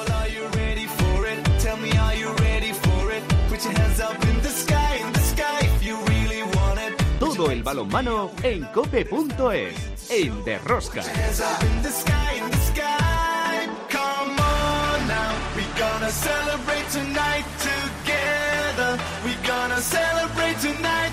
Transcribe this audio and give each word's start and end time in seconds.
Well, 0.00 0.12
are 0.22 0.28
you 0.28 0.46
ready 0.56 0.86
for 0.86 1.26
it? 1.26 1.38
Tell 1.58 1.76
me, 1.76 1.90
are 1.98 2.14
you 2.14 2.32
ready 2.36 2.72
for 2.72 3.12
it? 3.12 3.22
Put 3.50 3.62
your 3.64 3.74
hands 3.74 4.00
up 4.00 4.16
in 4.24 4.36
the 4.40 4.48
sky, 4.48 4.96
in 4.96 5.12
the 5.12 5.20
sky 5.20 5.58
if 5.60 5.82
you 5.82 5.96
really 6.06 6.42
want 6.42 6.80
it. 6.80 6.94
Todo 7.18 7.50
el 7.50 7.62
balonmano 7.62 8.30
en 8.42 8.64
cope.es, 8.72 10.10
en 10.10 10.44
Derrosca. 10.44 11.02
Hands 11.02 11.40
up 11.40 11.62
in 11.64 11.82
the 11.82 11.90
sky, 11.90 12.32
in 12.42 12.50
the 12.50 12.56
sky. 12.72 13.68
Come 13.90 14.38
on 14.40 15.06
now, 15.06 15.32
we 15.54 15.64
gonna 15.78 16.10
celebrate 16.10 16.88
tonight 16.90 17.44
together. 17.60 18.98
We 19.22 19.34
gonna 19.46 19.80
celebrate 19.82 20.58
tonight. 20.60 21.12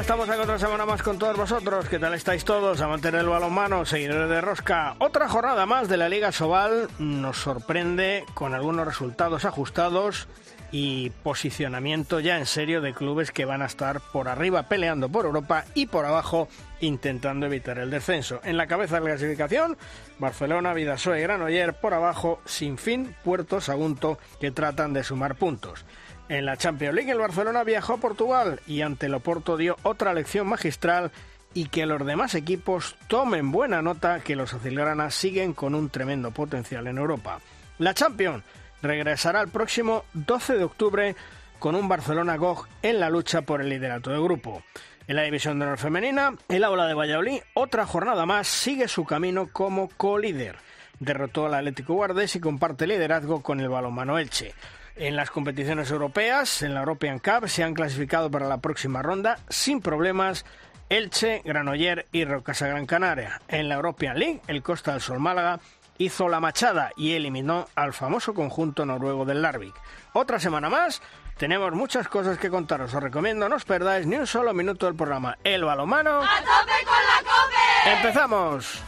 Ya 0.00 0.02
estamos 0.02 0.30
aquí 0.30 0.40
otra 0.40 0.58
semana 0.58 0.86
más 0.86 1.02
con 1.02 1.18
todos 1.18 1.36
vosotros. 1.36 1.86
¿Qué 1.88 1.98
tal 1.98 2.14
estáis 2.14 2.42
todos? 2.44 2.80
A 2.80 2.88
mantener 2.88 3.20
el 3.20 3.28
balonmano, 3.28 3.84
seguidores 3.84 4.30
de 4.30 4.40
Rosca. 4.40 4.94
Otra 4.98 5.28
jornada 5.28 5.66
más 5.66 5.90
de 5.90 5.98
la 5.98 6.08
Liga 6.08 6.32
Sobal 6.32 6.88
nos 6.98 7.36
sorprende 7.36 8.24
con 8.32 8.54
algunos 8.54 8.86
resultados 8.86 9.44
ajustados 9.44 10.26
y 10.72 11.10
posicionamiento 11.22 12.20
ya 12.20 12.38
en 12.38 12.46
serio 12.46 12.80
de 12.80 12.94
clubes 12.94 13.30
que 13.30 13.44
van 13.44 13.60
a 13.60 13.66
estar 13.66 14.00
por 14.00 14.28
arriba 14.28 14.64
peleando 14.64 15.08
por 15.10 15.26
Europa 15.26 15.64
y 15.74 15.86
por 15.86 16.06
abajo 16.06 16.48
intentando 16.80 17.46
evitar 17.46 17.78
el 17.78 17.90
descenso. 17.90 18.40
En 18.44 18.56
la 18.56 18.66
cabeza 18.66 18.94
de 18.94 19.00
la 19.00 19.10
clasificación, 19.10 19.76
Barcelona, 20.18 20.72
Vidasoa 20.72 21.18
y 21.18 21.22
Granoller, 21.22 21.74
por 21.74 21.92
abajo, 21.92 22.40
sin 22.46 22.78
fin, 22.78 23.14
Puerto 23.22 23.60
Sagunto, 23.60 24.18
que 24.40 24.50
tratan 24.50 24.94
de 24.94 25.04
sumar 25.04 25.34
puntos. 25.34 25.84
En 26.30 26.46
la 26.46 26.56
Champions 26.56 26.94
League 26.94 27.10
el 27.10 27.18
Barcelona 27.18 27.64
viajó 27.64 27.94
a 27.94 27.96
Portugal 27.96 28.60
y 28.64 28.82
ante 28.82 29.06
el 29.06 29.14
Oporto 29.14 29.56
dio 29.56 29.76
otra 29.82 30.14
lección 30.14 30.46
magistral 30.46 31.10
y 31.54 31.66
que 31.66 31.86
los 31.86 32.06
demás 32.06 32.36
equipos 32.36 32.94
tomen 33.08 33.50
buena 33.50 33.82
nota 33.82 34.20
que 34.20 34.36
los 34.36 34.54
azulgranas 34.54 35.12
siguen 35.12 35.54
con 35.54 35.74
un 35.74 35.90
tremendo 35.90 36.30
potencial 36.30 36.86
en 36.86 36.98
Europa. 36.98 37.40
La 37.78 37.94
Champions 37.94 38.44
regresará 38.80 39.40
el 39.40 39.48
próximo 39.48 40.04
12 40.14 40.56
de 40.56 40.62
octubre 40.62 41.16
con 41.58 41.74
un 41.74 41.88
Barcelona 41.88 42.36
GOG 42.36 42.68
en 42.82 43.00
la 43.00 43.10
lucha 43.10 43.42
por 43.42 43.60
el 43.60 43.68
liderato 43.68 44.10
de 44.10 44.22
grupo. 44.22 44.62
En 45.08 45.16
la 45.16 45.22
división 45.22 45.58
de 45.58 45.64
honor 45.64 45.78
femenina, 45.78 46.34
el 46.48 46.62
Aula 46.62 46.86
de 46.86 46.94
Valladolid, 46.94 47.40
otra 47.54 47.86
jornada 47.86 48.24
más, 48.24 48.46
sigue 48.46 48.86
su 48.86 49.04
camino 49.04 49.48
como 49.52 49.88
co-líder. 49.88 50.58
Derrotó 51.00 51.46
al 51.46 51.54
Atlético 51.54 51.94
Guardés 51.94 52.36
y 52.36 52.40
comparte 52.40 52.86
liderazgo 52.86 53.42
con 53.42 53.58
el 53.58 53.68
balonmano 53.68 54.16
Elche. 54.16 54.54
En 55.00 55.16
las 55.16 55.30
competiciones 55.30 55.90
europeas, 55.90 56.60
en 56.60 56.74
la 56.74 56.80
European 56.80 57.20
Cup, 57.20 57.48
se 57.48 57.64
han 57.64 57.72
clasificado 57.72 58.30
para 58.30 58.46
la 58.46 58.58
próxima 58.58 59.00
ronda 59.00 59.38
sin 59.48 59.80
problemas 59.80 60.44
Elche, 60.90 61.40
Granoller 61.42 62.06
y 62.12 62.26
Rocasa 62.26 62.66
Gran 62.66 62.84
Canaria. 62.84 63.40
En 63.48 63.70
la 63.70 63.76
European 63.76 64.18
League, 64.18 64.42
el 64.46 64.62
Costa 64.62 64.92
del 64.92 65.00
Sol 65.00 65.18
Málaga 65.18 65.58
hizo 65.96 66.28
la 66.28 66.38
machada 66.38 66.92
y 66.98 67.14
eliminó 67.14 67.66
al 67.76 67.94
famoso 67.94 68.34
conjunto 68.34 68.84
noruego 68.84 69.24
del 69.24 69.40
Larvik. 69.40 69.74
Otra 70.12 70.38
semana 70.38 70.68
más, 70.68 71.00
tenemos 71.38 71.72
muchas 71.72 72.06
cosas 72.06 72.36
que 72.36 72.50
contaros. 72.50 72.92
Os 72.92 73.02
recomiendo 73.02 73.48
no 73.48 73.56
os 73.56 73.64
perdáis 73.64 74.06
ni 74.06 74.16
un 74.16 74.26
solo 74.26 74.52
minuto 74.52 74.84
del 74.84 74.96
programa. 74.96 75.38
El 75.42 75.64
balomano. 75.64 76.18
¡A 76.18 76.40
tope 76.40 76.84
con 76.84 77.02
la 77.06 77.22
cope! 77.22 77.90
¡Empezamos! 77.90 78.82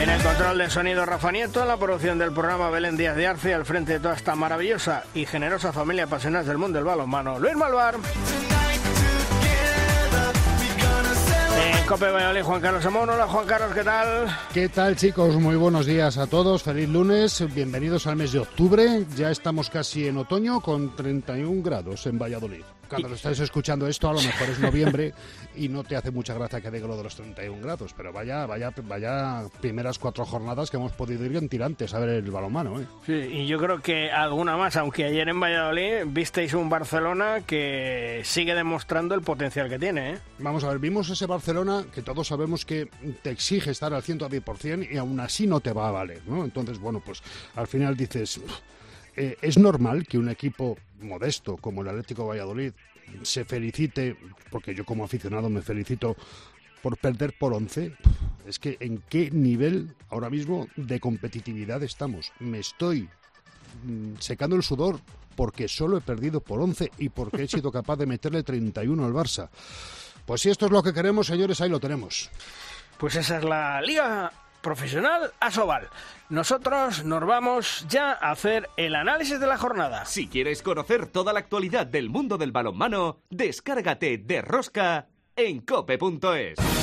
En 0.00 0.08
el 0.08 0.22
control 0.22 0.58
de 0.58 0.70
sonido 0.70 1.04
Rafa 1.04 1.32
Nieto, 1.32 1.60
en 1.60 1.68
la 1.68 1.76
producción 1.76 2.18
del 2.18 2.32
programa 2.32 2.70
Belén 2.70 2.96
Díaz 2.96 3.16
de 3.16 3.26
Arce, 3.26 3.52
al 3.52 3.64
frente 3.64 3.94
de 3.94 3.98
toda 3.98 4.14
esta 4.14 4.36
maravillosa 4.36 5.02
y 5.12 5.26
generosa 5.26 5.72
familia 5.72 6.04
apasionada 6.04 6.44
del 6.44 6.56
mundo 6.56 6.78
del 6.78 6.84
balonmano, 6.84 7.40
Luis 7.40 7.56
Malvar. 7.56 7.96
En 11.74 11.86
Cope 11.86 12.10
Valladolid, 12.10 12.42
Juan 12.42 12.60
Carlos 12.60 12.86
Amón. 12.86 13.10
Hola 13.10 13.26
Juan 13.26 13.46
Carlos, 13.46 13.74
¿qué 13.74 13.82
tal? 13.82 14.38
¿Qué 14.54 14.68
tal 14.68 14.94
chicos? 14.94 15.34
Muy 15.34 15.56
buenos 15.56 15.84
días 15.84 16.16
a 16.16 16.28
todos, 16.28 16.62
feliz 16.62 16.88
lunes, 16.88 17.44
bienvenidos 17.52 18.06
al 18.06 18.14
mes 18.14 18.30
de 18.30 18.38
octubre, 18.38 19.04
ya 19.16 19.32
estamos 19.32 19.68
casi 19.68 20.06
en 20.06 20.18
otoño 20.18 20.60
con 20.60 20.94
31 20.94 21.60
grados 21.60 22.06
en 22.06 22.18
Valladolid. 22.20 22.62
Cuando 22.88 23.08
lo 23.08 23.14
estáis 23.14 23.40
escuchando 23.40 23.86
esto 23.86 24.08
a 24.08 24.14
lo 24.14 24.22
mejor 24.22 24.48
es 24.48 24.58
noviembre 24.58 25.12
y 25.56 25.68
no 25.68 25.84
te 25.84 25.96
hace 25.96 26.10
mucha 26.10 26.34
gracia 26.34 26.60
que 26.60 26.70
diga 26.70 26.86
lo 26.86 26.96
de 26.96 27.02
los 27.02 27.14
31 27.14 27.60
grados, 27.62 27.94
pero 27.96 28.12
vaya, 28.12 28.46
vaya, 28.46 28.72
vaya 28.84 29.42
primeras 29.60 29.98
cuatro 29.98 30.24
jornadas 30.24 30.70
que 30.70 30.76
hemos 30.76 30.92
podido 30.92 31.24
ir 31.24 31.36
en 31.36 31.48
tirantes 31.48 31.94
a 31.94 31.98
ver 31.98 32.10
el 32.10 32.30
balonmano. 32.30 32.80
¿eh? 32.80 32.86
Sí, 33.04 33.12
y 33.12 33.46
yo 33.46 33.58
creo 33.58 33.80
que 33.80 34.10
alguna 34.10 34.56
más, 34.56 34.76
aunque 34.76 35.04
ayer 35.04 35.28
en 35.28 35.40
Valladolid 35.40 36.04
visteis 36.06 36.54
un 36.54 36.68
Barcelona 36.68 37.42
que 37.46 38.22
sigue 38.24 38.54
demostrando 38.54 39.14
el 39.14 39.22
potencial 39.22 39.68
que 39.68 39.78
tiene. 39.78 40.12
¿eh? 40.12 40.18
Vamos 40.38 40.64
a 40.64 40.68
ver, 40.68 40.78
vimos 40.78 41.10
ese 41.10 41.26
Barcelona 41.26 41.84
que 41.92 42.02
todos 42.02 42.28
sabemos 42.28 42.64
que 42.64 42.88
te 43.22 43.30
exige 43.30 43.70
estar 43.70 43.92
al 43.92 44.02
110% 44.02 44.88
y 44.90 44.96
aún 44.96 45.20
así 45.20 45.46
no 45.46 45.60
te 45.60 45.72
va 45.72 45.88
a 45.88 45.92
valer, 45.92 46.22
¿no? 46.26 46.44
Entonces, 46.44 46.78
bueno, 46.78 47.02
pues 47.04 47.22
al 47.54 47.66
final 47.66 47.96
dices, 47.96 48.40
eh, 49.18 49.36
es 49.42 49.58
normal 49.58 50.06
que 50.06 50.16
un 50.16 50.28
equipo 50.28 50.78
modesto 51.00 51.56
como 51.56 51.82
el 51.82 51.88
Atlético 51.88 52.26
Valladolid 52.26 52.72
se 53.22 53.44
felicite, 53.44 54.16
porque 54.50 54.74
yo 54.74 54.84
como 54.84 55.04
aficionado 55.04 55.50
me 55.50 55.60
felicito 55.60 56.16
por 56.82 56.96
perder 56.98 57.34
por 57.36 57.52
11. 57.52 57.94
Es 58.46 58.58
que 58.58 58.76
en 58.80 59.02
qué 59.08 59.30
nivel 59.30 59.94
ahora 60.08 60.30
mismo 60.30 60.68
de 60.76 61.00
competitividad 61.00 61.82
estamos. 61.82 62.32
Me 62.38 62.60
estoy 62.60 63.08
mm, 63.84 64.14
secando 64.20 64.54
el 64.54 64.62
sudor 64.62 65.00
porque 65.34 65.66
solo 65.66 65.98
he 65.98 66.00
perdido 66.00 66.40
por 66.40 66.60
11 66.60 66.92
y 66.98 67.08
porque 67.08 67.42
he 67.42 67.48
sido 67.48 67.72
capaz 67.72 67.96
de 67.96 68.06
meterle 68.06 68.42
31 68.44 69.04
al 69.04 69.12
Barça. 69.12 69.48
Pues 70.26 70.42
si 70.42 70.50
esto 70.50 70.66
es 70.66 70.72
lo 70.72 70.82
que 70.82 70.92
queremos, 70.92 71.26
señores, 71.26 71.60
ahí 71.60 71.68
lo 71.68 71.80
tenemos. 71.80 72.30
Pues 72.98 73.16
esa 73.16 73.38
es 73.38 73.44
la 73.44 73.80
Liga 73.80 74.32
Profesional 74.60 75.32
Asobal. 75.40 75.88
Nosotros 76.28 77.04
nos 77.04 77.24
vamos 77.26 77.86
ya 77.88 78.12
a 78.12 78.30
hacer 78.30 78.68
el 78.76 78.94
análisis 78.94 79.40
de 79.40 79.46
la 79.46 79.58
jornada. 79.58 80.04
Si 80.04 80.28
quieres 80.28 80.62
conocer 80.62 81.06
toda 81.06 81.32
la 81.32 81.40
actualidad 81.40 81.86
del 81.86 82.10
mundo 82.10 82.38
del 82.38 82.52
balonmano, 82.52 83.20
descárgate 83.30 84.18
de 84.18 84.42
Rosca 84.42 85.08
en 85.36 85.60
cope.es. 85.60 86.77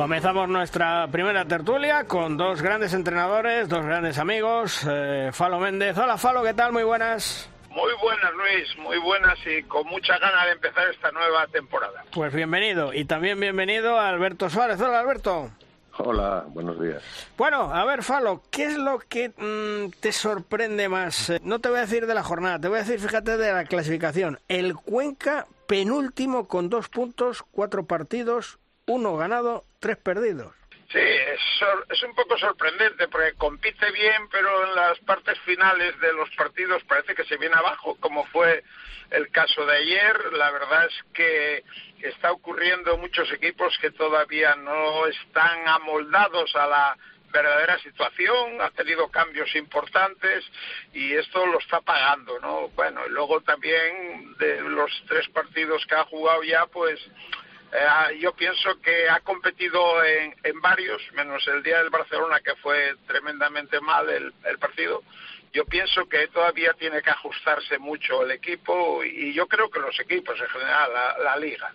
Comenzamos 0.00 0.48
nuestra 0.48 1.06
primera 1.08 1.44
tertulia 1.44 2.04
con 2.06 2.38
dos 2.38 2.62
grandes 2.62 2.94
entrenadores, 2.94 3.68
dos 3.68 3.84
grandes 3.84 4.16
amigos. 4.16 4.80
Eh, 4.88 5.28
Falo 5.30 5.60
Méndez. 5.60 5.98
Hola 5.98 6.16
Falo, 6.16 6.42
¿qué 6.42 6.54
tal? 6.54 6.72
Muy 6.72 6.84
buenas. 6.84 7.50
Muy 7.68 7.92
buenas, 8.00 8.32
Luis, 8.32 8.78
muy 8.78 8.96
buenas 8.96 9.38
y 9.44 9.62
con 9.64 9.86
mucha 9.88 10.18
ganas 10.18 10.46
de 10.46 10.52
empezar 10.52 10.88
esta 10.88 11.12
nueva 11.12 11.46
temporada. 11.48 12.02
Pues 12.14 12.32
bienvenido. 12.32 12.94
Y 12.94 13.04
también 13.04 13.38
bienvenido 13.38 13.98
a 13.98 14.08
Alberto 14.08 14.48
Suárez. 14.48 14.80
Hola 14.80 15.00
Alberto. 15.00 15.50
Hola, 15.98 16.46
buenos 16.48 16.80
días. 16.80 17.02
Bueno, 17.36 17.70
a 17.70 17.84
ver, 17.84 18.02
Falo, 18.02 18.42
¿qué 18.50 18.64
es 18.64 18.78
lo 18.78 19.00
que 19.00 19.28
mm, 19.36 20.00
te 20.00 20.12
sorprende 20.12 20.88
más? 20.88 21.28
Eh, 21.28 21.40
No 21.44 21.58
te 21.58 21.68
voy 21.68 21.76
a 21.76 21.82
decir 21.82 22.06
de 22.06 22.14
la 22.14 22.22
jornada, 22.22 22.58
te 22.58 22.68
voy 22.68 22.78
a 22.78 22.84
decir, 22.84 23.00
fíjate, 23.00 23.36
de 23.36 23.52
la 23.52 23.66
clasificación. 23.66 24.38
El 24.48 24.76
Cuenca 24.76 25.46
penúltimo 25.66 26.48
con 26.48 26.70
dos 26.70 26.88
puntos, 26.88 27.44
cuatro 27.50 27.84
partidos, 27.84 28.59
uno 28.90 29.16
ganado, 29.16 29.64
tres 29.78 29.96
perdidos. 29.96 30.52
Sí, 30.90 30.98
es, 30.98 31.40
es 31.88 32.02
un 32.02 32.14
poco 32.16 32.36
sorprendente 32.36 33.06
porque 33.06 33.34
compite 33.34 33.92
bien, 33.92 34.28
pero 34.30 34.66
en 34.66 34.74
las 34.74 34.98
partes 35.00 35.38
finales 35.40 35.98
de 36.00 36.12
los 36.12 36.28
partidos 36.30 36.82
parece 36.84 37.14
que 37.14 37.24
se 37.24 37.36
viene 37.36 37.54
abajo, 37.54 37.96
como 38.00 38.24
fue 38.26 38.64
el 39.10 39.30
caso 39.30 39.64
de 39.66 39.76
ayer. 39.76 40.32
La 40.32 40.50
verdad 40.50 40.86
es 40.86 40.94
que 41.14 41.62
está 42.02 42.32
ocurriendo 42.32 42.94
en 42.94 43.00
muchos 43.00 43.30
equipos 43.32 43.78
que 43.80 43.92
todavía 43.92 44.56
no 44.56 45.06
están 45.06 45.68
amoldados 45.68 46.56
a 46.56 46.66
la 46.66 46.96
verdadera 47.32 47.78
situación, 47.78 48.60
ha 48.60 48.70
tenido 48.70 49.08
cambios 49.08 49.54
importantes 49.54 50.44
y 50.92 51.12
esto 51.12 51.46
lo 51.46 51.60
está 51.60 51.80
pagando, 51.80 52.40
¿no? 52.40 52.68
Bueno, 52.70 53.02
y 53.06 53.10
luego 53.10 53.40
también 53.42 54.34
de 54.38 54.60
los 54.62 54.90
tres 55.06 55.28
partidos 55.28 55.86
que 55.86 55.94
ha 55.94 56.04
jugado 56.06 56.42
ya, 56.42 56.66
pues 56.66 56.98
eh, 57.72 58.18
yo 58.18 58.32
pienso 58.32 58.80
que 58.80 59.08
ha 59.08 59.20
competido 59.20 60.02
en, 60.04 60.34
en 60.42 60.60
varios, 60.60 61.00
menos 61.14 61.46
el 61.48 61.62
día 61.62 61.78
del 61.78 61.90
Barcelona, 61.90 62.40
que 62.40 62.54
fue 62.56 62.94
tremendamente 63.06 63.80
mal 63.80 64.08
el, 64.08 64.32
el 64.44 64.58
partido, 64.58 65.02
yo 65.52 65.64
pienso 65.64 66.08
que 66.08 66.28
todavía 66.28 66.72
tiene 66.78 67.02
que 67.02 67.10
ajustarse 67.10 67.78
mucho 67.78 68.22
el 68.22 68.30
equipo 68.30 69.02
y 69.04 69.32
yo 69.34 69.48
creo 69.48 69.68
que 69.68 69.80
los 69.80 69.98
equipos 69.98 70.38
en 70.40 70.46
general, 70.46 70.90
la, 71.24 71.36
liga. 71.36 71.74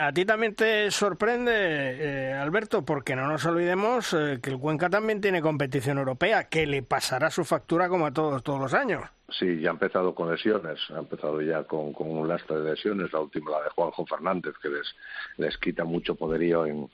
a 0.00 0.12
ti 0.12 0.24
también 0.24 0.54
te 0.56 0.90
sorprende, 0.90 1.52
eh, 1.54 2.32
Alberto, 2.32 2.84
porque 2.84 3.14
no 3.14 3.28
nos 3.28 3.44
olvidemos 3.46 4.12
eh, 4.12 4.40
que 4.42 4.50
el 4.50 4.58
Cuenca 4.58 4.90
también 4.90 5.20
tiene 5.20 5.40
competición 5.40 5.98
europea, 5.98 6.48
que 6.48 6.66
le 6.66 6.82
pasará 6.82 7.30
su 7.30 7.44
factura 7.44 7.88
como 7.88 8.06
a 8.06 8.12
todos, 8.12 8.42
todos 8.42 8.60
los 8.60 8.74
años. 8.74 9.02
Sí, 9.38 9.60
ya 9.60 9.70
ha 9.70 9.72
empezado 9.72 10.14
con 10.14 10.30
lesiones, 10.30 10.78
ha 10.90 10.98
empezado 10.98 11.40
ya 11.40 11.64
con, 11.64 11.94
un 11.98 12.28
lastre 12.28 12.60
de 12.60 12.70
lesiones, 12.70 13.12
la 13.12 13.20
última 13.20 13.52
la 13.52 13.62
de 13.62 13.70
Juanjo 13.70 14.04
Fernández, 14.06 14.54
que 14.60 14.68
les, 14.68 14.94
les 15.36 15.56
quita 15.58 15.84
mucho 15.84 16.14
poderío 16.14 16.66
en, 16.66 16.90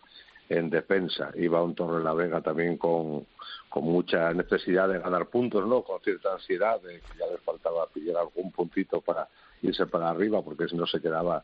en 0.48 0.70
defensa. 0.70 1.30
Iba 1.34 1.62
un 1.62 1.74
Torre 1.74 2.02
la 2.02 2.12
Vega 2.12 2.40
también 2.40 2.76
con, 2.76 3.26
con 3.68 3.84
mucha 3.84 4.32
necesidad 4.32 4.88
de 4.88 4.98
ganar 4.98 5.26
puntos, 5.26 5.66
¿no? 5.66 5.82
Con 5.82 6.00
cierta 6.02 6.34
ansiedad 6.34 6.80
de 6.82 7.00
que 7.00 7.18
ya 7.18 7.26
les 7.26 7.40
faltaba 7.40 7.86
pillar 7.86 8.18
algún 8.18 8.52
puntito 8.52 9.00
para 9.00 9.28
irse 9.62 9.86
para 9.86 10.10
arriba, 10.10 10.42
porque 10.42 10.68
si 10.68 10.76
no 10.76 10.86
se 10.86 11.00
quedaba 11.00 11.42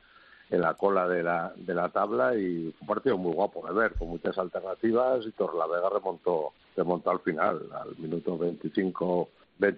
en 0.51 0.61
la 0.61 0.75
cola 0.75 1.09
de 1.09 1.23
la, 1.23 1.53
de 1.57 1.75
la 1.75 1.89
tabla 1.89 2.37
y 2.37 2.75
un 2.79 2.87
partido 2.87 3.17
muy 3.17 3.33
guapo 3.33 3.67
de 3.67 3.73
ver, 3.73 3.95
con 3.95 4.09
muchas 4.09 4.37
alternativas 4.37 5.25
y 5.27 5.33
Torre 5.33 5.57
la 5.59 5.67
Vega 5.67 5.89
remontó, 5.89 6.53
remontó 6.77 7.11
al 7.11 7.21
final, 7.21 7.61
al 7.73 7.97
minuto 7.97 8.37
25 8.37 9.31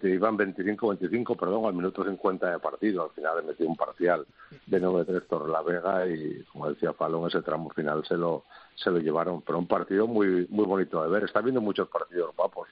iban 0.04 0.38
25-25, 0.38 1.36
perdón, 1.36 1.66
al 1.66 1.75
minuto 1.75 2.04
50 2.04 2.50
de 2.50 2.58
partido. 2.58 3.04
Al 3.04 3.10
final 3.10 3.36
le 3.36 3.42
metió 3.42 3.69
un 3.69 3.76
parcial 3.76 4.26
de 4.66 4.82
9-3 4.82 5.26
Torre 5.28 5.50
la 5.50 5.62
Vega 5.62 6.06
y, 6.06 6.42
como 6.52 6.70
decía 6.70 6.92
Falón, 6.92 7.28
ese 7.28 7.42
tramo 7.42 7.70
final 7.70 8.04
se 8.06 8.16
lo, 8.16 8.44
se 8.75 8.90
lo 8.90 8.98
llevaron. 8.98 9.42
Pero 9.42 9.58
un 9.58 9.66
partido 9.66 10.06
muy, 10.06 10.46
muy 10.50 10.64
bonito 10.64 11.02
de 11.02 11.08
ver. 11.08 11.25
Está 11.25 11.40
viendo 11.40 11.60
muchos 11.60 11.88
partidos 11.88 12.34
guapos 12.36 12.69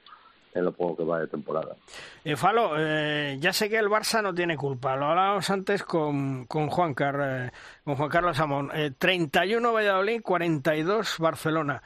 en 0.53 0.65
lo 0.65 0.71
poco 0.71 0.97
que 0.97 1.03
va 1.03 1.19
de 1.19 1.27
temporada. 1.27 1.75
Eh, 2.23 2.35
Falo, 2.35 2.73
eh, 2.77 3.37
ya 3.39 3.53
sé 3.53 3.69
que 3.69 3.77
el 3.77 3.87
Barça 3.87 4.21
no 4.21 4.33
tiene 4.33 4.55
culpa. 4.55 4.95
Lo 4.95 5.07
hablábamos 5.07 5.49
antes 5.49 5.83
con, 5.83 6.45
con, 6.45 6.69
Juan, 6.69 6.93
Car, 6.93 7.19
eh, 7.21 7.51
con 7.83 7.95
Juan 7.95 8.09
Carlos 8.09 8.39
Amón. 8.39 8.71
31 8.97 9.69
eh, 9.69 9.73
Valladolid, 9.73 10.21
42 10.21 11.17
Barcelona. 11.19 11.81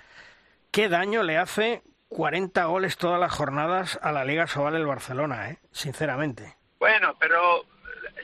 ¿Qué 0.72 0.90
daño 0.90 1.24
le 1.24 1.38
hace 1.38 1.82
40 2.10 2.64
goles 2.66 2.98
todas 2.98 3.20
las 3.20 3.32
jornadas 3.32 4.00
a 4.02 4.12
la 4.12 4.26
Liga 4.26 4.48
Sobal 4.48 4.76
el 4.76 4.86
Barcelona, 4.86 5.50
¿eh? 5.50 5.58
sinceramente. 5.72 6.56
Bueno, 6.80 7.16
pero 7.20 7.66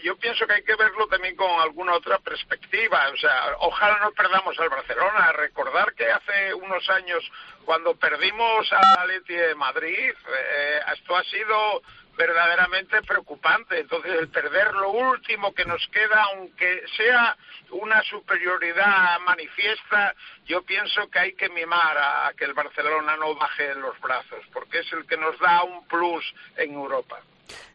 yo 0.04 0.18
pienso 0.18 0.46
que 0.46 0.54
hay 0.54 0.64
que 0.64 0.76
verlo 0.76 1.08
también 1.08 1.36
con 1.36 1.50
alguna 1.62 1.94
otra 1.94 2.20
perspectiva. 2.20 3.10
O 3.14 3.18
sea, 3.18 3.56
ojalá 3.60 4.00
no 4.00 4.12
perdamos 4.12 4.58
al 4.60 4.70
Barcelona. 4.70 5.32
Recordar 5.34 5.94
que 5.94 6.10
hace 6.12 6.54
unos 6.54 6.90
años, 6.90 7.24
cuando 7.66 7.96
perdimos 7.96 8.72
a 8.74 9.06
Leti 9.06 9.34
de 9.34 9.56
Madrid, 9.56 10.12
eh, 10.12 10.80
esto 10.94 11.16
ha 11.16 11.24
sido 11.24 11.82
verdaderamente 12.18 13.02
preocupante. 13.02 13.80
Entonces, 13.80 14.14
el 14.20 14.30
perder 14.30 14.74
lo 14.74 14.92
último 14.92 15.54
que 15.54 15.66
nos 15.66 15.86
queda, 15.88 16.24
aunque 16.34 16.84
sea 16.96 17.38
una 17.72 18.02
superioridad 18.04 19.20
manifiesta, 19.26 20.14
yo 20.46 20.62
pienso 20.64 21.10
que 21.10 21.20
hay 21.20 21.34
que 21.34 21.50
mimar 21.50 21.98
a, 21.98 22.32
que 22.38 22.46
el 22.46 22.54
Barcelona 22.54 23.18
no 23.18 23.36
baje 23.36 23.76
los 23.76 24.00
brazos, 24.00 24.40
porque 24.52 24.80
es 24.80 24.94
el 24.94 25.06
que 25.06 25.18
nos 25.18 25.38
da 25.40 25.64
un 25.64 25.86
plus 25.88 26.24
en 26.58 26.74
Europa. 26.74 27.20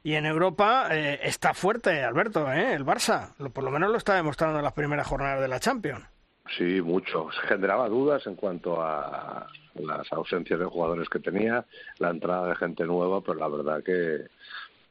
Y 0.03 0.15
en 0.15 0.27
Europa 0.27 0.89
eh, 0.91 1.21
está 1.23 1.53
fuerte, 1.55 2.03
Alberto, 2.03 2.51
¿eh? 2.53 2.73
el 2.73 2.85
Barça. 2.85 3.35
Por 3.53 3.65
lo 3.65 3.71
menos 3.71 3.91
lo 3.91 3.99
está 3.99 4.15
demostrando 4.15 4.59
en 4.59 4.65
las 4.65 4.73
primeras 4.73 5.07
jornadas 5.07 5.41
de 5.41 5.49
la 5.49 5.61
Champions. 5.61 6.05
Sí, 6.57 6.81
mucho. 6.81 7.29
Se 7.33 7.47
generaba 7.47 7.89
dudas 7.89 8.27
en 8.27 8.35
cuanto 8.35 8.83
a 8.83 9.47
las 9.81 10.13
ausencias 10.13 10.59
de 10.59 10.67
jugadores 10.67 11.09
que 11.09 11.19
tenía, 11.19 11.65
la 11.99 12.11
entrada 12.11 12.49
de 12.49 12.57
gente 12.57 12.85
nueva, 12.85 13.21
pero 13.21 13.39
la 13.39 13.49
verdad 13.49 13.83
que 13.83 14.27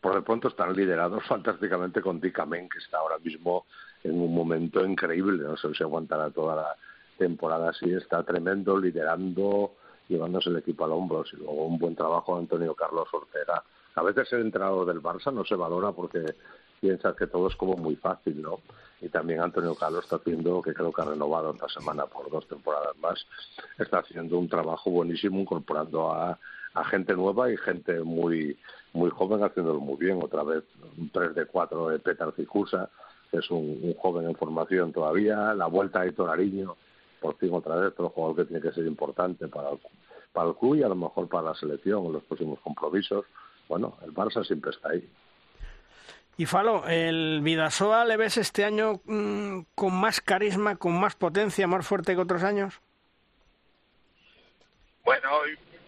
por 0.02 0.16
de 0.16 0.22
pronto 0.22 0.48
están 0.48 0.74
liderados 0.74 1.24
fantásticamente 1.28 2.02
con 2.02 2.20
Dicamen, 2.20 2.70
que 2.70 2.80
está 2.80 3.00
ahora 3.00 3.18
mismo 3.20 3.66
en 4.04 4.20
un 4.22 4.34
momento 4.34 4.86
increíble. 4.86 5.44
No 5.44 5.58
sé 5.58 5.74
si 5.74 5.84
aguantará 5.84 6.30
toda 6.30 6.56
la 6.56 6.76
temporada 7.18 7.70
así. 7.70 7.92
Está 7.92 8.24
tremendo, 8.24 8.78
liderando, 8.78 9.74
llevándose 10.08 10.50
el 10.50 10.58
equipo 10.58 10.86
al 10.86 10.92
hombro. 10.92 11.24
Y 11.32 11.38
luego 11.38 11.66
un 11.66 11.78
buen 11.78 11.96
trabajo 11.96 12.36
de 12.36 12.42
Antonio 12.42 12.74
Carlos 12.76 13.08
Ortega. 13.12 13.64
A 13.96 14.04
veces 14.04 14.32
el 14.34 14.42
entrenador 14.42 14.86
del 14.86 15.02
Barça 15.02 15.34
no 15.34 15.44
se 15.44 15.56
valora 15.56 15.92
porque 15.92 16.24
piensa 16.80 17.16
que 17.16 17.28
todo 17.28 17.48
es 17.48 17.56
como 17.56 17.76
muy 17.76 17.96
fácil, 17.96 18.42
¿no? 18.42 18.60
y 19.02 19.10
también 19.10 19.42
Antonio 19.42 19.76
Carlos 19.76 20.04
está 20.04 20.16
haciendo, 20.18 20.62
que 20.62 20.74
creo 20.74 20.92
que 20.92 21.02
ha 21.02 21.06
renovado 21.06 21.52
esta 21.52 21.70
semana 21.70 22.06
por 22.06 22.30
dos 22.32 22.48
temporadas 22.48 22.98
más, 22.98 23.26
está 23.78 24.00
haciendo 24.00 24.38
un 24.40 24.50
trabajo 24.50 24.90
buenísimo 24.90 25.40
incorporando 25.40 26.12
a, 26.12 26.38
gente 26.92 27.16
nueva 27.16 27.52
y 27.52 27.58
gente 27.58 28.02
muy 28.02 28.56
muy 28.94 29.10
joven 29.10 29.44
haciéndolo 29.44 29.80
muy 29.80 29.98
bien. 29.98 30.20
Otra 30.22 30.44
vez 30.44 30.64
un 31.00 31.10
3 31.10 31.34
de 31.34 31.48
4 31.48 31.90
de 31.90 31.98
Petar 31.98 32.32
Cicusa, 32.36 32.92
que 33.32 33.38
es 33.38 33.50
un, 33.50 33.96
joven 33.98 34.28
en 34.28 34.36
formación 34.36 34.94
todavía. 34.94 35.56
La 35.56 35.66
vuelta 35.66 36.02
de 36.02 36.12
Torariño, 36.12 36.76
por 37.20 37.36
fin 37.38 37.52
otra 37.52 37.78
vez, 37.78 37.94
otro 37.94 38.10
jugador 38.10 38.36
que 38.36 38.46
tiene 38.46 38.62
que 38.62 38.72
ser 38.74 38.86
importante 38.86 39.48
para 39.48 39.72
el, 39.72 39.80
para 40.32 40.50
el 40.50 40.56
club 40.56 40.76
y 40.76 40.84
a 40.84 40.88
lo 40.88 40.96
mejor 40.96 41.28
para 41.28 41.50
la 41.50 41.56
selección 41.56 42.06
en 42.06 42.14
los 42.14 42.24
próximos 42.24 42.60
compromisos. 42.60 43.26
Bueno, 43.68 43.98
el 44.04 44.14
Barça 44.14 44.46
siempre 44.46 44.70
está 44.70 44.90
ahí. 44.90 45.10
Y 46.40 46.46
Falo, 46.46 46.88
¿el 46.88 47.42
Vidasoa 47.42 48.06
le 48.06 48.16
ves 48.16 48.38
este 48.38 48.64
año 48.64 49.02
mm, 49.06 49.62
con 49.74 50.00
más 50.00 50.22
carisma, 50.22 50.76
con 50.76 51.00
más 51.00 51.16
potencia, 51.16 51.66
más 51.66 51.86
fuerte 51.86 52.14
que 52.14 52.22
otros 52.22 52.44
años? 52.44 52.80
Bueno, 55.04 55.30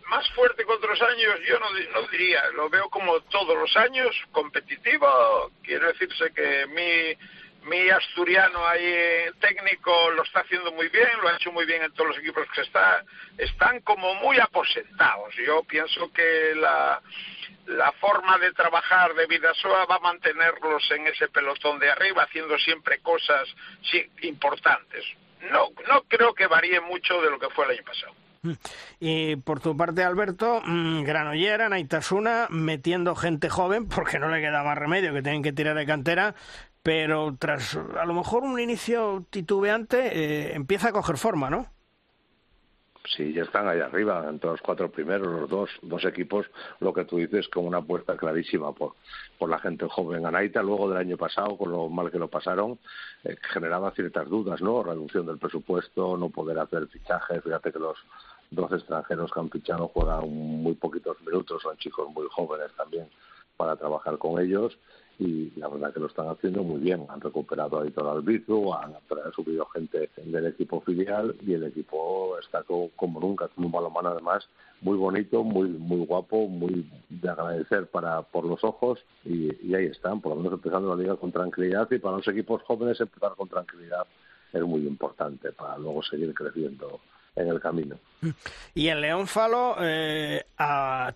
más 0.10 0.28
fuerte 0.32 0.66
que 0.66 0.72
otros 0.72 1.00
años 1.04 1.36
yo 1.48 1.60
no, 1.60 1.70
no 1.70 2.08
diría, 2.08 2.42
lo 2.56 2.68
veo 2.68 2.90
como 2.90 3.20
todos 3.22 3.56
los 3.56 3.78
años, 3.78 4.10
competitivo, 4.32 5.52
quiere 5.62 5.86
decirse 5.88 6.32
que 6.34 6.66
mi, 6.66 7.16
mi 7.70 7.90
asturiano 7.90 8.66
ahí 8.68 9.26
técnico 9.40 10.12
lo 10.12 10.24
está 10.24 10.42
haciendo 10.42 10.72
muy 10.72 10.90
bien, 10.90 11.10
lo 11.22 11.30
ha 11.30 11.36
hecho 11.36 11.52
muy 11.52 11.66
bien 11.66 11.84
en 11.84 11.94
todos 11.94 12.10
los 12.10 12.18
equipos 12.18 12.48
que 12.54 12.62
está, 12.62 13.04
están 13.38 13.80
como 13.82 14.16
muy 14.16 14.40
aposentados. 14.40 15.34
Yo 15.36 15.64
pienso 15.64 16.12
que 16.12 16.54
la 16.56 17.02
la 17.70 17.92
forma 17.94 18.38
de 18.40 18.52
trabajar 18.54 19.14
de 19.14 19.28
Vidasoa 19.28 19.86
va 19.86 19.98
a 19.98 20.00
mantenerlos 20.00 20.90
en 20.90 21.06
ese 21.06 21.28
pelotón 21.28 21.78
de 21.78 21.92
arriba, 21.92 22.24
haciendo 22.24 22.58
siempre 22.58 23.00
cosas 23.00 23.48
importantes. 24.24 25.06
No, 25.52 25.70
no 25.88 26.02
creo 26.08 26.34
que 26.34 26.48
varíe 26.48 26.82
mucho 26.82 27.22
de 27.22 27.30
lo 27.30 27.40
que 27.40 27.50
fue 27.50 27.66
el 27.66 27.72
año 27.72 27.84
pasado. 27.84 28.14
Mm. 28.42 28.52
Y 29.00 29.36
por 29.38 29.60
tu 29.60 29.76
parte, 29.76 30.04
Alberto, 30.04 30.62
mm, 30.66 31.04
Granollera, 31.04 31.70
Naitasuna, 31.70 32.48
metiendo 32.50 33.16
gente 33.16 33.50
joven, 33.50 33.88
porque 33.88 34.20
no 34.20 34.30
le 34.30 34.42
queda 34.42 34.64
más 34.64 34.78
remedio 34.78 35.14
que 35.14 35.22
tienen 35.22 35.44
que 35.44 35.54
tirar 35.54 35.76
de 35.76 35.86
cantera, 35.86 36.36
pero 36.84 37.36
tras 37.38 37.76
a 37.76 38.06
lo 38.06 38.14
mejor 38.14 38.44
un 38.44 38.60
inicio 38.60 39.26
titubeante, 39.30 39.98
eh, 40.14 40.56
empieza 40.56 40.90
a 40.90 40.94
coger 40.94 41.18
forma, 41.18 41.50
¿no? 41.50 41.68
Sí, 43.16 43.34
ya 43.34 43.42
están 43.42 43.68
ahí 43.68 43.80
arriba, 43.80 44.24
entre 44.30 44.52
los 44.52 44.62
cuatro 44.62 44.92
primeros, 44.92 45.28
los 45.28 45.50
dos, 45.50 45.70
dos 45.82 46.06
equipos, 46.06 46.46
lo 46.80 46.94
que 46.94 47.06
tú 47.06 47.18
dices, 47.18 47.48
con 47.48 47.66
una 47.66 47.80
apuesta 47.80 48.16
clarísima 48.16 48.72
por, 48.72 48.94
por 49.40 49.50
la 49.50 49.58
gente 49.58 49.88
joven. 49.88 50.28
Anaita, 50.28 50.62
luego 50.62 50.88
del 50.90 51.00
año 51.00 51.18
pasado, 51.18 51.58
con 51.58 51.72
lo 51.72 51.90
mal 51.90 52.12
que 52.12 52.20
lo 52.20 52.28
pasaron, 52.28 52.78
eh, 53.24 53.36
generaba 53.52 53.92
ciertas 53.92 54.30
dudas, 54.30 54.62
¿no? 54.62 54.84
Reducción 54.84 55.26
del 55.26 55.40
presupuesto, 55.40 56.18
no 56.18 56.30
poder 56.30 56.60
hacer 56.60 56.88
fichajes. 56.88 57.42
Fíjate 57.44 57.72
que 57.72 57.80
los 57.80 57.98
dos 58.52 58.72
extranjeros 58.74 59.32
que 59.32 59.40
han 59.40 59.50
fichado 59.50 59.88
juegan 59.88 60.30
muy 60.30 60.76
poquitos 60.76 61.20
minutos, 61.22 61.64
son 61.64 61.78
chicos 61.78 62.08
muy 62.14 62.28
jóvenes 62.30 62.72
también 62.78 63.10
para 63.58 63.76
trabajar 63.76 64.18
con 64.20 64.40
ellos 64.40 64.78
y 65.20 65.52
la 65.58 65.68
verdad 65.68 65.94
que 65.94 66.00
lo 66.00 66.08
están 66.08 66.30
haciendo 66.30 66.64
muy 66.64 66.80
bien. 66.80 67.06
Han 67.10 67.20
recuperado 67.20 67.80
a 67.80 67.86
Hitor 67.86 68.08
Albizu, 68.08 68.74
han 68.74 68.96
subido 69.36 69.66
gente 69.66 70.10
del 70.16 70.48
equipo 70.48 70.80
filial 70.80 71.36
y 71.46 71.54
el 71.54 71.66
equipo 71.66 72.38
está 72.40 72.64
como, 72.64 73.20
nunca, 73.20 73.50
con 73.50 73.66
un 73.66 73.72
balonmano 73.72 74.10
además 74.10 74.48
muy 74.82 74.98
bonito, 74.98 75.44
muy 75.44 75.68
muy 75.68 76.06
guapo, 76.06 76.48
muy 76.48 76.90
de 77.10 77.30
agradecer 77.30 77.88
para 77.88 78.22
por 78.22 78.46
los 78.46 78.64
ojos 78.64 79.00
y, 79.26 79.50
ahí 79.76 79.88
están, 79.88 80.22
por 80.22 80.32
lo 80.32 80.38
menos 80.38 80.54
empezando 80.54 80.96
la 80.96 81.02
liga 81.02 81.18
con 81.18 81.34
tranquilidad 81.34 81.92
y 81.92 82.00
para 82.00 82.16
los 82.16 82.28
equipos 82.30 82.64
jóvenes 82.64 83.02
empezar 83.02 83.34
con 83.36 83.50
tranquilidad 83.50 84.08
es 84.54 84.62
muy 84.62 84.88
importante 84.88 85.52
para 85.52 85.78
luego 85.78 86.02
seguir 86.02 86.34
creciendo 86.34 87.02
en 87.36 87.50
el 87.50 87.60
camino. 87.60 87.98
¿Y 88.74 88.88
el 88.88 89.02
León 89.02 89.28
Falo 89.28 89.76
eh, 89.82 90.46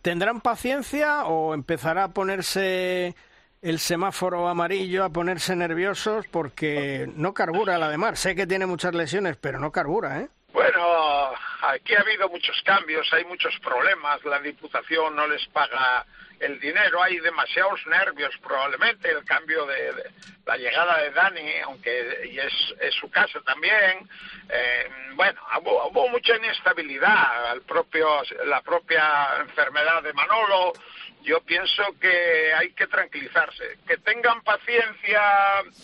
tendrán 0.01 0.41
paciencia 0.41 1.25
o 1.25 1.53
empezará 1.53 2.05
a 2.05 2.13
ponerse 2.13 3.15
el 3.63 3.79
semáforo 3.79 4.49
amarillo 4.49 5.05
a 5.05 5.09
ponerse 5.09 5.55
nerviosos 5.55 6.27
porque 6.27 7.09
no 7.15 7.33
carbura 7.33 7.77
la 7.77 7.89
de 7.89 7.97
mar. 7.97 8.17
Sé 8.17 8.35
que 8.35 8.45
tiene 8.45 8.65
muchas 8.65 8.93
lesiones, 8.93 9.37
pero 9.37 9.57
no 9.59 9.71
carbura, 9.71 10.19
¿eh? 10.19 10.27
Bueno, 10.51 11.31
aquí 11.61 11.95
ha 11.95 12.01
habido 12.01 12.29
muchos 12.29 12.61
cambios, 12.63 13.11
hay 13.13 13.23
muchos 13.23 13.57
problemas. 13.59 14.23
La 14.25 14.39
Diputación 14.39 15.15
no 15.15 15.25
les 15.27 15.47
paga 15.47 16.05
el 16.39 16.59
dinero, 16.59 17.01
hay 17.01 17.19
demasiados 17.19 17.79
nervios 17.87 18.35
probablemente, 18.43 19.09
el 19.09 19.23
cambio 19.23 19.65
de, 19.65 20.11
la 20.45 20.57
llegada 20.57 20.97
de 20.97 21.11
Dani, 21.11 21.51
aunque 21.63 22.29
y 22.31 22.37
es, 22.37 22.53
es 22.81 22.93
su 22.95 23.09
casa 23.09 23.39
también, 23.45 24.09
eh, 24.49 24.89
bueno, 25.15 25.39
hubo, 25.61 25.87
hubo, 25.87 26.09
mucha 26.09 26.35
inestabilidad, 26.35 27.53
el 27.53 27.61
propio, 27.61 28.23
la 28.45 28.61
propia 28.61 29.37
enfermedad 29.39 30.03
de 30.03 30.11
Manolo, 30.11 30.73
yo 31.23 31.41
pienso 31.41 31.83
que 31.99 32.53
hay 32.53 32.71
que 32.73 32.87
tranquilizarse, 32.87 33.77
que 33.87 33.97
tengan 33.97 34.41
paciencia 34.41 35.21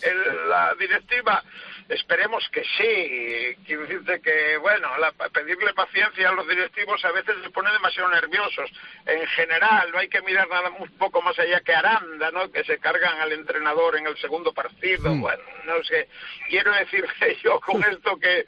el, 0.02 0.48
la 0.48 0.74
directiva, 0.78 1.42
esperemos 1.88 2.48
que 2.50 2.62
sí. 2.62 3.56
Quiero 3.66 3.82
decirte 3.82 4.20
que, 4.20 4.56
bueno, 4.58 4.88
la, 4.98 5.12
pedirle 5.30 5.72
paciencia 5.74 6.28
a 6.28 6.32
los 6.32 6.46
directivos 6.46 7.04
a 7.04 7.12
veces 7.12 7.36
se 7.42 7.50
pone 7.50 7.72
demasiado 7.72 8.08
nerviosos. 8.10 8.70
En 9.06 9.26
general, 9.28 9.90
no 9.92 9.98
hay 9.98 10.08
que 10.08 10.22
mirar 10.22 10.48
nada 10.48 10.70
un 10.70 10.88
poco 10.98 11.20
más 11.22 11.38
allá 11.38 11.60
que 11.60 11.74
Aranda, 11.74 12.30
¿no? 12.30 12.50
Que 12.50 12.64
se 12.64 12.78
cargan 12.78 13.20
al 13.20 13.32
entrenador 13.32 13.96
en 13.96 14.06
el 14.06 14.16
segundo 14.18 14.52
partido. 14.52 15.14
Mm. 15.14 15.20
Bueno, 15.20 15.42
no 15.64 15.82
sé. 15.84 16.08
Quiero 16.48 16.72
decir 16.72 17.04
yo 17.42 17.58
con 17.60 17.82
esto 17.84 18.16
que, 18.18 18.46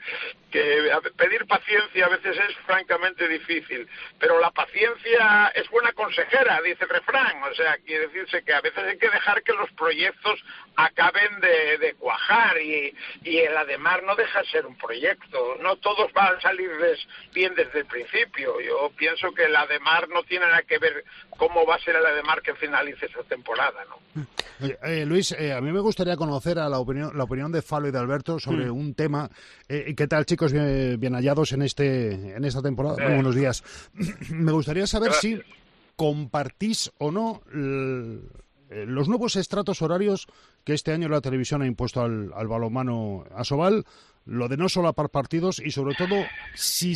que 0.53 0.91
pedir 1.17 1.47
paciencia 1.47 2.07
a 2.07 2.11
veces 2.11 2.37
es 2.37 2.57
francamente 2.67 3.27
difícil, 3.27 3.89
pero 4.19 4.39
la 4.39 4.51
paciencia 4.51 5.51
es 5.55 5.69
buena 5.71 5.93
consejera, 5.93 6.61
dice 6.63 6.85
el 6.85 6.91
refrán, 6.91 7.43
o 7.43 7.55
sea, 7.55 7.77
quiere 7.85 8.07
decirse 8.09 8.45
que 8.45 8.53
a 8.53 8.61
veces 8.61 8.85
hay 8.85 8.99
que 8.99 9.09
dejar 9.09 9.43
que 9.43 9.55
los 9.55 9.71
proyectos 9.73 10.39
acaben 10.77 11.41
de, 11.41 11.79
de 11.79 11.95
cuajar 11.95 12.61
y, 12.61 12.95
y, 13.25 13.39
el 13.39 13.57
Ademar 13.57 14.03
no 14.03 14.15
deja 14.15 14.43
de 14.43 14.49
ser 14.49 14.67
un 14.67 14.77
proyecto, 14.77 15.57
no 15.61 15.77
todos 15.77 16.13
van 16.13 16.37
a 16.37 16.41
salir 16.41 16.71
bien 17.33 17.55
desde 17.55 17.81
el 17.81 17.87
principio, 17.87 18.61
yo 18.61 18.93
pienso 18.97 19.33
que 19.33 19.45
el 19.45 19.57
Ademar 19.57 20.09
no 20.09 20.23
tiene 20.23 20.47
nada 20.47 20.63
que 20.63 20.79
ver 20.79 21.05
cómo 21.31 21.67
va 21.67 21.77
a 21.77 21.81
ser 21.81 21.97
el 21.97 22.07
Ademar 22.07 22.43
que 22.43 22.55
finalice 22.55 23.07
esa 23.07 23.23
temporada, 23.25 23.85
¿no? 23.87 24.27
Eh, 24.61 25.05
Luis, 25.07 25.33
eh, 25.33 25.53
a 25.53 25.61
mí 25.61 25.73
me 25.73 25.81
gustaría 25.81 26.17
conocer 26.17 26.59
a 26.59 26.69
la 26.69 26.79
opinión, 26.79 27.17
la 27.17 27.25
opinión 27.25 27.51
de 27.51 27.63
Falo 27.63 27.89
y 27.89 27.91
de 27.91 27.99
Alberto 27.99 28.39
sobre 28.39 28.67
mm. 28.67 28.77
un 28.77 28.95
tema. 28.95 29.29
Eh, 29.69 29.95
¿Qué 29.97 30.07
tal, 30.07 30.27
chicos? 30.27 30.42
Bien, 30.51 30.99
bien, 30.99 31.15
hallados 31.15 31.53
en 31.53 31.63
este 31.63 32.35
en 32.35 32.45
esta 32.45 32.63
temporada. 32.63 32.97
Muy 33.05 33.15
buenos 33.15 33.37
días. 33.37 33.63
me 34.31 34.51
gustaría 34.51 34.87
saber 34.87 35.13
si 35.13 35.41
compartís 35.95 36.91
o 36.99 37.13
no 37.13 37.43
los 37.53 39.09
nuevos 39.09 39.37
estratos 39.37 39.83
horarios 39.83 40.27
que 40.65 40.73
este 40.73 40.93
año 40.93 41.09
la 41.09 41.21
televisión 41.21 41.63
ha 41.63 41.67
impuesto 41.67 42.01
al, 42.01 42.33
al 42.35 42.49
balonmano 42.49 43.25
Asobal, 43.37 43.85
lo 44.25 44.49
de 44.49 44.57
no 44.57 44.69
solapar 44.69 45.11
partidos 45.11 45.61
y 45.61 45.71
sobre 45.71 45.95
todo 45.95 46.17
si 46.55 46.95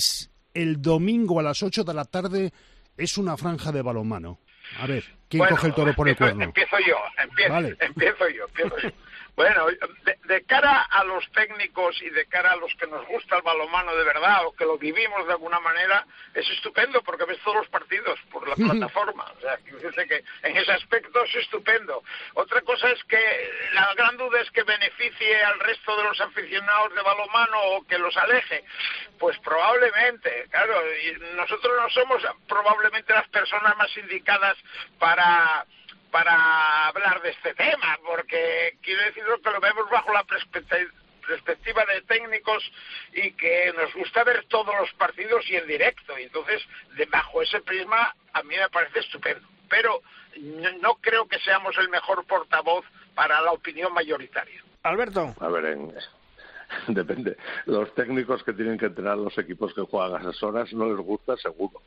el 0.55 0.81
domingo 0.81 1.39
a 1.39 1.43
las 1.43 1.63
8 1.63 1.85
de 1.85 1.95
la 1.95 2.05
tarde 2.07 2.53
es 2.97 3.19
una 3.19 3.37
franja 3.37 3.73
de 3.73 3.83
balonmano. 3.83 4.41
A 4.79 4.87
ver, 4.87 5.05
¿quién 5.29 5.41
bueno, 5.41 5.57
coge 5.57 5.69
el 5.69 5.75
toro 5.75 5.95
por 5.95 6.09
el 6.09 6.17
cuerno? 6.17 6.45
Empiezo 6.45 6.77
yo, 6.87 6.97
empiezo, 7.23 7.53
Vale. 7.53 7.77
empiezo 7.81 8.29
yo, 8.29 8.45
empiezo 8.47 8.77
yo. 8.83 8.91
Bueno, 9.37 9.67
de, 9.67 10.19
de, 10.25 10.45
cara 10.45 10.81
a 10.91 11.05
los 11.05 11.31
técnicos 11.33 12.01
y 12.01 12.09
de 12.09 12.25
cara 12.25 12.53
a 12.53 12.57
los 12.57 12.75
que 12.77 12.87
nos 12.87 13.07
gusta 13.07 13.37
el 13.37 13.43
balonmano 13.43 13.95
de 13.95 14.03
verdad 14.03 14.47
o 14.47 14.53
que 14.57 14.65
lo 14.65 14.79
vivimos 14.79 15.27
de 15.27 15.33
alguna 15.33 15.61
manera, 15.61 16.07
es 16.33 16.49
estupendo 16.49 17.03
porque 17.03 17.27
ves 17.27 17.39
todos 17.45 17.59
los 17.59 17.69
partidos 17.69 18.19
por 18.31 18.49
la 18.49 18.55
plataforma. 18.57 19.31
O 19.37 19.41
sea, 19.41 19.59
que 19.59 20.25
en 20.43 20.57
ese 20.57 20.73
aspecto 20.73 21.23
es 21.25 21.35
estupendo. 21.35 22.03
Otra 22.33 22.63
cosa 22.63 22.91
es 22.91 23.05
que 23.05 23.21
la 23.75 23.93
gran 23.95 24.17
duda 24.17 24.41
es 24.41 24.51
que 24.53 24.63
beneficie 24.63 25.45
al 25.45 25.61
resto 25.61 25.95
de 25.99 26.05
los 26.05 26.21
aficionados 26.21 26.95
de 26.95 27.03
balonmano 27.03 27.61
o 27.73 27.87
que 27.87 27.99
los 27.99 28.17
aleje. 28.17 28.65
Pues 29.19 29.39
probablemente, 29.41 30.47
claro, 30.51 30.81
y 30.97 31.37
nosotros 31.37 31.75
no 31.77 31.91
somos 31.91 32.23
probablemente 32.49 33.13
las 33.13 33.29
personas 33.29 33.77
más 33.77 33.95
indicadas 33.99 34.57
para 34.99 35.67
para 36.17 36.87
hablar 36.89 37.21
de 37.21 37.29
este 37.29 37.53
tema, 37.53 37.99
porque 38.03 38.79
quiero 38.81 39.05
decir 39.05 39.23
que 39.45 39.51
lo 39.51 39.61
vemos 39.61 39.91
bajo 39.91 40.15
la 40.15 40.25
perspectiva 40.25 41.85
de 41.85 42.01
técnicos 42.09 42.73
y 43.13 43.33
que 43.33 43.71
nos 43.77 43.93
gusta 43.93 44.25
ver 44.25 44.47
todos 44.49 44.75
los 44.81 44.91
partidos 44.95 45.45
y 45.51 45.57
en 45.57 45.67
directo. 45.67 46.19
Y 46.19 46.23
entonces, 46.23 46.63
bajo 47.13 47.43
ese 47.43 47.61
prisma, 47.61 48.17
a 48.33 48.43
mí 48.45 48.55
me 48.57 48.71
parece 48.71 49.01
estupendo. 49.01 49.47
Pero 49.69 50.01
no 50.81 50.95
creo 51.03 51.29
que 51.29 51.39
seamos 51.41 51.77
el 51.77 51.91
mejor 51.91 52.25
portavoz 52.25 52.87
para 53.15 53.43
la 53.43 53.53
opinión 53.53 53.93
mayoritaria. 53.93 54.65
Alberto. 54.85 55.35
A 55.39 55.49
ver, 55.49 55.67
en, 55.67 55.93
depende. 56.89 57.37
Los 57.67 57.95
técnicos 57.95 58.43
que 58.43 58.55
tienen 58.55 58.79
que 58.79 58.87
entrenar 58.87 59.19
los 59.19 59.37
equipos 59.37 59.75
que 59.75 59.83
juegan 59.83 60.17
a 60.17 60.21
esas 60.23 60.43
horas 60.43 60.73
no 60.73 60.87
les 60.87 60.97
gusta, 60.97 61.37
seguro 61.37 61.83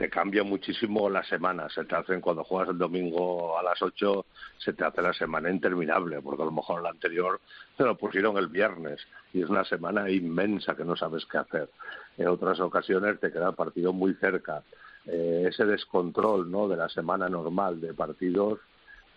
te 0.00 0.08
cambia 0.08 0.42
muchísimo 0.42 1.10
la 1.10 1.22
semana. 1.22 1.68
Se 1.68 1.84
te 1.84 1.94
hacen 1.94 2.22
cuando 2.22 2.42
juegas 2.42 2.70
el 2.70 2.78
domingo 2.78 3.58
a 3.58 3.62
las 3.62 3.82
8, 3.82 4.24
se 4.56 4.72
te 4.72 4.82
hace 4.82 5.02
la 5.02 5.12
semana 5.12 5.50
interminable, 5.50 6.22
porque 6.22 6.40
a 6.40 6.46
lo 6.46 6.52
mejor 6.52 6.82
la 6.82 6.88
anterior 6.88 7.38
te 7.76 7.84
lo 7.84 7.98
pusieron 7.98 8.38
el 8.38 8.46
viernes 8.46 8.98
y 9.34 9.42
es 9.42 9.50
una 9.50 9.62
semana 9.62 10.08
inmensa 10.08 10.74
que 10.74 10.86
no 10.86 10.96
sabes 10.96 11.26
qué 11.26 11.36
hacer. 11.36 11.68
En 12.16 12.28
otras 12.28 12.60
ocasiones 12.60 13.20
te 13.20 13.30
queda 13.30 13.50
el 13.50 13.54
partido 13.54 13.92
muy 13.92 14.14
cerca. 14.14 14.62
Eh, 15.04 15.44
ese 15.50 15.66
descontrol 15.66 16.50
¿no? 16.50 16.66
de 16.66 16.78
la 16.78 16.88
semana 16.88 17.28
normal 17.28 17.78
de 17.78 17.92
partidos 17.92 18.58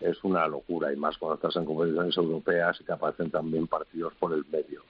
es 0.02 0.22
una 0.22 0.46
locura 0.46 0.92
y 0.92 0.96
más 0.96 1.16
cuando 1.16 1.36
estás 1.36 1.56
en 1.56 1.64
competiciones 1.64 2.14
europeas 2.18 2.78
y 2.78 2.84
que 2.84 2.92
aparecen 2.92 3.30
también 3.30 3.68
partidos 3.68 4.12
por 4.16 4.34
el 4.34 4.44
medio. 4.52 4.82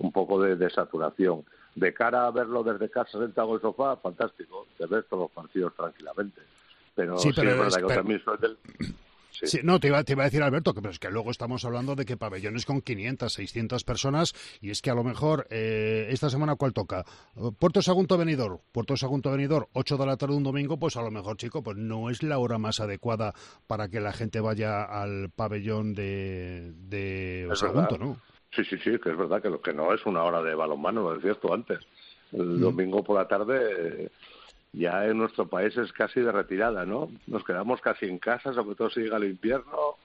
Un 0.00 0.10
poco 0.10 0.42
de, 0.42 0.56
de 0.56 0.70
saturación 0.70 1.44
de 1.76 1.92
cara 1.92 2.26
a 2.26 2.30
verlo 2.30 2.64
desde 2.64 2.90
casa 2.90 3.18
sentado 3.18 3.50
en 3.50 3.54
el 3.56 3.60
sofá, 3.60 3.96
fantástico, 3.98 4.66
te 4.76 4.86
ves 4.86 5.04
todos 5.08 5.24
los 5.24 5.30
partidos 5.30 5.74
tranquilamente. 5.74 6.40
Pero 6.94 7.18
sí, 7.18 7.30
pero 7.36 7.50
sí 7.50 7.52
es 7.52 7.58
verdad 7.58 7.80
es, 7.80 7.86
que 7.86 7.94
también 7.94 8.22
soy 8.24 8.38
del... 8.38 8.58
Sí. 9.30 9.46
Sí, 9.46 9.58
no, 9.62 9.78
te 9.78 9.88
iba, 9.88 10.02
te 10.02 10.14
iba, 10.14 10.22
a 10.22 10.24
decir, 10.24 10.42
Alberto, 10.42 10.72
que, 10.72 10.80
pero 10.80 10.92
es 10.92 10.98
que 10.98 11.10
luego 11.10 11.30
estamos 11.30 11.62
hablando 11.66 11.94
de 11.94 12.06
que 12.06 12.16
pabellones 12.16 12.64
con 12.64 12.80
500, 12.80 13.30
600 13.30 13.84
personas, 13.84 14.32
y 14.62 14.70
es 14.70 14.80
que 14.80 14.88
a 14.88 14.94
lo 14.94 15.04
mejor 15.04 15.46
eh, 15.50 16.06
esta 16.08 16.30
semana, 16.30 16.56
¿cuál 16.56 16.72
toca? 16.72 17.04
Puerto 17.58 17.82
Sagunto 17.82 18.16
Venidor, 18.16 18.62
Puerto 18.72 18.96
Sagunto 18.96 19.30
Venidor, 19.30 19.68
8 19.74 19.98
de 19.98 20.06
la 20.06 20.16
tarde 20.16 20.36
un 20.36 20.42
domingo, 20.42 20.78
pues 20.78 20.96
a 20.96 21.02
lo 21.02 21.10
mejor, 21.10 21.36
chico, 21.36 21.62
pues 21.62 21.76
no 21.76 22.08
es 22.08 22.22
la 22.22 22.38
hora 22.38 22.56
más 22.56 22.80
adecuada 22.80 23.34
para 23.66 23.88
que 23.88 24.00
la 24.00 24.14
gente 24.14 24.40
vaya 24.40 24.84
al 24.84 25.28
pabellón 25.28 25.92
de, 25.92 26.72
de 26.74 27.50
Sagunto, 27.52 27.98
¿no? 27.98 28.16
Sí, 28.56 28.64
sí, 28.64 28.78
sí, 28.78 28.98
que 28.98 29.10
es 29.10 29.16
verdad 29.18 29.42
que 29.42 29.50
lo 29.50 29.60
que 29.60 29.74
no 29.74 29.92
es 29.92 30.06
una 30.06 30.24
hora 30.24 30.42
de 30.42 30.54
balonmano, 30.54 31.02
lo 31.02 31.14
decías 31.14 31.38
tú 31.40 31.52
antes. 31.52 31.78
El 32.32 32.46
mm. 32.46 32.60
domingo 32.60 33.04
por 33.04 33.18
la 33.18 33.28
tarde 33.28 34.10
ya 34.72 35.04
en 35.04 35.18
nuestro 35.18 35.46
país 35.46 35.76
es 35.76 35.92
casi 35.92 36.20
de 36.20 36.32
retirada, 36.32 36.86
¿no? 36.86 37.10
Nos 37.26 37.44
quedamos 37.44 37.82
casi 37.82 38.06
en 38.06 38.18
casa, 38.18 38.54
sobre 38.54 38.74
todo 38.74 38.88
si 38.88 39.00
llega 39.00 39.18
el 39.18 39.24
invierno, 39.24 39.96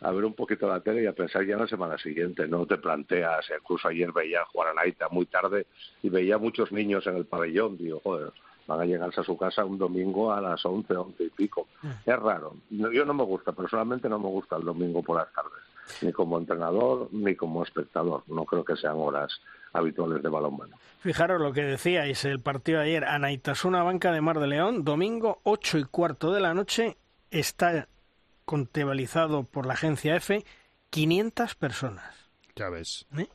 a 0.00 0.10
ver 0.10 0.24
un 0.24 0.34
poquito 0.34 0.68
la 0.68 0.80
tele 0.80 1.04
y 1.04 1.06
a 1.06 1.12
pensar 1.12 1.46
ya 1.46 1.54
en 1.54 1.60
la 1.60 1.68
semana 1.68 1.98
siguiente. 1.98 2.48
No 2.48 2.66
te 2.66 2.78
planteas, 2.78 3.46
incluso 3.56 3.86
ayer 3.86 4.10
veía 4.10 4.40
a 4.42 4.74
Naita 4.74 5.08
muy 5.08 5.26
tarde 5.26 5.68
y 6.02 6.08
veía 6.08 6.36
muchos 6.36 6.72
niños 6.72 7.06
en 7.06 7.16
el 7.16 7.26
pabellón. 7.26 7.78
Digo, 7.78 8.00
joder, 8.02 8.32
van 8.66 8.80
a 8.80 8.86
llegarse 8.86 9.20
a 9.20 9.24
su 9.24 9.36
casa 9.36 9.64
un 9.64 9.78
domingo 9.78 10.32
a 10.32 10.40
las 10.40 10.64
once, 10.66 10.96
once 10.96 11.22
y 11.22 11.30
pico. 11.30 11.68
Es 12.04 12.18
raro. 12.18 12.56
Yo 12.70 13.04
no 13.04 13.14
me 13.14 13.22
gusta, 13.22 13.52
personalmente 13.52 14.08
no 14.08 14.18
me 14.18 14.28
gusta 14.28 14.56
el 14.56 14.64
domingo 14.64 15.00
por 15.00 15.16
las 15.16 15.32
tardes 15.32 15.69
ni 16.02 16.12
como 16.12 16.38
entrenador 16.38 17.08
ni 17.12 17.34
como 17.36 17.62
espectador. 17.62 18.22
No 18.26 18.44
creo 18.44 18.64
que 18.64 18.76
sean 18.76 18.94
horas 18.96 19.40
habituales 19.72 20.22
de 20.22 20.28
balonmano. 20.28 20.76
Fijaros 21.00 21.40
lo 21.40 21.52
que 21.52 21.62
decíais, 21.62 22.24
el 22.24 22.40
partido 22.40 22.80
de 22.80 22.86
ayer, 22.86 23.04
Anaitasuna 23.04 23.82
Banca 23.82 24.12
de 24.12 24.20
Mar 24.20 24.38
de 24.38 24.46
León, 24.46 24.84
domingo 24.84 25.40
8 25.44 25.78
y 25.78 25.84
cuarto 25.84 26.32
de 26.32 26.40
la 26.40 26.54
noche, 26.54 26.96
está 27.30 27.88
contabilizado 28.44 29.44
por 29.44 29.66
la 29.66 29.74
agencia 29.74 30.16
F 30.16 30.44
500 30.90 31.54
personas. 31.54 32.30
Ya 32.56 32.68
ves. 32.68 33.06
¿Eh? 33.16 33.28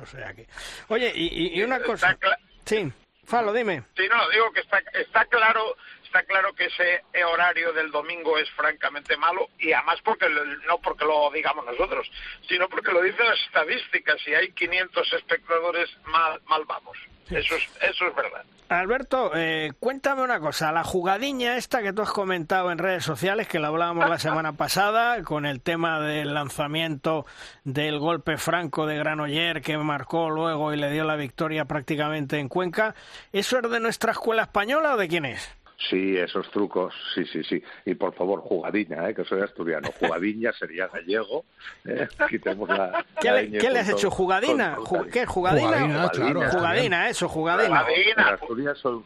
O 0.00 0.06
sea 0.06 0.34
que... 0.34 0.48
Oye, 0.88 1.12
y, 1.14 1.58
y 1.58 1.62
una 1.62 1.80
cosa... 1.80 2.18
Sí, 2.64 2.90
Falo, 3.24 3.52
dime. 3.52 3.84
Sí, 3.96 4.02
no, 4.10 4.28
digo 4.30 4.52
que 4.52 4.60
está, 4.60 4.78
está 4.94 5.24
claro 5.26 5.76
está 6.12 6.24
claro 6.24 6.52
que 6.52 6.66
ese 6.66 7.02
horario 7.24 7.72
del 7.72 7.90
domingo 7.90 8.36
es 8.36 8.50
francamente 8.50 9.16
malo 9.16 9.48
y 9.58 9.72
además 9.72 9.98
porque 10.04 10.28
no 10.66 10.76
porque 10.78 11.06
lo 11.06 11.30
digamos 11.30 11.64
nosotros, 11.64 12.10
sino 12.46 12.68
porque 12.68 12.92
lo 12.92 13.00
dicen 13.00 13.24
las 13.24 13.40
estadísticas. 13.46 14.20
Si 14.22 14.34
hay 14.34 14.52
500 14.52 15.10
espectadores, 15.14 15.88
mal, 16.04 16.38
mal 16.46 16.64
vamos. 16.66 16.98
Eso 17.30 17.56
es, 17.56 17.66
eso 17.80 18.08
es 18.08 18.14
verdad. 18.14 18.44
Alberto, 18.68 19.32
eh, 19.34 19.72
cuéntame 19.80 20.22
una 20.22 20.38
cosa. 20.38 20.70
La 20.70 20.84
jugadilla 20.84 21.56
esta 21.56 21.82
que 21.82 21.94
tú 21.94 22.02
has 22.02 22.12
comentado 22.12 22.70
en 22.70 22.78
redes 22.78 23.04
sociales, 23.04 23.48
que 23.48 23.58
la 23.58 23.68
hablábamos 23.68 24.10
la 24.10 24.18
semana 24.18 24.52
pasada, 24.56 25.22
con 25.22 25.46
el 25.46 25.62
tema 25.62 26.00
del 26.00 26.34
lanzamiento 26.34 27.24
del 27.64 27.98
golpe 27.98 28.36
franco 28.36 28.86
de 28.86 28.98
Granoller 28.98 29.62
que 29.62 29.78
marcó 29.78 30.28
luego 30.28 30.74
y 30.74 30.76
le 30.76 30.90
dio 30.90 31.04
la 31.04 31.16
victoria 31.16 31.64
prácticamente 31.64 32.38
en 32.38 32.48
Cuenca, 32.48 32.94
¿eso 33.32 33.58
es 33.58 33.70
de 33.70 33.80
nuestra 33.80 34.12
escuela 34.12 34.42
española 34.42 34.94
o 34.94 34.96
de 34.98 35.08
quién 35.08 35.24
es? 35.24 35.61
Sí, 35.90 36.16
esos 36.16 36.50
trucos, 36.50 36.94
sí, 37.14 37.24
sí, 37.26 37.42
sí. 37.44 37.62
Y 37.84 37.94
por 37.94 38.14
favor, 38.14 38.40
jugadina, 38.40 39.08
¿eh? 39.08 39.14
que 39.14 39.24
soy 39.24 39.40
asturiano. 39.40 39.88
Jugadina 39.98 40.52
sería 40.52 40.86
gallego. 40.88 41.44
¿eh? 41.84 42.06
Quitemos 42.28 42.68
la. 42.68 43.04
¿Qué, 43.20 43.30
la 43.30 43.42
le, 43.42 43.58
¿qué 43.58 43.70
le 43.70 43.78
has 43.80 43.88
hecho? 43.88 44.10
¿Jugadina? 44.10 44.76
Con, 44.76 45.10
¿Qué? 45.10 45.26
¿Jugadina? 45.26 45.66
Jugadina, 45.68 46.08
claro. 46.10 46.50
Jugadina, 46.50 47.08
eso, 47.08 47.28
jugadina. 47.28 47.80
jugadina. 47.80 48.12
En 48.28 48.34
Asturias 48.34 48.78
son, 48.78 49.04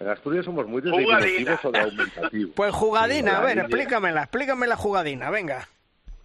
En 0.00 0.08
Asturias 0.08 0.44
somos 0.44 0.66
muy 0.66 0.82
de 0.82 0.90
Jugadina. 0.90 1.18
diminutivos 1.20 1.64
o 1.64 1.70
de 1.72 1.78
aumentativos. 1.80 2.52
Pues 2.56 2.74
jugadina, 2.74 3.38
a 3.38 3.40
ver, 3.44 3.58
explícamela, 3.58 4.22
explícame 4.22 4.66
la 4.66 4.76
jugadina, 4.76 5.30
venga. 5.30 5.68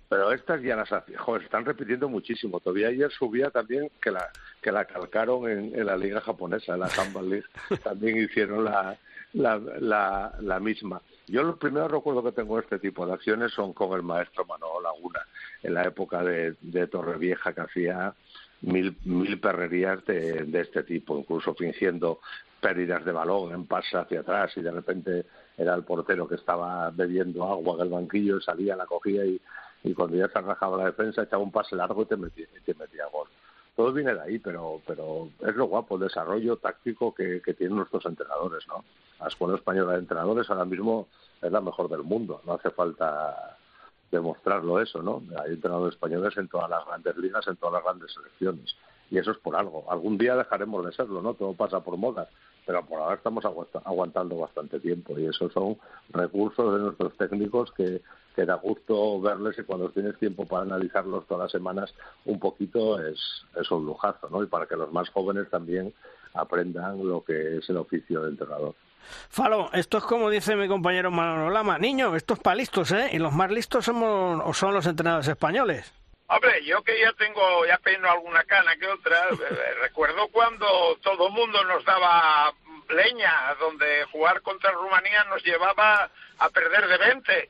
Pero 0.08 0.32
estas 0.32 0.62
ya 0.62 0.76
las 0.76 0.92
hace- 0.92 1.16
joder, 1.18 1.42
se 1.42 1.46
están 1.46 1.66
repitiendo 1.66 2.08
muchísimo. 2.08 2.60
Todavía 2.60 2.90
ayer 2.90 3.12
subía 3.12 3.50
también 3.50 3.90
que 4.02 4.12
la 4.12 4.30
que 4.62 4.72
la 4.72 4.86
calcaron 4.86 5.50
en, 5.50 5.76
en 5.76 5.86
la 5.86 5.98
liga 5.98 6.22
japonesa, 6.22 6.74
en 6.74 6.80
la 6.82 6.90
Handball 6.98 7.30
League. 7.30 7.46
También 7.84 8.18
hicieron 8.18 8.64
la, 8.66 8.98
la, 9.36 9.60
la, 9.80 10.34
la 10.40 10.60
misma. 10.60 11.02
Yo 11.28 11.44
los 11.44 11.58
primeros 11.58 11.92
recuerdos 11.92 12.24
que 12.24 12.32
tengo 12.32 12.56
de 12.56 12.64
este 12.64 12.80
tipo 12.80 13.06
de 13.06 13.14
acciones 13.14 13.52
son 13.52 13.74
con 13.74 13.94
el 13.94 14.04
maestro 14.04 14.46
Manolo 14.46 14.82
Laguna, 14.82 15.20
en 15.62 15.74
la 15.74 15.84
época 15.84 16.24
de, 16.24 16.56
de 16.62 16.88
Torrevieja, 16.88 17.54
que 17.54 17.62
hacía 17.62 18.14
mil, 18.62 18.96
mil 19.04 19.40
perrerías 19.40 20.04
de, 20.06 20.46
de 20.46 20.62
este 20.62 20.84
tipo, 20.84 21.18
incluso 21.18 21.54
fingiendo 21.54 22.20
pérdidas 22.62 23.04
de 23.04 23.12
balón 23.12 23.54
en 23.54 23.66
pase 23.66 23.98
hacia 23.98 24.22
atrás 24.22 24.52
y 24.56 24.62
de 24.62 24.72
repente 24.72 25.26
era 25.58 25.76
el 25.76 25.84
portero 25.84 26.28
que 26.28 26.36
estaba 26.36 26.90
bebiendo 26.92 27.44
agua 27.44 27.76
en 27.76 27.82
el 27.82 27.90
banquillo, 27.90 28.40
salía, 28.42 28.76
la 28.76 28.86
cogía 28.86 29.26
y, 29.26 29.40
y 29.84 29.94
cuando 29.94 30.18
ya 30.18 30.28
se 30.30 30.42
rajaba 30.42 30.78
la 30.78 30.86
defensa 30.86 31.24
echaba 31.24 31.44
un 31.44 31.52
pase 31.52 31.76
largo 31.76 32.02
y 32.02 32.06
te 32.06 32.18
metía, 32.18 32.48
y 32.58 32.62
te 32.62 32.74
metía 32.74 33.06
gol. 33.12 33.28
Todo 33.76 33.92
viene 33.92 34.14
de 34.14 34.22
ahí, 34.22 34.40
pero, 34.40 34.82
pero 34.86 35.30
es 35.42 35.56
lo 35.56 35.66
guapo, 35.66 35.96
el 35.96 36.04
desarrollo 36.04 36.58
táctico 36.58 37.14
que, 37.14 37.42
que 37.42 37.54
tienen 37.54 37.78
nuestros 37.78 38.06
entrenadores, 38.06 38.66
¿no? 38.68 38.86
La 39.20 39.28
Escuela 39.28 39.56
Española 39.56 39.94
de 39.94 40.00
Entrenadores 40.00 40.50
ahora 40.50 40.66
mismo 40.66 41.08
es 41.42 41.52
la 41.52 41.62
mejor 41.62 41.90
del 41.90 42.04
mundo, 42.04 42.42
no 42.46 42.54
hace 42.54 42.70
falta 42.70 43.58
demostrarlo 44.12 44.82
eso, 44.82 45.02
¿no? 45.02 45.22
Hay 45.44 45.54
entrenadores 45.54 45.96
españoles 45.96 46.36
en 46.38 46.48
todas 46.48 46.70
las 46.70 46.86
grandes 46.86 47.18
ligas, 47.18 47.48
en 47.48 47.56
todas 47.58 47.74
las 47.74 47.84
grandes 47.84 48.14
selecciones. 48.14 48.76
Y 49.12 49.18
eso 49.18 49.32
es 49.32 49.38
por 49.38 49.56
algo. 49.56 49.86
Algún 49.90 50.18
día 50.18 50.36
dejaremos 50.36 50.86
de 50.86 50.92
serlo, 50.92 51.22
¿no? 51.22 51.34
Todo 51.34 51.54
pasa 51.54 51.82
por 51.82 51.98
moda. 51.98 52.28
Pero 52.66 52.84
por 52.86 53.00
ahora 53.00 53.16
estamos 53.16 53.46
aguanta- 53.46 53.82
aguantando 53.86 54.38
bastante 54.38 54.80
tiempo. 54.80 55.18
Y 55.20 55.26
esos 55.28 55.52
son 55.54 55.78
recursos 56.10 56.74
de 56.74 56.80
nuestros 56.80 57.16
técnicos 57.18 57.72
que, 57.74 58.02
que 58.36 58.46
da 58.46 58.56
gusto 58.56 59.22
verles 59.22 59.58
y 59.60 59.64
cuando 59.64 59.90
tienes 59.90 60.18
tiempo 60.18 60.46
para 60.46 60.64
analizarlos 60.64 61.26
todas 61.28 61.44
las 61.44 61.52
semanas 61.52 61.94
un 62.26 62.40
poquito 62.40 63.00
es, 63.06 63.20
es 63.56 63.70
un 63.72 63.86
lujazo, 63.86 64.30
¿no? 64.30 64.42
Y 64.44 64.48
para 64.48 64.66
que 64.66 64.76
los 64.76 64.92
más 64.92 65.10
jóvenes 65.10 65.50
también 65.50 65.94
aprendan 66.34 67.08
lo 67.08 67.24
que 67.24 67.58
es 67.58 67.70
el 67.70 67.78
oficio 67.78 68.22
de 68.22 68.30
entrenador. 68.32 68.74
Falo, 69.30 69.70
esto 69.74 70.00
es 70.00 70.04
como 70.04 70.30
dice 70.32 70.56
mi 70.56 70.68
compañero 70.68 71.12
Manolo 71.12 71.52
Lama, 71.52 71.78
niño, 71.78 72.16
esto 72.16 72.34
es 72.34 72.40
para 72.40 72.56
listos, 72.56 72.92
¿eh? 72.92 73.10
Y 73.14 73.20
los 73.20 73.32
más 73.32 73.52
listos 73.52 73.86
somos 73.86 74.42
o 74.44 74.54
son 74.54 74.74
los 74.74 74.88
entrenadores 74.88 75.28
españoles. 75.28 75.94
Hombre, 76.28 76.64
yo 76.66 76.84
que 76.84 77.00
ya 77.00 77.14
tengo, 77.14 77.66
ya 77.66 77.78
peino 77.78 78.10
alguna 78.10 78.44
cana 78.46 78.76
que 78.78 78.88
otra, 78.88 79.28
eh, 79.32 79.74
recuerdo 79.82 80.28
cuando 80.30 80.98
todo 81.04 81.28
el 81.28 81.34
mundo 81.34 81.64
nos 81.66 81.86
daba 81.86 82.54
leña, 82.90 83.56
donde 83.60 84.06
jugar 84.06 84.42
contra 84.42 84.72
Rumanía 84.72 85.24
nos 85.26 85.44
llevaba 85.44 86.10
a 86.40 86.50
perder 86.50 86.88
de 86.88 86.98
20. 86.98 87.50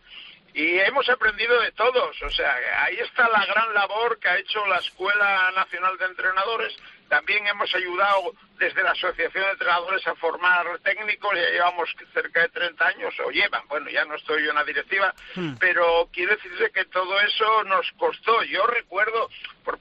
Y 0.53 0.79
hemos 0.79 1.07
aprendido 1.09 1.59
de 1.61 1.71
todos, 1.73 2.21
o 2.21 2.29
sea, 2.29 2.55
ahí 2.83 2.97
está 2.99 3.27
la 3.27 3.45
gran 3.45 3.73
labor 3.73 4.17
que 4.19 4.29
ha 4.29 4.37
hecho 4.37 4.65
la 4.67 4.77
Escuela 4.77 5.51
Nacional 5.53 5.97
de 5.97 6.05
Entrenadores. 6.05 6.73
También 7.09 7.45
hemos 7.47 7.73
ayudado 7.75 8.33
desde 8.57 8.83
la 8.83 8.91
Asociación 8.91 9.43
de 9.43 9.51
Entrenadores 9.51 10.05
a 10.07 10.15
formar 10.15 10.65
técnicos, 10.79 11.33
ya 11.35 11.49
llevamos 11.49 11.89
cerca 12.13 12.41
de 12.41 12.49
30 12.49 12.87
años, 12.87 13.13
o 13.25 13.29
llevan, 13.31 13.67
bueno, 13.67 13.89
ya 13.89 14.05
no 14.05 14.15
estoy 14.15 14.43
yo 14.43 14.49
en 14.51 14.55
la 14.55 14.63
directiva, 14.63 15.13
pero 15.59 16.09
quiere 16.11 16.35
decirse 16.35 16.71
que 16.71 16.85
todo 16.85 17.19
eso 17.21 17.63
nos 17.65 17.91
costó. 17.93 18.43
Yo 18.43 18.65
recuerdo, 18.67 19.29
por- 19.63 19.79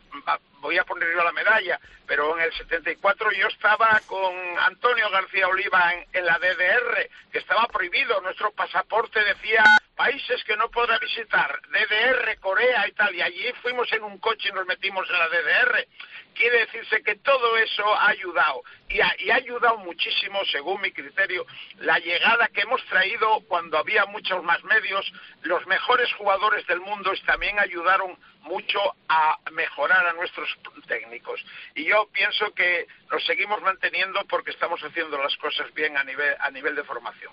voy 0.60 0.78
a 0.78 0.84
poner 0.84 1.12
yo 1.14 1.22
la 1.22 1.32
medalla, 1.32 1.78
pero 2.06 2.36
en 2.38 2.44
el 2.44 2.52
74 2.54 3.30
yo 3.32 3.48
estaba 3.48 4.00
con 4.06 4.34
Antonio 4.60 5.10
García 5.10 5.46
Oliva 5.48 5.92
en, 5.92 6.06
en 6.12 6.24
la 6.24 6.38
DDR, 6.38 7.10
que 7.30 7.38
estaba 7.38 7.66
prohibido, 7.68 8.18
nuestro 8.22 8.50
pasaporte 8.52 9.22
decía 9.24 9.62
países 9.94 10.42
que 10.44 10.56
no 10.56 10.70
podrá 10.70 10.98
visitar, 10.98 11.60
DDR, 11.68 12.38
Corea 12.40 12.88
y 12.88 12.92
tal, 12.92 13.14
y 13.14 13.20
allí 13.22 13.52
fuimos 13.62 13.92
en 13.92 14.02
un 14.04 14.18
coche 14.18 14.48
y 14.48 14.52
nos 14.52 14.66
metimos 14.66 15.06
en 15.10 15.18
la 15.18 15.28
DDR. 15.28 15.86
Quiere 16.34 16.60
decirse 16.60 17.00
que 17.02 17.14
todo 17.16 17.56
eso 17.58 17.94
ha 17.94 18.08
ayudado, 18.08 18.62
y 18.88 19.00
ha, 19.00 19.14
y 19.18 19.30
ha 19.30 19.36
ayudado 19.36 19.78
muchísimo, 19.78 20.44
según 20.52 20.80
mi 20.80 20.90
criterio, 20.92 21.46
la 21.78 21.98
llegada 21.98 22.48
que 22.48 22.62
hemos 22.62 22.84
traído 22.86 23.40
cuando 23.48 23.78
había 23.78 24.04
muchos 24.06 24.42
más 24.44 24.62
medios, 24.64 25.12
los 25.42 25.66
mejores 25.66 26.12
jugadores 26.14 26.66
del 26.66 26.80
mundo 26.80 27.12
también 27.26 27.58
ayudaron 27.58 28.16
mucho 28.44 28.78
a 29.08 29.38
mejorar 29.52 30.06
a 30.06 30.12
nuestros 30.12 30.48
técnicos. 30.86 31.44
Y 31.74 31.84
yo 31.84 32.08
pienso 32.12 32.52
que 32.54 32.86
nos 33.10 33.24
seguimos 33.26 33.60
manteniendo 33.62 34.20
porque 34.28 34.50
estamos 34.50 34.80
haciendo 34.82 35.18
las 35.18 35.36
cosas 35.36 35.72
bien 35.74 35.96
a 35.96 36.04
nivel, 36.04 36.34
a 36.40 36.50
nivel 36.50 36.74
de 36.74 36.84
formación. 36.84 37.32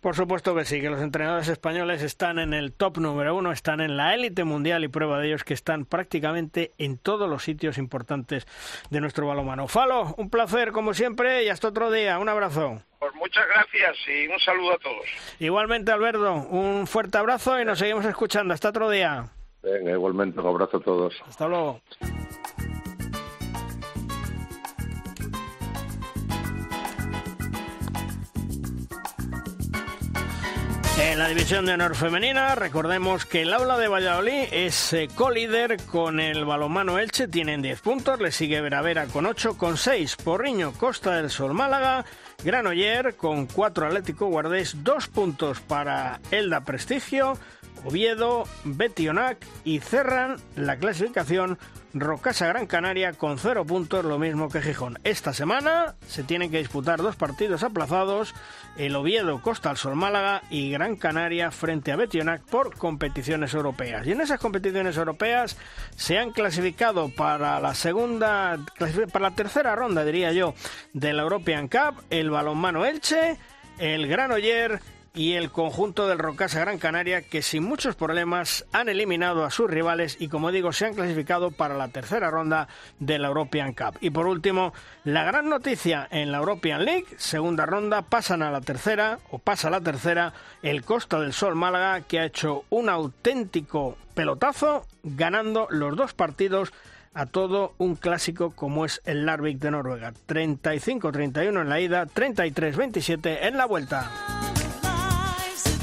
Por 0.00 0.14
supuesto 0.14 0.54
que 0.54 0.64
sí, 0.64 0.80
que 0.80 0.90
los 0.90 1.00
entrenadores 1.00 1.48
españoles 1.48 2.02
están 2.02 2.38
en 2.38 2.54
el 2.54 2.72
top 2.72 2.98
número 2.98 3.34
uno, 3.34 3.52
están 3.52 3.80
en 3.80 3.96
la 3.96 4.14
élite 4.14 4.44
mundial 4.44 4.84
y 4.84 4.88
prueba 4.88 5.18
de 5.18 5.26
ello 5.26 5.36
es 5.36 5.44
que 5.44 5.54
están 5.54 5.84
prácticamente 5.84 6.72
en 6.78 6.98
todos 6.98 7.28
los 7.28 7.44
sitios 7.44 7.78
importantes 7.78 8.46
de 8.90 9.00
nuestro 9.00 9.26
balonmano. 9.26 9.68
Falo, 9.68 10.14
un 10.16 10.30
placer 10.30 10.72
como 10.72 10.94
siempre 10.94 11.44
y 11.44 11.48
hasta 11.48 11.68
otro 11.68 11.90
día. 11.90 12.18
Un 12.18 12.28
abrazo. 12.28 12.82
Pues 12.98 13.14
muchas 13.14 13.46
gracias 13.48 13.96
y 14.08 14.26
un 14.28 14.38
saludo 14.40 14.74
a 14.74 14.78
todos. 14.78 15.06
Igualmente, 15.38 15.90
Alberto, 15.90 16.34
un 16.34 16.86
fuerte 16.86 17.18
abrazo 17.18 17.58
y 17.60 17.64
nos 17.64 17.78
seguimos 17.78 18.04
escuchando. 18.04 18.52
Hasta 18.52 18.68
otro 18.68 18.90
día. 18.90 19.30
Venga, 19.62 19.92
igualmente, 19.92 20.40
un 20.40 20.46
abrazo 20.46 20.78
a 20.78 20.80
todos. 20.80 21.14
Hasta 21.26 21.46
luego. 21.46 21.80
En 31.02 31.18
la 31.18 31.28
división 31.28 31.64
de 31.64 31.72
honor 31.72 31.96
femenina, 31.96 32.54
recordemos 32.54 33.24
que 33.24 33.42
el 33.42 33.52
Aula 33.54 33.78
de 33.78 33.88
Valladolid 33.88 34.44
es 34.52 34.92
eh, 34.92 35.08
colíder 35.14 35.78
con 35.86 36.20
el 36.20 36.44
balonmano 36.44 36.98
Elche, 36.98 37.26
tienen 37.26 37.62
10 37.62 37.80
puntos, 37.80 38.20
le 38.20 38.30
sigue 38.30 38.60
Veravera 38.60 39.06
con 39.06 39.24
8, 39.24 39.56
con 39.56 39.76
6 39.78 40.16
Porriño, 40.16 40.72
Costa 40.72 41.16
del 41.16 41.30
Sol, 41.30 41.54
Málaga, 41.54 42.04
Granoller 42.44 43.16
con 43.16 43.46
4 43.46 43.86
Atlético 43.86 44.26
Guardés, 44.26 44.84
2 44.84 45.08
puntos 45.08 45.60
para 45.60 46.20
Elda 46.30 46.60
Prestigio, 46.60 47.32
Oviedo, 47.84 48.44
Betionac 48.64 49.38
y 49.64 49.80
cerran 49.80 50.36
la 50.56 50.76
clasificación 50.76 51.58
Rocasa 51.92 52.46
Gran 52.46 52.66
Canaria 52.66 53.14
con 53.14 53.38
0 53.38 53.64
puntos, 53.64 54.04
lo 54.04 54.18
mismo 54.18 54.48
que 54.48 54.62
Gijón. 54.62 54.98
Esta 55.02 55.32
semana 55.32 55.96
se 56.06 56.22
tienen 56.22 56.50
que 56.50 56.58
disputar 56.58 57.02
dos 57.02 57.16
partidos 57.16 57.64
aplazados, 57.64 58.32
el 58.76 58.94
Oviedo 58.94 59.42
Costa 59.42 59.70
al 59.70 59.76
Sol 59.76 59.96
Málaga 59.96 60.42
y 60.50 60.70
Gran 60.70 60.94
Canaria 60.94 61.50
frente 61.50 61.90
a 61.90 61.96
Betionac 61.96 62.42
por 62.42 62.76
competiciones 62.76 63.54
europeas. 63.54 64.06
Y 64.06 64.12
en 64.12 64.20
esas 64.20 64.38
competiciones 64.38 64.96
europeas 64.96 65.56
se 65.96 66.18
han 66.18 66.30
clasificado 66.30 67.08
para 67.08 67.58
la 67.60 67.74
segunda, 67.74 68.58
para 69.12 69.30
la 69.30 69.34
tercera 69.34 69.74
ronda, 69.74 70.04
diría 70.04 70.32
yo, 70.32 70.54
de 70.92 71.12
la 71.12 71.22
European 71.22 71.66
Cup, 71.66 72.04
el 72.10 72.30
balonmano 72.30 72.84
Elche, 72.84 73.36
el 73.78 74.06
Granoller 74.06 74.80
y 75.14 75.34
el 75.34 75.50
conjunto 75.50 76.06
del 76.06 76.18
Rocasa 76.18 76.60
Gran 76.60 76.78
Canaria 76.78 77.22
que 77.22 77.42
sin 77.42 77.64
muchos 77.64 77.96
problemas 77.96 78.64
han 78.72 78.88
eliminado 78.88 79.44
a 79.44 79.50
sus 79.50 79.68
rivales 79.68 80.16
y 80.20 80.28
como 80.28 80.52
digo 80.52 80.72
se 80.72 80.86
han 80.86 80.94
clasificado 80.94 81.50
para 81.50 81.76
la 81.76 81.88
tercera 81.88 82.30
ronda 82.30 82.68
de 82.98 83.18
la 83.18 83.28
European 83.28 83.72
Cup. 83.72 83.98
Y 84.00 84.10
por 84.10 84.26
último, 84.26 84.72
la 85.04 85.24
gran 85.24 85.48
noticia 85.48 86.06
en 86.10 86.30
la 86.30 86.38
European 86.38 86.84
League, 86.84 87.06
segunda 87.16 87.66
ronda, 87.66 88.02
pasan 88.02 88.42
a 88.42 88.50
la 88.50 88.60
tercera 88.60 89.18
o 89.30 89.38
pasa 89.38 89.70
la 89.70 89.80
tercera 89.80 90.32
el 90.62 90.84
Costa 90.84 91.18
del 91.18 91.32
Sol 91.32 91.56
Málaga 91.56 92.02
que 92.02 92.20
ha 92.20 92.24
hecho 92.24 92.64
un 92.70 92.88
auténtico 92.88 93.96
pelotazo 94.14 94.86
ganando 95.02 95.66
los 95.70 95.96
dos 95.96 96.14
partidos 96.14 96.72
a 97.12 97.26
todo 97.26 97.74
un 97.78 97.96
clásico 97.96 98.52
como 98.52 98.84
es 98.84 99.00
el 99.04 99.26
Larvik 99.26 99.58
de 99.58 99.72
Noruega. 99.72 100.12
35-31 100.28 101.62
en 101.62 101.68
la 101.68 101.80
ida, 101.80 102.06
33-27 102.06 103.38
en 103.42 103.56
la 103.56 103.66
vuelta. 103.66 104.39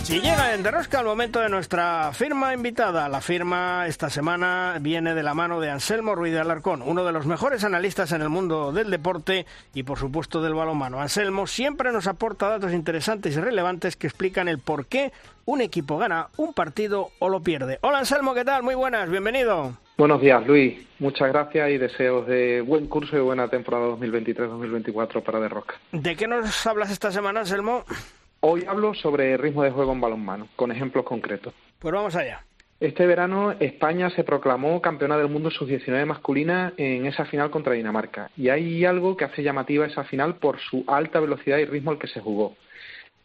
Y 0.10 0.22
llega 0.22 0.54
en 0.54 0.64
Derrosca 0.64 1.02
el 1.02 1.06
momento 1.06 1.42
de 1.42 1.50
nuestra 1.50 2.14
firma 2.14 2.54
invitada. 2.54 3.10
La 3.10 3.20
firma 3.20 3.88
esta 3.88 4.10
semana 4.10 4.78
viene 4.80 5.14
de 5.14 5.22
la 5.22 5.34
mano 5.34 5.60
de 5.60 5.70
Anselmo 5.70 6.16
Ruiz 6.16 6.32
de 6.32 6.40
Alarcón, 6.40 6.82
uno 6.82 7.04
de 7.04 7.12
los 7.12 7.26
mejores 7.26 7.66
analistas 7.66 8.14
en 8.14 8.22
el 8.22 8.30
mundo 8.30 8.72
del 8.72 8.90
deporte 8.90 9.46
y 9.74 9.84
por 9.84 10.00
supuesto 10.00 10.42
del 10.42 10.54
balonmano. 10.54 11.02
Anselmo 11.02 11.46
siempre 11.46 11.92
nos 11.92 12.08
aporta 12.08 12.48
datos 12.48 12.72
interesantes 12.72 13.36
y 13.36 13.42
relevantes 13.42 13.98
que 13.98 14.08
explican 14.08 14.48
el 14.48 14.60
por 14.60 14.86
qué 14.86 15.12
un 15.44 15.60
equipo 15.60 15.98
gana 15.98 16.30
un 16.38 16.54
partido 16.54 17.10
o 17.20 17.28
lo 17.28 17.42
pierde. 17.42 17.78
Hola 17.82 18.00
Anselmo, 18.00 18.34
¿qué 18.34 18.46
tal? 18.46 18.64
Muy 18.64 18.76
buenas, 18.76 19.10
bienvenido. 19.10 19.74
Buenos 19.98 20.22
días, 20.22 20.46
Luis. 20.48 20.88
Muchas 21.00 21.28
gracias 21.34 21.70
y 21.70 21.78
deseos 21.78 22.26
de 22.28 22.62
buen 22.62 22.88
curso 22.88 23.18
y 23.18 23.20
buena 23.20 23.50
temporada 23.50 23.88
2023-2024 23.88 25.22
para 25.22 25.42
De 25.42 25.50
Rosca. 25.50 25.76
¿De 25.92 26.16
qué 26.16 26.28
nos 26.28 26.66
hablas 26.66 26.92
esta 26.92 27.12
semana, 27.12 27.42
Anselmo? 27.42 27.84
Hoy 28.40 28.66
hablo 28.68 28.94
sobre 28.94 29.36
ritmo 29.38 29.64
de 29.64 29.72
juego 29.72 29.94
en 29.94 30.02
balonmano, 30.02 30.48
con 30.56 30.72
ejemplos 30.72 31.06
concretos. 31.06 31.54
Pues 31.80 31.94
vamos 31.94 32.16
allá. 32.16 32.44
Este 32.80 33.08
verano 33.08 33.54
España 33.60 34.12
se 34.12 34.24
proclamó 34.24 34.80
campeona 34.80 35.18
del 35.18 35.30
mundo 35.30 35.50
sub-19 35.50 36.06
masculina 36.06 36.74
en 36.78 37.08
esa 37.08 37.26
final 37.26 37.50
contra 37.50 37.74
Dinamarca. 37.74 38.30
Y 38.38 38.50
hay 38.50 38.86
algo 38.86 39.18
que 39.18 39.26
hace 39.26 39.42
llamativa 39.42 39.88
esa 39.88 40.04
final 40.04 40.36
por 40.36 40.60
su 40.60 40.84
alta 40.88 41.20
velocidad 41.20 41.58
y 41.58 41.66
ritmo 41.66 41.90
al 41.90 41.98
que 41.98 42.08
se 42.08 42.22
jugó. 42.22 42.56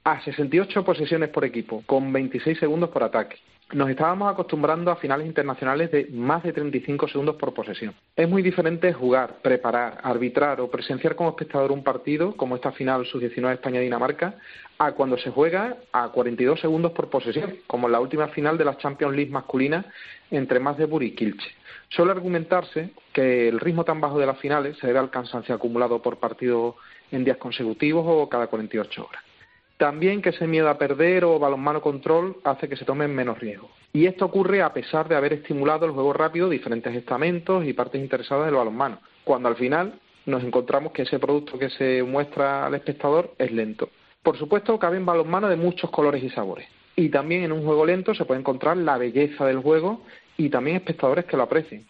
A 0.05 0.22
68 0.25 0.85
posesiones 0.85 1.29
por 1.29 1.44
equipo, 1.44 1.83
con 1.85 2.11
26 2.12 2.59
segundos 2.59 2.88
por 2.88 3.03
ataque 3.03 3.37
nos 3.73 3.89
estábamos 3.89 4.31
acostumbrando 4.31 4.91
a 4.91 4.97
finales 4.97 5.27
internacionales 5.27 5.91
de 5.91 6.07
más 6.13 6.43
de 6.43 6.53
35 6.53 7.09
segundos 7.09 7.37
por 7.37 7.55
posesión. 7.55 7.95
Es 8.15 8.29
muy 8.29 8.43
diferente 8.43 8.93
jugar, 8.93 9.37
preparar, 9.43 9.99
arbitrar 10.03 10.61
o 10.61 10.71
presenciar 10.71 11.17
como 11.17 11.31
espectador 11.31 11.73
un 11.73 11.83
partido, 11.83 12.37
como 12.37 12.57
esta 12.57 12.73
final 12.73 13.07
sub-19 13.07 13.55
España-Dinamarca, 13.55 14.35
a 14.79 14.93
cuando 14.93 15.17
se 15.17 15.31
juega 15.31 15.77
a 15.93 16.09
42 16.09 16.61
segundos 16.61 16.93
por 16.93 17.09
posesión, 17.09 17.57
como 17.67 17.87
en 17.87 17.93
la 17.93 18.01
última 18.01 18.29
final 18.29 18.59
de 18.59 18.65
la 18.65 18.77
Champions 18.77 19.17
League 19.17 19.31
masculina 19.31 19.85
entre 20.31 20.61
Magdeburg 20.61 21.05
y 21.05 21.15
Kilche. 21.15 21.51
Suele 21.89 22.13
argumentarse 22.13 22.91
que 23.13 23.49
el 23.49 23.61
ritmo 23.61 23.85
tan 23.85 24.01
bajo 24.01 24.19
de 24.19 24.27
las 24.27 24.39
finales 24.39 24.77
se 24.79 24.87
debe 24.87 24.99
al 24.99 25.11
cansancio 25.11 25.55
acumulado 25.55 26.01
por 26.01 26.19
partido 26.19 26.77
en 27.11 27.25
días 27.25 27.37
consecutivos 27.37 28.05
o 28.07 28.29
cada 28.29 28.47
48 28.47 29.07
horas. 29.07 29.32
También 29.77 30.23
que 30.23 30.31
ese 30.31 30.47
miedo 30.47 30.69
a 30.69 30.79
perder 30.79 31.25
o 31.25 31.39
balonmano 31.39 31.81
control 31.81 32.37
hace 32.45 32.69
que 32.69 32.77
se 32.77 32.85
tomen 32.85 33.15
menos 33.15 33.39
riesgos. 33.39 33.71
Y 33.93 34.07
esto 34.07 34.25
ocurre 34.25 34.63
a 34.63 34.73
pesar 34.73 35.09
de 35.09 35.17
haber 35.17 35.33
estimulado 35.33 35.87
el 35.87 35.93
juego 35.93 36.13
rápido 36.13 36.49
diferentes 36.49 36.95
estamentos 36.95 37.65
y 37.65 37.73
partes 37.73 38.01
interesadas 38.01 38.47
del 38.47 38.55
balonmano, 38.55 39.01
cuando 39.25 39.49
al 39.49 39.57
final 39.57 39.95
nos 40.27 40.45
encontramos 40.45 40.93
que 40.93 41.03
ese 41.03 41.19
producto 41.19 41.59
que 41.59 41.69
se 41.71 42.03
muestra 42.03 42.67
al 42.67 42.75
espectador 42.75 43.35
es 43.39 43.51
lento. 43.51 43.91
Por 44.23 44.39
supuesto, 44.39 44.79
cabe 44.79 44.97
en 44.97 45.07
balonmano 45.07 45.49
de 45.49 45.57
muchos 45.57 45.91
colores 45.91 46.23
y 46.23 46.31
sabores. 46.31 46.69
Y 46.95 47.09
también 47.09 47.43
en 47.43 47.53
un 47.53 47.65
juego 47.65 47.85
lento 47.85 48.15
se 48.15 48.25
puede 48.25 48.41
encontrar 48.41 48.77
la 48.77 48.99
belleza 48.99 49.47
del 49.47 49.59
juego 49.59 50.03
y 50.37 50.49
también 50.49 50.77
espectadores 50.77 51.25
que 51.25 51.37
lo 51.37 51.43
aprecien. 51.43 51.87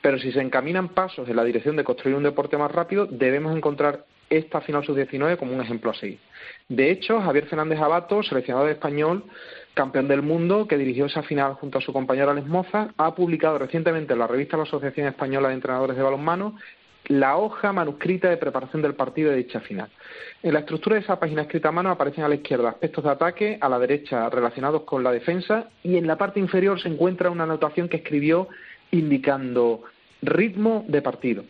Pero 0.00 0.18
si 0.18 0.32
se 0.32 0.40
encaminan 0.40 0.90
pasos 0.90 1.28
en 1.28 1.36
la 1.36 1.44
dirección 1.44 1.76
de 1.76 1.84
construir 1.84 2.16
un 2.16 2.22
deporte 2.22 2.56
más 2.56 2.70
rápido, 2.70 3.06
debemos 3.06 3.56
encontrar 3.56 4.04
esta 4.30 4.60
final 4.60 4.84
sub-19 4.84 5.36
como 5.36 5.54
un 5.54 5.60
ejemplo 5.60 5.90
así. 5.90 6.18
De 6.68 6.90
hecho, 6.90 7.20
Javier 7.20 7.46
Fernández 7.46 7.78
Abato, 7.80 8.22
seleccionado 8.22 8.66
de 8.66 8.72
español, 8.72 9.24
campeón 9.74 10.08
del 10.08 10.22
mundo, 10.22 10.66
que 10.66 10.78
dirigió 10.78 11.06
esa 11.06 11.22
final 11.22 11.54
junto 11.54 11.78
a 11.78 11.80
su 11.80 11.92
compañero 11.92 12.30
Alex 12.30 12.46
Moza, 12.46 12.88
ha 12.96 13.14
publicado 13.14 13.58
recientemente 13.58 14.12
en 14.12 14.18
la 14.18 14.26
revista 14.26 14.56
La 14.56 14.62
Asociación 14.64 15.06
Española 15.06 15.48
de 15.48 15.54
Entrenadores 15.54 15.96
de 15.96 16.02
Balonmano 16.02 16.56
la 17.06 17.36
hoja 17.36 17.72
manuscrita 17.72 18.30
de 18.30 18.36
preparación 18.36 18.82
del 18.82 18.94
partido 18.94 19.30
de 19.30 19.36
dicha 19.36 19.60
final. 19.60 19.88
En 20.42 20.54
la 20.54 20.60
estructura 20.60 20.96
de 20.96 21.02
esa 21.02 21.18
página 21.18 21.42
escrita 21.42 21.68
a 21.68 21.72
mano 21.72 21.90
aparecen 21.90 22.24
a 22.24 22.28
la 22.28 22.34
izquierda 22.34 22.70
aspectos 22.70 23.04
de 23.04 23.10
ataque, 23.10 23.58
a 23.60 23.68
la 23.68 23.78
derecha 23.78 24.30
relacionados 24.30 24.82
con 24.82 25.04
la 25.04 25.12
defensa 25.12 25.68
y 25.82 25.96
en 25.96 26.06
la 26.06 26.16
parte 26.16 26.40
inferior 26.40 26.80
se 26.80 26.88
encuentra 26.88 27.30
una 27.30 27.44
anotación 27.44 27.88
que 27.88 27.98
escribió 27.98 28.48
indicando 28.90 29.82
ritmo 30.22 30.84
de 30.88 31.02
partido. 31.02 31.44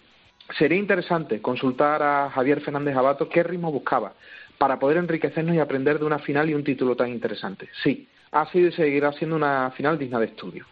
Sería 0.58 0.78
interesante 0.78 1.40
consultar 1.40 2.02
a 2.02 2.30
Javier 2.30 2.60
Fernández 2.60 2.96
Abato 2.96 3.28
qué 3.28 3.42
ritmo 3.42 3.72
buscaba 3.72 4.12
para 4.58 4.78
poder 4.78 4.98
enriquecernos 4.98 5.56
y 5.56 5.58
aprender 5.58 5.98
de 5.98 6.04
una 6.04 6.18
final 6.18 6.48
y 6.48 6.54
un 6.54 6.62
título 6.62 6.94
tan 6.94 7.08
interesante. 7.10 7.68
Sí, 7.82 8.08
ha 8.30 8.50
sido 8.50 8.68
y 8.68 8.72
seguirá 8.72 9.12
siendo 9.12 9.36
una 9.36 9.70
final 9.72 9.98
digna 9.98 10.18
de 10.20 10.26
estudio. 10.26 10.66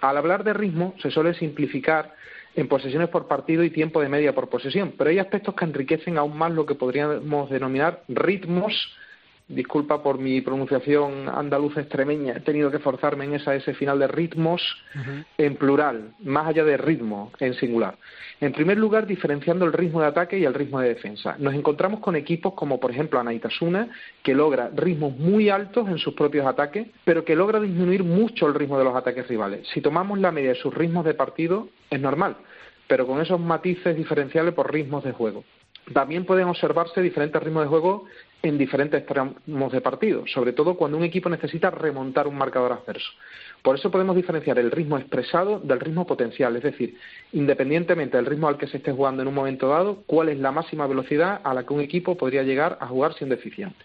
Al 0.00 0.16
hablar 0.16 0.44
de 0.44 0.52
ritmo 0.52 0.94
se 1.02 1.10
suele 1.10 1.34
simplificar 1.34 2.14
en 2.54 2.68
posesiones 2.68 3.08
por 3.08 3.26
partido 3.26 3.62
y 3.64 3.70
tiempo 3.70 4.00
de 4.00 4.08
media 4.08 4.34
por 4.34 4.48
posesión, 4.48 4.94
pero 4.96 5.10
hay 5.10 5.18
aspectos 5.18 5.54
que 5.54 5.64
enriquecen 5.64 6.16
aún 6.18 6.36
más 6.36 6.52
lo 6.52 6.64
que 6.64 6.74
podríamos 6.74 7.50
denominar 7.50 8.02
ritmos 8.08 8.96
disculpa 9.48 10.02
por 10.02 10.18
mi 10.18 10.40
pronunciación 10.40 11.28
andaluza 11.28 11.80
extremeña, 11.80 12.34
he 12.36 12.40
tenido 12.40 12.70
que 12.70 12.80
forzarme 12.80 13.26
en 13.26 13.34
esa 13.34 13.54
ese 13.54 13.74
final 13.74 13.98
de 13.98 14.08
ritmos 14.08 14.60
en 15.38 15.56
plural, 15.56 16.14
más 16.24 16.48
allá 16.48 16.64
de 16.64 16.76
ritmo 16.76 17.30
en 17.38 17.54
singular. 17.54 17.96
En 18.40 18.52
primer 18.52 18.76
lugar, 18.76 19.06
diferenciando 19.06 19.64
el 19.64 19.72
ritmo 19.72 20.00
de 20.00 20.08
ataque 20.08 20.38
y 20.38 20.44
el 20.44 20.52
ritmo 20.52 20.80
de 20.80 20.88
defensa. 20.88 21.36
Nos 21.38 21.54
encontramos 21.54 22.00
con 22.00 22.16
equipos 22.16 22.54
como, 22.54 22.80
por 22.80 22.90
ejemplo, 22.90 23.20
Anaitasuna, 23.20 23.88
que 24.22 24.34
logra 24.34 24.70
ritmos 24.74 25.16
muy 25.16 25.48
altos 25.48 25.88
en 25.88 25.98
sus 25.98 26.14
propios 26.14 26.46
ataques, 26.46 26.88
pero 27.04 27.24
que 27.24 27.36
logra 27.36 27.60
disminuir 27.60 28.02
mucho 28.02 28.46
el 28.48 28.54
ritmo 28.54 28.78
de 28.78 28.84
los 28.84 28.96
ataques 28.96 29.28
rivales. 29.28 29.66
Si 29.72 29.80
tomamos 29.80 30.18
la 30.18 30.32
media 30.32 30.50
de 30.50 30.56
sus 30.56 30.74
ritmos 30.74 31.04
de 31.04 31.14
partido, 31.14 31.68
es 31.88 32.00
normal, 32.00 32.36
pero 32.88 33.06
con 33.06 33.20
esos 33.20 33.40
matices 33.40 33.96
diferenciales 33.96 34.54
por 34.54 34.72
ritmos 34.72 35.04
de 35.04 35.12
juego. 35.12 35.44
También 35.92 36.24
pueden 36.24 36.48
observarse 36.48 37.00
diferentes 37.00 37.40
ritmos 37.40 37.62
de 37.62 37.68
juego 37.68 38.06
en 38.42 38.58
diferentes 38.58 39.04
tramos 39.06 39.72
de 39.72 39.80
partido, 39.80 40.24
sobre 40.26 40.52
todo 40.52 40.76
cuando 40.76 40.96
un 40.96 41.04
equipo 41.04 41.28
necesita 41.28 41.70
remontar 41.70 42.26
un 42.26 42.36
marcador 42.36 42.72
adverso. 42.72 43.10
Por 43.62 43.76
eso 43.76 43.90
podemos 43.90 44.14
diferenciar 44.14 44.58
el 44.58 44.70
ritmo 44.70 44.98
expresado 44.98 45.58
del 45.58 45.80
ritmo 45.80 46.06
potencial, 46.06 46.54
es 46.56 46.62
decir, 46.62 46.96
independientemente 47.32 48.16
del 48.16 48.26
ritmo 48.26 48.48
al 48.48 48.58
que 48.58 48.68
se 48.68 48.76
esté 48.76 48.92
jugando 48.92 49.22
en 49.22 49.28
un 49.28 49.34
momento 49.34 49.68
dado, 49.68 50.02
cuál 50.06 50.28
es 50.28 50.38
la 50.38 50.52
máxima 50.52 50.86
velocidad 50.86 51.40
a 51.42 51.54
la 51.54 51.64
que 51.64 51.74
un 51.74 51.80
equipo 51.80 52.16
podría 52.16 52.42
llegar 52.42 52.78
a 52.80 52.86
jugar 52.86 53.14
siendo 53.14 53.34
eficiente. 53.34 53.84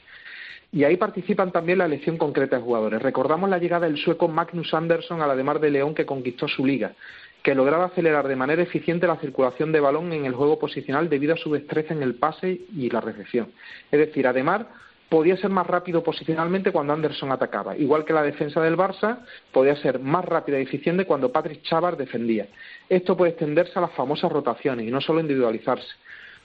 Y 0.73 0.85
ahí 0.85 0.95
participan 0.95 1.51
también 1.51 1.79
la 1.79 1.85
elección 1.85 2.17
concreta 2.17 2.55
de 2.55 2.61
jugadores. 2.61 3.01
Recordamos 3.01 3.49
la 3.49 3.57
llegada 3.57 3.87
del 3.87 3.97
sueco 3.97 4.29
Magnus 4.29 4.73
Andersson 4.73 5.21
a 5.21 5.27
la 5.27 5.35
de 5.35 5.43
Mar 5.43 5.59
de 5.59 5.69
León 5.69 5.93
que 5.93 6.05
conquistó 6.05 6.47
su 6.47 6.65
liga 6.65 6.93
que 7.43 7.55
lograba 7.55 7.85
acelerar 7.85 8.27
de 8.27 8.35
manera 8.35 8.61
eficiente 8.61 9.07
la 9.07 9.17
circulación 9.17 9.71
de 9.71 9.79
balón 9.79 10.13
en 10.13 10.25
el 10.25 10.33
juego 10.33 10.59
posicional 10.59 11.09
debido 11.09 11.33
a 11.33 11.37
su 11.37 11.51
destreza 11.51 11.93
en 11.93 12.03
el 12.03 12.15
pase 12.15 12.61
y 12.75 12.89
la 12.89 13.01
recepción. 13.01 13.51
Es 13.91 13.99
decir, 13.99 14.27
además 14.27 14.67
podía 15.09 15.35
ser 15.35 15.49
más 15.49 15.67
rápido 15.67 16.03
posicionalmente 16.03 16.71
cuando 16.71 16.93
Anderson 16.93 17.33
atacaba, 17.33 17.75
igual 17.75 18.05
que 18.05 18.13
la 18.13 18.23
defensa 18.23 18.61
del 18.61 18.77
Barça 18.77 19.25
podía 19.51 19.75
ser 19.75 19.99
más 19.99 20.23
rápida 20.23 20.57
y 20.57 20.63
eficiente 20.63 21.05
cuando 21.05 21.33
Patrick 21.33 21.63
Chavar 21.63 21.97
defendía. 21.97 22.47
Esto 22.87 23.17
puede 23.17 23.31
extenderse 23.31 23.77
a 23.77 23.81
las 23.81 23.91
famosas 23.91 24.31
rotaciones 24.31 24.87
y 24.87 24.91
no 24.91 25.01
solo 25.01 25.19
individualizarse, 25.19 25.89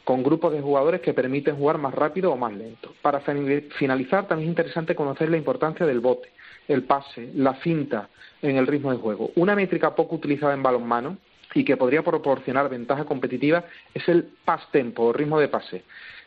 con 0.02 0.24
grupos 0.24 0.52
de 0.52 0.62
jugadores 0.62 1.00
que 1.00 1.14
permiten 1.14 1.56
jugar 1.56 1.78
más 1.78 1.94
rápido 1.94 2.32
o 2.32 2.36
más 2.36 2.52
lento. 2.54 2.92
Para 3.02 3.20
finalizar, 3.20 4.26
también 4.26 4.48
es 4.48 4.52
interesante 4.52 4.96
conocer 4.96 5.30
la 5.30 5.36
importancia 5.36 5.86
del 5.86 6.00
bote, 6.00 6.28
el 6.68 6.84
pase, 6.84 7.30
la 7.34 7.54
finta, 7.54 8.08
en 8.42 8.56
el 8.56 8.66
ritmo 8.66 8.90
de 8.90 8.98
juego. 8.98 9.30
Una 9.36 9.54
métrica 9.54 9.94
poco 9.94 10.16
utilizada 10.16 10.54
en 10.54 10.62
balonmano 10.62 11.18
y 11.54 11.64
que 11.64 11.76
podría 11.76 12.02
proporcionar 12.02 12.68
ventaja 12.68 13.04
competitiva 13.04 13.64
es 13.94 14.08
el 14.08 14.24
pass 14.44 14.70
tempo 14.72 15.04
o 15.04 15.12
ritmo 15.12 15.38
de 15.40 15.48
pase, 15.48 15.84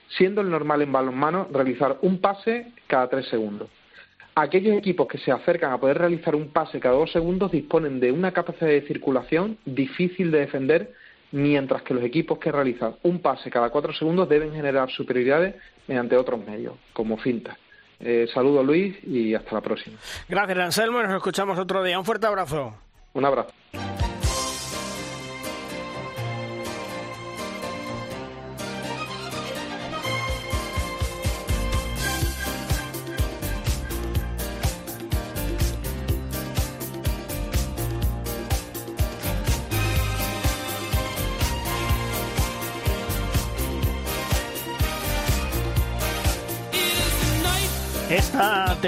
siendo 0.07 0.41
el 0.41 0.49
normal 0.49 0.81
en 0.81 0.91
balonmano 0.91 1.47
realizar 1.51 1.97
un 2.01 2.19
pase 2.19 2.71
cada 2.87 3.07
tres 3.09 3.27
segundos. 3.27 3.69
Aquellos 4.35 4.77
equipos 4.77 5.07
que 5.07 5.17
se 5.17 5.31
acercan 5.31 5.73
a 5.73 5.79
poder 5.79 5.97
realizar 5.97 6.35
un 6.35 6.49
pase 6.49 6.79
cada 6.79 6.95
dos 6.95 7.11
segundos 7.11 7.51
disponen 7.51 7.99
de 7.99 8.11
una 8.11 8.31
capacidad 8.31 8.69
de 8.69 8.81
circulación 8.83 9.57
difícil 9.65 10.31
de 10.31 10.39
defender, 10.39 10.93
mientras 11.31 11.83
que 11.83 11.93
los 11.93 12.03
equipos 12.03 12.39
que 12.39 12.51
realizan 12.51 12.95
un 13.03 13.21
pase 13.21 13.51
cada 13.51 13.69
cuatro 13.69 13.93
segundos 13.93 14.29
deben 14.29 14.53
generar 14.53 14.89
superioridades 14.89 15.55
mediante 15.87 16.15
otros 16.15 16.43
medios, 16.43 16.75
como 16.93 17.17
fintas. 17.17 17.57
Eh, 17.99 18.27
saludo 18.33 18.63
Luis 18.63 18.95
y 19.03 19.33
hasta 19.35 19.55
la 19.55 19.61
próxima. 19.61 19.97
Gracias 20.27 20.57
Anselmo, 20.57 21.01
nos 21.03 21.15
escuchamos 21.15 21.57
otro 21.59 21.83
día. 21.83 21.99
Un 21.99 22.05
fuerte 22.05 22.27
abrazo. 22.27 22.73
Un 23.13 23.25
abrazo. 23.25 23.51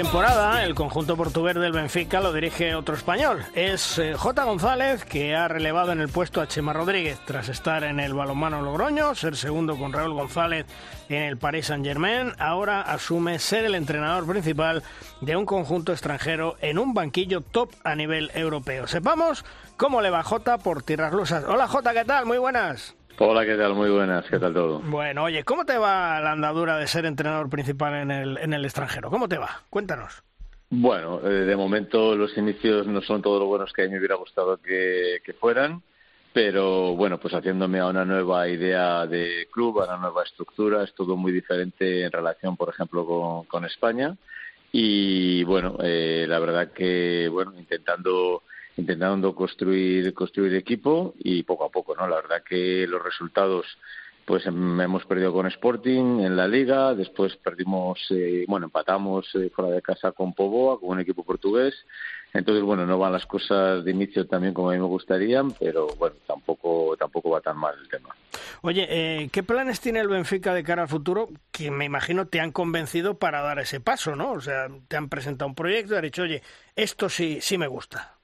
Temporada 0.02 0.64
el 0.64 0.74
conjunto 0.74 1.16
portugués 1.16 1.54
del 1.54 1.70
Benfica 1.70 2.20
lo 2.20 2.32
dirige 2.32 2.74
otro 2.74 2.96
español. 2.96 3.44
Es 3.54 3.98
eh, 3.98 4.14
J. 4.14 4.42
González, 4.42 5.04
que 5.04 5.36
ha 5.36 5.46
relevado 5.46 5.92
en 5.92 6.00
el 6.00 6.08
puesto 6.08 6.40
a 6.40 6.48
Chema 6.48 6.72
Rodríguez 6.72 7.20
tras 7.24 7.48
estar 7.48 7.84
en 7.84 8.00
el 8.00 8.12
balonmano 8.12 8.62
Logroño, 8.62 9.14
ser 9.14 9.36
segundo 9.36 9.76
con 9.78 9.92
Raúl 9.92 10.12
González 10.14 10.66
en 11.08 11.22
el 11.22 11.36
Paris 11.36 11.66
Saint-Germain. 11.66 12.32
Ahora 12.40 12.80
asume 12.80 13.38
ser 13.38 13.64
el 13.64 13.76
entrenador 13.76 14.26
principal 14.26 14.82
de 15.20 15.36
un 15.36 15.46
conjunto 15.46 15.92
extranjero 15.92 16.56
en 16.60 16.80
un 16.80 16.94
banquillo 16.94 17.40
top 17.40 17.70
a 17.84 17.94
nivel 17.94 18.32
europeo. 18.34 18.88
Sepamos 18.88 19.44
cómo 19.76 20.02
le 20.02 20.10
va 20.10 20.24
J 20.24 20.58
por 20.58 20.82
tierras 20.82 21.12
lusas. 21.12 21.44
Hola 21.46 21.68
J, 21.68 21.92
¿qué 21.92 22.04
tal? 22.04 22.26
Muy 22.26 22.38
buenas. 22.38 22.96
Hola, 23.18 23.44
¿qué 23.44 23.56
tal? 23.56 23.74
Muy 23.74 23.90
buenas, 23.90 24.24
¿qué 24.28 24.38
tal 24.38 24.54
todo? 24.54 24.80
Bueno, 24.80 25.24
oye, 25.24 25.44
¿cómo 25.44 25.64
te 25.64 25.76
va 25.76 26.20
la 26.20 26.32
andadura 26.32 26.78
de 26.78 26.86
ser 26.86 27.04
entrenador 27.04 27.48
principal 27.50 27.94
en 27.94 28.10
el, 28.10 28.38
en 28.38 28.52
el 28.52 28.64
extranjero? 28.64 29.10
¿Cómo 29.10 29.28
te 29.28 29.38
va? 29.38 29.62
Cuéntanos. 29.70 30.22
Bueno, 30.70 31.20
eh, 31.22 31.44
de 31.44 31.54
momento 31.54 32.16
los 32.16 32.36
inicios 32.38 32.86
no 32.86 33.02
son 33.02 33.20
todos 33.20 33.38
lo 33.38 33.46
buenos 33.46 33.72
que 33.74 33.82
a 33.82 33.84
mí 33.84 33.90
me 33.92 33.98
hubiera 33.98 34.14
gustado 34.14 34.56
que, 34.56 35.20
fueran, 35.38 35.82
pero 36.32 36.96
bueno, 36.96 37.18
pues 37.18 37.34
haciéndome 37.34 37.78
a 37.78 37.86
una 37.86 38.06
nueva 38.06 38.48
idea 38.48 39.06
de 39.06 39.46
club, 39.52 39.80
a 39.80 39.84
una 39.84 39.98
nueva 39.98 40.22
estructura, 40.24 40.82
es 40.82 40.94
todo 40.94 41.14
muy 41.14 41.30
diferente 41.30 42.04
en 42.04 42.10
relación, 42.10 42.56
por 42.56 42.70
ejemplo, 42.70 43.04
con, 43.04 43.44
con 43.44 43.66
España. 43.66 44.16
Y 44.72 45.44
bueno, 45.44 45.76
eh, 45.82 46.24
la 46.26 46.38
verdad 46.38 46.72
que, 46.72 47.28
bueno, 47.30 47.52
intentando 47.58 48.42
intentando 48.76 49.34
construir 49.34 50.14
construir 50.14 50.54
equipo 50.54 51.14
y 51.18 51.42
poco 51.42 51.64
a 51.64 51.70
poco, 51.70 51.94
¿no? 51.94 52.06
La 52.08 52.16
verdad 52.16 52.42
que 52.42 52.86
los 52.86 53.02
resultados 53.02 53.66
pues 54.24 54.46
em, 54.46 54.80
hemos 54.80 55.04
perdido 55.04 55.32
con 55.32 55.46
Sporting 55.46 56.20
en 56.20 56.36
la 56.36 56.46
liga, 56.46 56.94
después 56.94 57.36
perdimos, 57.36 57.98
eh, 58.10 58.44
bueno, 58.46 58.66
empatamos 58.66 59.28
eh, 59.34 59.50
fuera 59.54 59.72
de 59.72 59.82
casa 59.82 60.12
con 60.12 60.32
Poboa, 60.32 60.78
con 60.78 60.90
un 60.90 61.00
equipo 61.00 61.24
portugués. 61.24 61.74
Entonces, 62.34 62.64
bueno, 62.64 62.86
no 62.86 62.98
van 62.98 63.12
las 63.12 63.26
cosas 63.26 63.84
de 63.84 63.90
inicio 63.90 64.26
también 64.26 64.54
como 64.54 64.70
a 64.70 64.72
mí 64.72 64.78
me 64.78 64.86
gustarían, 64.86 65.50
pero 65.52 65.88
bueno, 65.98 66.16
tampoco 66.26 66.96
tampoco 66.98 67.30
va 67.30 67.40
tan 67.42 67.58
mal 67.58 67.74
el 67.78 67.88
tema. 67.88 68.08
Oye, 68.62 68.86
eh, 68.88 69.28
¿qué 69.30 69.42
planes 69.42 69.80
tiene 69.80 70.00
el 70.00 70.08
Benfica 70.08 70.54
de 70.54 70.64
cara 70.64 70.82
al 70.82 70.88
futuro? 70.88 71.28
Que 71.50 71.70
me 71.70 71.84
imagino 71.84 72.28
te 72.28 72.40
han 72.40 72.52
convencido 72.52 73.18
para 73.18 73.42
dar 73.42 73.58
ese 73.58 73.80
paso, 73.80 74.16
¿no? 74.16 74.32
O 74.32 74.40
sea, 74.40 74.68
te 74.88 74.96
han 74.96 75.10
presentado 75.10 75.48
un 75.48 75.54
proyecto 75.54 75.92
y 75.92 75.96
han 75.96 76.04
dicho, 76.04 76.22
oye, 76.22 76.42
esto 76.74 77.10
sí, 77.10 77.38
sí 77.42 77.58
me 77.58 77.66
gusta. 77.66 78.21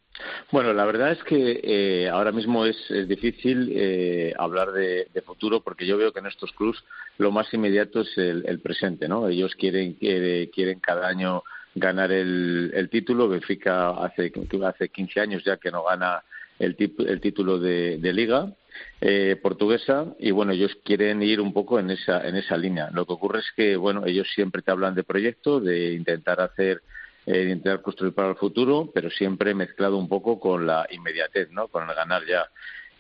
Bueno, 0.51 0.73
la 0.73 0.85
verdad 0.85 1.13
es 1.13 1.23
que 1.25 1.61
eh, 1.63 2.09
ahora 2.09 2.33
mismo 2.33 2.65
es, 2.65 2.77
difícil 3.07 3.71
eh, 3.75 4.35
hablar 4.39 4.73
de, 4.73 5.07
futuro 5.25 5.61
porque 5.61 5.87
yo 5.87 5.99
veo 5.99 6.13
que 6.13 6.21
en 6.21 6.27
estos 6.27 6.53
clubs 6.53 6.83
lo 7.19 7.31
más 7.31 7.53
inmediato 7.53 8.01
es 8.01 8.17
el, 8.17 8.61
presente, 8.61 9.09
¿no? 9.09 9.29
Ellos 9.29 9.55
quieren, 9.55 9.95
quieren 9.95 10.81
cada 10.81 11.09
año 11.09 11.43
ganar 11.75 12.13
el, 12.13 12.89
título. 12.91 13.29
Benfica 13.29 13.91
hace, 13.91 14.33
hace 14.65 14.89
15 14.89 15.21
años 15.21 15.45
ya 15.45 15.57
que 15.57 15.71
no 15.71 15.85
gana 15.85 16.23
el, 16.59 16.77
el 17.07 17.21
título 17.21 17.59
de, 17.59 17.99
liga 18.13 18.53
eh, 19.01 19.37
portuguesa 19.43 20.07
y 20.19 20.31
bueno 20.31 20.53
ellos 20.53 20.77
quieren 20.85 21.23
ir 21.23 21.41
un 21.41 21.53
poco 21.53 21.79
en 21.79 21.91
esa 21.91 22.27
en 22.27 22.37
esa 22.37 22.57
línea 22.57 22.91
lo 22.93 23.07
que 23.07 23.13
ocurre 23.13 23.41
es 23.41 23.51
que 23.57 23.77
bueno 23.77 24.07
ellos 24.07 24.29
siempre 24.35 24.63
te 24.63 24.71
hablan 24.71 24.95
de 24.95 25.05
proyecto 25.05 25.61
de 25.61 25.93
intentar 25.93 26.41
hacer 26.41 26.83
eh, 27.29 27.43
intentar 27.43 27.83
construir 27.83 28.14
para 28.14 28.31
el 28.31 28.37
futuro, 28.37 28.91
pero 28.93 29.11
siempre 29.11 29.55
mezclado 29.55 29.99
un 29.99 30.09
poco 30.09 30.41
con 30.41 30.67
la 30.67 30.87
inmediatez, 30.91 31.51
¿no? 31.51 31.69
Con 31.69 31.88
el 31.88 31.95
ganar 31.95 32.23
ya. 32.27 32.49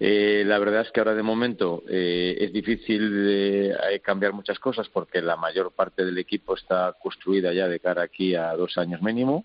Eh, 0.00 0.44
la 0.46 0.58
verdad 0.58 0.82
es 0.82 0.92
que 0.92 1.00
ahora 1.00 1.14
de 1.14 1.24
momento 1.24 1.82
eh, 1.88 2.36
es 2.40 2.52
difícil 2.52 3.26
eh, 3.28 4.00
cambiar 4.00 4.32
muchas 4.32 4.60
cosas 4.60 4.88
porque 4.88 5.20
la 5.20 5.36
mayor 5.36 5.72
parte 5.72 6.04
del 6.04 6.18
equipo 6.18 6.54
está 6.54 6.94
construida 7.02 7.52
ya 7.52 7.66
de 7.66 7.80
cara 7.80 8.02
aquí 8.02 8.36
a 8.36 8.52
dos 8.54 8.78
años 8.78 9.02
mínimo. 9.02 9.44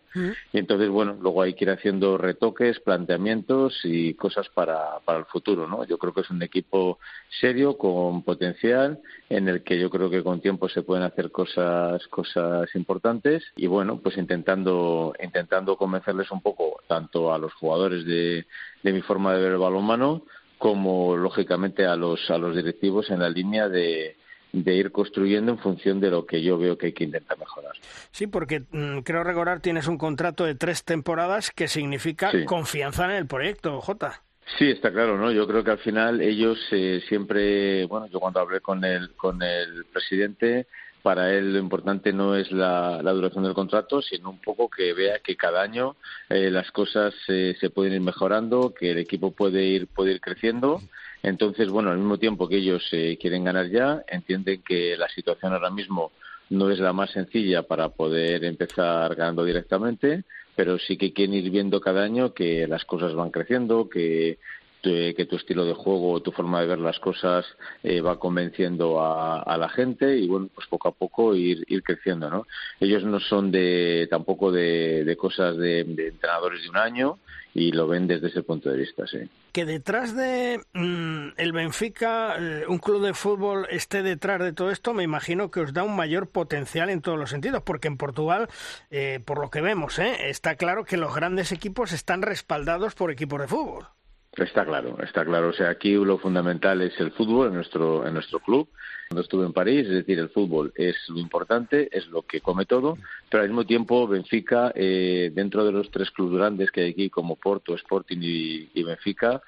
Y 0.51 0.59
entonces 0.59 0.89
bueno 0.89 1.17
luego 1.19 1.41
hay 1.41 1.55
que 1.55 1.65
ir 1.65 1.71
haciendo 1.71 2.17
retoques, 2.17 2.79
planteamientos 2.81 3.79
y 3.83 4.13
cosas 4.13 4.47
para, 4.49 4.99
para 5.05 5.19
el 5.19 5.25
futuro, 5.25 5.67
¿no? 5.67 5.85
Yo 5.85 5.97
creo 5.97 6.13
que 6.13 6.21
es 6.21 6.29
un 6.29 6.43
equipo 6.43 6.99
serio 7.41 7.77
con 7.77 8.21
potencial 8.21 8.99
en 9.29 9.47
el 9.47 9.63
que 9.63 9.79
yo 9.79 9.89
creo 9.89 10.11
que 10.11 10.21
con 10.21 10.39
tiempo 10.39 10.69
se 10.69 10.83
pueden 10.83 11.03
hacer 11.03 11.31
cosas 11.31 12.05
cosas 12.09 12.69
importantes. 12.75 13.43
Y 13.55 13.65
bueno 13.65 13.99
pues 13.99 14.17
intentando 14.17 15.15
intentando 15.21 15.77
convencerles 15.77 16.29
un 16.29 16.41
poco 16.41 16.79
tanto 16.87 17.33
a 17.33 17.39
los 17.39 17.53
jugadores 17.55 18.05
de, 18.05 18.45
de 18.83 18.93
mi 18.93 19.01
forma 19.01 19.33
de 19.33 19.41
ver 19.41 19.51
el 19.53 19.57
balonmano 19.57 20.23
como 20.57 21.17
lógicamente 21.17 21.85
a 21.85 21.95
los 21.95 22.29
a 22.29 22.37
los 22.37 22.55
directivos 22.55 23.09
en 23.09 23.19
la 23.19 23.29
línea 23.29 23.69
de, 23.69 24.15
de 24.53 24.75
ir 24.75 24.91
construyendo 24.91 25.51
en 25.51 25.57
función 25.57 25.99
de 25.99 26.11
lo 26.11 26.25
que 26.25 26.41
yo 26.41 26.57
veo 26.57 26.77
que 26.77 26.87
hay 26.87 26.93
que 26.93 27.03
intentar 27.03 27.37
mejorar. 27.37 27.73
Sí, 28.11 28.27
porque 28.27 28.63
mm, 28.71 28.99
creo 28.99 29.23
recordar 29.23 29.59
tienes 29.59 29.87
un 29.87 29.97
contrato 29.97 30.45
de 30.45 30.55
tres 30.55 30.83
temporadas 30.83 31.51
que 31.51 31.67
significa 31.67 32.31
confianza 32.45 33.05
en 33.05 33.11
el 33.11 33.27
proyecto, 33.27 33.81
Jota. 33.81 34.21
Sí, 34.57 34.69
está 34.69 34.91
claro, 34.91 35.17
¿no? 35.17 35.31
Yo 35.31 35.47
creo 35.47 35.63
que 35.63 35.71
al 35.71 35.79
final 35.79 36.21
ellos 36.21 36.59
eh, 36.71 37.01
siempre, 37.07 37.85
bueno, 37.85 38.07
yo 38.07 38.19
cuando 38.19 38.39
hablé 38.41 38.61
con 38.61 38.83
el 38.83 39.15
con 39.15 39.41
el 39.41 39.85
presidente 39.85 40.67
para 41.03 41.33
él 41.33 41.53
lo 41.53 41.59
importante 41.59 42.13
no 42.13 42.33
es 42.35 42.51
la, 42.51 43.01
duración 43.03 43.43
del 43.43 43.53
contrato, 43.53 44.01
sino 44.01 44.29
un 44.29 44.39
poco 44.39 44.69
que 44.69 44.93
vea 44.93 45.19
que 45.19 45.35
cada 45.35 45.61
año 45.61 45.97
eh, 46.29 46.49
las 46.49 46.71
cosas 46.71 47.13
eh, 47.27 47.55
se 47.59 47.69
pueden 47.69 47.93
ir 47.93 48.01
mejorando, 48.01 48.73
que 48.73 48.91
el 48.91 48.97
equipo 48.97 49.31
puede 49.31 49.65
ir, 49.65 49.87
puede 49.87 50.13
ir 50.13 50.21
creciendo. 50.21 50.81
Entonces, 51.21 51.69
bueno, 51.69 51.91
al 51.91 51.97
mismo 51.97 52.17
tiempo 52.17 52.47
que 52.47 52.57
ellos 52.57 52.87
eh, 52.93 53.17
quieren 53.21 53.43
ganar 53.43 53.69
ya, 53.69 54.03
entienden 54.07 54.63
que 54.63 54.95
la 54.97 55.09
situación 55.09 55.51
ahora 55.51 55.69
mismo 55.69 56.13
no 56.49 56.71
es 56.71 56.79
la 56.79 56.93
más 56.93 57.11
sencilla 57.11 57.63
para 57.63 57.89
poder 57.89 58.45
empezar 58.45 59.13
ganando 59.15 59.43
directamente, 59.43 60.23
pero 60.55 60.79
sí 60.79 60.97
que 60.97 61.11
quieren 61.11 61.35
ir 61.35 61.49
viendo 61.49 61.81
cada 61.81 62.03
año 62.03 62.33
que 62.33 62.65
las 62.65 62.85
cosas 62.85 63.13
van 63.13 63.31
creciendo, 63.31 63.89
que 63.89 64.37
que 64.83 65.25
tu 65.29 65.37
estilo 65.37 65.65
de 65.65 65.73
juego, 65.73 66.21
tu 66.21 66.31
forma 66.31 66.59
de 66.59 66.67
ver 66.67 66.79
las 66.79 66.99
cosas 66.99 67.45
eh, 67.83 68.01
va 68.01 68.19
convenciendo 68.19 69.01
a, 69.01 69.57
la 69.57 69.69
gente 69.69 70.17
y 70.17 70.27
bueno, 70.27 70.49
pues 70.53 70.67
poco 70.67 70.89
a 70.89 70.91
poco 70.91 71.35
ir, 71.35 71.65
creciendo, 71.83 72.29
¿no? 72.29 72.45
Ellos 72.79 73.03
no 73.03 73.19
son 73.19 73.51
de 73.51 74.07
tampoco 74.09 74.51
de, 74.51 75.15
cosas 75.17 75.57
de, 75.57 75.81
entrenadores 75.81 76.63
de 76.63 76.69
un 76.69 76.77
año 76.77 77.19
y 77.53 77.71
lo 77.71 77.87
ven 77.87 78.07
desde 78.07 78.27
ese 78.27 78.43
punto 78.43 78.69
de 78.69 78.77
vista, 78.77 79.07
sí. 79.07 79.19
Que 79.53 79.65
detrás 79.65 80.15
de 80.15 80.59
mm, 80.73 81.33
el 81.37 81.53
Benfica, 81.53 82.35
eh, 82.39 82.65
un 82.67 82.79
club 82.79 83.05
de 83.05 83.13
fútbol 83.13 83.67
esté 83.69 84.01
detrás 84.01 84.41
de 84.41 84.51
todo 84.51 84.71
esto, 84.71 84.93
me 84.93 85.03
imagino 85.03 85.51
que 85.51 85.61
os 85.61 85.71
da 85.71 85.83
un 85.83 85.95
mayor 85.95 86.27
potencial 86.27 86.89
en 86.89 87.01
todos 87.01 87.17
los 87.17 87.29
sentidos, 87.29 87.61
porque 87.63 87.87
en 87.87 87.97
Portugal, 87.97 88.49
eh, 88.89 89.21
por 89.23 89.39
lo 89.39 89.49
que 89.49 89.61
vemos, 89.61 89.99
está 89.99 90.55
claro 90.55 90.83
que 90.83 90.97
los 90.97 91.15
grandes 91.15 91.51
equipos 91.51 91.93
están 91.93 92.21
respaldados 92.21 92.95
por 92.95 93.11
equipos 93.11 93.39
de 93.39 93.47
fútbol. 93.47 93.87
Está 94.35 94.65
claro, 94.65 94.97
está 95.03 95.23
claro. 95.23 95.49
O 95.49 95.53
sea, 95.53 95.69
aquí 95.69 95.93
lo 95.93 96.17
fundamental 96.17 96.81
es 96.81 96.99
el 96.99 97.11
fútbol 97.11 97.49
en 97.49 97.53
nuestro, 97.53 98.07
en 98.07 98.13
nuestro 98.15 98.39
club. 98.39 98.67
Cuando 99.09 99.21
estuve 99.21 99.45
en 99.45 99.53
París, 99.53 99.85
es 99.85 99.93
decir, 99.93 100.17
el 100.17 100.29
fútbol 100.29 100.73
es 100.75 100.95
lo 101.09 101.19
importante, 101.19 101.87
es 101.91 102.07
lo 102.07 102.23
que 102.23 102.41
come 102.41 102.65
todo, 102.65 102.97
pero 103.29 103.43
al 103.43 103.49
mismo 103.49 103.65
tiempo 103.65 104.07
Benfica, 104.07 104.71
eh, 104.73 105.31
dentro 105.35 105.63
de 105.63 105.71
los 105.71 105.91
tres 105.91 106.09
clubes 106.09 106.39
grandes 106.39 106.71
que 106.71 106.81
hay 106.81 106.91
aquí, 106.91 107.09
como 107.11 107.35
Porto, 107.35 107.75
Sporting 107.75 108.17
y, 108.21 108.83
Benfica, 108.83 109.41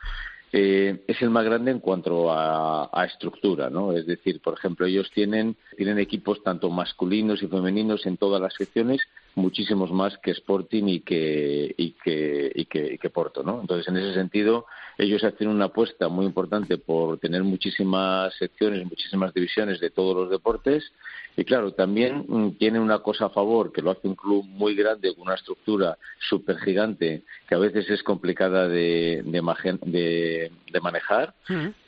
eh, 0.52 1.04
es 1.08 1.19
el 1.24 1.32
más 1.32 1.45
grande 1.45 1.71
en 1.71 1.80
cuanto 1.80 2.32
a, 2.32 2.89
a, 2.93 3.06
estructura, 3.06 3.71
¿no? 3.71 3.91
Es 3.91 4.06
decir, 4.06 4.39
por 4.39 4.54
ejemplo, 4.54 4.86
ellos 4.86 5.10
tienen, 5.12 5.56
tienen 5.76 5.98
equipos 5.98 6.43
tanto 6.43 6.69
masculinos 6.69 7.41
y 7.41 7.48
femeninos 7.48 8.06
en 8.06 8.17
todas 8.17 8.39
las 8.39 8.54
secciones 8.54 9.02
muchísimos 9.36 9.91
más 9.91 10.17
que 10.19 10.32
Sporting 10.32 10.86
y 10.88 11.00
que, 11.02 11.74
y 11.78 11.91
que, 11.91 12.52
y 12.56 12.65
que, 12.65 12.93
y 12.93 12.98
que 12.98 13.10
Porto, 13.10 13.43
¿no? 13.43 13.62
Entonces, 13.62 13.88
en 13.88 13.98
ese 13.98 14.13
sentido, 14.13 14.65
ellos 14.98 15.24
hacen 15.24 15.50
una 15.50 15.65
apuesta 15.65 16.08
muy 16.08 16.26
importante 16.26 16.78
por 16.78 17.19
tener 17.19 17.43
muchísimas 17.43 18.34
secciones, 18.36 18.86
muchísimas 18.86 19.34
divisiones 19.34 19.80
de 19.80 19.89
todos 19.89 20.15
los 20.15 20.30
deportes 20.30 20.91
y 21.38 21.43
claro, 21.43 21.74
también 21.74 22.26
mm, 22.28 22.52
tiene 22.52 22.80
una 22.80 23.00
cosa 23.00 23.26
a 23.26 23.30
favor, 23.30 23.71
que 23.71 23.82
lo 23.82 23.91
hace 23.91 24.08
un 24.08 24.15
club 24.15 24.45
muy 24.45 24.74
grande, 24.74 25.13
con 25.13 25.24
una 25.24 25.36
estructura 25.36 25.98
súper 26.30 26.58
gigante, 26.60 27.24
que 27.48 27.56
a 27.56 27.60
veces 27.60 27.89
es 27.89 28.04
complicada 28.04 28.67
de, 28.67 29.21
de, 29.26 29.80
de 29.86 30.52
manejar, 30.80 31.34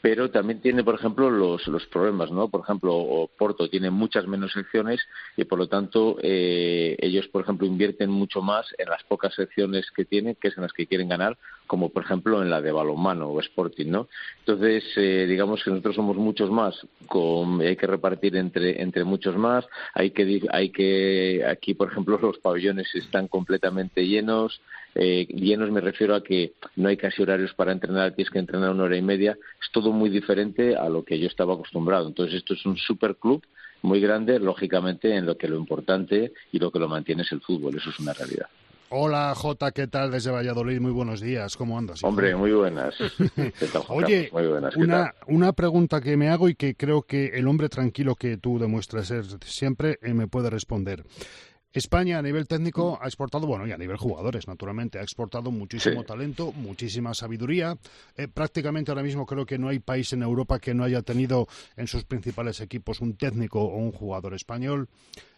pero 0.01 0.29
también 0.31 0.61
tiene, 0.61 0.83
por 0.83 0.95
ejemplo, 0.95 1.29
los, 1.29 1.67
los 1.67 1.85
problemas, 1.87 2.31
¿no? 2.31 2.49
Por 2.49 2.61
ejemplo, 2.61 3.29
Porto 3.37 3.69
tiene 3.69 3.89
muchas 3.89 4.27
menos 4.27 4.51
secciones 4.51 5.01
y, 5.35 5.45
por 5.45 5.59
lo 5.59 5.67
tanto, 5.67 6.17
eh, 6.21 6.95
ellos, 6.99 7.27
por 7.27 7.43
ejemplo, 7.43 7.67
invierten 7.67 8.09
mucho 8.09 8.41
más 8.41 8.65
en 8.77 8.89
las 8.89 9.03
pocas 9.03 9.33
secciones 9.33 9.89
que 9.91 10.05
tienen, 10.05 10.35
que 10.35 10.49
es 10.49 10.57
en 10.57 10.63
las 10.63 10.73
que 10.73 10.87
quieren 10.87 11.09
ganar, 11.09 11.37
como, 11.67 11.89
por 11.89 12.03
ejemplo, 12.03 12.41
en 12.41 12.49
la 12.49 12.61
de 12.61 12.71
balonmano 12.71 13.29
o 13.29 13.39
Sporting, 13.39 13.87
¿no? 13.91 14.07
Entonces, 14.39 14.83
eh, 14.95 15.25
digamos 15.27 15.63
que 15.63 15.69
nosotros 15.69 15.95
somos 15.95 16.17
muchos 16.17 16.49
más, 16.49 16.75
con, 17.07 17.61
hay 17.61 17.75
que 17.75 17.87
repartir 17.87 18.35
entre, 18.35 18.81
entre 18.81 19.03
muchos 19.03 19.35
más. 19.35 19.65
Hay 19.93 20.11
que, 20.11 20.41
hay 20.51 20.69
que, 20.69 21.45
aquí, 21.45 21.73
por 21.73 21.91
ejemplo, 21.91 22.17
los 22.21 22.37
pabellones 22.39 22.93
están 22.95 23.27
completamente 23.27 24.07
llenos. 24.07 24.61
Eh, 24.99 25.27
llenos 25.27 25.69
me 25.69 25.79
refiero 25.79 26.15
a 26.15 26.23
que 26.23 26.53
no 26.75 26.89
hay 26.89 26.97
casi 26.97 27.21
horarios 27.21 27.53
para 27.53 27.71
entrenar, 27.71 28.15
tienes 28.15 28.31
que 28.31 28.39
entrenar 28.39 28.71
una 28.71 28.85
hora 28.85 28.97
y 28.97 29.01
media. 29.03 29.37
Es 29.61 29.71
todo 29.71 29.91
muy 29.91 30.09
diferente 30.09 30.75
a 30.75 30.89
lo 30.89 31.03
que 31.03 31.19
yo 31.19 31.27
estaba 31.27 31.53
acostumbrado. 31.53 32.07
Entonces, 32.07 32.37
esto 32.37 32.55
es 32.55 32.65
un 32.65 32.77
super 32.77 33.15
club 33.15 33.45
muy 33.83 34.01
grande, 34.01 34.39
lógicamente, 34.39 35.15
en 35.15 35.27
lo 35.27 35.37
que 35.37 35.47
lo 35.47 35.57
importante 35.57 36.33
y 36.51 36.57
lo 36.57 36.71
que 36.71 36.79
lo 36.79 36.87
mantiene 36.87 37.21
es 37.21 37.31
el 37.31 37.41
fútbol. 37.41 37.77
Eso 37.77 37.91
es 37.91 37.99
una 37.99 38.13
realidad. 38.13 38.47
Hola 38.89 39.33
Jota, 39.35 39.71
¿qué 39.71 39.87
tal 39.87 40.11
desde 40.11 40.31
Valladolid? 40.31 40.79
Muy 40.79 40.93
buenos 40.93 41.19
días, 41.19 41.57
¿cómo 41.57 41.77
andas? 41.77 42.01
Hombre, 42.05 42.33
muy 42.37 42.53
buenas. 42.53 42.95
Oye, 43.89 44.31
una, 44.77 45.13
una, 45.27 45.51
pregunta 45.51 45.99
que 45.99 46.15
me 46.15 46.29
hago 46.29 46.47
y 46.47 46.55
que 46.55 46.73
creo 46.75 47.01
que 47.01 47.25
el 47.33 47.49
hombre 47.49 47.67
tranquilo 47.67 48.15
que 48.15 48.37
tú 48.37 48.57
demuestras 48.57 49.07
ser 49.07 49.25
siempre 49.43 49.99
eh, 50.01 50.13
me 50.13 50.27
puede 50.27 50.49
responder. 50.49 51.03
España 51.77 52.19
a 52.19 52.21
nivel 52.21 52.47
técnico 52.47 52.99
ha 53.01 53.05
exportado, 53.05 53.47
bueno, 53.47 53.67
y 53.67 53.71
a 53.71 53.77
nivel 53.77 53.97
jugadores, 53.97 54.47
naturalmente, 54.47 54.99
ha 54.99 55.03
exportado 55.03 55.51
muchísimo 55.51 56.03
talento, 56.03 56.51
muchísima 56.51 57.13
sabiduría. 57.13 57.77
Eh, 58.15 58.27
prácticamente 58.27 58.91
ahora 58.91 59.03
mismo 59.03 59.25
creo 59.25 59.45
que 59.45 59.57
no 59.57 59.69
hay 59.69 59.79
país 59.79 60.11
en 60.13 60.23
Europa 60.23 60.59
que 60.59 60.73
no 60.73 60.83
haya 60.83 61.01
tenido 61.01 61.47
en 61.75 61.87
sus 61.87 62.03
principales 62.03 62.61
equipos 62.61 63.01
un 63.01 63.15
técnico 63.15 63.61
o 63.61 63.77
un 63.77 63.91
jugador 63.91 64.33
español. 64.33 64.89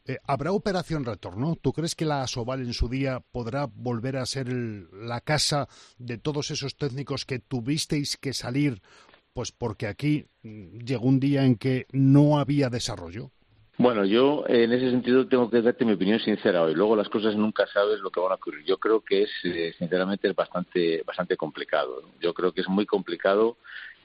Eh, 0.06 0.18
¿Habrá 0.26 0.52
operación 0.52 1.06
retorno? 1.06 1.56
¿Tú 1.56 1.74
crees 1.74 1.94
que 1.94 2.06
la 2.06 2.24
Asobal 2.24 2.62
en 2.62 2.74
su 2.74 2.90
día 2.90 3.20
podrá 3.32 3.66
volver 3.66 4.18
a 4.18 4.26
ser 4.26 4.48
la 4.52 5.22
casa 5.22 5.68
de 5.98 6.18
todos 6.18 6.52
esos 6.52 6.76
técnicos 6.78 7.26
que 7.26 7.40
tuvisteis 7.40 8.18
que 8.18 8.34
salir? 8.34 8.82
Pues 9.34 9.52
porque 9.52 9.88
aquí 9.88 10.26
mm, 10.42 10.80
llegó 10.80 11.08
un 11.08 11.20
día 11.20 11.46
en 11.46 11.56
que 11.56 11.86
no 11.92 12.40
había 12.40 12.70
desarrollo. 12.70 13.32
Bueno, 13.80 14.04
yo 14.04 14.44
en 14.50 14.74
ese 14.74 14.90
sentido 14.92 15.26
tengo 15.30 15.50
que 15.50 15.62
darte 15.62 15.86
mi 15.86 15.94
opinión 15.94 16.20
sincera 16.20 16.64
hoy. 16.64 16.76
Luego 16.76 16.98
las 16.98 17.08
cosas 17.08 17.38
nunca 17.38 17.66
sabes 17.68 18.02
lo 18.02 18.12
que 18.12 18.20
van 18.20 18.34
a 18.34 18.36
ocurrir. 18.36 18.66
Yo 18.66 18.78
creo 18.78 19.00
que 19.00 19.24
es, 19.24 19.30
eh, 19.46 19.74
sinceramente, 19.80 20.28
es 20.28 20.36
bastante, 20.36 21.02
bastante 21.08 21.38
complicado. 21.38 22.04
Yo 22.20 22.34
creo 22.34 22.52
que 22.52 22.60
es 22.60 22.68
muy 22.68 22.86
complicado 22.86 23.56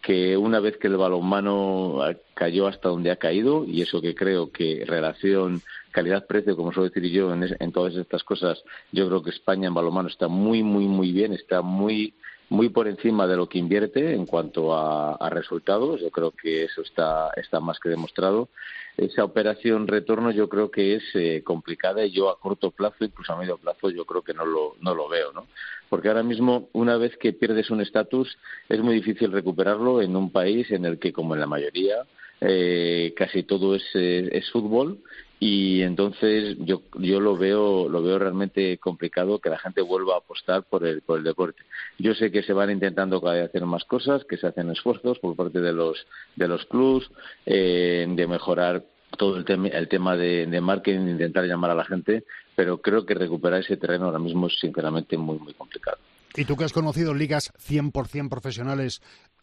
que 0.01 0.37
una 0.37 0.61
vez 0.61 0.77
que 0.77 0.87
el 0.87 0.97
balonmano 0.97 1.99
cayó 2.35 2.69
hasta 2.69 2.89
donde 2.89 3.11
ha 3.11 3.17
caído, 3.17 3.65
y 3.65 3.83
eso 3.83 4.01
que 4.01 4.15
creo 4.15 4.53
que 4.53 4.85
relación 4.87 5.61
calidad-precio, 5.91 6.55
como 6.55 6.73
suelo 6.73 6.91
decir 6.91 7.11
yo, 7.11 7.35
en, 7.35 7.45
en 7.59 7.73
todas 7.73 7.97
estas 7.97 8.23
cosas, 8.23 8.63
yo 8.93 9.09
creo 9.09 9.25
que 9.25 9.31
España 9.31 9.67
en 9.67 9.75
balonmano 9.75 10.09
está 10.09 10.29
muy, 10.29 10.63
muy, 10.63 10.85
muy 10.85 11.11
bien, 11.11 11.33
está 11.33 11.63
muy 11.63 12.15
muy 12.49 12.69
por 12.69 12.89
encima 12.89 13.27
de 13.27 13.37
lo 13.37 13.49
que 13.49 13.59
invierte 13.59 14.15
en 14.15 14.27
cuanto 14.27 14.75
a, 14.75 15.15
a, 15.15 15.31
resultados. 15.31 16.01
Yo 16.01 16.11
creo 16.11 16.31
que 16.31 16.65
eso 16.65 16.83
está, 16.83 17.31
está 17.37 17.61
más 17.61 17.81
que 17.81 17.89
demostrado. 17.89 18.49
Esa 18.97 19.25
operación 19.25 19.89
retorno 19.89 20.31
yo 20.31 20.49
creo 20.49 20.71
que 20.71 20.95
es 20.95 21.03
eh, 21.15 21.43
complicada 21.45 22.05
y 22.05 22.13
yo 22.13 22.31
a 22.31 22.39
corto 22.39 22.71
plazo, 22.71 23.05
incluso 23.05 23.33
a 23.33 23.39
medio 23.39 23.57
plazo, 23.57 23.91
yo 23.91 24.05
creo 24.05 24.23
que 24.23 24.35
no 24.35 24.45
lo, 24.45 24.77
no 24.81 24.95
lo 24.95 25.09
veo, 25.09 25.33
¿no? 25.33 25.47
Porque 25.89 26.09
ahora 26.09 26.23
mismo, 26.23 26.69
una 26.73 26.97
vez 26.97 27.17
que 27.17 27.33
pierdes 27.33 27.71
un 27.71 27.81
estatus, 27.81 28.37
es 28.69 28.81
muy 28.81 28.95
difícil 28.95 29.33
recuperarlo 29.33 30.01
en 30.01 30.15
un 30.15 30.31
país 30.31 30.71
en 30.71 30.85
el 30.85 30.99
que, 30.99 31.13
como 31.13 31.35
en 31.35 31.41
la 31.41 31.47
mayoría, 31.47 32.05
eh, 32.41 33.15
casi 33.17 33.43
todo 33.43 33.75
es, 33.75 33.85
eh, 33.95 34.29
es 34.33 34.51
fútbol 34.51 34.99
y 35.41 35.83
entonces 35.83 36.57
yo 36.61 36.83
yo 36.99 37.21
lo 37.21 37.37
veo 37.37 37.89
lo 37.89 38.03
veo 38.03 38.19
realmente 38.19 38.79
complicado 38.79 39.41
que 39.41 39.51
la 39.51 39.59
gente 39.59 39.83
vuelva 39.83 40.15
a 40.15 40.19
apostar 40.19 40.63
por 40.63 40.87
el 40.87 41.03
por 41.03 41.19
el 41.19 41.25
deporte. 41.25 41.63
Yo 41.99 42.15
sé 42.15 42.31
que 42.31 42.43
se 42.43 42.53
van 42.53 42.71
intentando 42.71 43.21
cada 43.21 43.35
vez 43.35 43.49
hacer 43.49 43.67
más 43.67 43.85
cosas 43.85 44.25
que 44.25 44.37
se 44.37 44.47
hacen 44.47 44.71
esfuerzos 44.71 45.19
por 45.19 45.37
parte 45.37 45.61
de 45.61 45.73
los 45.73 46.07
de 46.37 46.49
los 46.49 46.65
clubs 46.67 47.11
eh, 47.47 48.07
de 48.09 48.27
mejorar 48.27 48.85
todo 49.19 49.37
el, 49.37 49.45
tema 49.45 49.69
el 49.69 49.89
tema 49.89 50.17
de, 50.17 50.47
de 50.47 50.61
marketing 50.61 51.09
intentar 51.09 51.45
llamar 51.45 51.71
a 51.71 51.75
la 51.75 51.85
gente 51.85 52.25
pero 52.57 52.81
creo 52.81 53.05
que 53.05 53.15
recuperar 53.15 53.61
ese 53.61 53.77
terreno 53.77 54.07
ahora 54.07 54.19
mismo 54.19 54.47
es 54.47 54.59
sinceramente 54.61 55.17
muy 55.17 55.39
muy 55.39 55.55
complicado. 55.55 55.99
Y 56.37 56.45
tú 56.45 56.57
que 56.57 56.65
has 56.65 56.73
conocido 56.73 57.15
ligas 57.15 57.53
100% 57.69 58.29
profesionales 58.29 59.03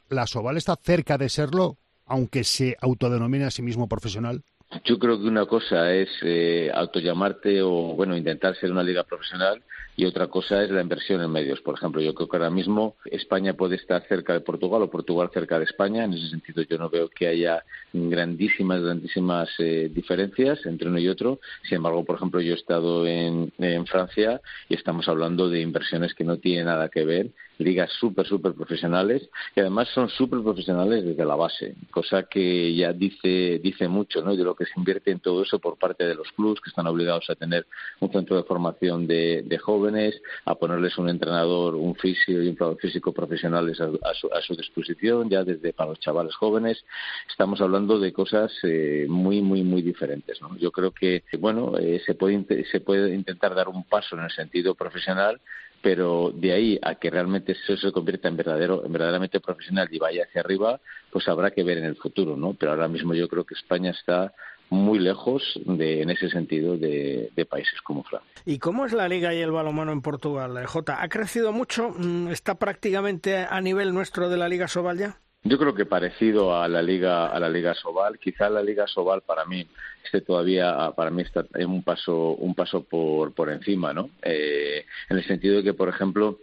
la 0.10 0.28
Soval 0.28 0.58
está 0.58 0.76
cerca 0.76 1.18
de 1.18 1.30
serlo 1.30 1.78
aunque 2.06 2.44
se 2.44 2.76
autodenomine 2.82 3.46
a 3.46 3.52
sí 3.52 3.62
mismo 3.62 3.88
profesional 3.88 4.44
yo 4.86 4.98
creo 4.98 5.20
que 5.20 5.28
una 5.28 5.46
cosa 5.46 5.94
es 5.94 6.10
eh, 6.22 6.72
autollamarte 6.74 7.62
o, 7.62 7.94
bueno, 7.96 8.16
intentar 8.16 8.56
ser 8.56 8.72
una 8.72 8.84
liga 8.84 9.04
profesional 9.04 9.62
y 9.98 10.06
otra 10.06 10.28
cosa 10.28 10.64
es 10.64 10.72
la 10.72 10.82
inversión 10.82 11.22
en 11.22 11.30
medios. 11.30 11.60
Por 11.62 11.76
ejemplo, 11.76 12.02
yo 12.02 12.14
creo 12.14 12.30
que 12.30 12.38
ahora 12.38 12.50
mismo 12.50 12.96
España 13.06 13.54
puede 13.54 13.76
estar 13.76 14.02
cerca 14.08 14.34
de 14.34 14.40
Portugal 14.40 14.82
o 14.82 14.90
Portugal 14.90 15.30
cerca 15.34 15.60
de 15.60 15.66
España. 15.66 16.06
En 16.06 16.14
ese 16.14 16.30
sentido, 16.30 16.64
yo 16.64 16.78
no 16.78 16.90
veo 16.90 17.10
que 17.10 17.28
haya 17.28 17.64
grandísimas, 17.92 18.82
grandísimas 18.82 19.50
eh, 19.60 19.92
diferencias 19.94 20.66
entre 20.66 20.88
uno 20.88 21.00
y 21.00 21.10
otro. 21.10 21.40
Sin 21.64 21.78
embargo, 21.78 22.06
por 22.06 22.16
ejemplo, 22.16 22.40
yo 22.40 22.54
he 22.54 22.58
estado 22.58 23.06
en, 23.06 23.52
en 23.58 23.86
Francia 23.86 24.40
y 24.70 24.76
estamos 24.76 25.08
hablando 25.10 25.50
de 25.50 25.60
inversiones 25.60 26.14
que 26.14 26.24
no 26.24 26.38
tienen 26.38 26.66
nada 26.66 26.90
que 26.90 27.04
ver 27.04 27.32
ligas 27.62 27.92
súper, 28.00 28.26
súper 28.26 28.54
profesionales 28.54 29.30
y 29.56 29.60
además 29.60 29.90
son 29.90 30.10
súper 30.10 30.42
profesionales 30.42 31.04
desde 31.04 31.26
la 31.26 31.36
base, 31.36 31.76
cosa 31.92 32.24
que 32.24 32.76
ya 32.76 32.94
dice, 32.94 33.60
dice 33.64 33.88
mucho 33.88 34.22
¿no? 34.22 34.36
de 34.36 34.44
lo 34.44 34.56
que 34.56 34.66
se 34.66 34.74
invierte 34.78 35.12
en 35.12 35.20
todo 35.20 35.44
eso 35.44 35.60
por 35.60 35.78
parte 35.78 36.06
de 36.06 36.16
los 36.16 36.32
clubes 36.32 36.60
que 36.62 36.70
están 36.70 36.88
obligados 36.88 37.30
a 37.30 37.36
tener 37.36 37.66
un 38.00 38.12
centro 38.12 38.36
de 38.36 38.44
formación 38.44 39.08
de, 39.08 39.44
de 39.46 39.58
jóvenes, 39.58 40.22
a 40.46 40.56
ponerles 40.56 40.98
un 40.98 41.10
entrenador, 41.10 41.76
un 41.76 41.96
físico 41.96 42.42
y 42.42 42.48
un 42.48 42.78
físico 42.78 43.12
profesionales 43.12 43.80
a, 43.80 43.86
a, 43.86 44.14
su, 44.14 44.28
a, 44.34 44.42
su, 44.42 44.56
disposición, 44.56 45.30
ya 45.30 45.44
desde 45.44 45.74
para 45.74 45.92
los 45.92 46.00
chavales 46.00 46.36
jóvenes. 46.36 46.84
Estamos 47.30 47.62
hablando 47.62 48.00
de 48.00 48.14
cosas 48.14 48.52
eh, 48.64 49.06
muy, 49.08 49.42
muy, 49.42 49.64
muy 49.64 49.82
diferentes. 49.82 50.42
¿no? 50.42 50.56
Yo 50.58 50.72
creo 50.72 50.92
que, 50.92 51.24
bueno, 51.40 51.78
eh, 51.78 52.02
se, 52.06 52.16
puede, 52.16 52.66
se 52.66 52.80
puede 52.80 53.14
intentar 53.14 53.56
dar 53.56 53.70
un 53.70 53.84
paso 53.84 54.16
en 54.16 54.24
el 54.24 54.32
sentido 54.32 54.76
profesional, 54.76 55.40
pero 55.82 56.32
de 56.34 56.54
ahí 56.54 56.80
a 56.82 56.96
que 56.96 57.10
realmente 57.10 57.54
eso 57.54 57.76
se 57.76 57.92
convierta 57.92 58.28
en 58.28 58.38
verdadero, 58.38 58.86
en 58.86 58.92
verdaderamente 58.92 59.40
profesional 59.40 59.88
y 59.92 60.00
vaya 60.00 60.24
hacia 60.24 60.42
arriba, 60.42 60.80
pues 61.12 61.28
habrá 61.28 61.52
que 61.52 61.64
ver 61.64 61.80
en 61.80 61.86
el 61.86 61.96
futuro, 61.96 62.38
¿no? 62.38 62.54
Pero 62.54 62.72
ahora 62.72 62.88
mismo 62.88 63.14
yo 63.14 63.28
creo 63.28 63.44
que 63.44 63.56
España 63.56 63.92
está 63.92 64.34
muy 64.70 65.00
lejos 65.00 65.60
de, 65.66 66.02
en 66.02 66.10
ese 66.10 66.30
sentido 66.30 66.78
de, 66.78 67.30
de, 67.36 67.46
países 67.46 67.82
como 67.82 68.04
Francia. 68.04 68.32
¿Y 68.46 68.58
cómo 68.58 68.86
es 68.86 68.94
la 68.94 69.10
liga 69.10 69.34
y 69.34 69.42
el 69.42 69.52
balonmano 69.52 69.92
en 69.92 70.02
Portugal, 70.02 70.66
J? 70.66 71.04
¿Ha 71.04 71.10
crecido 71.10 71.52
mucho? 71.52 71.90
Mm, 71.90 72.30
¿Está 72.30 72.56
prácticamente 72.56 73.38
a 73.38 73.60
nivel 73.60 73.94
nuestro 73.94 74.30
de 74.30 74.38
la 74.38 74.48
Liga 74.48 74.70
Sobal 74.70 74.98
ya? 74.98 75.18
Yo 75.44 75.58
creo 75.58 75.74
que 75.74 75.86
parecido 75.86 76.56
a 76.56 76.68
la 76.68 76.84
liga 76.84 77.28
a 77.28 77.40
la 77.40 77.50
liga 77.50 77.74
Sobal, 77.74 78.20
quizá 78.20 78.50
la 78.50 78.62
liga 78.62 78.86
Sobal 78.88 79.22
para 79.22 79.44
mí 79.46 79.66
esté 80.04 80.22
todavía 80.22 80.92
para 80.96 81.10
mí 81.10 81.24
está 81.24 81.46
en 81.56 81.70
un 81.70 81.84
paso 81.84 82.34
un 82.34 82.54
paso 82.54 82.84
por 82.84 83.34
por 83.34 83.50
encima, 83.50 83.92
¿no? 83.92 84.12
Eh, 84.22 84.86
en 85.10 85.18
el 85.18 85.24
sentido 85.26 85.58
de 85.58 85.64
que 85.64 85.74
por 85.74 85.90
ejemplo 85.90 86.38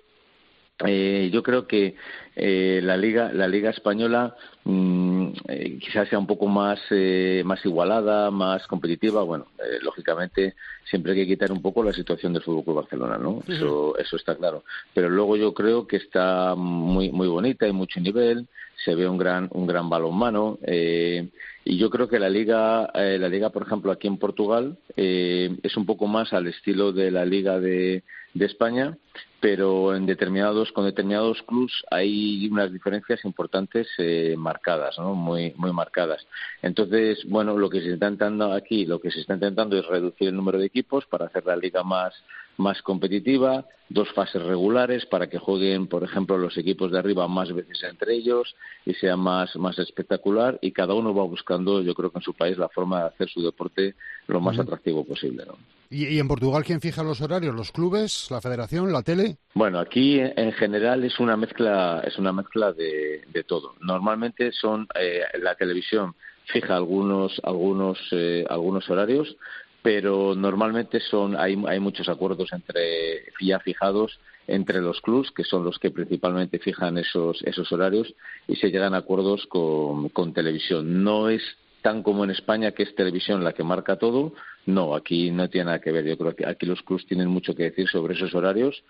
eh, 0.85 1.31
yo 1.33 1.43
creo 1.43 1.67
que 1.67 1.97
eh, 2.39 2.81
la 2.83 2.97
liga 2.97 3.33
la 3.33 3.49
liga 3.49 3.71
española 3.71 4.35
mmm, 4.65 5.29
eh, 5.49 5.79
quizás 5.81 6.09
sea 6.09 6.19
un 6.19 6.27
poco 6.27 6.47
más 6.47 6.79
eh, 6.91 7.43
más 7.45 7.65
igualada 7.65 8.31
más 8.31 8.67
competitiva. 8.67 9.23
Bueno 9.25 9.47
eh, 9.59 9.79
lógicamente 9.83 10.55
siempre 10.89 11.13
hay 11.13 11.19
que 11.19 11.27
quitar 11.27 11.51
un 11.53 11.61
poco 11.61 11.83
la 11.83 11.93
situación 11.93 12.33
del 12.33 12.43
Fútbol 12.43 12.65
Club 12.65 12.77
Barcelona 12.77 13.19
no 13.19 13.43
eso 13.49 13.99
eso 13.99 14.17
está 14.17 14.37
claro. 14.37 14.63
Pero 14.95 15.11
luego 15.11 15.37
yo 15.37 15.53
creo 15.53 15.87
que 15.87 15.97
está 15.97 16.55
muy 16.55 17.11
muy 17.11 17.29
bonita 17.29 17.67
hay 17.67 17.73
mucho 17.73 18.01
nivel 18.01 18.47
se 18.85 18.95
ve 18.95 19.09
un 19.09 19.19
gran 19.19 19.49
un 19.53 19.67
gran 19.67 19.89
balonmano 19.89 20.59
eh, 20.63 21.29
y 21.65 21.77
yo 21.79 21.91
creo 21.91 22.09
que 22.09 22.19
la 22.19 22.29
liga 22.29 22.91
eh, 22.95 23.19
la 23.19 23.29
liga 23.29 23.51
por 23.51 23.63
ejemplo 23.63 23.91
aquí 23.91 24.07
en 24.07 24.19
Portugal 24.19 24.79
eh, 24.97 25.57
es 25.63 25.77
un 25.77 25.85
poco 25.85 26.07
más 26.07 26.33
al 26.33 26.47
estilo 26.47 26.93
de 26.93 27.11
la 27.11 27.25
liga 27.25 27.59
de, 27.59 28.05
de 28.35 28.47
España 28.47 28.97
pero 29.41 29.95
en 29.95 30.07
determinados 30.07 30.73
con 30.73 30.85
determinados 30.85 31.43
clubs 31.43 31.85
hay 31.91 32.28
unas 32.51 32.73
diferencias 32.73 33.25
importantes 33.25 33.89
eh, 33.99 34.35
marcadas 34.37 34.99
no 34.99 35.15
muy 35.15 35.53
muy 35.57 35.73
marcadas 35.73 36.27
entonces 36.63 37.25
bueno 37.27 37.57
lo 37.57 37.69
que 37.69 37.81
se 37.81 37.93
está 37.95 38.09
intentando 38.09 38.53
aquí 38.53 38.87
lo 38.87 39.01
que 39.01 39.11
se 39.11 39.21
está 39.21 39.35
intentando 39.35 39.79
es 39.79 39.87
reducir 39.87 40.29
el 40.29 40.37
número 40.37 40.59
de 40.59 40.67
equipos 40.67 41.07
para 41.07 41.27
hacer 41.27 41.45
la 41.47 41.57
liga 41.57 41.83
más 41.83 42.15
más 42.59 42.83
competitiva, 42.83 43.65
dos 43.89 44.13
fases 44.13 44.43
regulares 44.43 45.07
para 45.07 45.29
que 45.29 45.39
jueguen, 45.39 45.87
por 45.87 46.03
ejemplo, 46.03 46.37
los 46.37 46.59
equipos 46.59 46.91
de 46.91 46.99
arriba 46.99 47.29
más 47.29 47.53
veces 47.53 47.83
entre 47.85 48.15
ellos 48.15 48.55
y 48.85 48.95
sea 48.95 49.17
más, 49.17 49.55
más 49.57 49.79
espectacular 49.79 50.59
y 50.61 50.73
cada 50.73 50.95
uno 50.95 51.15
va 51.15 51.23
buscando, 51.23 51.81
yo 51.83 51.95
creo 51.95 52.11
que 52.11 52.19
en 52.19 52.25
su 52.25 52.35
país, 52.35 52.59
la 52.59 52.69
forma 52.69 53.01
de 53.01 53.07
hacer 53.07 53.29
su 53.29 53.43
deporte 53.43 53.95
lo 54.27 54.41
más 54.41 54.59
atractivo 54.59 55.05
posible. 55.05 55.45
¿no? 55.47 55.57
¿Y, 55.91 56.07
¿Y, 56.07 56.19
en 56.19 56.29
Portugal 56.29 56.65
quién 56.65 56.81
fija 56.81 57.03
los 57.03 57.21
horarios? 57.21 57.55
¿Los 57.55 57.73
clubes, 57.73 58.31
la 58.31 58.41
federación, 58.41 58.93
la 58.93 59.03
tele? 59.03 59.39
Bueno, 59.55 59.79
aquí 59.79 60.21
en 60.21 60.53
general 60.53 61.05
es 61.05 61.19
una 61.19 61.37
mezcla, 61.37 62.03
es 62.07 62.19
una 62.19 62.33
mezcla 62.33 62.73
de, 62.73 63.23
de 63.33 63.45
todo. 63.45 63.75
Normalmente 63.81 64.53
son 64.53 64.87
eh, 64.95 65.23
la 65.41 65.55
televisión 65.55 66.15
fija 66.49 66.77
algunos, 66.77 67.41
algunos, 67.45 67.99
eh, 68.13 68.45
algunos 68.49 68.89
horarios, 68.91 69.37
pero 69.83 70.35
normalmente 70.35 71.01
son 71.01 71.37
hay, 71.37 71.57
hay 71.67 71.81
muchos 71.81 72.09
acuerdos 72.09 72.53
entre 72.53 73.33
ya 73.41 73.61
fijados 73.61 74.19
entre 74.47 74.81
los 74.81 75.01
clubs 75.01 75.31
que 75.31 75.45
son 75.45 75.65
los 75.65 75.79
que 75.79 75.91
principalmente 75.91 76.59
fijan 76.59 76.99
esos 76.99 77.43
esos 77.45 77.71
horarios 77.71 78.13
y 78.49 78.57
se 78.57 78.71
llegan 78.71 78.95
a 78.95 78.99
acuerdos 78.99 79.47
con, 79.47 80.09
con 80.09 80.33
televisión 80.33 81.05
no 81.05 81.29
es 81.29 81.43
tan 81.83 82.03
como 82.03 82.25
en 82.25 82.31
España 82.31 82.73
que 82.73 82.83
es 82.83 82.95
televisión 82.95 83.45
la 83.45 83.53
que 83.53 83.63
marca 83.63 83.97
todo 83.97 84.33
no 84.69 84.95
aquí 84.95 85.31
no 85.31 85.49
tiene 85.49 85.67
nada 85.67 85.81
que 85.81 85.91
ver. 85.91 86.05
Yo 86.05 86.17
creo 86.19 86.37
que 86.37 86.47
aquí 86.47 86.67
los 86.67 86.83
clubs 86.83 87.07
tienen 87.07 87.29
mucho 87.29 87.55
que 87.55 87.65
decir 87.65 87.89
sobre 87.89 88.15
esos 88.15 88.35
horarios 88.35 88.85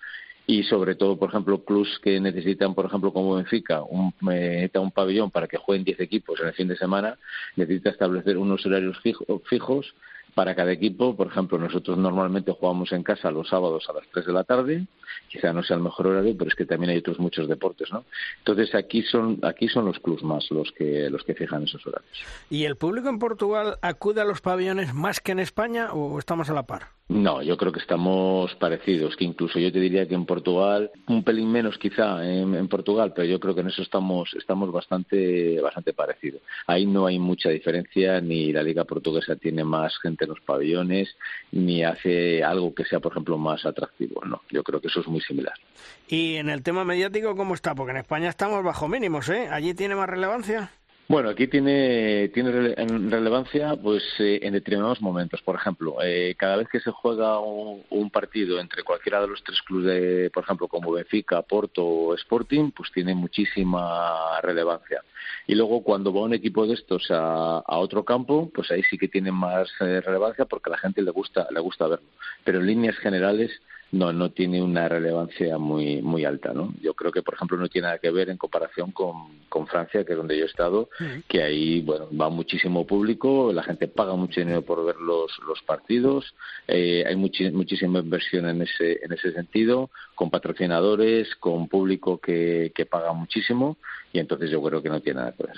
y 0.46 0.64
sobre 0.64 0.96
todo, 0.96 1.16
por 1.18 1.28
ejemplo, 1.28 1.62
clubs 1.64 2.00
que 2.02 2.18
necesitan, 2.18 2.74
por 2.74 2.86
ejemplo, 2.86 3.12
como 3.12 3.36
Benfica, 3.36 3.82
un, 3.82 4.12
un 4.20 4.90
pabellón 4.90 5.30
para 5.30 5.46
que 5.46 5.56
jueguen 5.56 5.84
10 5.84 6.00
equipos 6.00 6.40
en 6.40 6.48
el 6.48 6.54
fin 6.54 6.68
de 6.68 6.76
semana, 6.76 7.18
necesita 7.54 7.90
establecer 7.90 8.38
unos 8.38 8.64
horarios 8.66 8.98
fijo, 9.00 9.24
fijos 9.44 9.94
para 10.34 10.54
cada 10.54 10.72
equipo. 10.72 11.16
Por 11.16 11.28
ejemplo, 11.28 11.58
nosotros 11.58 11.98
normalmente 11.98 12.52
jugamos 12.52 12.92
en 12.92 13.02
casa 13.02 13.30
los 13.30 13.48
sábados 13.48 13.88
a 13.88 13.92
las 13.92 14.04
3 14.12 14.26
de 14.26 14.32
la 14.32 14.44
tarde, 14.44 14.86
quizá 15.28 15.52
no 15.52 15.62
sea 15.62 15.76
el 15.76 15.82
mejor 15.82 16.08
horario, 16.08 16.34
pero 16.36 16.48
es 16.48 16.56
que 16.56 16.64
también 16.64 16.90
hay 16.90 16.98
otros 16.98 17.18
muchos 17.18 17.48
deportes, 17.48 17.90
¿no? 17.92 18.04
Entonces 18.38 18.74
aquí 18.74 19.02
son 19.02 19.38
aquí 19.42 19.68
son 19.68 19.84
los 19.84 19.98
clubs 19.98 20.22
más 20.22 20.50
los 20.50 20.72
que 20.72 21.10
los 21.10 21.22
que 21.24 21.34
fijan 21.34 21.64
esos 21.64 21.86
horarios. 21.86 22.10
¿Y 22.50 22.64
el 22.64 22.76
público 22.76 23.08
en 23.08 23.18
Portugal 23.18 23.78
acude 23.82 24.20
a 24.20 24.24
los 24.24 24.40
pabellones 24.40 24.94
más 24.94 25.20
que 25.20 25.32
en 25.32 25.40
España 25.40 25.92
o 25.92 26.18
estamos 26.18 26.50
a 26.50 26.54
la 26.54 26.64
par? 26.64 26.98
No, 27.08 27.40
yo 27.40 27.56
creo 27.56 27.72
que 27.72 27.80
estamos 27.80 28.54
parecidos, 28.56 29.16
que 29.16 29.24
incluso 29.24 29.58
yo 29.58 29.72
te 29.72 29.80
diría 29.80 30.06
que 30.06 30.14
en 30.14 30.26
Portugal, 30.26 30.90
un 31.08 31.24
pelín 31.24 31.50
menos 31.50 31.78
quizá 31.78 32.22
en, 32.22 32.54
en, 32.54 32.68
Portugal, 32.68 33.14
pero 33.16 33.26
yo 33.26 33.40
creo 33.40 33.54
que 33.54 33.62
en 33.62 33.68
eso 33.68 33.80
estamos, 33.80 34.34
estamos 34.34 34.70
bastante, 34.70 35.58
bastante 35.62 35.94
parecidos. 35.94 36.42
Ahí 36.66 36.84
no 36.84 37.06
hay 37.06 37.18
mucha 37.18 37.48
diferencia, 37.48 38.20
ni 38.20 38.52
la 38.52 38.62
liga 38.62 38.84
portuguesa 38.84 39.36
tiene 39.36 39.64
más 39.64 39.98
gente 40.00 40.17
los 40.26 40.40
pabellones, 40.40 41.16
ni 41.52 41.84
hace 41.84 42.42
algo 42.42 42.74
que 42.74 42.84
sea, 42.84 43.00
por 43.00 43.12
ejemplo, 43.12 43.38
más 43.38 43.64
atractivo. 43.64 44.24
No, 44.24 44.42
yo 44.50 44.62
creo 44.62 44.80
que 44.80 44.88
eso 44.88 45.00
es 45.00 45.06
muy 45.06 45.20
similar. 45.20 45.54
¿Y 46.08 46.36
en 46.36 46.48
el 46.48 46.62
tema 46.62 46.84
mediático 46.84 47.36
cómo 47.36 47.54
está? 47.54 47.74
Porque 47.74 47.92
en 47.92 47.98
España 47.98 48.28
estamos 48.28 48.64
bajo 48.64 48.88
mínimos, 48.88 49.28
¿eh? 49.28 49.48
¿Allí 49.50 49.74
tiene 49.74 49.94
más 49.94 50.08
relevancia? 50.08 50.70
Bueno, 51.10 51.30
aquí 51.30 51.46
tiene, 51.46 52.28
tiene 52.34 52.50
relevancia 52.52 53.74
pues 53.76 54.02
eh, 54.18 54.40
en 54.42 54.52
determinados 54.52 55.00
momentos. 55.00 55.40
Por 55.40 55.56
ejemplo, 55.56 55.96
eh, 56.02 56.34
cada 56.36 56.56
vez 56.56 56.68
que 56.68 56.80
se 56.80 56.90
juega 56.90 57.40
un, 57.40 58.10
partido 58.10 58.60
entre 58.60 58.82
cualquiera 58.82 59.22
de 59.22 59.28
los 59.28 59.42
tres 59.42 59.62
clubes, 59.62 59.86
de, 59.86 60.30
por 60.30 60.44
ejemplo, 60.44 60.68
como 60.68 60.92
Benfica, 60.92 61.40
Porto 61.40 61.82
o 61.82 62.14
Sporting, 62.14 62.72
pues 62.72 62.90
tiene 62.92 63.14
muchísima 63.14 64.38
relevancia. 64.42 65.02
Y 65.46 65.54
luego 65.54 65.82
cuando 65.82 66.12
va 66.12 66.20
un 66.22 66.34
equipo 66.34 66.66
de 66.66 66.74
estos 66.74 67.10
a, 67.10 67.60
a 67.60 67.78
otro 67.78 68.04
campo, 68.04 68.50
pues 68.54 68.70
ahí 68.70 68.82
sí 68.90 68.98
que 68.98 69.08
tiene 69.08 69.32
más 69.32 69.70
eh, 69.80 70.02
relevancia 70.02 70.44
porque 70.44 70.68
a 70.68 70.72
la 70.72 70.78
gente 70.78 71.00
le 71.00 71.10
gusta, 71.10 71.46
le 71.50 71.60
gusta 71.60 71.86
verlo. 71.86 72.08
Pero 72.44 72.60
en 72.60 72.66
líneas 72.66 72.96
generales 72.98 73.50
no 73.92 74.12
no 74.12 74.30
tiene 74.30 74.62
una 74.62 74.88
relevancia 74.88 75.56
muy 75.58 76.02
muy 76.02 76.24
alta 76.24 76.52
no 76.52 76.74
yo 76.82 76.94
creo 76.94 77.10
que 77.10 77.22
por 77.22 77.34
ejemplo 77.34 77.56
no 77.56 77.68
tiene 77.68 77.86
nada 77.86 77.98
que 77.98 78.10
ver 78.10 78.28
en 78.28 78.36
comparación 78.36 78.92
con, 78.92 79.38
con 79.48 79.66
Francia 79.66 80.04
que 80.04 80.12
es 80.12 80.18
donde 80.18 80.36
yo 80.36 80.44
he 80.44 80.46
estado 80.46 80.90
que 81.26 81.42
ahí 81.42 81.80
bueno 81.80 82.08
va 82.18 82.28
muchísimo 82.28 82.86
público 82.86 83.52
la 83.52 83.62
gente 83.62 83.88
paga 83.88 84.14
mucho 84.14 84.40
dinero 84.40 84.62
por 84.62 84.84
ver 84.84 84.96
los 84.96 85.32
los 85.46 85.62
partidos 85.62 86.34
eh, 86.66 87.04
hay 87.06 87.16
muchísima 87.16 88.00
inversión 88.00 88.48
en 88.48 88.62
ese 88.62 88.98
en 89.02 89.12
ese 89.12 89.32
sentido 89.32 89.90
con 90.14 90.30
patrocinadores 90.30 91.34
con 91.36 91.68
público 91.68 92.18
que, 92.18 92.72
que 92.74 92.84
paga 92.84 93.12
muchísimo 93.14 93.78
y 94.12 94.18
entonces 94.18 94.50
yo 94.50 94.62
creo 94.62 94.82
que 94.82 94.88
no 94.88 95.00
tiene 95.00 95.20
nada 95.20 95.32
que 95.32 95.44
ver. 95.44 95.56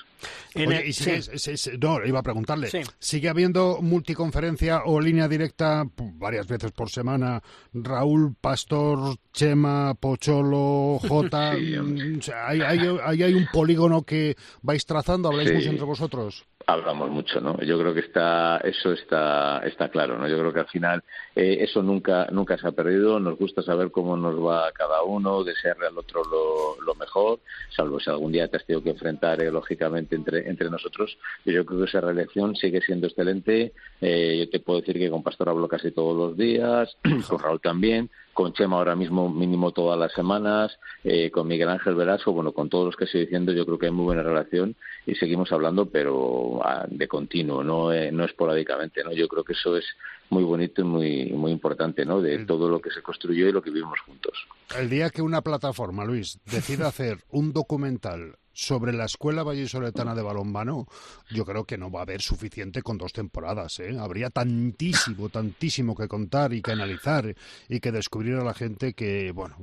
no, 1.79 2.07
iba 2.07 2.19
a 2.19 2.23
preguntarle, 2.23 2.69
¿sigue 2.99 3.29
habiendo 3.29 3.79
multiconferencia 3.81 4.83
o 4.85 5.01
línea 5.01 5.29
directa 5.29 5.85
varias 5.97 6.47
veces 6.47 6.73
por 6.73 6.91
semana? 6.91 7.43
Raúl, 7.73 8.35
Pastor, 8.41 9.17
Chema, 9.33 9.95
Pocholo, 9.95 10.99
J. 11.07 11.57
Mm, 11.61 12.21
¿hay, 12.35 12.61
hay, 12.61 13.23
hay, 13.23 13.35
un 13.35 13.47
polígono 13.53 14.03
que 14.03 14.37
vais 14.63 14.85
trazando? 14.85 15.29
¿Habláis 15.29 15.53
mucho 15.53 15.71
entre 15.71 15.85
vosotros? 15.85 16.45
Hablamos 16.73 17.11
mucho, 17.11 17.41
¿no? 17.41 17.61
Yo 17.61 17.79
creo 17.79 17.95
que 17.95 18.01
está, 18.01 18.59
eso 18.59 18.93
está, 18.93 19.59
está 19.65 19.89
claro, 19.89 20.19
¿no? 20.19 20.29
Yo 20.29 20.39
creo 20.39 20.53
que 20.53 20.61
al 20.61 20.69
final 20.69 21.03
eh, 21.35 21.59
eso 21.61 21.83
nunca, 21.83 22.29
nunca 22.31 22.57
se 22.59 22.67
ha 22.67 22.73
perdido. 22.73 23.21
Nos 23.21 23.39
gusta 23.39 23.63
saber 23.63 23.91
cómo 23.91 24.17
nos 24.17 24.37
va 24.37 24.71
cada 24.73 25.03
uno, 25.03 25.45
desearle 25.45 25.87
al 25.87 25.99
otro 25.99 26.23
lo, 26.25 26.83
lo 26.85 26.95
mejor, 26.95 27.41
salvo 27.75 28.01
si 28.01 28.11
algún 28.11 28.33
día 28.33 28.49
te 28.49 28.57
has 28.57 28.67
tenido 28.67 28.83
que 28.83 28.91
enfrentar 28.91 29.43
eh, 29.43 29.51
lógicamente 29.51 30.17
entre, 30.17 30.49
entre 30.49 30.71
nosotros. 30.71 31.17
yo 31.45 31.65
creo 31.65 31.81
que 31.81 31.87
esa 31.87 32.01
relación 32.01 32.57
sigue 32.57 32.81
siendo 32.81 33.07
excelente. 33.07 33.73
Eh, 34.01 34.39
yo 34.39 34.51
te 34.51 34.61
puedo 34.61 34.81
decir 34.81 34.99
que 34.99 35.11
con 35.11 35.23
Pastor 35.23 35.49
hablo 35.49 35.69
casi 35.69 35.91
todos 35.91 36.17
los 36.17 36.37
días, 36.37 36.97
con 37.29 37.39
Raúl 37.39 37.61
también 37.61 38.11
con 38.41 38.55
Chema 38.55 38.79
ahora 38.79 38.97
mismo 38.97 39.29
mínimo 39.29 39.71
todas 39.71 39.99
las 39.99 40.15
semanas, 40.15 40.73
eh, 41.05 41.31
con 41.31 41.47
Miguel 41.47 41.69
Ángel 41.69 41.95
Velasco, 41.95 42.33
bueno, 42.33 42.53
con 42.53 42.71
todos 42.71 42.87
los 42.87 42.97
que 42.97 43.05
estoy 43.05 43.21
diciendo, 43.21 43.53
yo 43.53 43.67
creo 43.67 43.79
que 43.79 43.85
hay 43.85 43.93
muy 43.93 44.07
buena 44.07 44.23
relación 44.23 44.75
y 45.05 45.15
seguimos 45.15 45.53
hablando, 45.53 45.85
pero 45.85 46.59
ah, 46.65 46.87
de 46.89 47.07
continuo, 47.07 47.63
no, 47.63 47.93
eh, 47.93 48.11
no 48.11 48.25
esporádicamente, 48.25 49.05
¿no? 49.05 49.13
Yo 49.13 49.29
creo 49.29 49.45
que 49.45 49.53
eso 49.53 49.77
es 49.77 49.85
muy 50.31 50.43
bonito 50.43 50.81
y 50.81 50.85
muy, 50.85 51.27
muy 51.33 51.53
importante, 51.53 52.07
¿no? 52.07 52.23
De 52.23 52.47
todo 52.47 52.71
lo 52.71 52.81
que 52.81 52.91
se 52.91 53.03
construyó 53.03 53.47
y 53.47 53.53
lo 53.53 53.61
que 53.61 53.69
vivimos 53.69 54.01
juntos. 54.01 54.47
El 54.75 54.89
día 54.89 55.11
que 55.11 55.21
una 55.21 55.43
plataforma, 55.43 56.07
Luis, 56.07 56.41
decida 56.51 56.89
hacer 56.89 57.19
un 57.29 57.53
documental 57.53 58.37
sobre 58.61 58.93
la 58.93 59.07
Escuela 59.07 59.43
Vallisoletana 59.43 60.15
de 60.15 60.23
Balonmano, 60.23 60.87
yo 61.31 61.47
creo 61.47 61.65
que 61.65 61.79
no 61.79 61.91
va 61.91 62.01
a 62.01 62.03
haber 62.03 62.21
suficiente 62.21 62.83
con 62.83 62.99
dos 62.99 63.13
temporadas. 63.13 63.81
¿eh? 63.81 63.97
Habría 63.99 64.29
tantísimo, 64.29 65.31
tantísimo 65.31 65.97
que 65.97 66.09
contar 66.09 66.53
y 66.53 66.61
que 66.61 66.73
analizar 66.73 67.35
y 67.69 67.81
que 67.81 67.91
descubrir 67.91 68.35
a 68.35 68.45
la 68.45 68.53
gente 68.53 68.93
que, 68.93 69.33
bueno, 69.33 69.57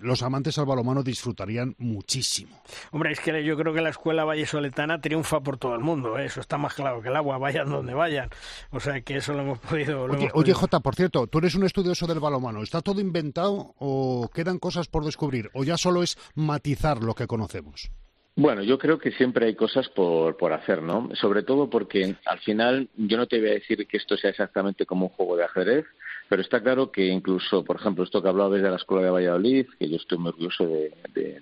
los 0.00 0.22
amantes 0.22 0.56
al 0.58 0.64
balonmano 0.64 1.02
disfrutarían 1.02 1.74
muchísimo. 1.78 2.62
Hombre, 2.92 3.12
es 3.12 3.20
que 3.20 3.44
yo 3.44 3.56
creo 3.58 3.74
que 3.74 3.82
la 3.82 3.90
Escuela 3.90 4.24
Vallisoletana 4.24 5.00
triunfa 5.02 5.40
por 5.40 5.58
todo 5.58 5.74
el 5.74 5.80
mundo. 5.80 6.18
¿eh? 6.18 6.24
Eso 6.24 6.40
está 6.40 6.56
más 6.56 6.72
claro 6.72 7.02
que 7.02 7.08
el 7.08 7.16
agua, 7.16 7.36
vayan 7.36 7.68
donde 7.68 7.92
vayan. 7.92 8.30
O 8.70 8.80
sea 8.80 9.02
que 9.02 9.16
eso 9.16 9.34
lo 9.34 9.42
hemos 9.42 9.58
podido... 9.58 10.04
oye, 10.04 10.30
oye, 10.32 10.54
Jota, 10.54 10.80
por 10.80 10.94
cierto, 10.94 11.26
tú 11.26 11.38
eres 11.38 11.54
un 11.56 11.64
estudioso 11.64 12.06
del 12.06 12.20
balonmano. 12.20 12.62
¿Está 12.62 12.80
todo 12.80 13.02
inventado 13.02 13.74
o 13.78 14.30
quedan 14.32 14.58
cosas 14.58 14.88
por 14.88 15.04
descubrir? 15.04 15.50
¿O 15.52 15.62
ya 15.62 15.76
solo 15.76 16.02
es 16.02 16.16
matizar 16.34 17.02
lo 17.02 17.14
que 17.14 17.26
conocemos? 17.26 17.90
Bueno, 18.36 18.64
yo 18.64 18.78
creo 18.78 18.98
que 18.98 19.12
siempre 19.12 19.46
hay 19.46 19.54
cosas 19.54 19.88
por, 19.90 20.36
por 20.36 20.52
hacer, 20.52 20.82
¿no? 20.82 21.08
Sobre 21.14 21.44
todo 21.44 21.70
porque 21.70 22.16
al 22.24 22.40
final 22.40 22.88
yo 22.96 23.16
no 23.16 23.26
te 23.26 23.38
voy 23.38 23.50
a 23.50 23.54
decir 23.54 23.86
que 23.86 23.96
esto 23.96 24.16
sea 24.16 24.30
exactamente 24.30 24.86
como 24.86 25.06
un 25.06 25.12
juego 25.12 25.36
de 25.36 25.44
ajedrez, 25.44 25.84
pero 26.28 26.42
está 26.42 26.60
claro 26.60 26.90
que 26.90 27.06
incluso, 27.06 27.64
por 27.64 27.76
ejemplo, 27.76 28.02
esto 28.02 28.20
que 28.20 28.28
hablabas 28.28 28.60
de 28.60 28.68
la 28.68 28.76
Escuela 28.76 29.04
de 29.04 29.10
Valladolid, 29.10 29.66
que 29.78 29.88
yo 29.88 29.96
estoy 29.96 30.18
muy 30.18 30.30
orgulloso 30.30 30.66
de, 30.66 30.92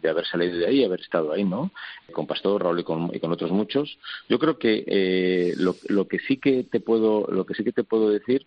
de, 0.03 0.09
haber 0.09 0.27
salido 0.27 0.59
de 0.59 0.67
ahí, 0.67 0.85
haber 0.85 1.01
estado 1.01 1.33
ahí, 1.33 1.45
¿no? 1.45 1.71
Con 2.13 2.27
Pastor, 2.27 2.63
Raúl 2.63 2.81
y 2.81 2.85
con, 2.85 3.11
y 3.15 3.21
con 3.21 3.33
otros 3.33 3.53
muchos. 3.53 3.99
Yo 4.29 4.39
creo 4.39 4.59
que 4.59 4.85
eh, 4.87 5.55
lo, 5.57 5.77
lo 5.89 6.07
que 6.09 6.19
sí 6.19 6.37
que 6.37 6.65
te 6.65 6.81
puedo, 6.81 7.27
lo 7.31 7.47
que 7.47 7.55
sí 7.55 7.65
que 7.65 7.73
te 7.73 7.85
puedo 7.85 8.11
decir 8.11 8.47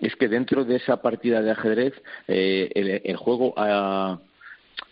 es 0.00 0.14
que 0.16 0.28
dentro 0.28 0.66
de 0.66 0.76
esa 0.76 1.00
partida 1.00 1.40
de 1.40 1.52
ajedrez 1.52 1.94
eh, 2.28 2.70
el, 2.74 3.00
el, 3.02 3.16
juego 3.16 3.54
ha 3.56 4.18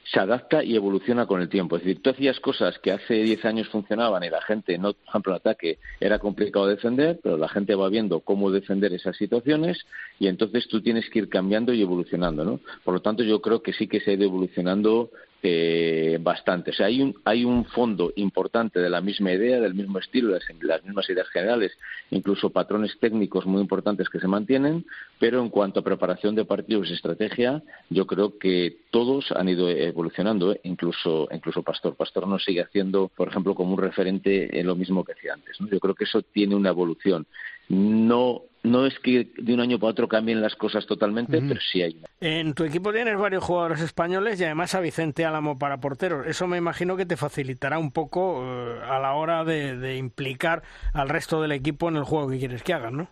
se 0.05 0.20
adapta 0.20 0.62
y 0.62 0.76
evoluciona 0.76 1.26
con 1.26 1.41
el 1.41 1.49
tiempo. 1.49 1.76
Es 1.76 1.82
decir, 1.82 2.03
tú 2.03 2.11
hacías 2.11 2.39
cosas 2.41 2.78
que 2.78 2.93
hace 2.93 3.14
10 3.14 3.45
años 3.45 3.68
funcionaban 3.68 4.22
y 4.22 4.30
la 4.30 4.43
gente, 4.43 4.78
no, 4.78 4.93
por 4.93 5.09
ejemplo, 5.09 5.32
el 5.32 5.37
ataque 5.37 5.78
era 6.01 6.18
complicado 6.18 6.66
defender, 6.66 7.18
pero 7.22 7.37
la 7.37 7.49
gente 7.49 7.74
va 7.74 7.89
viendo 7.89 8.20
cómo 8.20 8.51
defender 8.51 8.93
esas 8.93 9.16
situaciones 9.16 9.85
y 10.18 10.28
entonces 10.28 10.68
tú 10.68 10.80
tienes 10.80 11.09
que 11.11 11.20
ir 11.20 11.28
cambiando 11.28 11.72
y 11.72 11.82
evolucionando, 11.82 12.45
¿no? 12.45 12.61
Por 12.85 12.95
lo 12.95 13.01
tanto, 13.01 13.22
yo 13.22 13.41
creo 13.41 13.62
que 13.62 13.72
sí 13.72 13.89
que 13.89 14.01
se 14.01 14.11
ha 14.11 14.14
ido 14.14 14.24
evolucionando 14.24 15.11
eh, 15.47 16.18
bastante. 16.22 16.70
O 16.70 16.72
sea, 16.72 16.86
hay 16.86 17.03
un, 17.03 17.14
hay 17.24 17.45
un 17.45 17.66
fondo 17.66 18.12
importante 18.16 18.80
de 18.80 18.88
la 18.88 19.03
misma 19.03 19.30
idea, 19.30 19.61
del 19.61 19.74
mismo 19.74 19.99
estilo, 19.99 20.30
las, 20.30 20.84
mismas 20.84 21.11
ideas 21.11 21.28
generales, 21.28 21.72
incluso 22.11 22.49
patrones 22.49 22.99
técnicos 22.99 23.45
muy 23.45 23.61
importantes 23.61 24.09
que 24.09 24.20
se 24.20 24.26
mantienen, 24.26 24.86
pero 25.18 25.42
en 25.42 25.51
cuanto 25.51 25.80
a 25.80 25.84
preparación 25.84 26.34
de 26.34 26.47
partidos 26.47 26.88
y 26.88 26.95
estrategia, 26.95 27.62
yo 27.90 28.07
creo 28.07 28.38
que 28.38 28.78
todos 28.90 29.32
han 29.32 29.51
ido 29.51 29.68
evolucionando, 29.68 30.53
¿eh? 30.53 30.61
incluso, 30.64 31.28
incluso 31.30 31.62
Pastor. 31.62 31.95
Pastor 31.95 32.26
no 32.26 32.38
sigue 32.38 32.62
haciendo, 32.62 33.09
por 33.14 33.28
ejemplo, 33.28 33.55
como 33.55 33.74
un 33.74 33.82
referente 33.82 34.59
en 34.59 34.66
lo 34.66 34.74
mismo 34.74 35.05
que 35.05 35.12
hacía 35.12 35.34
antes. 35.34 35.59
Yo 35.59 35.78
creo 35.78 35.95
que 35.95 36.05
eso 36.05 36.22
tiene 36.22 36.55
una 36.55 36.70
evolución. 36.70 37.26
No 37.68 38.45
no 38.64 38.86
es 38.86 38.98
que 38.98 39.30
de 39.36 39.54
un 39.54 39.60
año 39.60 39.78
para 39.78 39.90
otro 39.90 40.08
cambien 40.08 40.40
las 40.40 40.56
cosas 40.56 40.86
totalmente, 40.86 41.40
pero 41.40 41.60
sí 41.60 41.82
hay. 41.82 42.02
En 42.20 42.54
tu 42.54 42.64
equipo 42.64 42.92
tienes 42.92 43.18
varios 43.18 43.44
jugadores 43.44 43.80
españoles 43.80 44.40
y 44.40 44.44
además 44.44 44.74
a 44.74 44.80
Vicente 44.80 45.26
Álamo 45.26 45.58
para 45.58 45.78
porteros. 45.78 46.26
Eso 46.26 46.46
me 46.46 46.56
imagino 46.56 46.96
que 46.96 47.04
te 47.04 47.18
facilitará 47.18 47.78
un 47.78 47.92
poco 47.92 48.42
eh, 48.42 48.80
a 48.88 48.98
la 48.98 49.12
hora 49.12 49.44
de, 49.44 49.96
implicar 49.96 50.62
al 50.94 51.10
resto 51.10 51.42
del 51.42 51.52
equipo 51.52 51.88
en 51.88 51.96
el 51.96 52.04
juego 52.04 52.30
que 52.30 52.38
quieres 52.38 52.62
que 52.62 52.72
hagan, 52.72 52.96
¿no? 52.96 53.10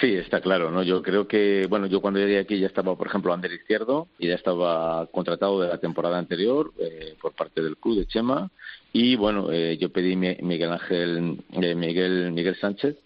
Sí, 0.00 0.14
está 0.14 0.40
claro, 0.40 0.70
¿no? 0.70 0.82
Yo 0.82 1.02
creo 1.02 1.28
que, 1.28 1.66
bueno, 1.68 1.86
yo 1.86 2.00
cuando 2.00 2.20
llegué 2.20 2.38
aquí 2.38 2.58
ya 2.58 2.66
estaba, 2.66 2.96
por 2.96 3.06
ejemplo, 3.06 3.32
Ander 3.32 3.52
Izquierdo 3.52 4.08
y 4.18 4.28
ya 4.28 4.34
estaba 4.34 5.06
contratado 5.06 5.60
de 5.60 5.68
la 5.68 5.78
temporada 5.78 6.18
anterior 6.18 6.72
eh, 6.78 7.14
por 7.20 7.32
parte 7.32 7.62
del 7.62 7.76
club 7.76 7.98
de 7.98 8.06
Chema 8.06 8.50
y 8.96 9.16
bueno, 9.16 9.50
eh, 9.50 9.76
yo 9.76 9.90
pedí 9.90 10.14
Miguel 10.14 10.70
Ángel, 10.70 11.38
eh, 11.52 11.74
Miguel, 11.74 12.30
Miguel 12.30 12.56
Sánchez, 12.60 12.96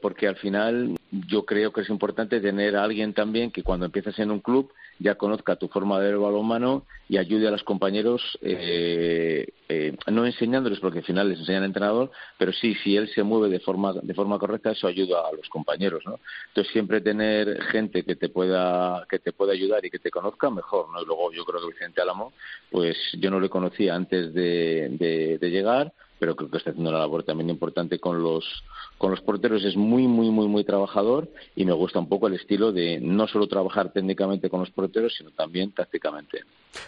porque 0.00 0.26
al 0.26 0.36
final 0.36 0.96
yo 1.10 1.44
creo 1.44 1.70
que 1.70 1.82
es 1.82 1.90
importante 1.90 2.40
tener 2.40 2.76
a 2.76 2.84
alguien 2.84 3.12
también 3.12 3.50
que 3.50 3.62
cuando 3.62 3.84
empiezas 3.84 4.18
en 4.18 4.30
un 4.30 4.40
club 4.40 4.72
ya 4.98 5.16
conozca 5.16 5.56
tu 5.56 5.68
forma 5.68 5.98
de 5.98 6.06
ver 6.06 6.14
el 6.14 6.20
balonmano 6.20 6.84
y 7.08 7.18
ayude 7.18 7.48
a 7.48 7.50
los 7.50 7.62
compañeros, 7.64 8.38
eh, 8.40 9.46
eh, 9.68 9.96
no 10.10 10.24
enseñándoles, 10.24 10.80
porque 10.80 11.00
al 11.00 11.04
final 11.04 11.28
les 11.28 11.40
enseña 11.40 11.58
el 11.58 11.64
entrenador, 11.64 12.10
pero 12.38 12.52
sí, 12.52 12.74
si 12.82 12.96
él 12.96 13.08
se 13.14 13.22
mueve 13.22 13.48
de 13.48 13.60
forma, 13.60 13.92
de 13.92 14.14
forma 14.14 14.38
correcta, 14.38 14.70
eso 14.70 14.86
ayuda 14.86 15.28
a 15.28 15.32
los 15.32 15.48
compañeros, 15.48 16.02
¿no? 16.06 16.18
Entonces 16.48 16.72
siempre 16.72 17.00
tener 17.00 17.60
gente 17.64 18.04
que 18.04 18.16
te 18.16 18.28
pueda, 18.28 19.06
que 19.08 19.18
te 19.18 19.32
pueda 19.32 19.52
ayudar 19.52 19.84
y 19.84 19.90
que 19.90 19.98
te 19.98 20.10
conozca, 20.10 20.48
mejor, 20.50 20.90
¿no? 20.92 21.02
Y 21.02 21.06
luego 21.06 21.32
yo 21.32 21.44
creo 21.44 21.60
que 21.60 21.72
Vicente 21.72 22.00
Álamo, 22.00 22.32
pues 22.70 22.96
yo 23.18 23.30
no 23.30 23.40
le 23.40 23.48
conocía 23.48 23.94
antes 23.94 24.32
de, 24.32 25.38
de 25.40 25.50
llegar, 25.50 25.92
pero 26.18 26.36
creo 26.36 26.50
que 26.50 26.58
está 26.58 26.70
haciendo 26.70 26.90
una 26.90 26.98
labor 26.98 27.22
también 27.22 27.50
importante 27.50 27.98
con 27.98 28.22
los 28.22 28.64
con 28.98 29.10
los 29.10 29.20
porteros. 29.20 29.64
Es 29.64 29.76
muy 29.76 30.06
muy 30.06 30.30
muy 30.30 30.46
muy 30.46 30.64
trabajador 30.64 31.28
y 31.56 31.64
me 31.64 31.72
gusta 31.72 31.98
un 31.98 32.08
poco 32.08 32.28
el 32.28 32.34
estilo 32.34 32.72
de 32.72 33.00
no 33.00 33.26
solo 33.26 33.46
trabajar 33.46 33.92
técnicamente 33.92 34.48
con 34.48 34.60
los 34.60 34.70
porteros 34.70 35.14
sino 35.16 35.30
también 35.30 35.72
tácticamente. 35.72 36.44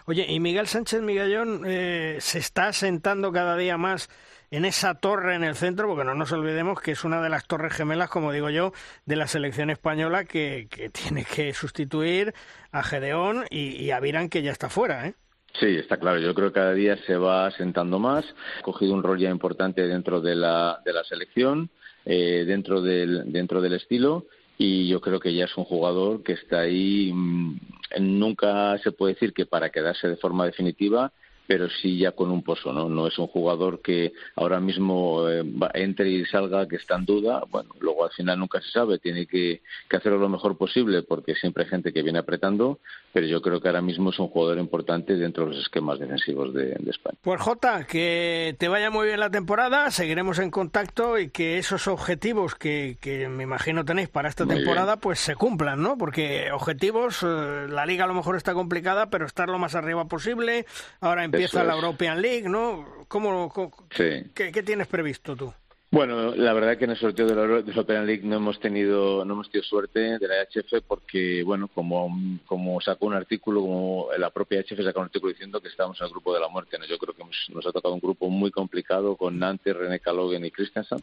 Oye 0.06 0.26
y 0.28 0.40
Miguel 0.40 0.66
Sánchez 0.66 1.02
Miguelón 1.02 1.62
eh, 1.66 2.16
se 2.20 2.38
está 2.38 2.72
sentando 2.72 3.32
cada 3.32 3.56
día 3.56 3.76
más 3.76 4.08
en 4.50 4.64
esa 4.64 4.94
torre 4.94 5.34
en 5.34 5.44
el 5.44 5.56
centro, 5.56 5.88
porque 5.88 6.04
no 6.04 6.14
nos 6.14 6.32
olvidemos 6.32 6.80
que 6.80 6.92
es 6.92 7.04
una 7.04 7.20
de 7.20 7.28
las 7.28 7.46
torres 7.46 7.72
gemelas, 7.72 8.08
como 8.08 8.32
digo 8.32 8.50
yo, 8.50 8.72
de 9.04 9.16
la 9.16 9.26
selección 9.26 9.70
española 9.70 10.24
que, 10.24 10.68
que 10.70 10.88
tiene 10.88 11.24
que 11.24 11.52
sustituir 11.52 12.32
a 12.70 12.82
Gedeón 12.82 13.44
y, 13.50 13.70
y 13.70 13.90
a 13.90 14.00
Virán, 14.00 14.28
que 14.28 14.42
ya 14.42 14.52
está 14.52 14.68
fuera, 14.68 15.08
¿eh? 15.08 15.14
Sí, 15.60 15.66
está 15.76 15.96
claro. 15.96 16.18
Yo 16.18 16.34
creo 16.34 16.48
que 16.48 16.60
cada 16.60 16.74
día 16.74 16.96
se 17.06 17.16
va 17.16 17.50
sentando 17.52 17.98
más. 17.98 18.24
Ha 18.58 18.62
cogido 18.62 18.94
un 18.94 19.02
rol 19.02 19.18
ya 19.18 19.30
importante 19.30 19.86
dentro 19.86 20.20
de 20.20 20.34
la, 20.34 20.80
de 20.84 20.92
la 20.92 21.02
selección, 21.04 21.70
eh, 22.04 22.44
dentro, 22.46 22.82
del, 22.82 23.32
dentro 23.32 23.60
del 23.60 23.74
estilo. 23.74 24.26
Y 24.58 24.88
yo 24.88 25.00
creo 25.00 25.20
que 25.20 25.34
ya 25.34 25.44
es 25.44 25.56
un 25.56 25.64
jugador 25.64 26.22
que 26.22 26.32
está 26.32 26.60
ahí. 26.60 27.10
Mm, 27.12 27.58
nunca 28.00 28.76
se 28.78 28.92
puede 28.92 29.14
decir 29.14 29.32
que 29.32 29.46
para 29.46 29.70
quedarse 29.70 30.08
de 30.08 30.16
forma 30.16 30.44
definitiva, 30.44 31.12
pero 31.46 31.68
sí 31.68 31.98
ya 31.98 32.12
con 32.12 32.30
un 32.30 32.42
pozo, 32.42 32.72
¿no? 32.72 32.88
No 32.88 33.06
es 33.06 33.18
un 33.18 33.26
jugador 33.26 33.80
que 33.80 34.12
ahora 34.34 34.60
mismo 34.60 35.28
eh, 35.28 35.44
entre 35.74 36.10
y 36.10 36.24
salga, 36.26 36.66
que 36.66 36.76
está 36.76 36.96
en 36.96 37.04
duda. 37.04 37.44
Bueno, 37.50 37.70
luego 37.80 38.04
al 38.04 38.10
final 38.10 38.38
nunca 38.38 38.60
se 38.60 38.70
sabe, 38.70 38.98
tiene 38.98 39.26
que, 39.26 39.62
hacerlo 39.90 40.18
lo 40.18 40.28
mejor 40.28 40.58
posible 40.58 41.02
porque 41.02 41.34
siempre 41.34 41.64
hay 41.64 41.70
gente 41.70 41.92
que 41.92 42.02
viene 42.02 42.18
apretando, 42.18 42.80
pero 43.12 43.26
yo 43.26 43.40
creo 43.40 43.60
que 43.60 43.68
ahora 43.68 43.80
mismo 43.80 44.10
es 44.10 44.18
un 44.18 44.28
jugador 44.28 44.58
importante 44.58 45.14
dentro 45.14 45.44
de 45.44 45.52
los 45.52 45.62
esquemas 45.62 45.98
defensivos 45.98 46.52
de, 46.52 46.76
España. 46.86 47.18
Pues 47.22 47.40
Jota, 47.40 47.84
que 47.86 48.54
te 48.58 48.68
vaya 48.68 48.90
muy 48.90 49.06
bien 49.06 49.18
la 49.18 49.30
temporada, 49.30 49.90
seguiremos 49.90 50.38
en 50.38 50.50
contacto 50.50 51.18
y 51.18 51.30
que 51.30 51.58
esos 51.58 51.88
objetivos 51.88 52.54
que, 52.54 52.98
que 53.00 53.28
me 53.28 53.42
imagino 53.42 53.84
tenéis 53.84 54.08
para 54.08 54.28
esta 54.28 54.46
temporada 54.46 54.96
pues 54.98 55.18
se 55.18 55.34
cumplan, 55.34 55.82
¿no? 55.82 55.96
Porque 55.96 56.50
objetivos, 56.52 57.22
eh, 57.22 57.66
la 57.68 57.86
liga 57.86 58.04
a 58.04 58.08
lo 58.08 58.14
mejor 58.14 58.36
está 58.36 58.54
complicada, 58.54 59.10
pero 59.10 59.26
estar 59.26 59.48
lo 59.48 59.58
más 59.58 59.74
arriba 59.74 60.04
posible. 60.06 60.66
Ahora 61.00 61.24
empieza 61.36 61.64
la 61.64 61.74
European 61.74 62.20
League, 62.20 62.48
¿no? 62.48 63.04
¿Cómo, 63.08 63.52
qué, 63.88 64.62
tienes 64.64 64.86
previsto 64.86 65.36
tú? 65.36 65.52
Bueno, 65.88 66.34
la 66.34 66.52
verdad 66.52 66.76
que 66.76 66.84
en 66.84 66.90
el 66.90 66.96
sorteo 66.96 67.26
de 67.26 67.34
la, 67.34 67.42
European 67.42 68.06
League 68.06 68.22
no 68.24 68.36
hemos 68.36 68.58
tenido 68.58 69.24
no 69.24 69.34
hemos 69.34 69.48
tenido 69.48 69.68
suerte 69.68 70.18
de 70.18 70.28
la 70.28 70.42
HF 70.42 70.82
porque, 70.86 71.42
bueno, 71.44 71.68
como, 71.68 72.10
como 72.44 72.80
sacó 72.80 73.06
un 73.06 73.14
artículo, 73.14 73.60
como 73.60 74.08
la 74.18 74.30
propia 74.30 74.60
HF 74.60 74.82
sacó 74.82 75.00
un 75.00 75.06
artículo 75.06 75.32
diciendo 75.32 75.60
que 75.60 75.68
estábamos 75.68 76.00
en 76.00 76.06
el 76.06 76.10
grupo 76.10 76.34
de 76.34 76.40
la 76.40 76.48
muerte. 76.48 76.78
¿no? 76.78 76.86
Yo 76.86 76.98
creo 76.98 77.14
que 77.14 77.22
nos 77.54 77.66
ha 77.66 77.72
tocado 77.72 77.94
un 77.94 78.00
grupo 78.00 78.28
muy 78.28 78.50
complicado 78.50 79.16
con 79.16 79.38
Nantes, 79.38 79.76
René 79.76 80.00
Calogen 80.00 80.44
y 80.44 80.50
Christensen 80.50 80.98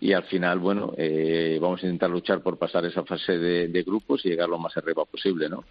y 0.00 0.14
al 0.14 0.22
final, 0.24 0.58
bueno, 0.58 0.94
eh, 0.96 1.58
vamos 1.60 1.82
a 1.82 1.86
intentar 1.86 2.08
luchar 2.08 2.40
por 2.40 2.56
pasar 2.56 2.86
esa 2.86 3.04
fase 3.04 3.36
de, 3.36 3.68
de 3.68 3.82
grupos 3.82 4.24
y 4.24 4.30
llegar 4.30 4.48
lo 4.48 4.58
más 4.58 4.74
arriba 4.76 5.04
posible, 5.04 5.48
¿no? 5.48 5.64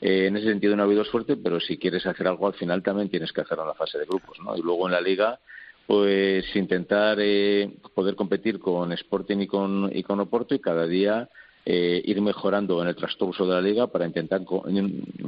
Eh, 0.00 0.26
en 0.26 0.36
ese 0.36 0.48
sentido 0.48 0.76
no 0.76 0.82
ha 0.82 0.86
habido 0.86 1.04
suerte, 1.04 1.36
pero 1.36 1.60
si 1.60 1.78
quieres 1.78 2.06
hacer 2.06 2.26
algo 2.26 2.46
al 2.46 2.54
final 2.54 2.82
también 2.82 3.08
tienes 3.08 3.32
que 3.32 3.40
hacerlo 3.40 3.62
en 3.62 3.68
la 3.68 3.74
fase 3.74 3.98
de 3.98 4.04
grupos, 4.04 4.38
¿no? 4.40 4.56
Y 4.56 4.62
luego 4.62 4.86
en 4.86 4.92
la 4.92 5.00
liga, 5.00 5.38
pues 5.86 6.44
intentar 6.56 7.18
eh, 7.20 7.70
poder 7.94 8.14
competir 8.14 8.58
con 8.58 8.92
Sporting 8.92 9.38
y 9.38 9.46
con, 9.46 9.90
y 9.94 10.02
con 10.02 10.20
Oporto 10.20 10.54
y 10.54 10.60
cada 10.60 10.86
día 10.86 11.28
eh, 11.64 12.02
ir 12.04 12.20
mejorando 12.20 12.82
en 12.82 12.88
el 12.88 12.96
transcurso 12.96 13.46
de 13.46 13.54
la 13.54 13.60
liga 13.60 13.86
para 13.86 14.06
intentar 14.06 14.42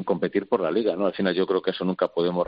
competir 0.04 0.46
por 0.46 0.60
la 0.60 0.70
liga, 0.70 0.94
¿no? 0.94 1.06
Al 1.06 1.14
final 1.14 1.34
yo 1.34 1.46
creo 1.46 1.62
que 1.62 1.70
eso 1.70 1.84
nunca 1.84 2.08
podemos 2.08 2.46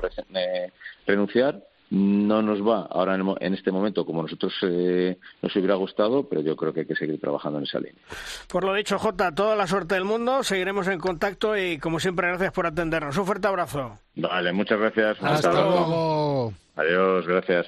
renunciar 1.07 1.63
no 1.91 2.43
nos 2.43 2.61
va 2.61 2.87
ahora 2.91 3.15
en, 3.15 3.55
este 3.55 3.73
momento 3.73 4.05
como 4.05 4.23
nosotros 4.23 4.53
eh, 4.63 5.17
nos 5.41 5.55
hubiera 5.57 5.75
gustado, 5.75 6.29
pero 6.29 6.43
yo 6.43 6.55
creo 6.55 6.73
que 6.73 6.81
hay 6.81 6.87
que 6.87 6.95
seguir 6.95 7.19
trabajando 7.21 7.59
en 7.59 7.65
esa 7.65 7.79
línea. 7.79 8.03
Por 8.49 8.65
lo 8.65 8.75
dicho, 8.75 8.99
Jota, 8.99 9.35
toda 9.35 9.57
la 9.57 9.67
suerte 9.67 9.95
del 9.95 10.05
mundo, 10.05 10.43
seguiremos 10.43 10.87
en 10.89 10.99
contacto 10.99 11.57
y 11.57 11.79
como 11.79 11.99
siempre, 11.99 12.29
gracias 12.29 12.53
por 12.53 12.67
atendernos. 12.67 13.17
Un 13.17 13.27
fuerte 13.27 13.49
abrazo. 13.49 13.99
Vale, 14.17 14.53
muchas 14.53 14.79
gracias. 14.79 15.17
Hasta, 15.23 15.53
luego. 15.53 16.53
Adiós, 16.77 17.27
gracias. 17.27 17.67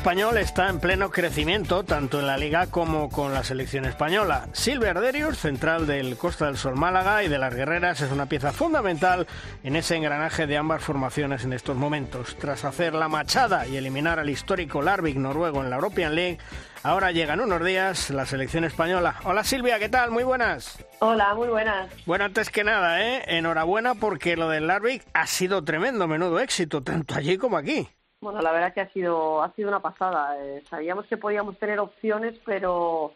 Español 0.00 0.38
está 0.38 0.70
en 0.70 0.80
pleno 0.80 1.10
crecimiento, 1.10 1.84
tanto 1.84 2.20
en 2.20 2.26
la 2.26 2.38
liga 2.38 2.68
como 2.68 3.10
con 3.10 3.34
la 3.34 3.44
selección 3.44 3.84
española. 3.84 4.48
Silvia 4.54 4.92
Arderius, 4.92 5.36
central 5.36 5.86
del 5.86 6.16
Costa 6.16 6.46
del 6.46 6.56
Sol 6.56 6.74
Málaga 6.74 7.22
y 7.22 7.28
de 7.28 7.36
las 7.36 7.54
Guerreras, 7.54 8.00
es 8.00 8.10
una 8.10 8.24
pieza 8.24 8.50
fundamental 8.50 9.26
en 9.62 9.76
ese 9.76 9.96
engranaje 9.96 10.46
de 10.46 10.56
ambas 10.56 10.82
formaciones 10.82 11.44
en 11.44 11.52
estos 11.52 11.76
momentos. 11.76 12.34
Tras 12.38 12.64
hacer 12.64 12.94
la 12.94 13.08
machada 13.08 13.66
y 13.66 13.76
eliminar 13.76 14.18
al 14.18 14.30
histórico 14.30 14.80
Larvik 14.80 15.18
noruego 15.18 15.62
en 15.62 15.68
la 15.68 15.76
European 15.76 16.14
League, 16.14 16.38
ahora 16.82 17.12
llegan 17.12 17.40
unos 17.40 17.62
días 17.62 18.08
la 18.08 18.24
selección 18.24 18.64
española. 18.64 19.16
Hola 19.24 19.44
Silvia, 19.44 19.78
¿qué 19.78 19.90
tal? 19.90 20.10
Muy 20.10 20.24
buenas. 20.24 20.82
Hola, 21.00 21.34
muy 21.34 21.48
buenas. 21.48 21.92
Bueno, 22.06 22.24
antes 22.24 22.48
que 22.48 22.64
nada, 22.64 23.02
¿eh? 23.02 23.22
enhorabuena 23.26 23.94
porque 23.96 24.34
lo 24.36 24.48
del 24.48 24.66
Larvik 24.66 25.02
ha 25.12 25.26
sido 25.26 25.62
tremendo, 25.62 26.08
menudo 26.08 26.40
éxito, 26.40 26.82
tanto 26.82 27.16
allí 27.16 27.36
como 27.36 27.58
aquí. 27.58 27.86
Bueno, 28.20 28.42
la 28.42 28.52
verdad 28.52 28.74
que 28.74 28.82
ha 28.82 28.92
sido, 28.92 29.42
ha 29.42 29.50
sido 29.54 29.68
una 29.68 29.80
pasada. 29.80 30.36
Eh, 30.44 30.62
sabíamos 30.68 31.06
que 31.06 31.16
podíamos 31.16 31.58
tener 31.58 31.80
opciones, 31.80 32.34
pero 32.44 33.14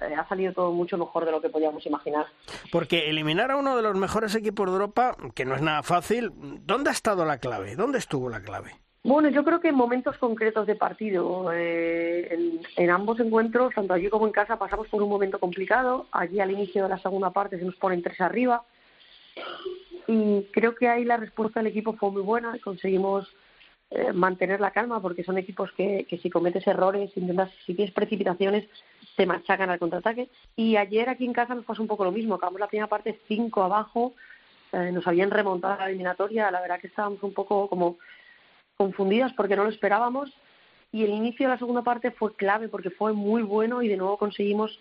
eh, 0.00 0.14
ha 0.14 0.26
salido 0.28 0.54
todo 0.54 0.72
mucho 0.72 0.96
mejor 0.96 1.26
de 1.26 1.32
lo 1.32 1.42
que 1.42 1.50
podíamos 1.50 1.84
imaginar. 1.84 2.26
Porque 2.72 3.10
eliminar 3.10 3.50
a 3.50 3.56
uno 3.56 3.76
de 3.76 3.82
los 3.82 3.94
mejores 3.96 4.34
equipos 4.34 4.66
de 4.66 4.72
Europa, 4.72 5.14
que 5.34 5.44
no 5.44 5.54
es 5.54 5.60
nada 5.60 5.82
fácil, 5.82 6.32
¿dónde 6.64 6.88
ha 6.88 6.94
estado 6.94 7.26
la 7.26 7.36
clave? 7.36 7.76
¿Dónde 7.76 7.98
estuvo 7.98 8.30
la 8.30 8.40
clave? 8.40 8.72
Bueno, 9.04 9.28
yo 9.28 9.44
creo 9.44 9.60
que 9.60 9.68
en 9.68 9.74
momentos 9.74 10.16
concretos 10.16 10.66
de 10.66 10.74
partido, 10.74 11.52
eh, 11.52 12.34
en, 12.34 12.60
en, 12.76 12.90
ambos 12.90 13.20
encuentros, 13.20 13.74
tanto 13.74 13.92
allí 13.92 14.08
como 14.08 14.26
en 14.26 14.32
casa, 14.32 14.58
pasamos 14.58 14.88
por 14.88 15.02
un 15.02 15.10
momento 15.10 15.38
complicado. 15.38 16.06
Allí 16.12 16.40
al 16.40 16.50
inicio 16.50 16.82
de 16.82 16.88
la 16.88 16.98
segunda 16.98 17.30
parte 17.30 17.58
se 17.58 17.64
nos 17.64 17.76
ponen 17.76 18.02
tres 18.02 18.22
arriba. 18.22 18.64
Y 20.08 20.44
creo 20.52 20.74
que 20.74 20.88
ahí 20.88 21.04
la 21.04 21.18
respuesta 21.18 21.60
del 21.60 21.68
equipo 21.68 21.92
fue 21.92 22.10
muy 22.10 22.22
buena. 22.22 22.58
Conseguimos 22.64 23.28
eh, 23.90 24.12
mantener 24.12 24.60
la 24.60 24.72
calma 24.72 25.00
porque 25.00 25.22
son 25.22 25.38
equipos 25.38 25.70
que, 25.72 26.06
que 26.08 26.18
si 26.18 26.28
cometes 26.28 26.66
errores, 26.66 27.16
intentas, 27.16 27.50
si 27.64 27.74
tienes 27.74 27.94
precipitaciones, 27.94 28.68
te 29.16 29.26
machacan 29.26 29.70
al 29.70 29.78
contraataque. 29.78 30.28
Y 30.56 30.76
ayer 30.76 31.08
aquí 31.08 31.24
en 31.24 31.32
casa 31.32 31.54
nos 31.54 31.64
pasó 31.64 31.82
un 31.82 31.88
poco 31.88 32.04
lo 32.04 32.12
mismo. 32.12 32.34
Acabamos 32.34 32.60
la 32.60 32.68
primera 32.68 32.88
parte 32.88 33.20
cinco 33.28 33.62
abajo, 33.62 34.14
eh, 34.72 34.90
nos 34.92 35.06
habían 35.06 35.30
remontado 35.30 35.78
la 35.78 35.88
eliminatoria. 35.88 36.50
La 36.50 36.60
verdad 36.60 36.80
que 36.80 36.88
estábamos 36.88 37.22
un 37.22 37.32
poco 37.32 37.68
como 37.68 37.96
confundidas 38.76 39.32
porque 39.32 39.56
no 39.56 39.64
lo 39.64 39.70
esperábamos. 39.70 40.32
Y 40.92 41.04
el 41.04 41.10
inicio 41.10 41.46
de 41.46 41.54
la 41.54 41.58
segunda 41.58 41.82
parte 41.82 42.10
fue 42.10 42.34
clave 42.34 42.68
porque 42.68 42.90
fue 42.90 43.12
muy 43.12 43.42
bueno 43.42 43.82
y 43.82 43.88
de 43.88 43.96
nuevo 43.96 44.18
conseguimos 44.18 44.78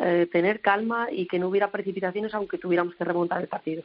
eh, 0.00 0.28
tener 0.30 0.60
calma 0.60 1.08
y 1.10 1.26
que 1.26 1.38
no 1.38 1.48
hubiera 1.48 1.70
precipitaciones 1.70 2.32
aunque 2.34 2.58
tuviéramos 2.58 2.94
que 2.94 3.04
remontar 3.04 3.42
el 3.42 3.48
partido. 3.48 3.82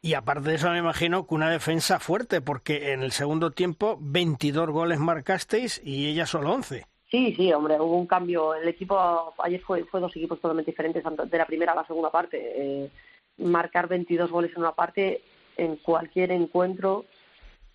Y 0.00 0.14
aparte 0.14 0.50
de 0.50 0.54
eso, 0.54 0.70
me 0.70 0.78
imagino 0.78 1.26
que 1.26 1.34
una 1.34 1.50
defensa 1.50 1.98
fuerte, 1.98 2.40
porque 2.40 2.92
en 2.92 3.02
el 3.02 3.10
segundo 3.10 3.50
tiempo 3.50 3.98
22 4.00 4.70
goles 4.70 4.98
marcasteis 5.00 5.80
y 5.84 6.08
ella 6.08 6.24
solo 6.24 6.52
11. 6.52 6.86
Sí, 7.10 7.34
sí, 7.34 7.52
hombre, 7.52 7.80
hubo 7.80 7.96
un 7.96 8.06
cambio. 8.06 8.54
El 8.54 8.68
equipo, 8.68 9.34
ayer 9.38 9.60
fue, 9.60 9.84
fue 9.84 10.00
dos 10.00 10.14
equipos 10.14 10.40
totalmente 10.40 10.70
diferentes, 10.70 11.02
de 11.02 11.38
la 11.38 11.46
primera 11.46 11.72
a 11.72 11.76
la 11.76 11.86
segunda 11.86 12.10
parte. 12.10 12.38
Eh, 12.40 12.90
marcar 13.38 13.88
22 13.88 14.30
goles 14.30 14.52
en 14.52 14.58
una 14.58 14.72
parte, 14.72 15.22
en 15.56 15.76
cualquier 15.76 16.30
encuentro, 16.30 17.06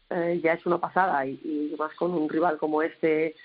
eh, 0.09 0.39
ya 0.41 0.53
es 0.53 0.65
una 0.65 0.77
pasada. 0.77 1.25
Y, 1.25 1.75
más 1.77 1.93
con 1.95 2.13
un 2.13 2.29
rival 2.29 2.57
como 2.57 2.81
este, 2.83 3.35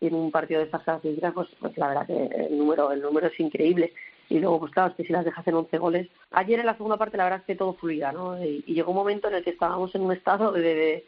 en 0.00 0.14
un 0.14 0.30
partido 0.30 0.60
de 0.60 0.66
estas 0.66 0.84
características, 0.84 1.34
pues, 1.34 1.48
pues 1.58 1.76
la 1.76 1.88
verdad 1.88 2.06
que 2.06 2.46
el 2.46 2.56
número, 2.56 2.92
el 2.92 3.00
número 3.00 3.26
es 3.26 3.40
increíble 3.40 3.94
y 4.28 4.38
luego 4.38 4.60
pues 4.60 4.72
claro, 4.72 4.90
es 4.90 4.96
que 4.96 5.04
si 5.04 5.12
las 5.12 5.24
dejas 5.24 5.46
en 5.46 5.54
11 5.54 5.78
goles. 5.78 6.08
Ayer 6.30 6.60
en 6.60 6.66
la 6.66 6.76
segunda 6.76 6.96
parte 6.96 7.16
la 7.16 7.24
verdad 7.24 7.40
es 7.40 7.46
que 7.46 7.54
todo 7.54 7.74
fluía, 7.74 8.12
¿no? 8.12 8.42
Y, 8.42 8.62
llegó 8.66 8.90
un 8.90 8.98
momento 8.98 9.28
en 9.28 9.34
el 9.34 9.44
que 9.44 9.50
estábamos 9.50 9.94
en 9.94 10.02
un 10.02 10.12
estado 10.12 10.52
de, 10.52 10.60
de, 10.60 11.06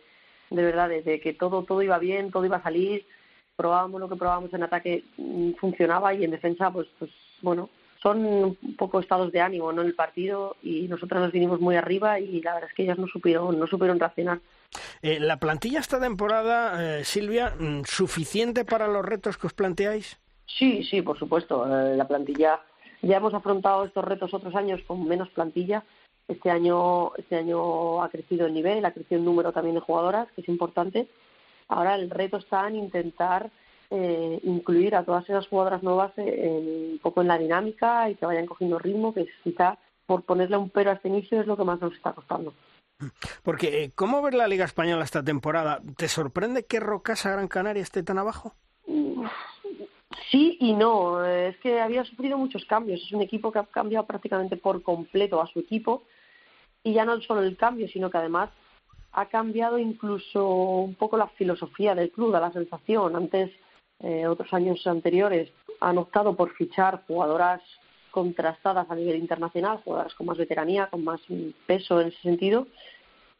de 0.50 0.62
verdad, 0.62 0.88
de, 0.88 1.20
que 1.20 1.34
todo, 1.34 1.64
todo 1.64 1.82
iba 1.82 1.98
bien, 1.98 2.30
todo 2.30 2.44
iba 2.44 2.56
a 2.56 2.62
salir, 2.62 3.06
probábamos 3.56 4.00
lo 4.00 4.08
que 4.08 4.16
probábamos 4.16 4.52
en 4.54 4.62
ataque, 4.62 5.04
mm, 5.16 5.52
funcionaba 5.52 6.14
y 6.14 6.24
en 6.24 6.30
defensa 6.30 6.70
pues, 6.70 6.88
pues 6.98 7.10
bueno, 7.42 7.70
son 8.02 8.24
un 8.24 8.76
poco 8.78 9.00
estados 9.00 9.30
de 9.32 9.40
ánimo 9.40 9.72
¿no? 9.72 9.82
en 9.82 9.88
el 9.88 9.94
partido 9.94 10.56
y 10.62 10.88
nosotros 10.88 11.20
nos 11.20 11.32
vinimos 11.32 11.60
muy 11.60 11.76
arriba 11.76 12.18
y 12.18 12.40
la 12.40 12.54
verdad 12.54 12.70
es 12.70 12.74
que 12.74 12.84
ellas 12.84 12.98
no 12.98 13.06
supieron, 13.06 13.58
no 13.58 13.66
supieron 13.66 14.00
reaccionar. 14.00 14.40
Eh, 15.02 15.18
¿La 15.20 15.38
plantilla 15.38 15.80
esta 15.80 16.00
temporada, 16.00 17.00
eh, 17.00 17.04
Silvia, 17.04 17.54
mm, 17.58 17.82
suficiente 17.84 18.64
para 18.64 18.88
los 18.88 19.04
retos 19.04 19.36
que 19.36 19.48
os 19.48 19.52
planteáis? 19.52 20.18
Sí, 20.46 20.82
sí, 20.84 21.02
por 21.02 21.18
supuesto. 21.18 21.66
Eh, 21.66 21.96
la 21.96 22.08
plantilla 22.08 22.60
ya 23.03 23.16
hemos 23.16 23.34
afrontado 23.34 23.84
estos 23.84 24.05
retos 24.05 24.34
otros 24.34 24.55
años 24.55 24.80
con 24.86 25.07
menos 25.07 25.28
plantilla. 25.30 25.84
Este 26.28 26.51
año, 26.51 27.14
este 27.16 27.36
año 27.36 28.03
ha 28.03 28.09
crecido 28.09 28.46
el 28.46 28.55
nivel, 28.55 28.84
ha 28.84 28.92
crecido 28.92 29.18
el 29.18 29.24
número 29.24 29.53
también 29.53 29.74
de 29.74 29.80
jugadoras, 29.80 30.28
que 30.32 30.42
es 30.42 30.48
importante. 30.48 31.09
Ahora 31.68 31.94
el 31.94 32.11
reto 32.11 32.36
está 32.36 32.68
en 32.68 32.76
intentar 32.76 33.51
eh, 33.90 34.40
incluir 34.44 34.94
a 34.94 35.05
todas 35.05 35.24
esas 35.28 35.48
jugadoras 35.48 35.82
nuevas 35.82 36.12
un 36.16 37.01
poco 37.03 37.22
en 37.22 37.28
la 37.28 37.38
dinámica 37.38 38.09
y 38.09 38.14
que 38.14 38.26
vayan 38.26 38.46
cogiendo 38.46 38.78
ritmo, 38.78 39.12
que 39.12 39.26
quizá 39.42 39.78
por 40.07 40.22
ponerle 40.22 40.57
un 40.57 40.70
pero 40.70 40.90
a 40.90 40.94
este 40.94 41.09
inicio 41.09 41.40
es 41.40 41.46
lo 41.46 41.57
que 41.57 41.64
más 41.64 41.80
nos 41.80 41.94
está 41.94 42.12
costando. 42.12 42.53
Porque, 43.42 43.84
eh, 43.84 43.92
¿cómo 43.94 44.22
ver 44.22 44.34
la 44.34 44.48
Liga 44.48 44.64
Española 44.64 45.05
esta 45.05 45.22
temporada? 45.22 45.80
¿Te 45.96 46.09
sorprende 46.09 46.66
que 46.66 46.80
Rocasa 46.80 47.30
Gran 47.30 47.48
Canaria 47.48 47.82
esté 47.82 48.03
tan 48.03 48.18
abajo? 48.18 48.55
Sí 50.30 50.56
y 50.61 50.72
no. 50.72 51.24
Es 51.24 51.56
que 51.58 51.80
había 51.80 52.04
sufrido 52.04 52.36
muchos 52.38 52.64
cambios. 52.64 53.00
Es 53.02 53.12
un 53.12 53.22
equipo 53.22 53.52
que 53.52 53.61
ha 53.61 53.64
cambiado 53.64 54.06
prácticamente 54.06 54.56
por 54.56 54.82
completo 54.82 55.40
a 55.40 55.46
su 55.46 55.61
equipo. 55.61 56.02
y 56.82 56.94
ya 56.94 57.04
no 57.04 57.20
solo 57.20 57.42
el 57.42 57.56
cambio, 57.58 57.88
sino 57.88 58.11
que 58.11 58.18
además 58.18 58.48
ha 59.12 59.26
cambiado 59.26 59.78
incluso 59.78 60.46
un 60.48 60.94
poco 60.94 61.16
la 61.18 61.28
filosofía 61.28 61.94
del 61.94 62.11
club, 62.11 62.32
da 62.32 62.40
la 62.40 62.52
sensación. 62.52 63.16
Antes, 63.16 63.50
eh, 64.00 64.26
otros 64.26 64.52
años 64.54 64.86
anteriores, 64.86 65.52
han 65.80 65.98
optado 65.98 66.34
por 66.36 66.54
fichar 66.54 67.02
jugadoras 67.06 67.61
contrastadas 68.11 68.90
a 68.90 68.94
nivel 68.94 69.16
internacional, 69.16 69.80
jugadoras 69.84 70.14
con 70.14 70.26
más 70.26 70.38
veteranía, 70.38 70.86
con 70.86 71.04
más 71.04 71.20
peso 71.66 72.00
en 72.00 72.08
ese 72.08 72.20
sentido. 72.22 72.66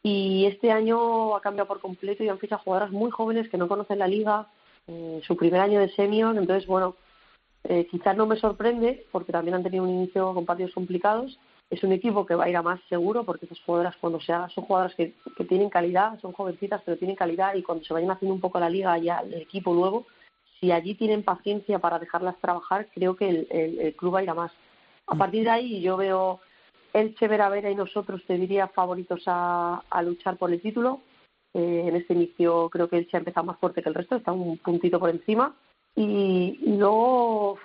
Y 0.03 0.45
este 0.45 0.71
año 0.71 1.35
ha 1.35 1.41
cambiado 1.41 1.67
por 1.67 1.79
completo 1.79 2.23
y 2.23 2.29
han 2.29 2.39
fichado 2.39 2.61
jugadoras 2.63 2.91
muy 2.91 3.11
jóvenes 3.11 3.49
que 3.49 3.57
no 3.57 3.67
conocen 3.67 3.99
la 3.99 4.07
liga, 4.07 4.47
eh, 4.91 5.21
su 5.25 5.37
primer 5.37 5.61
año 5.61 5.79
de 5.79 5.89
senior. 5.89 6.37
Entonces, 6.37 6.67
bueno, 6.67 6.95
eh, 7.63 7.87
quizás 7.89 8.17
no 8.17 8.25
me 8.25 8.35
sorprende 8.35 9.05
porque 9.11 9.31
también 9.31 9.55
han 9.55 9.63
tenido 9.63 9.83
un 9.83 9.89
inicio 9.89 10.33
con 10.33 10.45
partidos 10.45 10.73
complicados. 10.73 11.39
Es 11.69 11.83
un 11.83 11.93
equipo 11.93 12.25
que 12.25 12.35
va 12.35 12.45
a 12.45 12.49
ir 12.49 12.57
a 12.57 12.61
más 12.61 12.81
seguro 12.89 13.23
porque 13.23 13.45
esas 13.45 13.61
jugadoras 13.61 13.95
cuando 13.97 14.19
se 14.19 14.33
haga 14.33 14.49
son 14.49 14.65
jugadoras 14.65 14.93
que, 14.95 15.13
que 15.37 15.45
tienen 15.45 15.69
calidad, 15.69 16.19
son 16.19 16.33
jovencitas 16.33 16.81
pero 16.83 16.97
tienen 16.97 17.15
calidad 17.15 17.55
y 17.55 17.63
cuando 17.63 17.85
se 17.85 17.93
vayan 17.93 18.11
haciendo 18.11 18.35
un 18.35 18.41
poco 18.41 18.59
la 18.59 18.69
liga 18.69 18.97
ya 18.97 19.19
el 19.19 19.35
equipo 19.35 19.73
nuevo, 19.73 20.05
si 20.59 20.71
allí 20.71 20.95
tienen 20.95 21.23
paciencia 21.23 21.79
para 21.79 21.97
dejarlas 21.97 22.37
trabajar, 22.41 22.89
creo 22.93 23.15
que 23.15 23.29
el, 23.29 23.47
el, 23.79 23.95
club 23.95 24.15
va 24.15 24.19
a 24.19 24.23
ir 24.23 24.29
a 24.29 24.33
más. 24.33 24.51
A 25.07 25.15
partir 25.15 25.45
de 25.45 25.49
ahí 25.49 25.81
yo 25.81 25.95
veo 25.95 26.41
Elche, 26.91 27.29
Vera 27.29 27.47
Vera 27.47 27.71
y 27.71 27.75
nosotros 27.75 28.21
te 28.27 28.37
diría 28.37 28.67
favoritos 28.67 29.23
a 29.25 30.01
luchar 30.03 30.35
por 30.35 30.51
el 30.51 30.61
título. 30.61 30.99
Eh, 31.53 31.83
en 31.87 31.95
este 31.95 32.13
inicio 32.13 32.69
creo 32.69 32.87
que 32.87 32.97
Elche 32.97 33.17
ha 33.17 33.19
empezado 33.19 33.45
más 33.45 33.59
fuerte 33.59 33.83
que 33.83 33.89
el 33.89 33.95
resto, 33.95 34.15
está 34.15 34.31
un 34.31 34.57
puntito 34.57 34.99
por 34.99 35.09
encima 35.09 35.53
y, 35.95 36.57
luego 36.77 37.57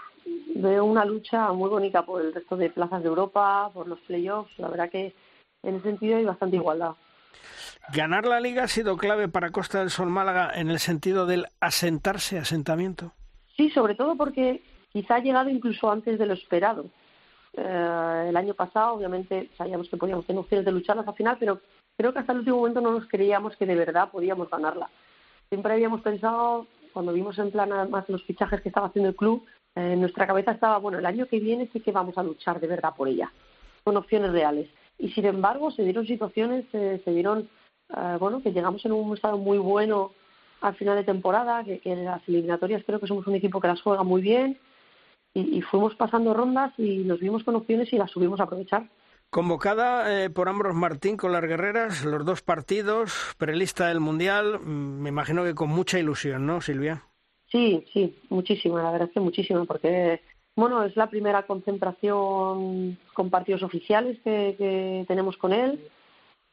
veo 0.57 0.84
una 0.84 1.05
lucha 1.05 1.53
muy 1.53 1.68
bonita 1.68 2.05
por 2.05 2.20
el 2.20 2.34
resto 2.34 2.57
de 2.57 2.70
plazas 2.70 3.03
de 3.03 3.09
Europa, 3.09 3.70
por 3.72 3.87
los 3.87 4.01
playoffs. 4.01 4.59
La 4.59 4.68
verdad 4.68 4.91
que 4.91 5.14
en 5.62 5.76
ese 5.76 5.84
sentido 5.84 6.16
hay 6.16 6.24
bastante 6.24 6.57
igualdad. 6.57 6.95
¿Ganar 7.93 8.26
la 8.26 8.41
liga 8.41 8.64
ha 8.64 8.68
sido 8.68 8.97
clave 8.97 9.28
para 9.28 9.51
Costa 9.51 9.78
del 9.78 9.91
Sol 9.91 10.09
Málaga 10.09 10.51
en 10.55 10.70
el 10.70 10.80
sentido 10.80 11.26
del 11.26 11.47
asentarse, 11.61 12.39
asentamiento? 12.39 13.12
Sí, 13.57 13.70
sobre 13.70 13.95
todo 13.95 14.16
porque 14.16 14.62
quizá 14.93 15.16
ha 15.16 15.20
llegado 15.20 15.49
incluso 15.49 15.91
antes 15.91 16.18
de 16.18 16.26
lo 16.26 16.34
esperado. 16.34 16.87
Eh, 17.53 18.26
el 18.28 18.37
año 18.37 18.55
pasado, 18.55 18.95
obviamente, 18.95 19.51
sabíamos 19.57 19.89
que 19.89 19.97
podíamos 19.97 20.26
tener 20.26 20.41
opciones 20.41 20.64
de 20.64 20.72
lucharlas 20.72 21.07
hasta 21.07 21.16
final, 21.16 21.37
pero 21.39 21.61
creo 21.97 22.12
que 22.12 22.18
hasta 22.18 22.32
el 22.32 22.40
último 22.40 22.59
momento 22.59 22.80
no 22.80 22.92
nos 22.92 23.07
creíamos 23.09 23.57
que 23.57 23.66
de 23.66 23.74
verdad 23.74 24.11
podíamos 24.11 24.51
ganarla. 24.51 24.88
Siempre 25.49 25.72
habíamos 25.72 26.01
pensado 26.03 26.66
cuando 26.92 27.12
vimos 27.12 27.38
en 27.38 27.51
plan 27.51 27.72
además 27.72 28.09
los 28.09 28.24
fichajes 28.24 28.61
que 28.62 28.70
estaba 28.70 28.86
haciendo 28.86 29.11
el 29.11 29.16
club, 29.16 29.44
eh, 29.74 29.92
en 29.92 30.01
nuestra 30.01 30.26
cabeza 30.26 30.53
estaba, 30.53 30.78
bueno, 30.78 30.99
el 30.99 31.07
año 31.07 31.26
que 31.26 31.38
viene 31.38 31.68
sí 31.72 31.80
que 31.80 31.92
vamos 31.92 32.16
a 32.16 32.22
luchar 32.22 32.59
de 32.59 32.66
verdad 32.66 32.94
por 32.97 33.09
ella, 33.09 33.30
con 33.84 33.97
opciones 33.97 34.32
reales. 34.32 34.70
Y 34.99 35.11
sin 35.11 35.26
embargo, 35.26 35.70
se 35.70 35.82
dieron 35.82 36.07
situaciones, 36.07 36.64
eh, 36.72 37.01
se 37.05 37.11
dieron, 37.11 37.51
eh, 37.94 38.16
bueno, 38.18 38.42
que 38.42 38.53
llegamos 38.53 38.82
en 38.86 38.92
un 38.92 39.14
estado 39.14 39.36
muy 39.36 39.59
bueno 39.59 40.12
al 40.62 40.74
final 40.76 40.97
de 40.97 41.05
temporada, 41.05 41.62
que, 41.64 41.80
en 41.84 42.07
las 42.07 42.26
eliminatorias 42.26 42.82
creo 42.86 42.99
que 42.99 43.07
somos 43.07 43.26
un 43.26 43.34
equipo 43.34 43.61
que 43.61 43.68
las 43.68 43.82
juega 43.82 44.03
muy 44.03 44.22
bien, 44.22 44.59
y 45.34 45.61
fuimos 45.61 45.94
pasando 45.97 46.32
rondas 46.32 46.72
y 46.78 47.01
nos 47.01 47.20
vimos 47.20 47.44
con 47.44 47.57
opciones 47.57 47.92
y 47.92 47.99
las 47.99 48.11
subimos 48.11 48.40
a 48.40 48.44
aprovechar. 48.44 48.88
Convocada 49.30 50.24
eh, 50.24 50.30
por 50.30 50.48
Ambros 50.48 50.74
Martín 50.74 51.16
con 51.16 51.32
las 51.32 51.42
guerreras, 51.42 52.04
los 52.04 52.24
dos 52.24 52.42
partidos, 52.42 53.34
prelista 53.38 53.88
del 53.88 54.00
Mundial, 54.00 54.60
mm, 54.60 55.02
me 55.02 55.08
imagino 55.08 55.44
que 55.44 55.54
con 55.54 55.68
mucha 55.68 55.98
ilusión, 55.98 56.46
¿no, 56.46 56.60
Silvia? 56.60 57.02
Sí, 57.50 57.84
sí, 57.92 58.18
muchísima, 58.28 58.82
la 58.82 58.90
verdad 58.90 59.08
es 59.08 59.14
que 59.14 59.20
muchísima, 59.20 59.64
porque 59.64 60.20
bueno, 60.56 60.82
es 60.84 60.96
la 60.96 61.08
primera 61.08 61.42
concentración 61.42 62.98
con 63.12 63.30
partidos 63.30 63.62
oficiales 63.62 64.18
que, 64.24 65.04
tenemos 65.06 65.36
con 65.36 65.52
él. 65.52 65.86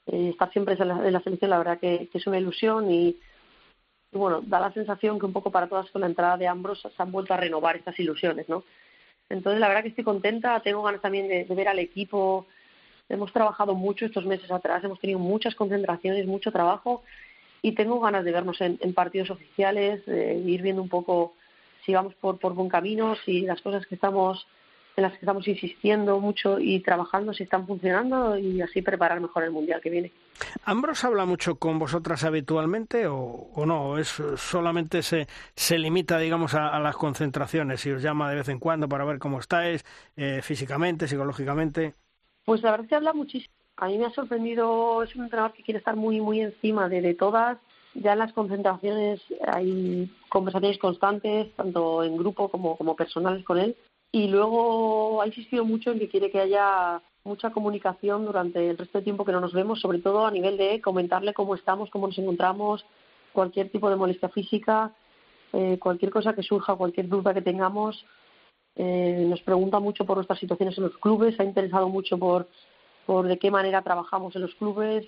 Eh, 0.07 0.29
estar 0.31 0.51
siempre 0.51 0.75
en 0.77 1.13
la, 1.13 1.21
selección, 1.21 1.49
la 1.49 1.57
verdad 1.57 1.79
que, 1.79 2.09
es 2.13 2.27
una 2.27 2.37
ilusión 2.37 2.91
y, 2.91 3.17
bueno, 4.11 4.41
da 4.41 4.59
la 4.59 4.73
sensación 4.73 5.19
que 5.19 5.25
un 5.25 5.33
poco 5.33 5.51
para 5.51 5.67
todas 5.67 5.89
con 5.89 6.01
la 6.01 6.07
entrada 6.07 6.35
de 6.37 6.47
Ambros 6.47 6.81
se 6.81 7.01
han 7.01 7.11
vuelto 7.13 7.33
a 7.33 7.37
renovar 7.37 7.77
estas 7.77 7.97
ilusiones, 7.97 8.49
¿no? 8.49 8.65
Entonces, 9.29 9.61
la 9.61 9.69
verdad 9.69 9.83
que 9.83 9.89
estoy 9.89 10.03
contenta, 10.03 10.59
tengo 10.59 10.83
ganas 10.83 11.01
también 11.01 11.29
de 11.29 11.55
ver 11.55 11.69
al 11.69 11.79
equipo 11.79 12.45
Hemos 13.09 13.31
trabajado 13.33 13.75
mucho 13.75 14.05
estos 14.05 14.25
meses 14.25 14.49
atrás, 14.51 14.83
hemos 14.83 14.99
tenido 14.99 15.19
muchas 15.19 15.55
concentraciones, 15.55 16.25
mucho 16.25 16.51
trabajo 16.51 17.03
y 17.61 17.73
tengo 17.73 17.99
ganas 17.99 18.25
de 18.25 18.31
vernos 18.31 18.59
en, 18.61 18.93
partidos 18.93 19.29
oficiales, 19.29 20.05
de 20.05 20.35
ir 20.35 20.61
viendo 20.61 20.81
un 20.81 20.89
poco 20.89 21.33
si 21.85 21.93
vamos 21.93 22.13
por, 22.15 22.39
por 22.39 22.53
buen 22.53 22.69
camino, 22.69 23.15
si 23.25 23.41
las 23.41 23.61
cosas 23.61 23.85
que 23.85 23.95
estamos 23.95 24.47
en 24.95 25.03
las 25.03 25.13
que 25.13 25.19
estamos 25.19 25.47
insistiendo 25.47 26.19
mucho 26.19 26.59
y 26.59 26.79
trabajando 26.81 27.33
si 27.33 27.43
están 27.43 27.65
funcionando 27.65 28.37
y 28.37 28.61
así 28.61 28.81
preparar 28.81 29.19
mejor 29.19 29.43
el 29.43 29.51
mundial 29.51 29.81
que 29.81 29.89
viene. 29.89 30.11
¿Ambros 30.65 31.03
habla 31.03 31.25
mucho 31.25 31.55
con 31.55 31.79
vosotras 31.79 32.23
habitualmente 32.23 33.07
o, 33.07 33.51
no? 33.65 33.97
¿Es 33.97 34.21
solamente 34.35 35.01
se, 35.01 35.27
se 35.55 35.79
limita, 35.79 36.19
digamos, 36.19 36.53
a, 36.53 36.79
las 36.79 36.95
concentraciones 36.95 37.85
y 37.85 37.91
os 37.91 38.01
llama 38.01 38.29
de 38.29 38.37
vez 38.37 38.49
en 38.49 38.59
cuando 38.59 38.87
para 38.87 39.05
ver 39.05 39.19
cómo 39.19 39.39
estáis 39.39 39.83
eh, 40.15 40.41
físicamente, 40.43 41.07
psicológicamente? 41.07 41.93
Pues 42.45 42.61
la 42.61 42.71
verdad 42.71 42.87
que 42.87 42.95
habla 42.95 43.13
muchísimo. 43.13 43.53
A 43.77 43.87
mí 43.87 43.97
me 43.97 44.05
ha 44.05 44.11
sorprendido, 44.11 45.03
es 45.03 45.15
un 45.15 45.23
entrenador 45.23 45.53
que 45.53 45.63
quiere 45.63 45.79
estar 45.79 45.95
muy, 45.95 46.21
muy 46.21 46.41
encima 46.41 46.89
de, 46.89 47.01
de 47.01 47.15
todas. 47.15 47.57
Ya 47.95 48.13
en 48.13 48.19
las 48.19 48.33
concentraciones 48.33 49.21
hay 49.47 50.11
conversaciones 50.29 50.77
constantes, 50.77 51.53
tanto 51.55 52.03
en 52.03 52.17
grupo 52.17 52.49
como, 52.49 52.75
como 52.77 52.95
personales 52.95 53.43
con 53.43 53.59
él. 53.59 53.75
Y 54.11 54.27
luego 54.27 55.21
ha 55.21 55.27
insistido 55.27 55.65
mucho 55.65 55.91
en 55.91 55.99
que 55.99 56.09
quiere 56.09 56.29
que 56.29 56.39
haya 56.39 57.01
mucha 57.23 57.51
comunicación 57.51 58.25
durante 58.25 58.69
el 58.69 58.77
resto 58.77 58.97
del 58.97 59.05
tiempo 59.05 59.25
que 59.25 59.31
no 59.31 59.41
nos 59.41 59.53
vemos, 59.53 59.79
sobre 59.79 59.99
todo 59.99 60.25
a 60.25 60.31
nivel 60.31 60.57
de 60.57 60.81
comentarle 60.81 61.33
cómo 61.33 61.55
estamos, 61.55 61.89
cómo 61.89 62.07
nos 62.07 62.17
encontramos, 62.17 62.85
cualquier 63.31 63.69
tipo 63.69 63.89
de 63.89 63.95
molestia 63.95 64.29
física, 64.29 64.93
eh, 65.53 65.77
cualquier 65.79 66.11
cosa 66.11 66.33
que 66.33 66.43
surja, 66.43 66.75
cualquier 66.75 67.07
duda 67.07 67.33
que 67.33 67.41
tengamos, 67.41 68.05
eh, 68.75 69.25
nos 69.27 69.41
pregunta 69.41 69.79
mucho 69.79 70.05
por 70.05 70.17
nuestras 70.17 70.39
situaciones 70.39 70.77
en 70.77 70.85
los 70.85 70.97
clubes, 70.97 71.35
se 71.35 71.43
ha 71.43 71.45
interesado 71.45 71.89
mucho 71.89 72.17
por, 72.17 72.47
por 73.05 73.27
de 73.27 73.37
qué 73.37 73.51
manera 73.51 73.81
trabajamos 73.81 74.35
en 74.35 74.41
los 74.41 74.55
clubes. 74.55 75.05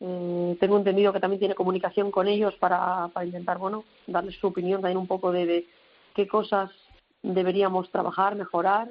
Eh, 0.00 0.56
tengo 0.60 0.76
entendido 0.76 1.12
que 1.12 1.20
también 1.20 1.38
tiene 1.38 1.54
comunicación 1.54 2.10
con 2.10 2.28
ellos 2.28 2.54
para, 2.54 3.08
para 3.08 3.26
intentar, 3.26 3.58
bueno, 3.58 3.84
darles 4.06 4.36
su 4.36 4.48
opinión 4.48 4.80
también 4.80 4.98
un 4.98 5.06
poco 5.06 5.32
de, 5.32 5.46
de 5.46 5.66
qué 6.14 6.26
cosas 6.26 6.70
deberíamos 7.22 7.90
trabajar, 7.90 8.34
mejorar. 8.34 8.88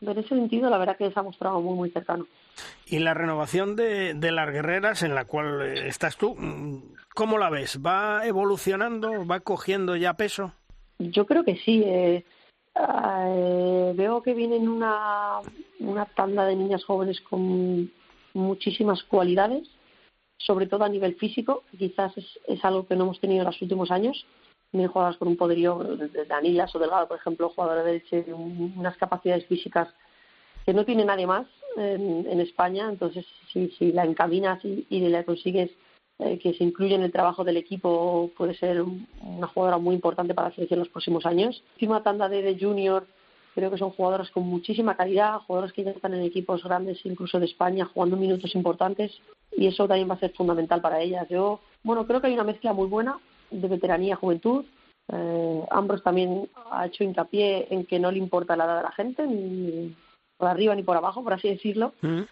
En 0.00 0.18
ese 0.18 0.28
sentido, 0.28 0.68
la 0.68 0.76
verdad 0.76 0.96
que 0.96 1.10
se 1.10 1.18
ha 1.18 1.22
mostrado 1.22 1.60
muy, 1.60 1.74
muy 1.74 1.90
cercano. 1.90 2.26
Y 2.86 2.98
la 2.98 3.14
renovación 3.14 3.74
de, 3.74 4.14
de 4.14 4.32
las 4.32 4.50
guerreras 4.50 5.02
en 5.02 5.14
la 5.14 5.24
cual 5.24 5.62
eh, 5.62 5.88
estás 5.88 6.16
tú, 6.16 6.36
¿cómo 7.14 7.38
la 7.38 7.48
ves? 7.48 7.80
¿Va 7.80 8.26
evolucionando? 8.26 9.26
¿Va 9.26 9.40
cogiendo 9.40 9.96
ya 9.96 10.14
peso? 10.14 10.52
Yo 10.98 11.26
creo 11.26 11.44
que 11.44 11.56
sí. 11.56 11.82
Eh, 11.86 12.24
eh, 12.74 13.92
veo 13.94 14.22
que 14.22 14.34
vienen 14.34 14.68
una, 14.68 15.40
una 15.80 16.06
tanda 16.06 16.44
de 16.46 16.56
niñas 16.56 16.84
jóvenes 16.84 17.20
con 17.20 17.90
muchísimas 18.34 19.02
cualidades, 19.04 19.68
sobre 20.38 20.66
todo 20.66 20.84
a 20.84 20.88
nivel 20.88 21.14
físico, 21.14 21.62
quizás 21.78 22.16
es, 22.18 22.26
es 22.48 22.64
algo 22.64 22.86
que 22.86 22.96
no 22.96 23.04
hemos 23.04 23.20
tenido 23.20 23.42
en 23.42 23.46
los 23.46 23.62
últimos 23.62 23.90
años. 23.90 24.26
Vienen 24.72 24.90
jugadoras 24.90 25.18
con 25.18 25.28
un 25.28 25.36
poderío 25.36 25.78
de 25.78 26.26
Anillas 26.34 26.74
o 26.74 26.80
Delgado, 26.80 27.06
por 27.06 27.16
ejemplo, 27.16 27.48
jugadoras 27.50 27.84
de 27.84 27.92
Elche, 27.92 28.24
unas 28.34 28.96
capacidades 28.96 29.46
físicas 29.46 29.88
que 30.66 30.74
no 30.74 30.84
tiene 30.84 31.04
nadie 31.04 31.28
más 31.28 31.46
en, 31.76 32.26
en 32.28 32.40
España. 32.40 32.88
Entonces, 32.90 33.24
si, 33.52 33.68
si 33.78 33.92
la 33.92 34.04
encaminas 34.04 34.64
y, 34.64 34.84
y 34.90 35.08
la 35.08 35.22
consigues 35.22 35.70
eh, 36.24 36.38
que 36.38 36.54
se 36.54 36.64
incluye 36.64 36.94
en 36.94 37.02
el 37.02 37.12
trabajo 37.12 37.44
del 37.44 37.58
equipo 37.58 38.30
puede 38.34 38.54
ser 38.54 38.82
una 39.20 39.46
jugadora 39.48 39.76
muy 39.76 39.94
importante 39.94 40.32
para 40.32 40.48
la 40.48 40.54
selección 40.54 40.78
en 40.78 40.84
los 40.84 40.88
próximos 40.88 41.26
años. 41.26 41.62
Última 41.74 42.02
tanda 42.02 42.30
de, 42.30 42.56
junior 42.58 43.06
creo 43.54 43.70
que 43.70 43.76
son 43.76 43.90
jugadoras 43.90 44.30
con 44.30 44.44
muchísima 44.44 44.96
calidad, 44.96 45.40
jugadoras 45.40 45.74
que 45.74 45.84
ya 45.84 45.90
están 45.90 46.14
en 46.14 46.22
equipos 46.22 46.64
grandes, 46.64 47.04
incluso 47.04 47.38
de 47.38 47.44
España, 47.44 47.84
jugando 47.92 48.16
minutos 48.16 48.54
importantes 48.54 49.12
y 49.52 49.66
eso 49.66 49.86
también 49.86 50.08
va 50.08 50.14
a 50.14 50.18
ser 50.18 50.32
fundamental 50.32 50.80
para 50.80 51.02
ellas. 51.02 51.28
Yo, 51.28 51.60
bueno, 51.82 52.06
creo 52.06 52.22
que 52.22 52.28
hay 52.28 52.34
una 52.34 52.44
mezcla 52.44 52.72
muy 52.72 52.88
buena 52.88 53.18
de 53.50 53.68
veteranía 53.68 54.16
juventud. 54.16 54.64
Eh, 55.12 55.62
Ambros 55.70 56.02
también 56.02 56.48
ha 56.70 56.86
hecho 56.86 57.04
hincapié 57.04 57.66
en 57.68 57.84
que 57.84 57.98
no 57.98 58.10
le 58.10 58.16
importa 58.16 58.56
la 58.56 58.64
edad 58.64 58.76
de 58.78 58.84
la 58.84 58.92
gente, 58.92 59.26
ni 59.26 59.94
por 60.38 60.48
arriba 60.48 60.74
ni 60.74 60.84
por 60.84 60.96
abajo, 60.96 61.22
por 61.22 61.34
así 61.34 61.50
decirlo, 61.50 61.92
mm. 62.00 62.22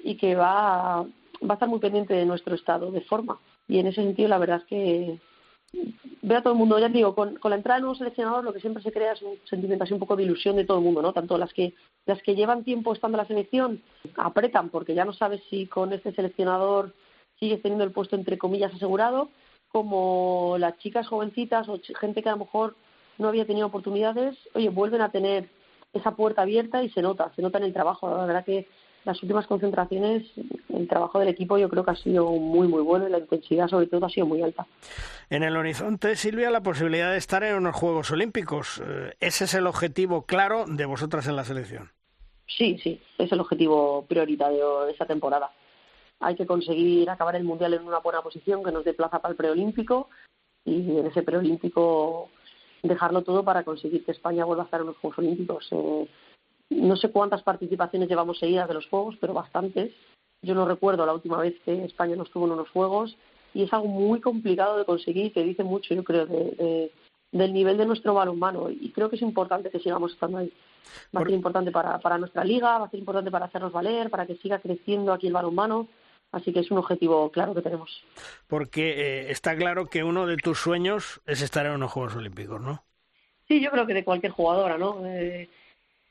y 0.00 0.16
que 0.16 0.34
va 0.34 1.06
va 1.42 1.50
a 1.50 1.54
estar 1.54 1.68
muy 1.68 1.78
pendiente 1.78 2.14
de 2.14 2.26
nuestro 2.26 2.54
estado 2.54 2.90
de 2.90 3.00
forma. 3.02 3.38
Y 3.68 3.78
en 3.78 3.86
ese 3.86 4.02
sentido, 4.02 4.28
la 4.28 4.38
verdad 4.38 4.58
es 4.58 4.64
que 4.64 5.18
veo 6.22 6.38
a 6.38 6.42
todo 6.42 6.52
el 6.52 6.58
mundo, 6.58 6.78
ya 6.78 6.88
digo, 6.88 7.14
con, 7.14 7.38
la 7.42 7.56
entrada 7.56 7.76
de 7.76 7.82
nuevos 7.82 7.98
seleccionadores 7.98 8.44
lo 8.44 8.52
que 8.52 8.60
siempre 8.60 8.82
se 8.82 8.92
crea 8.92 9.12
es 9.12 9.22
un 9.22 9.38
sentimiento 9.44 9.84
así 9.84 9.92
un 9.92 10.00
poco 10.00 10.16
de 10.16 10.22
ilusión 10.22 10.56
de 10.56 10.64
todo 10.64 10.78
el 10.78 10.84
mundo, 10.84 11.02
¿no? 11.02 11.12
Tanto 11.12 11.38
las 11.38 11.52
que 11.52 11.74
las 12.06 12.22
que 12.22 12.34
llevan 12.34 12.64
tiempo 12.64 12.92
estando 12.92 13.16
en 13.16 13.22
la 13.22 13.28
selección 13.28 13.82
apretan 14.16 14.70
porque 14.70 14.94
ya 14.94 15.04
no 15.04 15.12
sabes 15.12 15.42
si 15.50 15.66
con 15.66 15.92
este 15.92 16.12
seleccionador 16.12 16.94
sigues 17.38 17.60
teniendo 17.62 17.84
el 17.84 17.92
puesto 17.92 18.16
entre 18.16 18.38
comillas 18.38 18.72
asegurado, 18.74 19.28
como 19.68 20.56
las 20.58 20.78
chicas 20.78 21.06
jovencitas 21.08 21.68
o 21.68 21.80
gente 22.00 22.22
que 22.22 22.28
a 22.28 22.32
lo 22.32 22.38
mejor 22.38 22.76
no 23.18 23.28
había 23.28 23.46
tenido 23.46 23.66
oportunidades, 23.66 24.36
oye, 24.54 24.68
vuelven 24.68 25.00
a 25.00 25.10
tener 25.10 25.48
esa 25.92 26.12
puerta 26.12 26.42
abierta 26.42 26.82
y 26.82 26.90
se 26.90 27.02
nota, 27.02 27.32
se 27.34 27.42
nota 27.42 27.58
en 27.58 27.64
el 27.64 27.72
trabajo. 27.72 28.08
La 28.08 28.26
verdad 28.26 28.44
que 28.44 28.68
las 29.06 29.22
últimas 29.22 29.46
concentraciones, 29.46 30.24
el 30.68 30.88
trabajo 30.88 31.20
del 31.20 31.28
equipo 31.28 31.56
yo 31.56 31.68
creo 31.68 31.84
que 31.84 31.92
ha 31.92 31.96
sido 31.96 32.26
muy, 32.32 32.66
muy 32.66 32.82
bueno 32.82 33.06
y 33.06 33.12
la 33.12 33.20
intensidad 33.20 33.68
sobre 33.68 33.86
todo 33.86 34.04
ha 34.04 34.10
sido 34.10 34.26
muy 34.26 34.42
alta. 34.42 34.66
En 35.30 35.44
el 35.44 35.56
horizonte, 35.56 36.16
Silvia, 36.16 36.50
la 36.50 36.60
posibilidad 36.60 37.12
de 37.12 37.16
estar 37.16 37.44
en 37.44 37.54
unos 37.54 37.76
Juegos 37.76 38.10
Olímpicos. 38.10 38.82
Eh, 38.84 39.14
¿Ese 39.20 39.44
es 39.44 39.54
el 39.54 39.68
objetivo 39.68 40.22
claro 40.22 40.64
de 40.66 40.84
vosotras 40.86 41.28
en 41.28 41.36
la 41.36 41.44
selección? 41.44 41.92
Sí, 42.48 42.78
sí, 42.82 43.00
es 43.16 43.30
el 43.30 43.38
objetivo 43.38 44.04
prioritario 44.06 44.86
de 44.86 44.92
esta 44.92 45.06
temporada. 45.06 45.52
Hay 46.18 46.34
que 46.34 46.46
conseguir 46.46 47.08
acabar 47.08 47.36
el 47.36 47.44
Mundial 47.44 47.74
en 47.74 47.86
una 47.86 48.00
buena 48.00 48.22
posición 48.22 48.64
que 48.64 48.72
nos 48.72 48.84
dé 48.84 48.92
plaza 48.92 49.20
para 49.20 49.30
el 49.30 49.36
preolímpico 49.36 50.10
y 50.64 50.98
en 50.98 51.06
ese 51.06 51.22
preolímpico 51.22 52.28
dejarlo 52.82 53.22
todo 53.22 53.44
para 53.44 53.62
conseguir 53.62 54.04
que 54.04 54.12
España 54.12 54.44
vuelva 54.44 54.64
a 54.64 54.66
estar 54.66 54.80
en 54.80 54.88
los 54.88 54.96
Juegos 54.96 55.18
Olímpicos. 55.20 55.68
Eh, 55.70 56.08
no 56.70 56.96
sé 56.96 57.10
cuántas 57.10 57.42
participaciones 57.42 58.08
llevamos 58.08 58.38
seguidas 58.38 58.68
de 58.68 58.74
los 58.74 58.86
Juegos, 58.86 59.16
pero 59.20 59.34
bastantes. 59.34 59.92
Yo 60.42 60.54
no 60.54 60.66
recuerdo 60.66 61.06
la 61.06 61.14
última 61.14 61.38
vez 61.38 61.54
que 61.64 61.84
España 61.84 62.16
no 62.16 62.24
estuvo 62.24 62.46
en 62.46 62.52
unos 62.52 62.70
Juegos 62.70 63.16
y 63.54 63.62
es 63.62 63.72
algo 63.72 63.88
muy 63.88 64.20
complicado 64.20 64.76
de 64.76 64.84
conseguir 64.84 65.32
que 65.32 65.42
dice 65.42 65.64
mucho, 65.64 65.94
yo 65.94 66.04
creo, 66.04 66.26
de, 66.26 66.92
del 67.32 67.52
nivel 67.52 67.76
de 67.78 67.86
nuestro 67.86 68.14
balonmano 68.14 68.70
y 68.70 68.90
creo 68.90 69.08
que 69.08 69.16
es 69.16 69.22
importante 69.22 69.70
que 69.70 69.80
sigamos 69.80 70.12
estando 70.12 70.38
ahí. 70.38 70.52
Va 71.14 71.20
a 71.20 71.24
ser 71.24 71.34
importante 71.34 71.70
para, 71.70 71.98
para 71.98 72.18
nuestra 72.18 72.44
liga, 72.44 72.78
va 72.78 72.86
a 72.86 72.90
ser 72.90 73.00
importante 73.00 73.30
para 73.30 73.46
hacernos 73.46 73.72
valer, 73.72 74.10
para 74.10 74.26
que 74.26 74.36
siga 74.36 74.58
creciendo 74.60 75.12
aquí 75.12 75.26
el 75.26 75.32
balonmano. 75.32 75.88
Así 76.32 76.52
que 76.52 76.60
es 76.60 76.70
un 76.70 76.78
objetivo 76.78 77.30
claro 77.30 77.54
que 77.54 77.62
tenemos. 77.62 78.04
Porque 78.46 78.90
eh, 78.90 79.30
está 79.30 79.56
claro 79.56 79.86
que 79.86 80.04
uno 80.04 80.26
de 80.26 80.36
tus 80.36 80.58
sueños 80.58 81.20
es 81.24 81.40
estar 81.40 81.64
en 81.66 81.72
unos 81.72 81.92
Juegos 81.92 82.16
Olímpicos, 82.16 82.60
¿no? 82.60 82.84
Sí, 83.48 83.60
yo 83.60 83.70
creo 83.70 83.86
que 83.86 83.94
de 83.94 84.04
cualquier 84.04 84.32
jugadora, 84.32 84.76
¿no? 84.76 85.06
Eh, 85.06 85.48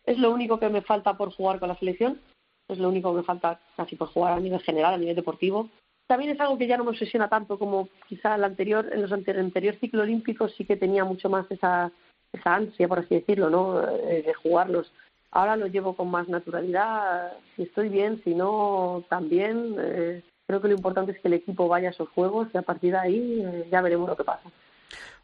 es 0.05 0.17
lo 0.17 0.31
único 0.31 0.59
que 0.59 0.69
me 0.69 0.81
falta 0.81 1.15
por 1.15 1.31
jugar 1.31 1.59
con 1.59 1.69
la 1.69 1.77
selección, 1.77 2.19
es 2.67 2.77
lo 2.77 2.89
único 2.89 3.11
que 3.11 3.17
me 3.17 3.23
falta 3.23 3.59
casi 3.75 3.95
por 3.95 4.09
jugar 4.09 4.33
a 4.33 4.39
nivel 4.39 4.61
general, 4.61 4.93
a 4.93 4.97
nivel 4.97 5.15
deportivo. 5.15 5.69
También 6.07 6.31
es 6.31 6.39
algo 6.39 6.57
que 6.57 6.67
ya 6.67 6.77
no 6.77 6.83
me 6.83 6.91
obsesiona 6.91 7.29
tanto 7.29 7.57
como 7.57 7.89
quizá 8.07 8.35
el 8.35 8.43
anterior, 8.43 8.87
en 8.91 9.01
los 9.01 9.11
anteriores 9.11 9.45
anterior 9.45 9.75
ciclo 9.79 10.03
olímpico 10.03 10.47
sí 10.49 10.65
que 10.65 10.77
tenía 10.77 11.03
mucho 11.03 11.29
más 11.29 11.49
esa, 11.49 11.91
esa 12.31 12.55
ansia, 12.55 12.87
por 12.87 12.99
así 12.99 13.15
decirlo, 13.15 13.49
¿no? 13.49 13.81
Eh, 13.81 14.23
de 14.25 14.33
jugarlos. 14.33 14.91
Ahora 15.31 15.55
lo 15.55 15.67
llevo 15.67 15.95
con 15.95 16.09
más 16.09 16.27
naturalidad, 16.27 17.33
si 17.55 17.63
estoy 17.63 17.89
bien, 17.89 18.21
si 18.23 18.35
no, 18.35 19.03
también. 19.09 19.75
Eh, 19.79 20.21
creo 20.47 20.61
que 20.61 20.67
lo 20.67 20.75
importante 20.75 21.11
es 21.11 21.19
que 21.19 21.27
el 21.27 21.33
equipo 21.33 21.67
vaya 21.67 21.89
a 21.89 21.91
esos 21.91 22.09
juegos 22.09 22.47
y 22.53 22.57
a 22.57 22.61
partir 22.61 22.91
de 22.91 22.99
ahí 22.99 23.41
eh, 23.43 23.67
ya 23.71 23.81
veremos 23.81 24.07
lo 24.07 24.15
que 24.15 24.23
pasa. 24.23 24.49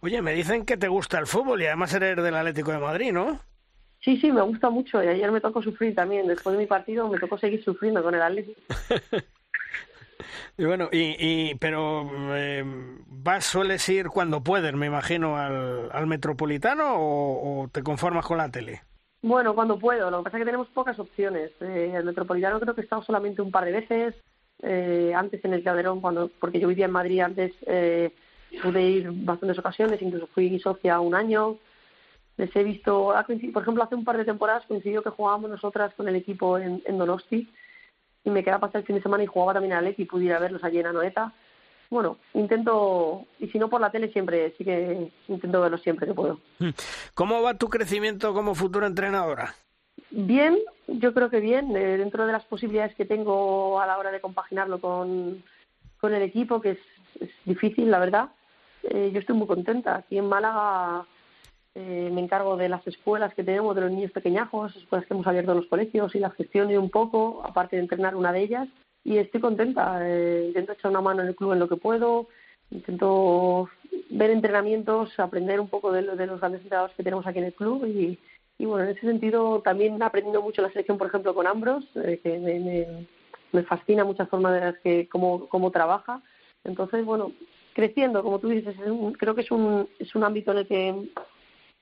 Oye, 0.01 0.21
me 0.23 0.33
dicen 0.33 0.65
que 0.65 0.77
te 0.77 0.87
gusta 0.87 1.19
el 1.19 1.27
fútbol 1.27 1.61
y 1.61 1.67
además 1.67 1.93
eres 1.93 2.15
del 2.17 2.35
Atlético 2.35 2.71
de 2.71 2.79
Madrid, 2.79 3.13
¿no? 3.13 3.39
Sí, 4.03 4.17
sí, 4.17 4.31
me 4.31 4.41
gusta 4.41 4.69
mucho 4.69 5.03
y 5.03 5.07
ayer 5.07 5.31
me 5.31 5.41
tocó 5.41 5.61
sufrir 5.61 5.93
también. 5.93 6.27
Después 6.27 6.55
de 6.55 6.63
mi 6.63 6.67
partido 6.67 7.07
me 7.07 7.19
tocó 7.19 7.37
seguir 7.37 7.63
sufriendo 7.63 8.01
con 8.01 8.15
el 8.15 8.21
Atlético. 8.21 8.59
y 10.57 10.65
bueno, 10.65 10.89
y, 10.91 11.15
y 11.19 11.55
pero 11.55 12.09
eh, 12.35 12.63
vas, 13.07 13.45
sueles 13.45 13.87
ir 13.89 14.07
cuando 14.07 14.43
puedes, 14.43 14.73
me 14.73 14.87
imagino, 14.87 15.37
al, 15.37 15.89
al 15.91 16.07
Metropolitano 16.07 16.95
o, 16.95 17.69
te 17.71 17.83
conformas 17.83 18.25
con 18.25 18.39
la 18.39 18.49
tele. 18.49 18.81
Bueno, 19.21 19.53
cuando 19.53 19.77
puedo. 19.77 20.09
Lo 20.09 20.19
que 20.19 20.23
pasa 20.23 20.37
es 20.37 20.41
que 20.41 20.45
tenemos 20.45 20.67
pocas 20.69 20.97
opciones. 20.97 21.51
Eh, 21.61 21.93
el 21.95 22.03
Metropolitano 22.03 22.59
creo 22.59 22.73
que 22.73 22.81
he 22.81 22.83
estado 22.83 23.03
solamente 23.03 23.43
un 23.43 23.51
par 23.51 23.65
de 23.65 23.71
veces. 23.71 24.15
Eh, 24.63 25.13
antes 25.15 25.45
en 25.45 25.53
el 25.53 25.63
Calderón, 25.63 26.01
cuando, 26.01 26.29
porque 26.39 26.59
yo 26.59 26.67
vivía 26.67 26.85
en 26.85 26.91
Madrid 26.91 27.19
antes, 27.19 27.51
eh, 27.67 28.13
pude 28.63 28.81
ir 28.81 29.11
bastantes 29.11 29.59
ocasiones, 29.59 30.01
incluso 30.01 30.27
fui 30.27 30.59
socia 30.59 30.99
un 30.99 31.15
año 31.15 31.57
les 32.37 32.55
he 32.55 32.63
visto, 32.63 33.13
por 33.53 33.61
ejemplo, 33.61 33.83
hace 33.83 33.95
un 33.95 34.03
par 34.03 34.17
de 34.17 34.25
temporadas 34.25 34.65
coincidió 34.67 35.03
que 35.03 35.09
jugábamos 35.09 35.49
nosotras 35.49 35.93
con 35.95 36.07
el 36.07 36.15
equipo 36.15 36.57
en, 36.57 36.81
Donosti 36.97 37.47
y 38.23 38.29
me 38.29 38.43
quedaba 38.43 38.67
pasar 38.67 38.81
el 38.81 38.87
fin 38.87 38.95
de 38.95 39.01
semana 39.01 39.23
y 39.23 39.27
jugaba 39.27 39.53
también 39.53 39.73
al 39.73 39.93
y 39.95 40.05
pude 40.05 40.25
ir 40.25 40.33
a 40.33 40.39
verlos 40.39 40.63
allí 40.63 40.79
en 40.79 40.87
Anoeta. 40.87 41.33
Bueno, 41.89 42.17
intento, 42.33 43.25
y 43.39 43.47
si 43.49 43.59
no 43.59 43.69
por 43.69 43.81
la 43.81 43.91
tele 43.91 44.11
siempre, 44.13 44.53
sí 44.57 44.63
que 44.63 45.11
intento 45.27 45.59
verlos 45.59 45.81
siempre 45.81 46.07
que 46.07 46.13
puedo. 46.13 46.39
Hmm. 46.59 46.69
¿Cómo 47.13 47.41
va 47.41 47.57
tu 47.57 47.67
crecimiento 47.67 48.33
como 48.33 48.55
futura 48.55 48.87
entrenadora? 48.87 49.53
Bien, 50.09 50.57
yo 50.87 51.13
creo 51.13 51.29
que 51.29 51.41
bien, 51.41 51.75
eh, 51.75 51.97
dentro 51.97 52.25
de 52.25 52.31
las 52.31 52.45
posibilidades 52.45 52.95
que 52.95 53.05
tengo 53.05 53.79
a 53.79 53.85
la 53.85 53.97
hora 53.97 54.11
de 54.11 54.21
compaginarlo 54.21 54.79
con, 54.79 55.43
con 55.99 56.13
el 56.13 56.21
equipo, 56.21 56.61
que 56.61 56.71
es, 56.71 56.79
es 57.19 57.29
difícil, 57.45 57.91
la 57.91 57.99
verdad. 57.99 58.29
Eh, 58.83 59.11
yo 59.13 59.19
estoy 59.19 59.35
muy 59.35 59.47
contenta. 59.47 59.97
Aquí 59.97 60.17
en 60.17 60.27
Málaga 60.27 61.05
eh, 61.73 62.09
me 62.11 62.21
encargo 62.21 62.57
de 62.57 62.67
las 62.67 62.85
escuelas 62.85 63.33
que 63.33 63.43
tenemos, 63.43 63.75
de 63.75 63.81
los 63.81 63.91
niños 63.91 64.11
pequeñajos, 64.11 64.75
escuelas 64.75 65.07
que 65.07 65.13
hemos 65.13 65.27
abierto 65.27 65.51
en 65.51 65.59
los 65.59 65.67
colegios 65.67 66.13
y 66.15 66.19
la 66.19 66.29
gestiono 66.31 66.77
un 66.79 66.89
poco, 66.89 67.41
aparte 67.45 67.77
de 67.77 67.83
entrenar 67.83 68.15
una 68.15 68.33
de 68.33 68.41
ellas. 68.41 68.67
Y 69.03 69.17
estoy 69.17 69.39
contenta. 69.39 69.99
Eh, 70.01 70.45
intento 70.47 70.73
echar 70.73 70.91
una 70.91 71.01
mano 71.01 71.21
en 71.21 71.29
el 71.29 71.35
club 71.35 71.53
en 71.53 71.59
lo 71.59 71.69
que 71.69 71.77
puedo. 71.77 72.27
Intento 72.71 73.69
ver 74.09 74.31
entrenamientos, 74.31 75.17
aprender 75.19 75.59
un 75.59 75.69
poco 75.69 75.91
de, 75.91 76.01
los 76.01 76.39
grandes 76.39 76.61
entrenadores 76.61 76.95
que 76.95 77.03
tenemos 77.03 77.25
aquí 77.25 77.39
en 77.39 77.45
el 77.45 77.53
club. 77.53 77.85
Y, 77.85 78.19
bueno, 78.65 78.83
en 78.85 78.95
ese 78.95 79.07
sentido 79.07 79.61
también 79.61 80.01
aprendiendo 80.03 80.41
mucho 80.41 80.61
la 80.61 80.69
selección, 80.69 80.97
por 80.97 81.07
ejemplo, 81.07 81.33
con 81.33 81.47
Ambros, 81.47 81.85
eh, 81.95 82.19
que 82.21 82.37
me, 83.51 83.63
fascina 83.63 84.03
muchas 84.03 84.29
formas 84.29 84.53
de 84.53 84.59
las 84.59 84.77
que 84.79 85.07
cómo, 85.09 85.47
cómo 85.47 85.71
trabaja. 85.71 86.21
Entonces, 86.63 87.03
bueno, 87.03 87.31
creciendo, 87.73 88.21
como 88.23 88.39
tú 88.39 88.49
dices, 88.49 88.75
creo 89.17 89.35
que 89.35 89.41
es 89.41 89.51
un, 89.51 89.87
es 89.99 90.13
un 90.15 90.23
ámbito 90.23 90.51
en 90.51 90.57
el 90.59 90.67
que 90.67 91.09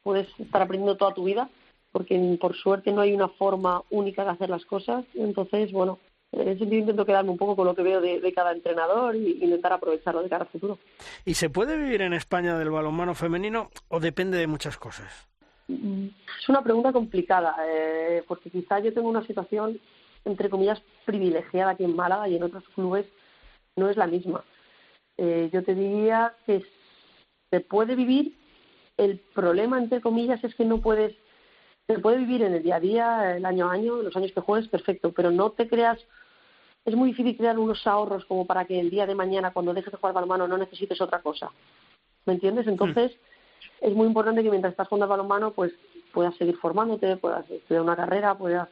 puedes 0.04 0.28
estar 0.40 0.62
aprendiendo 0.62 0.98
toda 0.98 1.14
tu 1.14 1.24
vida, 1.24 1.50
porque 1.92 2.38
por 2.40 2.56
suerte 2.56 2.92
no 2.92 3.02
hay 3.02 3.14
una 3.14 3.30
forma 3.30 3.84
única 3.90 4.24
de 4.24 4.32
hacer 4.32 4.50
las 4.50 4.66
cosas. 4.66 5.06
Entonces, 5.16 5.72
bueno, 5.72 6.00
en 6.32 6.48
ese 6.48 6.60
sentido 6.60 6.82
intento 6.82 7.06
quedarme 7.06 7.32
un 7.32 7.38
poco 7.38 7.56
con 7.56 7.66
lo 7.66 7.76
que 7.76 7.84
veo 7.84 8.02
de, 8.02 8.34
cada 8.34 8.52
entrenador 8.52 9.16
e 9.16 9.30
intentar 9.42 9.74
aprovecharlo 9.74 10.22
de 10.22 10.30
cara 10.30 10.44
al 10.44 10.52
futuro. 10.52 10.78
¿Y 11.26 11.34
se 11.34 11.50
puede 11.50 11.78
vivir 11.78 12.02
en 12.02 12.14
España 12.14 12.58
del 12.58 12.70
balonmano 12.70 13.16
femenino 13.16 13.70
o 13.88 14.00
depende 14.00 14.38
de 14.38 14.48
muchas 14.48 14.78
cosas? 14.78 15.28
Es 15.68 16.50
una 16.50 16.64
pregunta 16.64 16.92
complicada, 16.92 17.56
eh, 17.68 18.24
porque 18.28 18.50
quizá 18.50 18.80
yo 18.80 18.94
tengo 18.94 19.10
una 19.10 19.26
situación, 19.26 19.80
entre 20.26 20.50
comillas, 20.50 20.82
privilegiada 21.06 21.72
aquí 21.72 21.84
en 21.84 21.96
Málaga 21.96 22.28
y 22.28 22.36
en 22.36 22.44
otros 22.44 22.64
clubes 22.74 23.06
no 23.76 23.90
es 23.90 23.98
la 23.98 24.08
misma. 24.08 24.44
Eh, 25.18 25.50
yo 25.52 25.64
te 25.64 25.76
diría 25.76 26.34
que 26.46 26.64
se 27.52 27.60
puede 27.60 27.96
vivir 27.96 28.36
el 29.00 29.20
problema, 29.34 29.80
entre 29.80 30.02
comillas, 30.02 30.44
es 30.44 30.54
que 30.56 30.66
no 30.66 30.82
puedes, 30.82 31.16
se 31.88 32.00
puede 32.00 32.18
vivir 32.18 32.44
en 32.44 32.54
el 32.54 32.64
día 32.64 32.76
a 32.76 32.80
día, 32.82 33.38
el 33.38 33.46
año 33.46 33.70
a 33.70 33.74
año, 33.74 34.02
los 34.02 34.16
años 34.16 34.34
que 34.34 34.42
juegues, 34.42 34.68
perfecto, 34.68 35.14
pero 35.14 35.32
no 35.32 35.52
te 35.52 35.70
creas, 35.70 35.98
es 36.84 36.96
muy 36.96 37.10
difícil 37.10 37.38
crear 37.38 37.58
unos 37.58 37.88
ahorros 37.88 38.26
como 38.26 38.46
para 38.46 38.66
que 38.66 38.78
el 38.78 38.90
día 38.90 39.08
de 39.08 39.16
mañana, 39.16 39.52
cuando 39.54 39.74
dejes 39.74 39.92
de 39.92 39.98
jugar 39.98 40.14
balonmano, 40.14 40.48
no 40.48 40.58
necesites 40.58 41.00
otra 41.00 41.22
cosa. 41.22 41.50
¿Me 42.26 42.34
entiendes? 42.34 42.66
Mm. 42.66 42.72
Entonces, 42.72 43.18
es 43.80 43.96
muy 43.96 44.06
importante 44.06 44.44
que 44.44 44.50
mientras 44.50 44.74
estás 44.74 44.90
jugando 44.90 45.06
al 45.06 45.10
balonmano, 45.12 45.52
pues 45.52 45.72
puedas 46.14 46.36
seguir 46.36 46.58
formándote, 46.58 47.16
puedas 47.16 47.50
estudiar 47.50 47.84
una 47.84 47.96
carrera, 47.96 48.38
puedas 48.38 48.68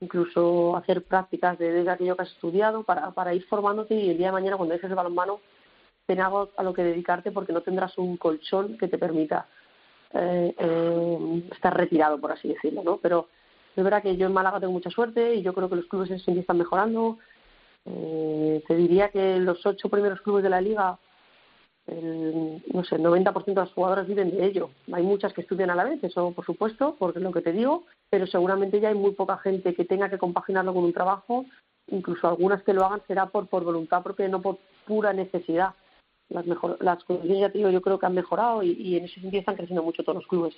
incluso 0.00 0.76
hacer 0.76 1.04
prácticas 1.04 1.56
de, 1.58 1.84
de 1.84 1.90
aquello 1.90 2.16
que 2.16 2.22
has 2.22 2.32
estudiado 2.32 2.82
para, 2.82 3.12
para 3.12 3.34
ir 3.34 3.44
formándote 3.46 3.94
y 3.94 4.10
el 4.10 4.18
día 4.18 4.28
de 4.28 4.32
mañana, 4.32 4.56
cuando 4.56 4.74
dejes 4.74 4.90
el 4.90 4.96
balonmano, 4.96 5.40
algo 6.08 6.50
a 6.56 6.62
lo 6.62 6.74
que 6.74 6.84
dedicarte 6.84 7.32
porque 7.32 7.52
no 7.52 7.62
tendrás 7.62 7.96
un 7.96 8.16
colchón 8.16 8.76
que 8.76 8.88
te 8.88 8.98
permita 8.98 9.46
eh, 10.12 10.54
eh, 10.58 11.42
estar 11.50 11.74
retirado, 11.74 12.20
por 12.20 12.32
así 12.32 12.48
decirlo, 12.48 12.82
¿no? 12.84 12.98
Pero 12.98 13.28
es 13.74 13.82
verdad 13.82 14.02
que 14.02 14.16
yo 14.16 14.26
en 14.26 14.32
Málaga 14.32 14.60
tengo 14.60 14.72
mucha 14.72 14.90
suerte 14.90 15.34
y 15.34 15.42
yo 15.42 15.54
creo 15.54 15.68
que 15.68 15.76
los 15.76 15.86
clubes 15.86 16.10
en 16.10 16.16
ese 16.16 16.38
están 16.38 16.58
mejorando. 16.58 17.18
Eh, 17.86 18.62
te 18.68 18.76
diría 18.76 19.08
que 19.08 19.38
los 19.38 19.64
ocho 19.64 19.88
primeros 19.88 20.20
clubes 20.20 20.42
de 20.42 20.50
la 20.50 20.60
liga, 20.60 20.98
no 21.86 22.84
sé, 22.84 22.96
el 22.96 23.02
90% 23.02 23.44
de 23.46 23.54
las 23.54 23.72
jugadoras 23.72 24.06
viven 24.06 24.30
de 24.30 24.44
ello. 24.44 24.70
Hay 24.92 25.02
muchas 25.02 25.32
que 25.32 25.40
estudian 25.40 25.70
a 25.70 25.74
la 25.74 25.84
vez, 25.84 26.04
eso 26.04 26.32
por 26.32 26.44
supuesto, 26.44 26.96
porque 26.98 27.18
es 27.18 27.22
lo 27.22 27.32
que 27.32 27.42
te 27.42 27.52
digo, 27.52 27.84
pero 28.10 28.26
seguramente 28.26 28.80
ya 28.80 28.88
hay 28.88 28.94
muy 28.94 29.12
poca 29.12 29.38
gente 29.38 29.74
que 29.74 29.84
tenga 29.84 30.10
que 30.10 30.18
compaginarlo 30.18 30.74
con 30.74 30.84
un 30.84 30.92
trabajo. 30.92 31.46
Incluso 31.88 32.28
algunas 32.28 32.62
que 32.62 32.72
lo 32.72 32.84
hagan 32.84 33.02
será 33.06 33.26
por, 33.26 33.48
por 33.48 33.64
voluntad 33.64 34.02
propia 34.02 34.28
no 34.28 34.40
por 34.40 34.58
pura 34.86 35.12
necesidad 35.12 35.74
las, 36.28 36.46
mejor, 36.46 36.78
las 36.80 37.02
condiciones, 37.04 37.52
ya 37.54 37.70
yo 37.70 37.82
creo 37.82 37.98
que 37.98 38.06
han 38.06 38.14
mejorado 38.14 38.62
y, 38.62 38.96
en 38.96 39.04
ese 39.04 39.20
sentido 39.20 39.40
están 39.40 39.56
creciendo 39.56 39.82
mucho 39.82 40.02
todos 40.02 40.16
los 40.16 40.26
clubes. 40.26 40.54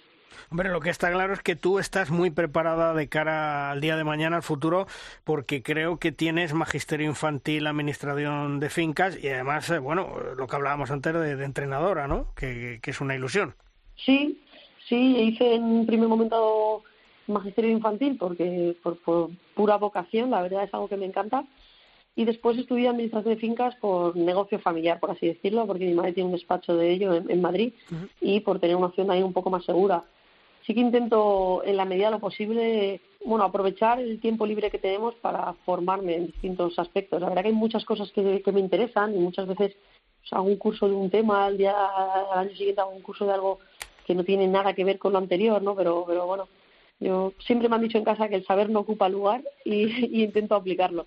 Hombre, 0.51 0.71
lo 0.71 0.81
que 0.81 0.91
está 0.91 1.11
claro 1.11 1.33
es 1.33 1.41
que 1.41 1.57
tú 1.57 1.79
estás 1.79 2.11
muy 2.11 2.31
preparada 2.31 2.95
de 2.95 3.09
cara 3.09 3.71
al 3.71 3.81
día 3.81 3.97
de 3.97 4.05
mañana, 4.05 4.37
al 4.37 4.43
futuro, 4.43 4.87
porque 5.25 5.63
creo 5.63 5.99
que 5.99 6.13
tienes 6.13 6.55
magisterio 6.55 7.07
infantil, 7.07 7.67
administración 7.67 8.61
de 8.61 8.71
fincas 8.71 9.23
y 9.23 9.29
además, 9.29 9.71
eh, 9.71 9.79
bueno, 9.79 10.09
lo 10.37 10.47
que 10.47 10.57
hablábamos 10.57 10.91
antes 10.91 11.15
de, 11.15 11.45
entrenadora, 11.45 12.09
¿no? 12.09 12.33
Que, 12.35 12.81
que, 12.83 12.91
es 12.91 13.01
una 13.01 13.15
ilusión. 13.15 13.55
Sí, 13.97 14.43
sí, 14.89 14.97
hice 14.97 15.55
en 15.55 15.87
primer 15.87 16.09
momento 16.09 16.83
magisterio 17.29 17.71
infantil 17.71 18.17
porque 18.19 18.77
por, 18.83 18.99
por 18.99 19.31
pura 19.55 19.77
vocación, 19.77 20.31
la 20.31 20.43
verdad 20.43 20.65
es 20.65 20.75
algo 20.75 20.89
que 20.89 20.97
me 20.97 21.07
encanta 21.07 21.45
y 22.17 22.25
después 22.25 22.57
estudié 22.57 22.89
administración 22.89 23.35
de 23.35 23.41
fincas 23.41 23.77
por 23.77 24.17
negocio 24.17 24.59
familiar, 24.59 24.99
por 24.99 25.11
así 25.11 25.27
decirlo, 25.27 25.67
porque 25.67 25.85
mi 25.85 25.93
madre 25.93 26.15
tiene 26.15 26.29
un 26.31 26.35
despacho 26.35 26.75
de 26.75 26.91
ello 26.91 27.15
en, 27.15 27.43
Madrid 27.43 27.75
y 28.23 28.41
por 28.41 28.59
tener 28.59 28.75
una 28.75 28.87
opción 28.87 29.11
ahí 29.11 29.23
un 29.23 29.35
poco 29.35 29.51
más 29.51 29.67
segura. 29.67 30.03
Sí 30.65 30.75
que 30.75 30.81
intento, 30.81 31.63
en 31.63 31.77
la 31.77 31.85
medida 31.85 32.07
de 32.07 32.13
lo 32.13 32.19
posible, 32.19 33.03
bueno, 33.25 33.45
aprovechar 33.45 34.01
el 34.01 34.19
tiempo 34.19 34.47
libre 34.47 34.71
que 34.71 34.79
tenemos 34.79 35.15
para 35.17 35.53
formarme 35.67 36.17
en 36.17 36.27
distintos 36.27 36.79
aspectos. 36.79 37.21
La 37.21 37.29
verdad 37.29 37.43
que 37.43 37.49
hay 37.49 37.55
muchas 37.55 37.85
cosas 37.85 38.11
que, 38.13 38.43
me 38.51 38.61
interesan 38.61 39.15
y 39.15 39.19
muchas 39.19 39.47
veces 39.47 39.77
pues, 40.19 40.33
hago 40.33 40.47
un 40.47 40.57
curso 40.57 40.89
de 40.89 40.95
un 40.95 41.11
tema, 41.11 41.45
al, 41.45 41.59
día, 41.59 41.75
al 42.33 42.39
año 42.39 42.57
siguiente 42.57 42.81
hago 42.81 42.93
un 42.93 43.03
curso 43.03 43.27
de 43.27 43.35
algo 43.35 43.59
que 44.07 44.15
no 44.15 44.25
tiene 44.25 44.49
nada 44.49 44.73
que 44.73 44.85
ver 44.85 44.99
con 44.99 45.13
lo 45.13 45.19
anterior, 45.19 45.61
¿no? 45.61 45.77
Pero, 45.77 46.05
pero 46.07 46.27
bueno, 46.27 46.49
yo 46.99 47.35
siempre 47.41 47.69
me 47.69 47.77
han 47.77 47.83
dicho 47.83 47.99
en 47.99 48.05
casa 48.05 48.29
que 48.29 48.37
el 48.37 48.47
saber 48.47 48.71
no 48.71 48.81
ocupa 48.81 49.11
lugar 49.11 49.43
y, 49.67 49.85
y 50.19 50.25
intento 50.25 50.55
aplicarlo. 50.55 51.07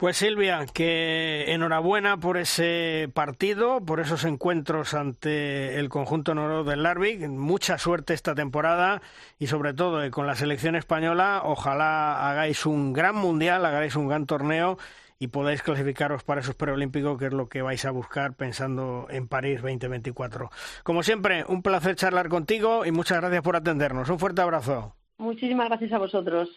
Pues 0.00 0.16
Silvia, 0.16 0.64
que 0.72 1.52
enhorabuena 1.52 2.16
por 2.16 2.38
ese 2.38 3.10
partido, 3.12 3.84
por 3.84 4.00
esos 4.00 4.24
encuentros 4.24 4.94
ante 4.94 5.78
el 5.78 5.90
conjunto 5.90 6.34
noro 6.34 6.64
del 6.64 6.84
Larvik. 6.84 7.28
Mucha 7.28 7.76
suerte 7.76 8.14
esta 8.14 8.34
temporada 8.34 9.02
y 9.38 9.48
sobre 9.48 9.74
todo 9.74 10.02
eh, 10.02 10.10
con 10.10 10.26
la 10.26 10.36
selección 10.36 10.74
española. 10.74 11.42
Ojalá 11.44 12.30
hagáis 12.30 12.64
un 12.64 12.94
gran 12.94 13.14
mundial, 13.14 13.66
hagáis 13.66 13.94
un 13.94 14.08
gran 14.08 14.24
torneo 14.24 14.78
y 15.18 15.26
podáis 15.26 15.60
clasificaros 15.60 16.24
para 16.24 16.40
esos 16.40 16.54
preolímpicos, 16.54 17.18
que 17.18 17.26
es 17.26 17.34
lo 17.34 17.50
que 17.50 17.60
vais 17.60 17.84
a 17.84 17.90
buscar 17.90 18.32
pensando 18.32 19.06
en 19.10 19.28
París 19.28 19.60
2024. 19.60 20.48
Como 20.82 21.02
siempre, 21.02 21.44
un 21.46 21.60
placer 21.60 21.94
charlar 21.96 22.30
contigo 22.30 22.86
y 22.86 22.90
muchas 22.90 23.20
gracias 23.20 23.42
por 23.42 23.54
atendernos. 23.54 24.08
Un 24.08 24.18
fuerte 24.18 24.40
abrazo. 24.40 24.94
Muchísimas 25.18 25.68
gracias 25.68 25.92
a 25.92 25.98
vosotros. 25.98 26.48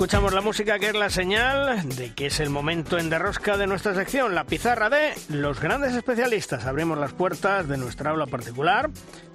Escuchamos 0.00 0.32
la 0.32 0.40
música 0.40 0.78
que 0.78 0.88
es 0.88 0.94
la 0.94 1.10
señal 1.10 1.86
de 1.90 2.14
que 2.14 2.28
es 2.28 2.40
el 2.40 2.48
momento 2.48 2.96
en 2.96 3.10
derrosca 3.10 3.58
de 3.58 3.66
nuestra 3.66 3.94
sección, 3.94 4.34
la 4.34 4.44
pizarra 4.44 4.88
de 4.88 5.12
los 5.28 5.60
grandes 5.60 5.94
especialistas. 5.94 6.64
Abrimos 6.64 6.96
las 6.96 7.12
puertas 7.12 7.68
de 7.68 7.76
nuestra 7.76 8.12
aula 8.12 8.24
particular, 8.24 8.88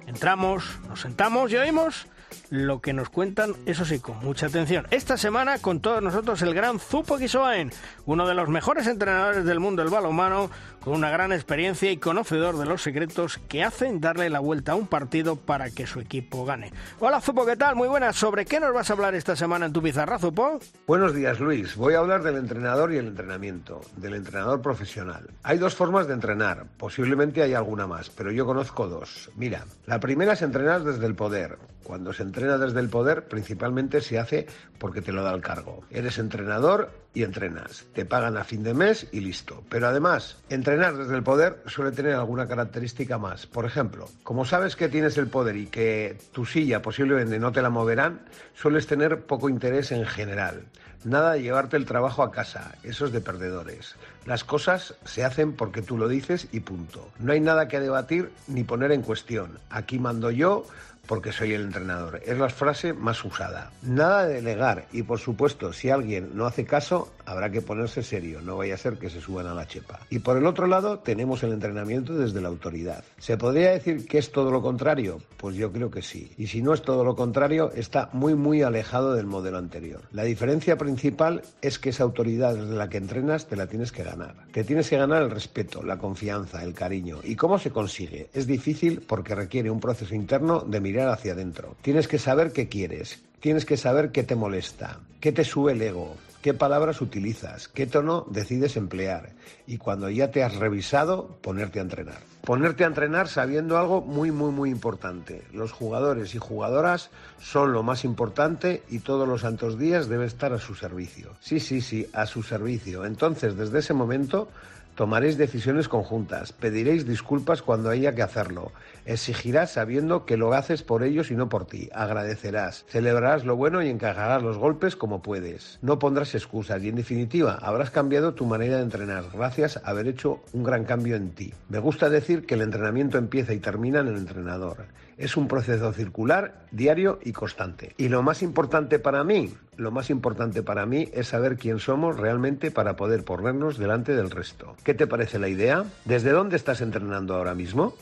entramos, 0.08 0.80
nos 0.88 1.02
sentamos 1.02 1.52
y 1.52 1.56
oímos 1.56 2.08
lo 2.50 2.80
que 2.80 2.92
nos 2.92 3.08
cuentan, 3.08 3.54
eso 3.66 3.84
sí, 3.84 3.98
con 3.98 4.18
mucha 4.18 4.46
atención. 4.46 4.86
Esta 4.90 5.16
semana 5.16 5.58
con 5.58 5.80
todos 5.80 6.02
nosotros 6.02 6.40
el 6.42 6.54
gran 6.54 6.78
Zupo 6.78 7.18
Kisoain, 7.18 7.70
uno 8.04 8.26
de 8.26 8.34
los 8.34 8.48
mejores 8.48 8.86
entrenadores 8.86 9.44
del 9.44 9.60
mundo 9.60 9.82
del 9.82 9.90
balonmano, 9.90 10.50
con 10.80 10.94
una 10.94 11.10
gran 11.10 11.32
experiencia 11.32 11.90
y 11.90 11.96
conocedor 11.96 12.58
de 12.58 12.66
los 12.66 12.82
secretos 12.82 13.40
que 13.48 13.64
hacen 13.64 14.00
darle 14.00 14.30
la 14.30 14.38
vuelta 14.38 14.72
a 14.72 14.74
un 14.76 14.86
partido 14.86 15.34
para 15.34 15.70
que 15.70 15.86
su 15.86 15.98
equipo 15.98 16.44
gane. 16.44 16.72
Hola 17.00 17.20
Zupo, 17.20 17.44
¿qué 17.44 17.56
tal? 17.56 17.74
Muy 17.74 17.88
buenas. 17.88 18.14
¿Sobre 18.14 18.44
qué 18.44 18.60
nos 18.60 18.72
vas 18.72 18.88
a 18.88 18.92
hablar 18.92 19.14
esta 19.16 19.34
semana 19.34 19.66
en 19.66 19.72
tu 19.72 19.82
pizarra, 19.82 20.18
Zupo? 20.18 20.60
Buenos 20.86 21.12
días, 21.12 21.40
Luis. 21.40 21.74
Voy 21.74 21.94
a 21.94 21.98
hablar 21.98 22.22
del 22.22 22.36
entrenador 22.36 22.92
y 22.92 22.98
el 22.98 23.08
entrenamiento, 23.08 23.80
del 23.96 24.14
entrenador 24.14 24.62
profesional. 24.62 25.28
Hay 25.42 25.58
dos 25.58 25.74
formas 25.74 26.06
de 26.06 26.14
entrenar, 26.14 26.66
posiblemente 26.76 27.42
hay 27.42 27.54
alguna 27.54 27.88
más, 27.88 28.10
pero 28.10 28.30
yo 28.30 28.46
conozco 28.46 28.86
dos. 28.86 29.30
Mira, 29.34 29.64
la 29.86 29.98
primera 29.98 30.34
es 30.34 30.42
entrenar 30.42 30.84
desde 30.84 31.06
el 31.06 31.16
poder. 31.16 31.58
Cuando 31.86 32.12
se 32.12 32.24
entrena 32.24 32.58
desde 32.58 32.80
el 32.80 32.88
poder, 32.88 33.28
principalmente 33.28 34.00
se 34.00 34.18
hace 34.18 34.48
porque 34.76 35.02
te 35.02 35.12
lo 35.12 35.22
da 35.22 35.32
el 35.32 35.40
cargo. 35.40 35.84
Eres 35.88 36.18
entrenador 36.18 36.90
y 37.14 37.22
entrenas. 37.22 37.84
Te 37.94 38.04
pagan 38.04 38.36
a 38.36 38.42
fin 38.42 38.64
de 38.64 38.74
mes 38.74 39.06
y 39.12 39.20
listo. 39.20 39.62
Pero 39.68 39.86
además, 39.86 40.36
entrenar 40.48 40.96
desde 40.96 41.14
el 41.14 41.22
poder 41.22 41.62
suele 41.66 41.92
tener 41.92 42.14
alguna 42.14 42.48
característica 42.48 43.18
más. 43.18 43.46
Por 43.46 43.66
ejemplo, 43.66 44.08
como 44.24 44.44
sabes 44.44 44.74
que 44.74 44.88
tienes 44.88 45.16
el 45.16 45.28
poder 45.28 45.54
y 45.54 45.66
que 45.66 46.18
tu 46.32 46.44
silla 46.44 46.82
posiblemente 46.82 47.38
no 47.38 47.52
te 47.52 47.62
la 47.62 47.70
moverán, 47.70 48.22
sueles 48.52 48.88
tener 48.88 49.20
poco 49.20 49.48
interés 49.48 49.92
en 49.92 50.06
general. 50.06 50.64
Nada 51.04 51.34
de 51.34 51.42
llevarte 51.42 51.76
el 51.76 51.84
trabajo 51.84 52.24
a 52.24 52.32
casa, 52.32 52.74
eso 52.82 53.06
es 53.06 53.12
de 53.12 53.20
perdedores. 53.20 53.94
Las 54.24 54.42
cosas 54.42 54.96
se 55.04 55.24
hacen 55.24 55.52
porque 55.52 55.80
tú 55.80 55.96
lo 55.96 56.08
dices 56.08 56.48
y 56.50 56.58
punto. 56.58 57.12
No 57.20 57.32
hay 57.32 57.38
nada 57.38 57.68
que 57.68 57.78
debatir 57.78 58.32
ni 58.48 58.64
poner 58.64 58.90
en 58.90 59.02
cuestión. 59.02 59.60
Aquí 59.70 60.00
mando 60.00 60.32
yo, 60.32 60.66
porque 61.06 61.32
soy 61.32 61.52
el 61.52 61.62
entrenador. 61.62 62.20
Es 62.24 62.38
la 62.38 62.48
frase 62.48 62.92
más 62.92 63.24
usada. 63.24 63.70
Nada 63.82 64.26
de 64.26 64.34
delegar 64.34 64.86
y 64.92 65.02
por 65.02 65.18
supuesto, 65.18 65.72
si 65.72 65.90
alguien 65.90 66.30
no 66.34 66.46
hace 66.46 66.64
caso, 66.64 67.12
habrá 67.24 67.50
que 67.50 67.62
ponerse 67.62 68.02
serio, 68.02 68.40
no 68.40 68.56
vaya 68.56 68.74
a 68.74 68.78
ser 68.78 68.98
que 68.98 69.10
se 69.10 69.20
suban 69.20 69.46
a 69.46 69.54
la 69.54 69.66
chepa. 69.66 70.00
Y 70.10 70.20
por 70.20 70.36
el 70.36 70.46
otro 70.46 70.66
lado, 70.66 70.98
tenemos 70.98 71.42
el 71.42 71.52
entrenamiento 71.52 72.14
desde 72.14 72.40
la 72.40 72.48
autoridad. 72.48 73.04
¿Se 73.18 73.36
podría 73.36 73.70
decir 73.70 74.06
que 74.06 74.18
es 74.18 74.32
todo 74.32 74.50
lo 74.50 74.62
contrario? 74.62 75.20
Pues 75.36 75.56
yo 75.56 75.72
creo 75.72 75.90
que 75.90 76.02
sí. 76.02 76.32
Y 76.38 76.46
si 76.46 76.62
no 76.62 76.72
es 76.72 76.82
todo 76.82 77.04
lo 77.04 77.16
contrario, 77.16 77.70
está 77.74 78.10
muy 78.12 78.34
muy 78.34 78.62
alejado 78.62 79.14
del 79.14 79.26
modelo 79.26 79.58
anterior. 79.58 80.02
La 80.12 80.24
diferencia 80.24 80.76
principal 80.76 81.42
es 81.62 81.78
que 81.78 81.90
esa 81.90 82.04
autoridad 82.04 82.54
desde 82.54 82.74
la 82.74 82.88
que 82.88 82.98
entrenas 82.98 83.46
te 83.46 83.56
la 83.56 83.66
tienes 83.66 83.92
que 83.92 84.04
ganar. 84.04 84.34
Te 84.52 84.64
tienes 84.64 84.88
que 84.88 84.96
ganar 84.96 85.22
el 85.22 85.30
respeto, 85.30 85.82
la 85.82 85.98
confianza, 85.98 86.62
el 86.62 86.74
cariño. 86.74 87.18
¿Y 87.22 87.36
cómo 87.36 87.58
se 87.58 87.70
consigue? 87.70 88.28
Es 88.32 88.46
difícil 88.46 89.02
porque 89.06 89.34
requiere 89.34 89.70
un 89.70 89.80
proceso 89.80 90.14
interno 90.14 90.60
de 90.60 90.80
mirar 90.80 90.95
hacia 91.04 91.32
adentro. 91.32 91.76
Tienes 91.82 92.08
que 92.08 92.18
saber 92.18 92.52
qué 92.52 92.68
quieres, 92.68 93.22
tienes 93.40 93.64
que 93.64 93.76
saber 93.76 94.12
qué 94.12 94.22
te 94.22 94.34
molesta, 94.34 95.00
qué 95.20 95.32
te 95.32 95.44
sube 95.44 95.72
el 95.72 95.82
ego, 95.82 96.16
qué 96.42 96.54
palabras 96.54 97.00
utilizas, 97.00 97.68
qué 97.68 97.86
tono 97.86 98.26
decides 98.30 98.76
emplear 98.76 99.30
y 99.66 99.78
cuando 99.78 100.08
ya 100.08 100.30
te 100.30 100.44
has 100.44 100.54
revisado, 100.54 101.26
ponerte 101.42 101.80
a 101.80 101.82
entrenar. 101.82 102.18
Ponerte 102.42 102.84
a 102.84 102.86
entrenar 102.86 103.26
sabiendo 103.26 103.76
algo 103.76 104.00
muy, 104.00 104.30
muy, 104.30 104.52
muy 104.52 104.70
importante. 104.70 105.42
Los 105.52 105.72
jugadores 105.72 106.36
y 106.36 106.38
jugadoras 106.38 107.10
son 107.40 107.72
lo 107.72 107.82
más 107.82 108.04
importante 108.04 108.84
y 108.88 109.00
todos 109.00 109.26
los 109.26 109.40
santos 109.40 109.76
días 109.76 110.08
debe 110.08 110.26
estar 110.26 110.52
a 110.52 110.60
su 110.60 110.76
servicio. 110.76 111.32
Sí, 111.40 111.58
sí, 111.58 111.80
sí, 111.80 112.06
a 112.12 112.26
su 112.26 112.44
servicio. 112.44 113.04
Entonces, 113.04 113.56
desde 113.56 113.80
ese 113.80 113.94
momento, 113.94 114.48
Tomaréis 114.96 115.36
decisiones 115.36 115.88
conjuntas, 115.88 116.52
pediréis 116.52 117.06
disculpas 117.06 117.60
cuando 117.60 117.90
haya 117.90 118.14
que 118.14 118.22
hacerlo, 118.22 118.72
exigirás 119.04 119.72
sabiendo 119.72 120.24
que 120.24 120.38
lo 120.38 120.54
haces 120.54 120.82
por 120.82 121.02
ellos 121.02 121.30
y 121.30 121.36
no 121.36 121.50
por 121.50 121.66
ti, 121.66 121.90
agradecerás, 121.92 122.86
celebrarás 122.88 123.44
lo 123.44 123.56
bueno 123.56 123.82
y 123.82 123.90
encajarás 123.90 124.42
los 124.42 124.56
golpes 124.56 124.96
como 124.96 125.20
puedes. 125.20 125.78
No 125.82 125.98
pondrás 125.98 126.34
excusas 126.34 126.82
y 126.82 126.88
en 126.88 126.96
definitiva 126.96 127.58
habrás 127.60 127.90
cambiado 127.90 128.32
tu 128.32 128.46
manera 128.46 128.78
de 128.78 128.84
entrenar 128.84 129.24
gracias 129.34 129.76
a 129.76 129.90
haber 129.90 130.08
hecho 130.08 130.40
un 130.54 130.64
gran 130.64 130.84
cambio 130.84 131.14
en 131.16 131.32
ti. 131.32 131.52
Me 131.68 131.78
gusta 131.78 132.08
decir 132.08 132.46
que 132.46 132.54
el 132.54 132.62
entrenamiento 132.62 133.18
empieza 133.18 133.52
y 133.52 133.58
termina 133.58 134.00
en 134.00 134.08
el 134.08 134.16
entrenador. 134.16 134.86
Es 135.16 135.36
un 135.36 135.48
proceso 135.48 135.92
circular, 135.94 136.66
diario 136.72 137.18
y 137.22 137.32
constante. 137.32 137.94
Y 137.96 138.08
lo 138.08 138.22
más 138.22 138.42
importante 138.42 138.98
para 138.98 139.24
mí, 139.24 139.54
lo 139.76 139.90
más 139.90 140.10
importante 140.10 140.62
para 140.62 140.84
mí 140.84 141.08
es 141.14 141.28
saber 141.28 141.56
quién 141.56 141.78
somos 141.78 142.18
realmente 142.18 142.70
para 142.70 142.96
poder 142.96 143.24
ponernos 143.24 143.78
delante 143.78 144.14
del 144.14 144.30
resto. 144.30 144.76
¿Qué 144.84 144.92
te 144.92 145.06
parece 145.06 145.38
la 145.38 145.48
idea? 145.48 145.84
¿Desde 146.04 146.32
dónde 146.32 146.56
estás 146.56 146.82
entrenando 146.82 147.34
ahora 147.34 147.54
mismo? 147.54 147.94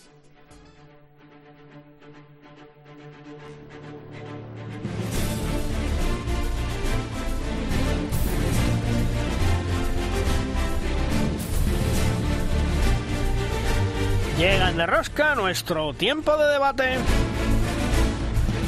De 14.76 14.86
rosca 14.86 15.36
nuestro 15.36 15.94
tiempo 15.94 16.36
de 16.36 16.52
debate. 16.52 16.96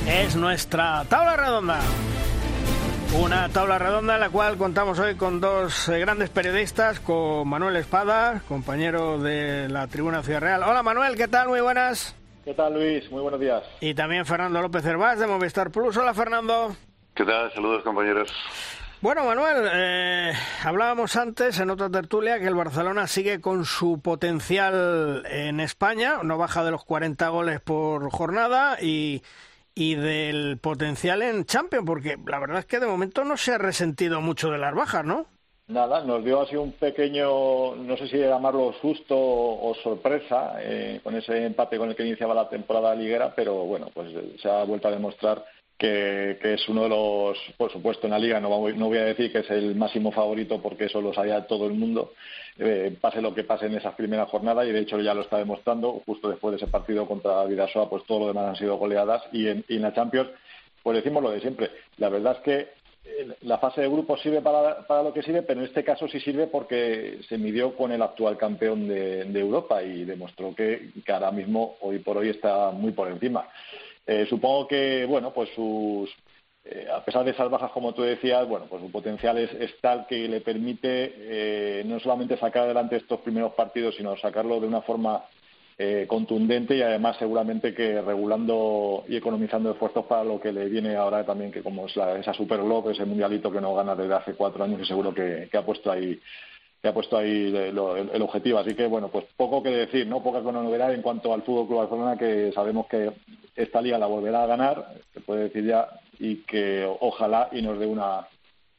Es 0.07 0.37
nuestra 0.37 1.05
tabla 1.09 1.37
redonda. 1.37 1.81
Una 3.21 3.49
tabla 3.49 3.77
redonda 3.79 4.15
en 4.15 4.21
la 4.21 4.31
cual 4.31 4.57
contamos 4.57 5.01
hoy 5.01 5.17
con 5.17 5.41
dos 5.41 5.89
eh, 5.89 5.99
grandes 5.99 6.31
periodistas, 6.31 7.01
con 7.01 7.49
Manuel 7.49 7.75
Espada, 7.75 8.41
compañero 8.47 9.19
de 9.19 9.69
la 9.69 9.89
Tribuna 9.89 10.23
Ciudad 10.23 10.41
Real. 10.41 10.63
Hola 10.63 10.85
Manuel, 10.85 11.17
¿qué 11.17 11.27
tal? 11.27 11.49
Muy 11.49 11.61
buenas. 11.61 12.15
¿Qué 12.45 12.55
tal 12.55 12.75
Luis? 12.75 13.11
Muy 13.11 13.23
buenos 13.23 13.41
días. 13.41 13.65
Y 13.81 13.93
también 13.95 14.25
Fernando 14.27 14.63
López 14.63 14.87
Hervás 14.87 15.19
de 15.19 15.27
Movistar 15.27 15.73
Plus. 15.73 15.97
Hola 15.97 16.15
Fernando. 16.15 16.77
¿Qué 17.17 17.25
tal? 17.25 17.53
Saludos 17.53 17.83
compañeros. 17.83 18.33
Bueno, 19.03 19.25
Manuel, 19.25 19.69
eh, 19.75 20.33
hablábamos 20.65 21.17
antes 21.17 21.61
en 21.61 21.69
otra 21.69 21.91
tertulia 21.91 22.39
que 22.39 22.47
el 22.47 22.55
Barcelona 22.55 23.07
sigue 23.07 23.43
con 23.43 23.67
su 23.67 24.01
potencial 24.01 25.23
en 25.31 25.61
España, 25.61 26.21
no 26.23 26.39
baja 26.39 26.65
de 26.65 26.71
los 26.71 26.83
40 26.85 27.29
goles 27.29 27.61
por 27.61 28.11
jornada 28.11 28.79
y, 28.81 29.23
y 29.75 29.97
del 29.97 30.57
potencial 30.59 31.21
en 31.21 31.45
Champions, 31.45 31.85
porque 31.87 32.17
la 32.27 32.39
verdad 32.39 32.61
es 32.61 32.65
que 32.65 32.81
de 32.81 32.87
momento 32.87 33.23
no 33.23 33.37
se 33.37 33.53
ha 33.53 33.59
resentido 33.59 34.23
mucho 34.23 34.51
de 34.51 34.59
las 34.59 34.75
bajas, 34.75 35.05
¿no? 35.05 35.27
Nada, 35.69 36.03
nos 36.03 36.25
dio 36.25 36.41
así 36.41 36.57
un 36.57 36.73
pequeño, 36.73 37.75
no 37.75 37.97
sé 37.99 38.09
si 38.09 38.17
llamarlo 38.17 38.73
susto 38.81 39.15
o 39.15 39.75
sorpresa, 39.83 40.55
eh, 40.61 41.01
con 41.03 41.15
ese 41.17 41.45
empate 41.45 41.77
con 41.77 41.91
el 41.91 41.97
que 41.97 42.07
iniciaba 42.07 42.35
la 42.35 42.49
temporada 42.49 42.95
liguera, 42.95 43.35
pero 43.35 43.57
bueno, 43.65 43.91
pues 43.93 44.11
se 44.41 44.49
ha 44.49 44.65
vuelto 44.65 44.89
a 44.89 44.93
demostrar 44.93 45.45
que, 45.79 46.39
es 46.43 46.69
uno 46.69 46.85
de 46.85 46.89
los, 46.89 47.39
por 47.57 47.71
supuesto, 47.71 48.07
en 48.07 48.13
la 48.13 48.19
liga, 48.19 48.41
no, 48.41 48.49
voy 48.49 48.99
a 48.99 49.05
decir 49.05 49.31
que 49.31 49.41
es 49.41 49.51
el 49.51 49.75
máximo 49.75 50.11
favorito 50.11 50.61
porque 50.63 50.87
eso 50.87 51.01
lo 51.01 51.13
sabía 51.13 51.47
todo 51.47 51.67
el 51.67 51.75
mundo, 51.75 52.13
eh, 52.59 52.97
pase 53.01 53.21
lo 53.21 53.35
que 53.35 53.45
pase 53.45 53.67
en 53.67 53.75
esa 53.75 53.95
primera 53.95 54.27
jornada 54.27 54.65
y 54.65 54.73
de 54.73 54.81
hecho 54.81 54.99
ya 55.01 55.15
lo 55.15 55.23
está 55.23 55.39
demostrando, 55.39 56.03
justo 56.07 56.31
después 56.31 56.53
de 56.53 56.57
ese 56.65 56.71
partido 56.71 57.07
contra 57.07 57.45
Vidasoa, 57.45 57.91
pues 57.91 58.05
todo 58.07 58.21
lo 58.21 58.29
demás 58.29 58.49
han 58.49 58.57
sido 58.57 58.77
goleadas 58.77 59.23
y 59.33 59.49
en, 59.49 59.65
la 59.69 59.93
Champions, 59.93 60.31
pues 60.83 60.97
decimos 60.97 61.23
lo 61.23 61.31
de 61.31 61.41
siempre, 61.41 61.71
la 61.99 62.09
verdad 62.09 62.37
es 62.39 62.43
que 62.43 62.87
la 63.43 63.59
fase 63.59 63.83
de 63.83 63.89
grupo 63.89 64.17
sirve 64.17 64.41
para, 64.41 64.87
para, 64.87 65.03
lo 65.03 65.13
que 65.13 65.23
sirve, 65.23 65.43
pero 65.43 65.61
en 65.61 65.67
este 65.67 65.85
caso 65.85 66.09
sí 66.09 66.19
sirve 66.21 66.49
porque 66.49 67.21
se 67.29 67.39
midió 67.39 67.77
con 67.77 67.93
el 67.93 68.03
actual 68.03 68.37
campeón 68.37 68.89
de, 68.89 69.23
Europa 69.39 69.83
y 69.83 70.05
demostró 70.05 70.55
que, 70.55 70.91
ahora 71.09 71.31
mismo, 71.31 71.77
hoy 71.81 71.99
por 72.01 72.17
hoy, 72.17 72.31
está 72.31 72.71
muy 72.73 72.93
por 72.93 73.09
encima. 73.09 73.49
Eh, 74.07 74.27
supongo 74.29 74.69
que, 74.69 75.05
bueno, 75.07 75.33
pues 75.33 75.51
sus, 75.55 76.11
eh, 76.69 76.89
a 76.93 77.05
pesar 77.05 77.25
de 77.25 77.31
esas 77.31 77.49
bajas, 77.49 77.71
como 77.71 77.95
tú 77.95 78.03
decías, 78.03 78.47
bueno, 78.49 78.67
pues 78.69 78.83
su 78.83 78.91
potencial 78.91 79.39
es, 79.39 79.81
tal 79.81 80.07
que 80.09 80.27
le 80.27 80.41
permite 80.41 81.13
eh, 81.17 81.85
no 81.85 82.01
solamente 82.01 82.37
sacar 82.37 82.65
adelante 82.65 82.97
estos 82.97 83.21
primeros 83.21 83.53
partidos, 83.55 83.95
sino 83.95 84.17
sacarlo 84.17 84.61
de 84.61 84.67
una 84.67 84.83
forma 84.83 85.25
eh, 85.79 86.07
contundente 86.09 86.75
y 86.75 86.83
además 86.83 87.19
seguramente 87.19 87.73
que 87.73 88.01
regulando 88.01 89.05
y 89.09 89.17
economizando 89.17 89.71
esfuerzos 89.71 90.07
para 90.07 90.25
lo 90.25 90.41
que 90.41 90.51
le 90.51 90.69
viene 90.69 90.97
ahora 90.97 91.25
también, 91.25 91.53
que 91.53 91.63
como 91.63 91.87
es 91.87 91.95
la, 91.97 92.19
esa 92.19 92.33
Super 92.33 92.63
Globe, 92.63 92.93
ese 92.93 93.05
mundialito 93.05 93.53
que 93.53 93.61
no 93.61 93.75
gana 93.75 93.95
desde 93.95 94.15
hace 94.15 94.35
cuatro 94.35 94.65
años 94.65 94.81
y 94.81 94.87
seguro 94.87 95.15
que, 95.15 95.49
ha 95.53 95.63
puesto 95.63 95.93
ahí 95.93 96.19
ha 96.89 96.95
puesto 96.95 97.17
ahí 97.17 97.55
el, 97.55 97.79
objetivo. 97.79 98.59
Así 98.59 98.75
que, 98.75 98.87
bueno, 98.87 99.09
pues 99.09 99.25
poco 99.37 99.63
que 99.63 99.71
decir, 99.71 100.07
¿no? 100.07 100.23
Poca 100.23 100.41
novedad 100.41 100.93
en 100.93 101.03
cuanto 101.03 101.33
al 101.33 101.43
Fútbol 101.43 101.67
Club 101.67 101.79
Barcelona, 101.79 102.17
que 102.17 102.53
sabemos 102.53 102.87
que 102.87 103.13
esta 103.55 103.81
liga 103.81 103.99
la 103.99 104.07
volverá 104.07 104.43
a 104.43 104.47
ganar, 104.47 104.95
se 105.15 105.21
puede 105.21 105.45
decir 105.45 105.65
ya, 105.65 105.89
y 106.19 106.37
que 106.43 106.87
ojalá 107.01 107.49
y 107.53 107.63
nos 107.63 107.79
dé 107.79 107.87
una, 107.87 108.27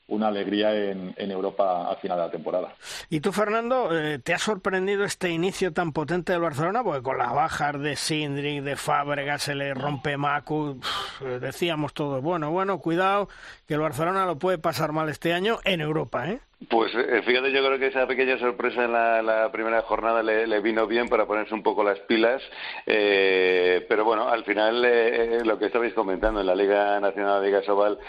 una 0.07 0.27
alegría 0.27 0.73
en, 0.73 1.13
Europa 1.17 1.89
al 1.89 1.97
final 1.97 2.17
de 2.17 2.23
la 2.23 2.31
temporada. 2.31 2.75
¿Y 3.09 3.19
tú, 3.19 3.31
Fernando, 3.31 3.95
eh, 3.97 4.19
te 4.19 4.33
ha 4.33 4.39
sorprendido 4.39 5.03
este 5.03 5.29
inicio 5.29 5.73
tan 5.73 5.91
potente 5.91 6.31
del 6.31 6.41
Barcelona? 6.41 6.83
Porque 6.83 7.01
con 7.01 7.17
las 7.17 7.33
bajas 7.33 7.79
de 7.79 7.95
Sindri, 7.95 8.61
de 8.61 8.75
Fábregas, 8.75 9.43
se 9.43 9.55
le 9.55 9.73
rompe 9.73 10.17
Macu, 10.17 10.79
decíamos 11.41 11.93
todos, 11.93 12.21
bueno, 12.23 12.51
bueno, 12.51 12.79
cuidado, 12.79 13.27
que 13.67 13.73
el 13.73 13.81
Barcelona 13.81 14.25
lo 14.25 14.37
puede 14.37 14.57
pasar 14.57 14.93
mal 14.93 15.09
este 15.09 15.33
año 15.33 15.59
en 15.65 15.81
Europa, 15.81 16.29
¿eh? 16.29 16.39
Pues 16.69 16.91
eh, 16.95 17.21
fíjate, 17.21 17.51
yo 17.51 17.63
creo 17.63 17.77
que 17.77 17.87
esa 17.87 18.07
pequeña 18.07 18.39
sorpresa 18.39 18.85
en 18.85 18.91
la, 18.91 19.49
primera 19.51 19.83
jornada 19.83 20.23
le, 20.23 20.59
vino 20.59 20.87
bien 20.87 21.07
para 21.07 21.27
ponerse 21.27 21.53
un 21.53 21.61
poco 21.61 21.83
las 21.83 21.99
pilas, 22.01 22.41
eh, 22.87 23.85
pero 23.87 24.03
bueno, 24.03 24.27
al 24.27 24.43
final 24.43 24.83
eh, 24.83 25.41
lo 25.45 25.59
que 25.59 25.67
estabais 25.67 25.93
comentando 25.93 26.41
en 26.41 26.47
la 26.47 26.55
Liga 26.55 26.99
Nacional 26.99 27.41
de 27.41 27.47
Liga 27.47 27.61
Sobal, 27.61 27.99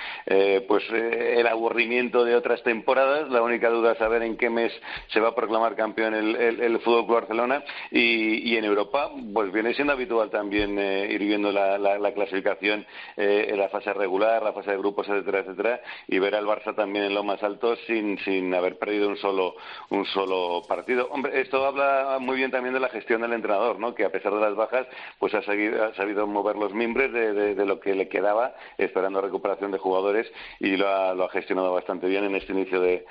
pues 0.66 0.82
el 0.90 1.46
aburrimiento 1.46 2.24
de 2.24 2.36
otras 2.36 2.62
temporadas, 2.62 3.28
la 3.30 3.42
única 3.42 3.68
duda 3.68 3.92
es 3.92 3.98
saber 3.98 4.22
en 4.22 4.38
qué 4.38 4.48
mes 4.48 4.72
se 5.08 5.20
va 5.20 5.28
a 5.28 5.34
proclamar 5.34 5.76
campeón 5.76 6.14
el, 6.14 6.80
Fútbol 6.80 7.04
Club 7.04 7.16
Barcelona 7.16 7.62
y, 7.90 8.56
en 8.56 8.64
Europa, 8.64 9.10
pues 9.34 9.52
viene 9.52 9.74
siendo 9.74 9.92
habitual 9.92 10.30
también 10.30 10.78
ir 10.78 11.20
viendo 11.20 11.52
la, 11.52 11.76
la 11.76 12.12
clasificación 12.14 12.86
en 13.16 13.58
la 13.58 13.68
fase 13.68 13.92
regular, 13.92 14.42
la 14.42 14.54
fase 14.54 14.70
de 14.70 14.78
grupos, 14.78 15.06
etcétera, 15.08 15.40
etcétera, 15.40 15.80
y 16.06 16.18
ver 16.18 16.34
al 16.34 16.46
Barça 16.46 16.74
también 16.74 17.04
en 17.04 17.14
lo 17.14 17.22
más 17.22 17.42
alto 17.42 17.76
sin, 17.86 18.18
sin 18.20 18.37
sin 18.38 18.54
haber 18.54 18.78
perdido 18.78 19.08
un 19.08 19.16
solo, 19.16 19.56
un 19.90 20.04
solo 20.06 20.62
partido. 20.66 21.08
Hombre, 21.10 21.40
esto 21.40 21.66
habla 21.66 22.18
muy 22.20 22.36
bien 22.36 22.50
también 22.50 22.72
de 22.72 22.80
la 22.80 22.88
gestión 22.88 23.20
del 23.20 23.32
entrenador, 23.32 23.78
¿no? 23.80 23.94
que 23.94 24.04
a 24.04 24.12
pesar 24.12 24.32
de 24.32 24.40
las 24.40 24.54
bajas, 24.54 24.86
pues 25.18 25.34
ha, 25.34 25.38
ha 25.38 25.94
sabido 25.94 26.26
mover 26.26 26.56
los 26.56 26.72
mimbres 26.72 27.12
de, 27.12 27.54
de, 27.54 27.66
lo 27.66 27.80
que 27.80 27.94
le 27.94 28.08
quedaba, 28.08 28.54
esperando 28.76 29.20
recuperación 29.20 29.72
de 29.72 29.78
jugadores, 29.78 30.30
y 30.60 30.76
lo 30.76 30.88
ha, 30.88 31.14
lo 31.14 31.24
ha 31.24 31.30
gestionado 31.30 31.74
bastante 31.74 32.06
bien 32.06 32.24
en 32.24 32.36
este 32.36 32.52
inicio 32.52 32.80
de, 32.80 33.04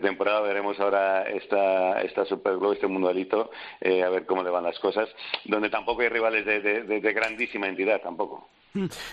temporada. 0.00 0.40
Veremos 0.40 0.80
ahora 0.80 1.22
esta, 1.24 2.00
esta 2.00 2.24
Super 2.24 2.54
este 2.72 2.86
mundialito, 2.86 3.50
eh, 3.80 4.02
a 4.02 4.08
ver 4.08 4.26
cómo 4.26 4.42
le 4.42 4.50
van 4.50 4.64
las 4.64 4.78
cosas, 4.80 5.08
donde 5.44 5.70
tampoco 5.70 6.02
hay 6.02 6.08
rivales 6.08 6.44
de 6.44 7.12
grandísima 7.12 7.68
entidad, 7.68 8.00
tampoco. 8.00 8.48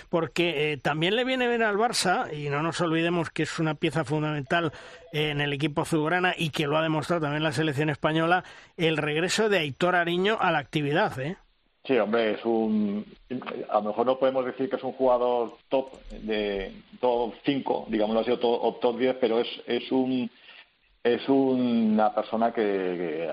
Porque 0.08 0.72
eh, 0.72 0.76
también 0.76 1.16
le 1.16 1.24
viene 1.24 1.48
bien 1.48 1.62
al 1.62 1.76
Barça, 1.76 2.32
y 2.32 2.48
no 2.48 2.62
nos 2.62 2.80
olvidemos 2.80 3.30
que 3.30 3.44
es 3.44 3.58
una 3.58 3.74
pieza 3.74 4.04
fundamental 4.04 4.72
en 5.12 5.40
el 5.40 5.52
equipo 5.52 5.82
azulgrana 5.82 6.34
y 6.36 6.50
que 6.50 6.66
lo 6.66 6.76
ha 6.76 6.82
demostrado 6.82 7.22
también 7.22 7.42
la 7.42 7.52
selección 7.52 7.90
española, 7.90 8.44
el 8.76 8.96
regreso 8.96 9.48
de 9.48 9.58
Aitor 9.58 9.94
Ariño 9.96 10.38
a 10.40 10.50
la 10.50 10.58
actividad. 10.58 11.18
¿eh? 11.20 11.36
Sí, 11.84 11.96
hombre, 11.98 12.32
es 12.32 12.44
un. 12.44 13.04
A 13.70 13.76
lo 13.76 13.82
mejor 13.82 14.06
no 14.06 14.18
podemos 14.18 14.44
decir 14.44 14.68
que 14.68 14.76
es 14.76 14.84
un 14.84 14.92
jugador 14.92 15.56
top 15.68 15.92
de 16.10 16.72
top 17.00 17.34
5, 17.44 17.86
digámoslo 17.88 18.20
así, 18.20 18.30
o 18.32 18.74
top 18.80 18.98
10, 18.98 19.16
pero 19.20 19.40
es, 19.40 19.48
es 19.66 19.90
un 19.90 20.30
es 21.02 21.26
una 21.28 22.14
persona 22.14 22.52
que, 22.52 23.28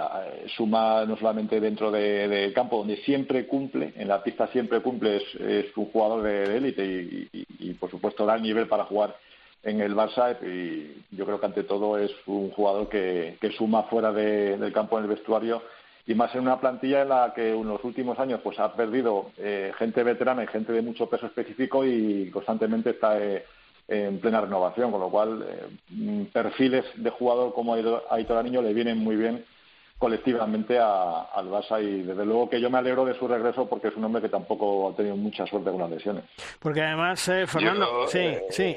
suma 0.56 1.06
no 1.06 1.18
solamente 1.18 1.60
dentro 1.60 1.92
del 1.92 2.54
campo, 2.54 2.78
donde 2.78 2.98
siempre 2.98 3.46
cumple, 3.46 3.94
en 3.96 4.08
la 4.08 4.24
pista 4.24 4.48
siempre 4.48 4.82
cumple, 4.82 5.18
es, 5.18 5.76
un 5.76 5.86
jugador 5.86 6.24
de 6.24 6.58
élite 6.58 7.30
y, 7.60 7.74
por 7.74 7.92
supuesto 7.92 8.26
da 8.26 8.36
el 8.36 8.42
nivel 8.42 8.68
para 8.68 8.86
jugar 8.86 9.16
en 9.64 9.82
el 9.82 9.96
Barça 9.96 10.38
y 10.42 11.04
yo 11.12 11.26
creo 11.26 11.40
que 11.40 11.46
ante 11.46 11.64
todo 11.64 11.98
es 11.98 12.12
un 12.26 12.52
jugador 12.52 12.88
que, 12.88 13.38
suma 13.58 13.84
fuera 13.84 14.14
del 14.14 14.72
campo 14.72 14.98
en 14.98 15.04
el 15.04 15.10
vestuario 15.10 15.62
y 16.06 16.16
más 16.16 16.34
en 16.36 16.42
una 16.42 16.62
plantilla 16.62 17.02
en 17.02 17.10
la 17.10 17.34
que 17.36 17.50
en 17.50 17.68
los 17.68 17.84
últimos 17.84 18.18
años 18.18 18.40
pues 18.42 18.58
ha 18.60 18.74
perdido 18.74 19.32
eh, 19.38 19.74
gente 19.78 20.04
veterana 20.04 20.44
y 20.44 20.48
gente 20.48 20.72
de 20.72 20.82
mucho 20.82 21.10
peso 21.10 21.26
específico 21.26 21.84
y 21.86 22.30
constantemente 22.32 22.92
está 22.92 23.22
eh, 23.22 23.44
en 23.88 24.20
plena 24.20 24.42
renovación, 24.42 24.92
con 24.92 25.00
lo 25.00 25.10
cual 25.10 25.46
eh, 25.48 26.26
perfiles 26.32 26.86
de 26.96 27.10
jugador 27.10 27.54
como 27.54 27.76
Aitor 28.10 28.44
Niño 28.44 28.62
le 28.62 28.74
vienen 28.74 28.98
muy 28.98 29.16
bien 29.16 29.46
colectivamente 29.98 30.78
al 30.78 31.50
Barça 31.50 31.82
y 31.82 32.04
desde 32.04 32.26
luego 32.26 32.50
que 32.50 32.62
yo 32.62 32.70
me 32.70 32.78
alegro 32.78 33.04
de 33.06 33.16
su 33.16 33.28
regreso 33.28 33.68
porque 33.68 33.88
es 33.88 33.96
un 33.96 34.04
hombre 34.04 34.22
que 34.22 34.30
tampoco 34.30 34.90
ha 34.90 34.96
tenido 34.96 35.16
mucha 35.16 35.46
suerte 35.48 35.72
con 35.72 35.80
las 35.80 35.90
lesiones. 35.90 36.24
Porque 36.60 36.82
además, 36.82 37.28
eh, 37.30 37.48
Fernando, 37.48 38.08
sí, 38.08 38.20
eh, 38.20 38.46
sí, 38.50 38.76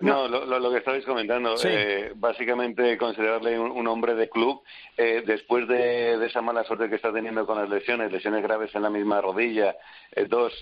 No, 0.00 0.28
lo, 0.28 0.70
que 0.70 0.78
estabais 0.78 1.04
comentando, 1.06 1.54
básicamente 2.16 2.98
considerarle 2.98 3.58
un, 3.58 3.86
hombre 3.86 4.14
de 4.14 4.28
club 4.28 4.62
después 4.96 5.66
de, 5.68 6.24
esa 6.26 6.42
mala 6.42 6.64
suerte 6.64 6.90
que 6.90 6.96
está 6.96 7.12
teniendo 7.12 7.46
con 7.46 7.58
las 7.58 7.68
lesiones, 7.70 8.12
lesiones 8.12 8.42
graves 8.42 8.74
en 8.74 8.82
la 8.82 8.90
misma 8.90 9.22
rodilla, 9.22 9.74
dos, 10.28 10.52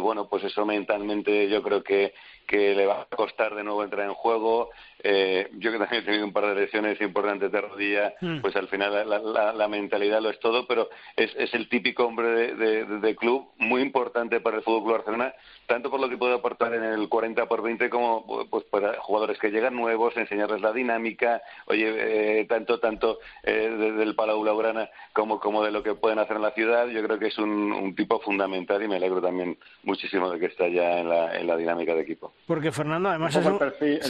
bueno, 0.00 0.28
pues 0.28 0.42
eso 0.44 0.66
mentalmente 0.66 1.48
yo 1.48 1.62
creo 1.62 1.84
que 1.84 2.14
que 2.46 2.74
le 2.74 2.86
va 2.86 3.02
a 3.02 3.16
costar 3.16 3.54
de 3.54 3.64
nuevo 3.64 3.82
entrar 3.82 4.06
en 4.06 4.14
juego. 4.14 4.70
Eh, 5.06 5.50
yo 5.58 5.70
que 5.70 5.78
también 5.78 6.02
he 6.02 6.06
tenido 6.06 6.24
un 6.24 6.32
par 6.32 6.46
de 6.46 6.62
lesiones 6.62 6.98
importantes 7.02 7.52
de 7.52 7.60
rodilla, 7.60 8.14
mm. 8.22 8.40
pues 8.40 8.56
al 8.56 8.68
final 8.68 9.06
la, 9.06 9.68
mentalidad 9.68 10.22
lo 10.22 10.30
es 10.30 10.40
todo, 10.40 10.66
pero 10.66 10.88
es, 11.14 11.52
el 11.52 11.68
típico 11.68 12.06
hombre 12.06 12.54
de, 12.54 13.16
club 13.16 13.50
muy 13.58 13.82
importante 13.82 14.40
para 14.40 14.56
el 14.56 14.62
Fútbol 14.62 14.82
Club 14.82 14.96
Barcelona, 14.96 15.34
tanto 15.66 15.90
por 15.90 16.00
lo 16.00 16.08
que 16.08 16.16
puede 16.16 16.34
aportar 16.34 16.72
en 16.72 16.84
el 16.84 17.08
40 17.08 17.46
por 17.46 17.62
20 17.62 17.90
como 17.90 18.46
pues 18.48 18.64
para 18.64 18.98
jugadores 18.98 19.38
que 19.38 19.50
llegan 19.50 19.76
nuevos, 19.76 20.16
enseñarles 20.16 20.62
la 20.62 20.72
dinámica, 20.72 21.42
oye, 21.66 22.40
eh, 22.40 22.46
tanto 22.46 22.80
tanto 22.80 23.18
eh, 23.42 23.94
del 23.96 24.14
Palau 24.14 24.40
Blaugrana 24.40 24.88
como, 25.12 25.38
como 25.38 25.62
de 25.62 25.70
lo 25.70 25.82
que 25.82 25.94
pueden 25.94 26.18
hacer 26.18 26.36
en 26.36 26.42
la 26.42 26.52
ciudad. 26.52 26.88
Yo 26.88 27.02
creo 27.02 27.18
que 27.18 27.26
es 27.26 27.38
un, 27.38 27.94
tipo 27.94 28.18
fundamental 28.20 28.82
y 28.82 28.88
me 28.88 28.96
alegro 28.96 29.20
también 29.20 29.56
muchísimo 29.82 30.30
de 30.30 30.40
que 30.40 30.46
está 30.46 30.66
ya 30.68 30.98
en 30.98 31.08
la, 31.08 31.38
en 31.38 31.46
la 31.46 31.56
dinámica 31.56 31.94
de 31.94 32.00
equipo. 32.00 32.32
Porque 32.46 32.72
Fernando, 32.72 33.10
además 33.10 33.36
es 33.36 33.46
el 33.46 33.58
perfil, 33.58 34.00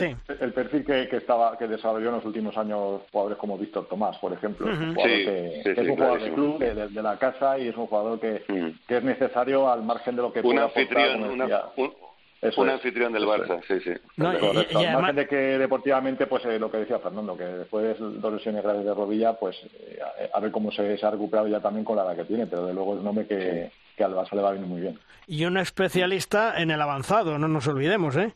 el, 0.40 0.52
perfil 0.52 0.83
que, 0.84 1.16
estaba 1.16 1.56
que 1.58 1.66
desarrolló 1.66 2.08
en 2.08 2.16
los 2.16 2.24
últimos 2.24 2.56
años 2.56 3.02
jugadores 3.10 3.38
como 3.38 3.58
Víctor 3.58 3.86
Tomás, 3.88 4.16
por 4.18 4.32
ejemplo, 4.32 4.70
es 4.70 4.78
un 4.78 4.94
jugador 4.94 5.24
que, 5.24 5.62
es 5.64 5.78
un 5.78 5.88
jugador 5.96 6.22
de 6.22 6.32
club, 6.32 6.58
de, 6.58 7.02
la 7.02 7.18
casa 7.18 7.58
y 7.58 7.68
es 7.68 7.76
un 7.76 7.86
jugador 7.86 8.20
que, 8.20 8.42
que 8.86 8.96
es 8.96 9.04
necesario 9.04 9.70
al 9.70 9.82
margen 9.82 10.16
de 10.16 10.22
lo 10.22 10.32
que 10.32 10.40
un 10.40 10.52
pueda 10.52 10.64
anfitrión, 10.64 11.24
un, 11.24 12.68
anfitrión 12.68 13.12
del 13.12 13.24
Barça, 13.24 13.60
sí, 13.66 13.80
sí. 13.80 13.90
al 14.20 14.92
margen 14.92 15.16
de 15.16 15.26
que 15.26 15.36
deportivamente, 15.36 16.26
pues 16.26 16.44
eh, 16.44 16.58
lo 16.58 16.70
que 16.70 16.78
decía 16.78 16.98
Fernando, 16.98 17.36
que 17.36 17.44
después 17.44 17.98
de 17.98 18.04
dos 18.20 18.32
lesiones 18.32 18.62
graves 18.62 18.84
de 18.84 18.94
rodilla, 18.94 19.32
pues 19.34 19.56
eh, 19.64 19.98
a, 20.32 20.40
ver 20.40 20.50
cómo 20.50 20.70
se, 20.70 20.98
se, 20.98 21.06
ha 21.06 21.10
recuperado 21.10 21.48
ya 21.48 21.60
también 21.60 21.84
con 21.84 21.96
la 21.96 22.04
edad 22.04 22.16
que 22.16 22.24
tiene, 22.24 22.46
pero 22.46 22.66
de 22.66 22.74
luego 22.74 22.94
es 22.94 23.00
un 23.00 23.06
hombre 23.06 23.26
que, 23.26 23.70
que 23.96 24.04
al 24.04 24.14
Barça 24.14 24.32
le 24.34 24.42
va 24.42 24.52
bien 24.52 24.68
muy 24.68 24.80
bien. 24.80 24.98
Y 25.26 25.44
un 25.46 25.56
especialista 25.56 26.60
en 26.60 26.70
el 26.70 26.80
avanzado, 26.80 27.38
no 27.38 27.48
nos 27.48 27.66
olvidemos, 27.66 28.16
¿eh? 28.16 28.34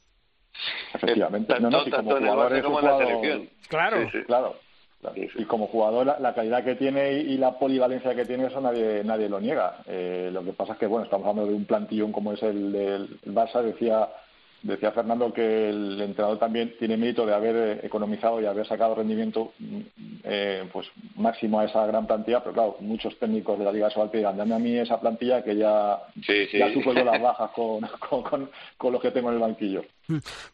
Efectivamente. 0.94 1.58
no, 1.60 1.70
no, 1.70 1.84
como 1.84 2.16
jugador 2.16 2.62
como 2.62 2.80
la 2.80 2.98
selección. 2.98 3.48
Claro. 3.68 4.10
claro. 4.26 4.56
Y 5.36 5.44
como 5.44 5.68
jugador, 5.68 6.16
la, 6.20 6.34
calidad 6.34 6.64
que 6.64 6.74
tiene 6.74 7.12
y, 7.12 7.36
la 7.36 7.56
polivalencia 7.56 8.16
que 8.16 8.24
tiene, 8.24 8.46
eso 8.46 8.60
nadie, 8.60 9.04
nadie 9.04 9.28
lo 9.28 9.40
niega. 9.40 9.76
Eh, 9.86 10.28
lo 10.32 10.42
que 10.42 10.52
pasa 10.52 10.72
es 10.72 10.78
que, 10.78 10.86
bueno, 10.86 11.04
estamos 11.04 11.26
hablando 11.26 11.50
de 11.50 11.56
un 11.56 11.66
plantillón 11.66 12.10
como 12.10 12.32
es 12.32 12.42
el 12.42 12.72
del 12.72 13.20
Barça. 13.26 13.62
Decía, 13.62 14.08
decía 14.62 14.90
Fernando 14.90 15.32
que 15.32 15.68
el 15.68 16.00
entrenador 16.00 16.40
también 16.40 16.74
tiene 16.80 16.96
mérito 16.96 17.24
de 17.24 17.32
haber 17.32 17.84
economizado 17.84 18.40
y 18.40 18.46
haber 18.46 18.66
sacado 18.66 18.96
rendimiento 18.96 19.52
eh, 20.24 20.68
pues 20.72 20.88
máximo 21.14 21.60
a 21.60 21.66
esa 21.66 21.86
gran 21.86 22.06
plantilla, 22.06 22.40
pero 22.40 22.54
claro, 22.54 22.76
muchos 22.80 23.16
técnicos 23.20 23.56
de 23.56 23.64
la 23.64 23.72
Liga 23.72 23.90
Sobal 23.90 24.10
dirán, 24.12 24.36
dame 24.36 24.56
a 24.56 24.58
mí 24.58 24.76
esa 24.76 25.00
plantilla 25.00 25.44
que 25.44 25.56
ya, 25.56 26.00
sí, 26.26 26.48
ya 26.52 26.66
las 26.66 27.22
bajas 27.22 27.50
con, 27.52 27.80
con, 28.00 28.50
con, 28.76 28.92
los 28.92 29.00
que 29.00 29.12
tengo 29.12 29.28
en 29.28 29.36
el 29.36 29.40
banquillo. 29.40 29.84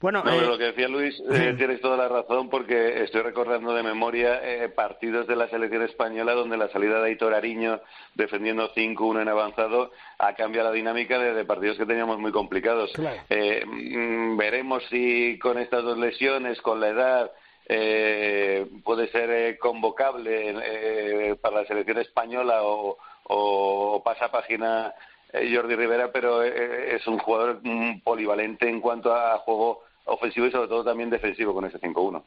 Bueno, 0.01 0.23
eh, 0.27 0.41
lo 0.41 0.59
que 0.59 0.65
decía 0.65 0.89
Luis, 0.89 1.15
eh, 1.31 1.55
tienes 1.57 1.81
toda 1.81 1.97
la 1.97 2.09
razón 2.09 2.51
porque 2.51 3.03
estoy 3.05 3.23
recordando 3.23 3.75
de 3.75 3.83
memoria 3.83 4.41
partidos 4.75 5.27
de 5.27 5.37
la 5.37 5.49
selección 5.49 5.83
española 5.83 6.33
donde 6.33 6.57
la 6.57 6.69
salida 6.71 7.01
de 7.01 7.11
Aitor 7.11 7.35
Ariño 7.35 7.81
defendiendo 8.15 8.73
5-1 8.75 9.23
en 9.23 9.29
avanzado 9.29 9.93
ha 10.19 10.35
cambiado 10.35 10.71
la 10.71 10.75
dinámica 10.75 11.19
de, 11.19 11.45
partidos 11.45 11.77
que 11.77 11.87
teníamos 11.87 12.19
muy 12.19 12.33
complicados. 12.33 12.93
Mm, 12.99 14.37
veremos 14.37 14.83
si 14.91 15.39
con 15.39 15.59
estas 15.59 15.85
dos 15.85 15.99
lesiones, 15.99 16.61
con 16.61 16.81
la 16.81 16.89
edad, 16.89 17.31
eh, 17.67 18.67
puede 18.85 19.09
ser 19.11 19.31
eh, 19.31 19.59
convocable 19.59 20.55
eh, 20.63 21.37
para 21.41 21.63
la 21.63 21.67
selección 21.67 21.99
española 21.99 22.63
o, 22.63 22.99
o 23.25 24.03
pasa 24.05 24.31
página 24.31 24.89
eh, 24.89 25.05
Jordi 25.35 25.74
Rivera, 25.74 26.12
pero 26.12 26.43
es 26.43 27.07
un 27.07 27.18
jugador 27.18 27.61
mm, 27.62 28.01
polivalente 28.01 28.68
en 28.68 28.80
cuanto 28.80 29.14
a 29.14 29.39
juego 29.39 29.82
ofensivo 30.07 30.47
y 30.47 30.51
sobre 30.51 30.68
todo 30.68 30.85
también 30.85 31.11
defensivo 31.11 31.55
con 31.55 31.64
ese 31.64 31.80
5-1. 31.80 32.22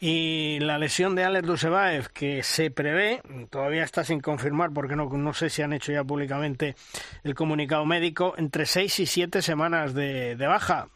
Y 0.00 0.60
la 0.60 0.78
lesión 0.78 1.16
de 1.16 1.24
Alex 1.24 1.46
Dusebaev, 1.46 2.08
que 2.10 2.44
se 2.44 2.70
prevé, 2.70 3.20
todavía 3.50 3.82
está 3.82 4.04
sin 4.04 4.20
confirmar 4.20 4.72
porque 4.72 4.94
no, 4.94 5.08
no 5.08 5.34
sé 5.34 5.50
si 5.50 5.62
han 5.62 5.72
hecho 5.72 5.90
ya 5.90 6.04
públicamente 6.04 6.76
el 7.24 7.34
comunicado 7.34 7.84
médico, 7.84 8.34
entre 8.36 8.64
seis 8.64 9.00
y 9.00 9.06
siete 9.06 9.42
semanas 9.42 9.94
de, 9.94 10.36
de 10.36 10.46
baja. 10.46 10.88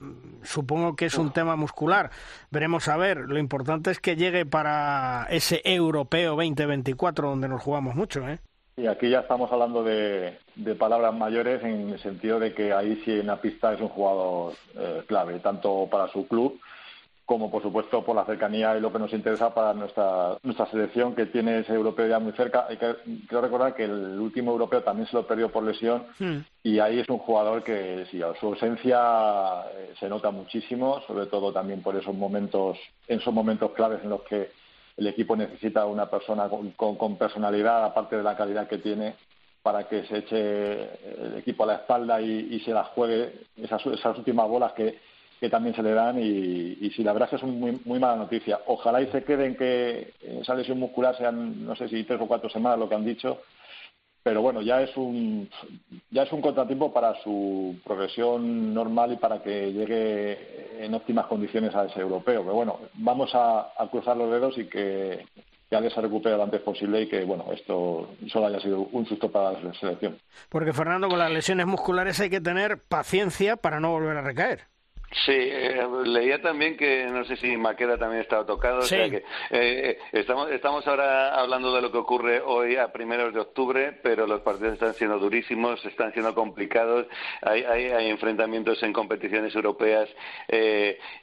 Supongo 0.45 0.95
que 0.95 1.07
es 1.07 1.17
un 1.17 1.33
tema 1.33 1.57
muscular. 1.57 2.11
Veremos 2.51 2.87
a 2.87 2.97
ver. 2.97 3.19
Lo 3.19 3.39
importante 3.39 3.91
es 3.91 3.99
que 3.99 4.15
llegue 4.15 4.47
para 4.47 5.27
ese 5.31 5.61
europeo 5.65 6.37
2024 6.37 7.29
donde 7.29 7.49
nos 7.49 7.61
jugamos 7.61 7.97
mucho. 7.97 8.29
¿eh? 8.29 8.39
Y 8.77 8.87
aquí 8.87 9.11
ya 9.11 9.21
estamos 9.21 9.53
hablando 9.53 9.85
de, 9.85 10.39
palabras 10.79 11.15
mayores 11.15 11.63
en 11.63 11.91
el 11.91 11.99
sentido 12.01 12.39
de 12.41 12.55
que 12.55 12.73
ahí 12.73 13.01
sí 13.05 13.11
en 13.13 13.27
la 13.27 13.41
pista 13.41 13.75
es 13.75 13.81
un 13.81 13.89
jugador 13.89 14.55
eh, 14.77 15.03
clave, 15.07 15.39
tanto 15.41 15.87
para 15.91 16.09
su 16.09 16.27
club 16.27 16.59
como 17.25 17.51
por 17.51 17.63
supuesto 17.63 18.05
por 18.05 18.17
la 18.17 18.25
cercanía 18.25 18.77
y 18.77 18.81
lo 18.81 18.93
que 18.93 18.99
nos 18.99 19.13
interesa 19.13 19.55
para 19.55 19.73
nuestra 19.73 20.37
nuestra 20.43 20.67
selección 20.67 21.15
que 21.15 21.27
tiene 21.27 21.61
ese 21.61 21.73
europeo 21.73 22.07
ya 22.07 22.19
muy 22.19 22.33
cerca. 22.33 22.67
Hay 22.69 22.77
que, 22.77 22.95
quiero 23.29 23.41
recordar 23.41 23.75
que 23.75 23.85
el 23.85 24.19
último 24.19 24.51
europeo 24.53 24.83
también 24.83 25.09
se 25.09 25.17
lo 25.17 25.27
perdió 25.27 25.51
por 25.51 25.63
lesión 25.63 26.05
hmm. 26.19 26.39
y 26.65 26.79
ahí 26.81 26.99
es 26.99 27.09
un 27.09 27.19
jugador 27.19 27.63
que 27.63 28.07
sí, 28.11 28.21
su 28.41 28.47
ausencia 28.47 29.63
eh, 29.75 29.95
se 29.99 30.09
nota 30.09 30.31
muchísimo, 30.31 31.01
sobre 31.07 31.27
todo 31.27 31.53
también 31.53 31.81
por 31.81 31.97
esos 31.97 32.15
momentos, 32.15 32.79
en 33.07 33.21
esos 33.21 33.33
momentos 33.33 33.71
claves 33.73 34.01
en 34.03 34.11
los 34.11 34.23
que 34.23 34.51
el 34.97 35.07
equipo 35.07 35.37
necesita 35.37 35.87
una 35.87 36.11
persona 36.11 36.49
con, 36.49 37.17
personalidad, 37.17 37.85
aparte 37.85 38.17
de 38.17 38.23
la 38.23 38.37
calidad 38.37 38.69
que 38.69 38.79
tiene, 38.79 39.15
para 39.63 39.89
que 39.89 40.05
se 40.05 40.19
eche 40.19 40.83
el 41.25 41.39
equipo 41.39 41.65
a 41.65 41.69
la 41.69 41.75
espalda 41.77 42.21
y, 42.21 42.61
se 42.61 42.73
las 42.73 42.89
juegue 42.89 43.33
esas, 43.57 43.85
últimas 44.17 44.49
bolas 44.49 44.73
que, 44.73 44.99
también 45.51 45.75
se 45.75 45.83
le 45.83 45.93
dan 45.93 46.21
y, 46.21 46.79
y 46.81 46.91
si 46.95 47.03
la 47.03 47.13
verdad 47.13 47.29
es 47.33 47.41
que 47.41 47.47
es 47.47 47.53
muy, 47.53 47.81
muy 47.85 47.99
mala 47.99 48.15
noticia. 48.15 48.61
Ojalá 48.67 49.03
y 49.03 49.09
se 49.09 49.25
queden 49.25 49.57
que 49.57 50.15
esa 50.23 50.55
lesión 50.55 50.79
muscular 50.79 51.17
sean, 51.17 51.65
no 51.65 51.75
sé 51.75 51.89
si 51.89 52.05
tres 52.05 52.21
o 52.21 52.29
cuatro 52.29 52.49
semanas 52.49 52.79
lo 52.79 52.89
que 52.89 52.95
han 52.95 53.05
dicho, 53.05 53.41
pero 54.23 54.41
bueno, 54.41 54.63
ya 54.63 54.83
es 54.83 54.97
un 54.97 55.49
ya 56.11 56.23
es 56.23 56.33
un 56.33 56.41
contratiempo 56.41 56.93
para 56.93 57.21
su 57.23 57.77
progresión 57.85 58.73
normal 58.73 59.13
y 59.13 59.17
para 59.17 59.43
que 59.43 59.73
llegue 59.73 60.85
en 60.85 60.95
óptimas 60.95 61.27
condiciones 61.27 61.75
a 61.75 61.87
ese 61.87 62.01
europeo. 62.01 62.43
Pero 62.43 62.55
bueno, 62.55 62.79
vamos 62.95 63.31
a, 63.35 63.69
cruzar 63.91 64.17
los 64.17 64.31
dedos 64.31 64.57
y 64.59 64.67
que, 64.67 65.27
que 65.69 65.91
se 65.91 66.01
recupere 66.01 66.37
lo 66.37 66.45
antes 66.45 66.61
posible 66.61 67.03
y 67.03 67.09
que 67.09 67.25
bueno 67.25 67.47
esto 67.53 68.11
solo 68.29 68.47
haya 68.47 68.61
sido 68.61 68.81
un 68.93 69.07
susto 69.07 69.31
para 69.31 69.53
la 69.61 69.75
selección. 69.75 70.19
Porque 70.49 70.73
Fernando, 70.73 71.09
con 71.09 71.19
las 71.19 71.31
lesiones 71.31 71.67
musculares 71.67 72.21
hay 72.21 72.31
que 72.31 72.41
tener 72.41 72.79
paciencia 72.79 73.57
para 73.57 73.81
no 73.81 73.91
volver 73.91 74.17
a 74.17 74.23
recaer. 74.23 74.72
Sí, 75.13 75.33
eh, 75.35 75.87
leía 76.05 76.41
también 76.41 76.77
que 76.77 77.05
no 77.07 77.23
sé 77.25 77.37
si 77.37 77.55
Maqueda 77.57 77.99
también 77.99 78.23
estaba 78.23 78.47
tocado. 78.47 78.79
O 78.79 78.83
sea 78.83 79.11
que, 79.11 79.19
eh, 79.19 79.23
eh, 79.51 79.99
estamos, 80.13 80.51
estamos 80.51 80.87
ahora 80.89 81.35
hablando 81.39 81.75
de 81.75 81.83
lo 81.83 81.93
que 81.93 81.99
ocurre 81.99 82.41
hoy 82.41 82.77
a 82.77 82.93
primeros 82.93 83.35
de 83.35 83.41
octubre, 83.41 83.93
pero 84.03 84.27
los 84.27 84.41
partidos 84.41 84.75
están 84.75 84.95
siendo 84.95 85.19
durísimos, 85.19 85.85
están 85.85 86.13
siendo 86.15 86.35
complicados. 86.35 87.07
Hay, 87.43 87.63
hay, 87.63 87.87
hay 87.91 88.09
enfrentamientos 88.09 88.83
en 88.83 88.93
competiciones 88.95 89.55
europeas 89.55 90.09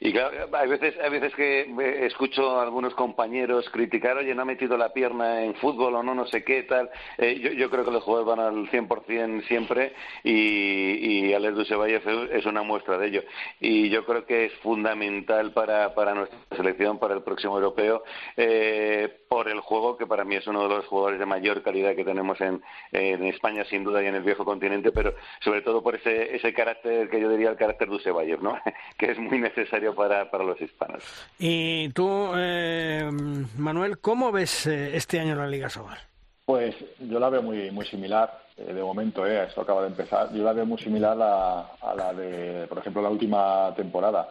y 0.00 0.12
claro, 0.12 0.48
hay 0.52 0.68
veces, 0.68 0.94
hay 1.00 1.10
veces 1.10 1.34
que 1.34 2.06
escucho 2.06 2.60
a 2.60 2.62
algunos 2.62 2.94
compañeros 2.94 3.68
criticar, 3.70 4.16
oye, 4.16 4.34
no 4.34 4.42
ha 4.42 4.44
metido 4.44 4.76
la 4.76 4.92
pierna 4.92 5.42
en 5.42 5.54
fútbol 5.56 5.96
o 5.96 6.02
no, 6.02 6.14
no 6.14 6.26
sé 6.26 6.44
qué 6.44 6.62
tal. 6.62 6.90
yo, 7.18 7.52
yo 7.52 7.70
creo 7.70 7.84
que 7.84 7.90
los 7.90 8.04
jugadores 8.04 8.36
van 8.36 8.46
al 8.46 8.70
100% 8.70 9.46
siempre 9.46 9.94
y, 10.22 11.28
y 11.28 11.34
Alex 11.34 11.56
Dusevalle 11.56 12.00
es 12.32 12.46
una 12.46 12.62
muestra 12.62 12.96
de 12.96 13.08
ello. 13.08 13.22
Y 13.58 13.79
y 13.80 13.88
yo 13.88 14.04
creo 14.04 14.26
que 14.26 14.46
es 14.46 14.52
fundamental 14.62 15.52
para, 15.52 15.94
para 15.94 16.14
nuestra 16.14 16.38
selección, 16.54 16.98
para 16.98 17.14
el 17.14 17.22
próximo 17.22 17.56
europeo, 17.56 18.02
eh, 18.36 19.24
por 19.28 19.48
el 19.48 19.60
juego, 19.60 19.96
que 19.96 20.06
para 20.06 20.24
mí 20.24 20.36
es 20.36 20.46
uno 20.46 20.64
de 20.64 20.68
los 20.68 20.86
jugadores 20.86 21.18
de 21.18 21.24
mayor 21.24 21.62
calidad 21.62 21.94
que 21.94 22.04
tenemos 22.04 22.38
en, 22.40 22.62
en 22.92 23.24
España, 23.24 23.64
sin 23.64 23.84
duda, 23.84 24.02
y 24.02 24.06
en 24.06 24.16
el 24.16 24.22
viejo 24.22 24.44
continente, 24.44 24.92
pero 24.92 25.14
sobre 25.40 25.62
todo 25.62 25.82
por 25.82 25.94
ese, 25.94 26.36
ese 26.36 26.52
carácter 26.52 27.08
que 27.08 27.20
yo 27.20 27.30
diría 27.30 27.50
el 27.50 27.56
carácter 27.56 27.88
de 27.88 28.38
¿no? 28.42 28.58
que 28.98 29.12
es 29.12 29.18
muy 29.18 29.38
necesario 29.38 29.94
para, 29.94 30.30
para 30.30 30.44
los 30.44 30.60
hispanos. 30.60 31.02
Y 31.38 31.88
tú, 31.90 32.32
eh, 32.36 33.08
Manuel, 33.56 33.98
¿cómo 33.98 34.30
ves 34.30 34.66
eh, 34.66 34.96
este 34.96 35.20
año 35.20 35.34
la 35.34 35.46
Liga 35.46 35.70
Sobal? 35.70 36.09
Pues 36.50 36.74
yo 36.98 37.20
la 37.20 37.30
veo 37.30 37.42
muy, 37.42 37.70
muy 37.70 37.86
similar 37.86 38.40
eh, 38.56 38.74
de 38.74 38.82
momento, 38.82 39.24
eh, 39.24 39.44
esto 39.44 39.60
acaba 39.60 39.82
de 39.82 39.86
empezar, 39.86 40.32
yo 40.32 40.42
la 40.42 40.52
veo 40.52 40.66
muy 40.66 40.78
similar 40.78 41.16
a, 41.16 41.94
la 41.94 42.12
de, 42.12 42.66
por 42.66 42.78
ejemplo, 42.78 43.00
la 43.00 43.08
última 43.08 43.72
temporada. 43.76 44.28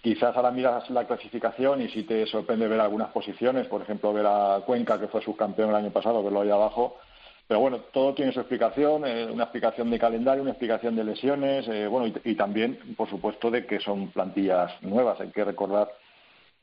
Quizás 0.00 0.36
ahora 0.36 0.52
miras 0.52 0.88
la 0.90 1.08
clasificación 1.08 1.82
y 1.82 1.88
si 1.88 2.04
te 2.04 2.24
sorprende 2.26 2.68
ver 2.68 2.78
algunas 2.78 3.10
posiciones, 3.10 3.66
por 3.66 3.82
ejemplo, 3.82 4.12
ver 4.12 4.26
a 4.28 4.60
Cuenca, 4.64 5.00
que 5.00 5.08
fue 5.08 5.20
subcampeón 5.22 5.70
el 5.70 5.74
año 5.74 5.90
pasado, 5.90 6.22
verlo 6.22 6.42
ahí 6.42 6.50
abajo. 6.50 6.98
Pero 7.48 7.58
bueno, 7.58 7.80
todo 7.92 8.14
tiene 8.14 8.30
su 8.30 8.38
explicación, 8.38 9.04
eh, 9.04 9.26
una 9.28 9.42
explicación 9.42 9.90
de 9.90 9.98
calendario, 9.98 10.42
una 10.42 10.52
explicación 10.52 10.94
de 10.94 11.02
lesiones, 11.02 11.66
eh, 11.66 11.88
bueno, 11.88 12.16
y, 12.22 12.34
también, 12.36 12.94
por 12.96 13.10
supuesto, 13.10 13.50
de 13.50 13.66
que 13.66 13.80
son 13.80 14.12
plantillas 14.12 14.70
nuevas. 14.82 15.20
Hay 15.20 15.30
que 15.30 15.44
recordar, 15.44 15.90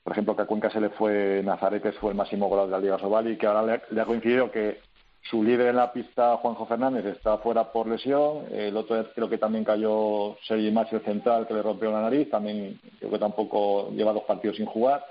por 0.01 0.13
ejemplo, 0.13 0.33
que 0.33 0.43
a 0.43 0.45
Cuenca 0.45 0.69
se 0.69 0.79
le 0.79 0.91
fue 0.91 1.41
Nazaret, 1.43 1.83
que 1.83 1.91
fue 1.91 2.11
el 2.11 2.17
máximo 2.17 2.47
goleador 2.47 2.69
de 2.69 2.77
la 2.77 2.81
Liga 2.81 2.99
Sobal, 2.99 3.29
y 3.29 3.35
que 3.35 3.47
ahora 3.47 3.81
le 3.89 4.01
ha 4.01 4.05
coincidido 4.05 4.49
que 4.49 4.92
su 5.29 5.41
líder 5.41 5.67
en 5.67 5.77
la 5.77 5.93
pista, 5.93 6.37
Juanjo 6.37 6.65
Fernández, 6.65 7.05
está 7.05 7.37
fuera 7.37 7.71
por 7.71 7.87
lesión. 7.87 8.45
El 8.51 8.75
otro 8.75 9.05
creo 9.13 9.29
que 9.29 9.37
también 9.37 9.63
cayó 9.63 10.37
Sergi 10.45 10.69
Macho 10.69 10.99
central, 10.99 11.47
que 11.47 11.53
le 11.53 11.61
rompió 11.61 11.91
la 11.91 12.01
nariz. 12.01 12.29
También 12.29 12.79
creo 12.99 13.11
que 13.11 13.19
tampoco 13.19 13.89
lleva 13.91 14.11
dos 14.13 14.23
partidos 14.23 14.57
sin 14.57 14.65
jugar. 14.65 15.05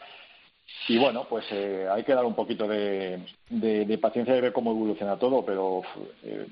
Y 0.88 0.98
bueno, 0.98 1.26
pues 1.28 1.46
eh, 1.50 1.86
hay 1.90 2.04
que 2.04 2.14
dar 2.14 2.24
un 2.24 2.34
poquito 2.34 2.68
de, 2.68 3.24
paciencia 4.00 4.36
y 4.36 4.40
ver 4.40 4.52
cómo 4.52 4.72
evoluciona 4.72 5.18
todo. 5.18 5.44
Pero 5.44 5.82
eh, 6.22 6.46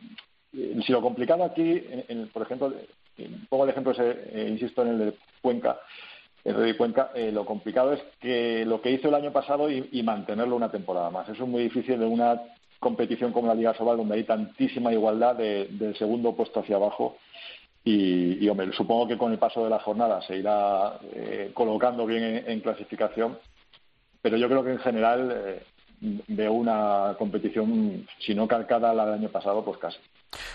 si 0.85 0.93
lo 0.93 1.03
complicado 1.03 1.45
aquí, 1.45 1.83
por 2.33 2.43
ejemplo, 2.43 2.73
pongo 3.49 3.65
el 3.65 3.71
ejemplo, 3.71 3.93
ese, 3.93 4.49
insisto 4.49 4.83
en 4.83 4.89
el 4.89 4.99
de 4.99 5.15
Cuenca, 5.43 5.79
el 6.45 6.57
de 6.57 6.77
Cuenca, 6.77 7.11
eh, 7.15 7.31
lo 7.31 7.45
complicado 7.45 7.93
es 7.93 8.01
que 8.19 8.65
lo 8.65 8.81
que 8.81 8.91
hizo 8.91 9.09
el 9.09 9.15
año 9.15 9.33
pasado 9.33 9.71
y, 9.71 9.87
y, 9.93 10.03
mantenerlo 10.03 10.57
una 10.57 10.71
temporada 10.71 11.11
más. 11.11 11.29
Eso 11.29 11.45
es 11.45 11.49
muy 11.49 11.65
difícil 11.65 11.99
de 11.99 12.07
una 12.07 12.41
competición 12.81 13.33
como 13.33 13.47
la 13.47 13.55
Liga 13.55 13.75
Sobal, 13.75 13.99
donde 13.99 14.15
hay 14.15 14.25
tantísima 14.25 14.93
igualdad 14.93 15.37
del 15.37 15.95
segundo 15.97 16.35
puesto 16.35 16.61
hacia 16.61 16.77
abajo. 16.77 17.19
Y, 17.85 18.47
hombre, 18.49 18.73
supongo 18.73 19.09
que 19.09 19.19
con 19.19 19.33
el 19.33 19.39
paso 19.39 19.63
de 19.63 19.71
la 19.71 19.79
jornada 19.79 20.21
se 20.23 20.37
irá 20.37 20.99
eh, 21.15 21.51
colocando 21.55 22.05
bien 22.07 22.45
en, 22.47 22.61
clasificación, 22.61 23.39
pero 24.21 24.37
yo 24.37 24.49
creo 24.49 24.63
que 24.63 24.73
en 24.73 24.79
general 24.79 25.33
eh, 25.35 25.63
veo 26.01 26.53
una 26.53 27.15
competición, 27.19 28.07
si 28.19 28.35
no 28.35 28.47
calcada 28.47 28.93
la 28.93 29.07
del 29.07 29.15
año 29.15 29.29
pasado, 29.31 29.65
pues 29.65 29.79
casi. 29.79 29.99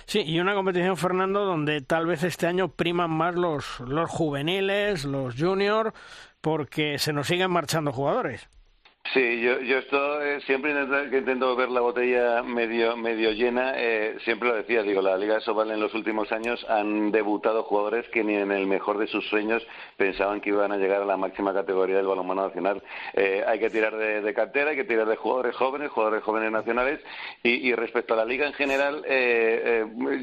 Sí, 0.06 0.22
y 0.22 0.40
una 0.40 0.54
competición, 0.54 0.98
Fernando, 0.98 1.46
donde 1.46 1.82
tal 1.82 2.06
vez 2.06 2.24
este 2.24 2.46
año 2.48 2.70
priman 2.70 3.10
más 3.10 3.36
los, 3.36 3.80
los 3.82 4.10
juveniles, 4.10 5.04
los 5.04 5.36
juniors, 5.36 5.94
porque 6.42 7.00
se 7.00 7.12
nos 7.12 7.28
siguen 7.28 7.50
marchando 7.52 7.92
jugadores. 7.92 8.48
Sí, 9.14 9.40
yo, 9.40 9.60
yo 9.62 9.78
esto 9.78 10.22
eh, 10.22 10.42
siempre 10.42 10.74
que 11.12 11.20
intento 11.20 11.56
ver 11.56 11.70
la 11.70 11.82
botella 11.82 12.42
medio 12.42 12.98
medio 12.98 13.32
llena, 13.32 13.74
eh, 13.76 14.18
siempre 14.24 14.50
lo 14.50 14.56
decía, 14.56 14.82
digo, 14.82 15.02
la 15.02 15.16
Liga 15.16 15.40
Sobal 15.42 15.70
en 15.70 15.80
los 15.80 15.94
últimos 15.94 16.32
años 16.32 16.66
han 16.68 17.12
debutado 17.12 17.64
jugadores 17.64 18.08
que 18.10 18.24
ni 18.24 18.34
en 18.34 18.52
el 18.52 18.66
mejor 18.66 18.98
de 18.98 19.06
sus 19.06 19.28
sueños 19.30 19.66
pensaban 19.96 20.42
que 20.42 20.50
iban 20.50 20.72
a 20.72 20.78
llegar 20.78 21.04
a 21.04 21.06
la 21.06 21.18
máxima 21.18 21.54
categoría 21.54 21.98
del 21.98 22.08
balonmano 22.08 22.48
nacional. 22.48 22.82
Eh, 23.14 23.44
hay 23.48 23.60
que 23.60 23.70
tirar 23.70 23.96
de, 23.96 24.22
de, 24.22 24.34
cartera, 24.34 24.72
hay 24.72 24.76
que 24.76 24.86
tirar 24.86 25.08
de 25.08 25.16
jugadores 25.18 25.56
jóvenes, 25.56 25.92
jugadores 25.92 26.24
jóvenes 26.24 26.52
nacionales 26.52 27.00
y, 27.44 27.70
y 27.70 27.76
respecto 27.76 28.16
a 28.16 28.18
la 28.18 28.26
Liga 28.26 28.48
en 28.48 28.54
general, 28.54 29.04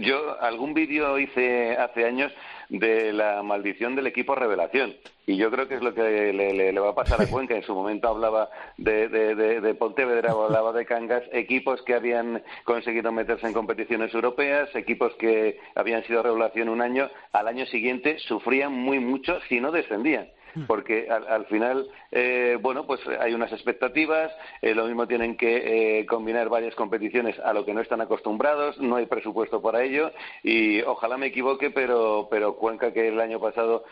yo 0.01 0.41
algún 0.41 0.75
vídeo 0.75 1.19
hice 1.19 1.77
hace 1.77 2.05
años 2.05 2.33
de 2.73 3.13
la 3.13 3.43
maldición 3.43 3.95
del 3.95 4.07
equipo 4.07 4.35
revelación. 4.35 4.95
Y 5.27 5.37
yo 5.37 5.51
creo 5.51 5.69
que 5.69 5.75
es 5.75 5.83
lo 5.83 5.95
que 5.95 6.33
le, 6.33 6.81
va 6.81 6.91
a 6.91 6.95
pasar 6.95 7.21
a 7.21 7.27
Cuenca. 7.31 7.55
En 7.55 7.63
su 7.63 7.75
momento 7.75 8.09
hablaba 8.09 8.49
de, 8.79 9.09
de, 9.09 9.35
de, 9.35 9.61
de 9.61 9.75
Pontevedra, 9.75 10.33
hablaba 10.33 10.73
de 10.73 10.87
Cangas, 10.87 11.23
equipos 11.33 11.83
que 11.83 11.95
habían 11.95 12.43
conseguido 12.65 13.13
meterse 13.13 13.47
en 13.47 13.53
competiciones 13.53 14.13
europeas, 14.15 14.75
equipos 14.75 15.15
que 15.17 15.61
habían 15.75 16.03
sido 16.05 16.23
revelación 16.23 16.71
un 16.71 16.81
año, 16.81 17.11
al 17.33 17.47
año 17.47 17.67
siguiente 17.67 18.19
sufrían 18.21 18.73
muy 18.73 18.99
mucho 18.99 19.39
si 19.49 19.61
no 19.61 19.71
descendían. 19.71 20.29
Hmm. 20.55 20.65
porque 20.67 21.09
al, 21.09 21.47
final, 21.47 21.89
eh, 22.11 22.59
bueno, 22.61 22.87
pues 22.87 23.01
hay 23.21 23.33
unas 23.33 23.53
expectativas, 23.53 24.31
eh, 24.61 24.75
lo 24.75 24.85
mismo 24.85 25.07
tienen 25.07 25.37
que 25.37 26.01
eh, 26.01 26.07
combinar 26.07 26.49
varias 26.51 26.75
competiciones 26.75 27.39
a 27.39 27.55
lo 27.55 27.65
que 27.65 27.73
no 27.73 27.81
están 27.81 28.03
acostumbrados, 28.03 28.79
no 28.79 28.97
hay 28.97 29.07
presupuesto 29.07 29.63
para 29.63 29.83
ello 29.83 30.11
y 30.43 30.83
ojalá 30.83 31.17
me 31.17 31.27
equivoque, 31.27 31.71
pero, 31.71 32.29
pero 32.31 32.57
Cuenca, 32.57 32.93
que 32.93 33.09
el 33.09 33.21
año 33.21 33.41
pasado 33.41 33.85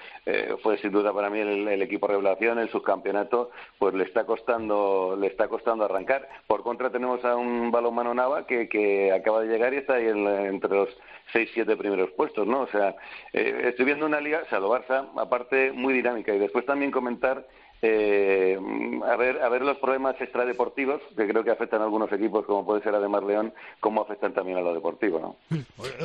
fue 0.62 0.78
sin 0.78 0.93
duda 0.93 1.12
para 1.12 1.31
mí 1.31 1.41
el, 1.41 1.82
equipo 1.82 2.07
revelación, 2.07 2.59
el 2.59 2.70
subcampeonato, 2.70 3.51
pues 3.78 3.95
le 3.95 4.05
está 4.05 4.24
costando, 4.24 5.16
le 5.19 5.28
está 5.28 5.49
costando 5.49 5.85
arrancar. 5.85 6.28
Por 6.47 6.62
contra 6.62 6.91
tenemos 6.91 7.24
a 7.24 7.37
un 7.37 7.70
balonmano 7.70 8.12
Nava 8.15 8.47
que, 8.47 8.69
que 8.69 9.12
acaba 9.12 9.41
de 9.41 9.49
llegar 9.49 9.73
y 9.73 9.78
está 9.78 9.95
ahí 9.95 10.07
entre 10.07 10.70
los 10.70 10.89
seis, 11.32 11.51
siete 11.55 11.77
primeros 11.77 12.11
puestos, 12.11 12.47
¿no? 12.47 12.62
O 12.62 12.69
sea, 12.69 12.94
estoy 13.32 13.85
viendo 13.85 14.07
una 14.07 14.20
liga, 14.20 14.43
o 14.44 14.48
sea, 14.48 14.61
lo 14.61 14.70
Barça, 14.70 15.09
aparte, 15.16 15.73
muy 15.73 15.94
dinámica. 15.94 16.35
Y 16.35 16.39
de 16.39 16.51
después 16.51 16.66
también 16.66 16.90
comentar 16.90 17.47
eh, 17.82 18.59
a 19.07 19.16
ver 19.16 19.40
a 19.40 19.48
ver 19.48 19.62
los 19.62 19.78
problemas 19.78 20.20
extradeportivos 20.20 21.01
que 21.16 21.27
creo 21.27 21.43
que 21.43 21.51
afectan 21.51 21.81
a 21.81 21.85
algunos 21.85 22.12
equipos 22.12 22.44
como 22.44 22.66
puede 22.66 22.82
ser 22.82 22.94
además 22.94 23.24
León 23.24 23.55
cómo 23.81 24.02
afectan 24.02 24.35
también 24.35 24.59
a 24.59 24.61
lo 24.61 24.74
deportivo 24.74 25.19
no 25.19 25.36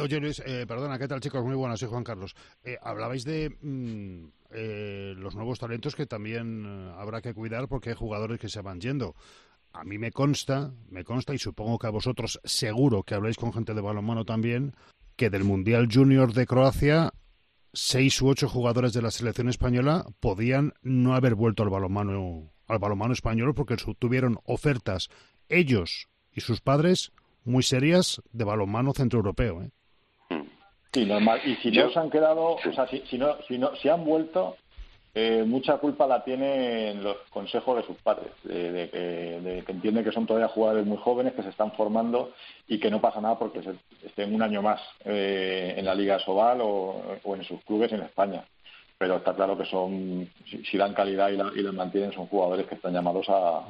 oye 0.01 0.21
Luis 0.21 0.41
eh, 0.45 0.65
perdona 0.65 0.97
qué 0.97 1.09
tal 1.09 1.19
chicos 1.19 1.43
muy 1.43 1.55
buenas 1.55 1.77
soy 1.81 1.89
Juan 1.89 2.05
Carlos. 2.05 2.33
Eh, 2.63 2.77
hablabais 2.81 3.25
de 3.25 3.49
mm, 3.61 5.19
los 5.19 5.35
nuevos 5.35 5.59
talentos 5.59 5.97
que 5.97 6.05
también 6.05 6.93
habrá 6.97 7.21
que 7.21 7.33
cuidar 7.33 7.67
porque 7.67 7.89
hay 7.89 7.95
jugadores 7.95 8.39
que 8.39 8.47
se 8.47 8.61
van 8.61 8.79
yendo. 8.79 9.13
A 9.73 9.83
mí 9.83 9.97
me 9.97 10.11
consta 10.11 10.71
me 10.89 11.03
consta 11.03 11.33
y 11.33 11.39
supongo 11.39 11.77
que 11.77 11.87
a 11.87 11.89
vosotros 11.89 12.39
seguro 12.45 13.03
que 13.03 13.15
habláis 13.15 13.35
con 13.35 13.51
gente 13.51 13.73
de 13.73 13.81
balonmano 13.81 14.23
también 14.23 14.73
que 15.15 15.29
del 15.29 15.43
mundial 15.43 15.87
junior 15.91 16.33
de 16.33 16.45
Croacia 16.45 17.11
seis 17.73 18.21
u 18.21 18.29
ocho 18.29 18.47
jugadores 18.47 18.93
de 18.93 19.01
la 19.01 19.11
selección 19.11 19.49
española 19.49 20.05
podían 20.19 20.73
no 20.81 21.13
haber 21.13 21.35
vuelto 21.35 21.63
al 21.63 21.69
balonmano, 21.69 22.51
al 22.67 22.79
balonmano 22.79 23.13
español 23.13 23.53
porque 23.53 23.75
tuvieron 23.99 24.39
ofertas 24.45 25.09
ellos 25.49 26.07
y 26.31 26.41
sus 26.41 26.61
padres 26.61 27.11
muy 27.43 27.63
serias 27.63 28.21
de 28.31 28.45
balonmano 28.45 28.93
centroeuropeo. 28.93 29.63
¿eh? 29.63 29.71
Sí, 30.93 31.05
normal. 31.05 31.41
Y 31.45 31.55
si 31.57 31.71
no 31.71 31.91
se 31.91 31.99
han 31.99 32.09
quedado, 32.09 32.55
o 32.55 32.73
sea, 32.73 32.87
si, 32.87 33.01
si, 33.09 33.17
no, 33.17 33.35
si, 33.47 33.57
no, 33.57 33.75
si 33.75 33.89
han 33.89 34.05
vuelto, 34.05 34.55
eh, 35.17 35.45
mucha 35.45 35.77
culpa 35.77 36.05
la 36.05 36.25
tienen 36.25 37.01
los 37.01 37.15
consejos 37.29 37.77
de 37.77 37.83
sus 37.83 37.95
padres, 38.01 38.31
de, 38.43 39.63
que 39.65 39.71
entienden 39.71 40.03
que 40.03 40.11
son 40.11 40.27
todavía 40.27 40.49
jugadores 40.49 40.85
muy 40.85 40.97
jóvenes, 40.97 41.31
que 41.33 41.41
se 41.41 41.49
están 41.49 41.71
formando 41.71 42.33
y 42.67 42.81
que 42.81 42.91
no 42.91 42.99
pasa 42.99 43.21
nada 43.21 43.39
porque 43.39 43.61
estén 44.03 44.35
un 44.35 44.41
año 44.41 44.61
más 44.61 44.81
eh, 45.05 45.73
en 45.77 45.85
la 45.85 45.95
Liga 45.95 46.19
Sobal 46.19 46.59
o, 46.61 47.17
en 47.23 47.45
sus 47.45 47.63
clubes 47.63 47.93
en 47.93 48.01
España. 48.01 48.43
Pero 48.97 49.15
está 49.15 49.33
claro 49.33 49.57
que 49.57 49.63
son, 49.63 50.29
si, 50.45 50.77
dan 50.77 50.93
calidad 50.93 51.29
y 51.29 51.61
la, 51.61 51.71
mantienen, 51.71 52.11
son 52.11 52.27
jugadores 52.27 52.67
que 52.67 52.75
están 52.75 52.91
llamados 52.91 53.27
a, 53.29 53.61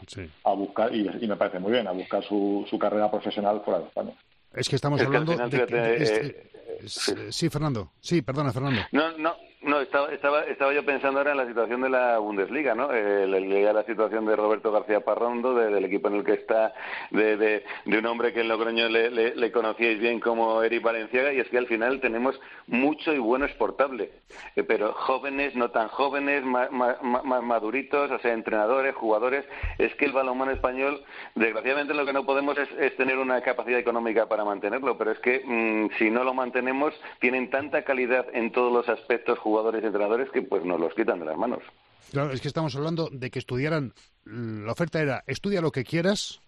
a 0.46 0.54
buscar, 0.54 0.96
y, 0.96 1.28
me 1.28 1.36
parece 1.36 1.60
muy 1.60 1.74
bien, 1.74 1.88
a 1.88 1.92
buscar 1.92 2.24
su, 2.24 2.66
su 2.68 2.80
carrera 2.80 3.12
profesional 3.12 3.62
fuera 3.64 3.82
de 3.82 3.86
España. 3.86 4.14
Es 4.52 4.68
que 4.68 4.78
estamos 4.78 5.00
hablando 5.00 5.36
de... 5.36 5.98
Este, 5.98 6.56
eh, 6.80 7.32
sí, 7.32 7.50
Fernando. 7.50 7.92
Sí, 8.00 8.22
perdona, 8.24 8.52
Fernando. 8.52 8.82
No, 8.92 9.18
no, 9.18 9.36
no, 9.66 9.82
estaba, 9.82 10.12
estaba, 10.12 10.44
estaba 10.44 10.74
yo 10.74 10.86
pensando 10.86 11.20
ahora 11.20 11.32
en 11.32 11.38
la 11.38 11.48
situación 11.48 11.82
de 11.82 11.90
la 11.90 12.20
Bundesliga, 12.20 12.76
¿no? 12.76 12.92
Eh, 12.94 13.26
la, 13.28 13.84
situación 13.84 14.26
de 14.26 14.36
Roberto 14.36 14.72
García 14.72 15.02
Parrondo, 15.02 15.56
del 15.56 15.84
equipo 15.86 16.08
en 16.08 16.16
el 16.16 16.24
que 16.24 16.34
está, 16.34 16.74
de, 17.10 17.36
de, 17.36 17.64
un 17.98 18.06
hombre 18.06 18.32
que 18.32 18.42
en 18.42 18.48
Logroño 18.48 18.88
le, 18.90 19.10
le, 19.10 19.52
conocíais 19.52 20.00
bien 20.00 20.20
como 20.20 20.62
Eric 20.62 20.84
Valenciaga, 20.84 21.34
y 21.34 21.40
es 21.40 21.50
que 21.50 21.58
al 21.58 21.68
final 21.68 22.00
tenemos 22.00 22.40
mucho 22.68 23.12
y 23.12 23.18
bueno 23.18 23.46
exportable, 23.46 24.12
eh, 24.56 24.64
pero 24.64 24.94
jóvenes, 24.94 25.56
no 25.56 25.72
tan 25.72 25.88
jóvenes, 25.88 26.44
más, 26.44 26.70
maduritos, 26.72 28.12
o 28.12 28.20
sea, 28.20 28.34
entrenadores, 28.34 28.96
jugadores, 28.96 29.46
es 29.80 29.94
que 29.96 30.06
el 30.06 30.14
balonmano 30.14 30.52
español, 30.52 31.04
desgraciadamente 31.34 31.94
lo 31.94 32.06
que 32.06 32.14
no 32.14 32.26
podemos 32.26 32.56
es, 32.58 32.96
tener 32.98 33.18
una 33.18 33.42
capacidad 33.42 33.80
económica 33.80 34.28
para 34.28 34.46
mantenerlo, 34.46 34.98
pero 34.98 35.12
es 35.12 35.20
que 35.20 35.42
mm, 35.44 35.98
si 35.98 36.12
no 36.12 36.24
lo 36.24 36.34
mantenemos, 36.34 36.94
tienen 37.20 37.50
tanta 37.50 37.84
calidad 37.84 38.28
en 38.34 38.52
todos 38.52 38.72
los 38.72 38.88
aspectos 38.90 39.40
jugadores 39.40 39.55
y 39.64 39.86
entrenadores 39.86 40.30
que 40.32 40.42
pues 40.42 40.64
nos 40.66 40.80
los 40.80 40.94
quitan 40.94 41.20
de 41.20 41.26
las 41.26 41.38
manos. 41.38 41.64
Claro, 42.12 42.32
es 42.32 42.42
que 42.42 42.48
estamos 42.48 42.76
hablando 42.76 43.10
de 43.12 43.30
que 43.30 43.40
estudiaran, 43.40 43.94
la 44.26 44.72
oferta 44.72 45.02
era 45.02 45.24
estudia 45.28 45.62
lo 45.62 45.72
que 45.72 45.84
quieras, 45.84 46.42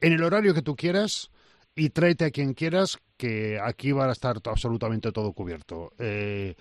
en 0.00 0.12
el 0.12 0.22
horario 0.22 0.54
que 0.54 0.62
tú 0.62 0.74
quieras 0.74 1.30
y 1.74 1.90
tráete 1.90 2.26
a 2.26 2.30
quien 2.30 2.54
quieras, 2.54 2.98
que 3.16 3.58
aquí 3.62 3.92
va 3.92 4.06
a 4.06 4.12
estar 4.12 4.36
absolutamente 4.44 5.12
todo 5.12 5.32
cubierto. 5.32 5.92
Eh, 5.98 6.54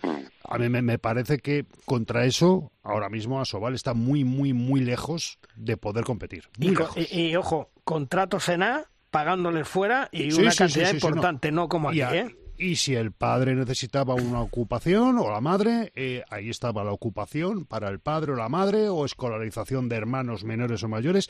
a 0.47 0.57
mí 0.57 0.69
me, 0.69 0.99
parece 0.99 1.39
que 1.39 1.65
contra 1.85 2.25
eso, 2.25 2.71
ahora 2.83 3.09
mismo 3.09 3.41
Asobal 3.41 3.73
está 3.73 3.93
muy, 3.93 4.23
muy, 4.23 4.53
muy 4.53 4.81
lejos 4.81 5.39
de 5.55 5.77
poder 5.77 6.03
competir. 6.03 6.49
y, 6.59 7.35
ojo, 7.35 7.69
contratos 7.83 8.47
en 8.49 8.63
A, 8.63 8.85
pagándoles 9.09 9.67
fuera 9.67 10.07
y 10.11 10.33
una 10.33 10.53
cantidad 10.53 10.93
importante, 10.93 11.51
no. 11.51 11.67
como 11.67 11.89
aquí, 11.89 12.01
¿eh? 12.01 12.35
Y 12.61 12.75
si 12.75 12.93
el 12.93 13.11
padre 13.11 13.55
necesitaba 13.55 14.13
una 14.13 14.39
ocupación 14.39 15.17
o 15.17 15.31
la 15.31 15.41
madre, 15.41 15.91
eh, 15.95 16.21
ahí 16.29 16.51
estaba 16.51 16.83
la 16.83 16.91
ocupación 16.91 17.65
para 17.65 17.89
el 17.89 17.99
padre 17.99 18.33
o 18.33 18.35
la 18.35 18.49
madre 18.49 18.87
o 18.87 19.03
escolarización 19.03 19.89
de 19.89 19.95
hermanos 19.95 20.43
menores 20.43 20.83
o 20.83 20.87
mayores. 20.87 21.27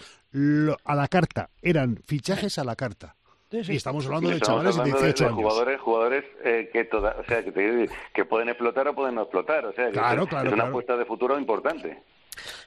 a 0.83 0.93
la 0.93 1.07
carta, 1.07 1.49
eran 1.61 2.01
fichajes 2.05 2.59
a 2.59 2.65
la 2.65 2.75
carta. 2.75 3.15
Y 3.49 3.77
estamos 3.77 4.05
hablando 4.07 4.29
de 4.29 4.41
chavales 4.41 4.75
de 4.75 4.83
18 4.83 5.25
años. 5.27 5.37
Jugadores, 5.37 5.79
jugadores 5.79 6.25
eh, 6.43 6.69
que, 6.73 6.83
toda, 6.83 7.15
o 7.17 7.23
sea, 7.23 7.41
que, 7.45 7.89
que, 8.13 8.25
pueden 8.25 8.49
explotar 8.49 8.89
o 8.89 8.93
pueden 8.93 9.15
no 9.15 9.21
explotar. 9.21 9.65
O 9.65 9.71
sea, 9.71 9.89
que 9.89 9.99
es, 9.99 10.53
una 10.53 10.65
apuesta 10.65 10.97
de 10.97 11.05
futuro 11.05 11.39
importante. 11.39 12.03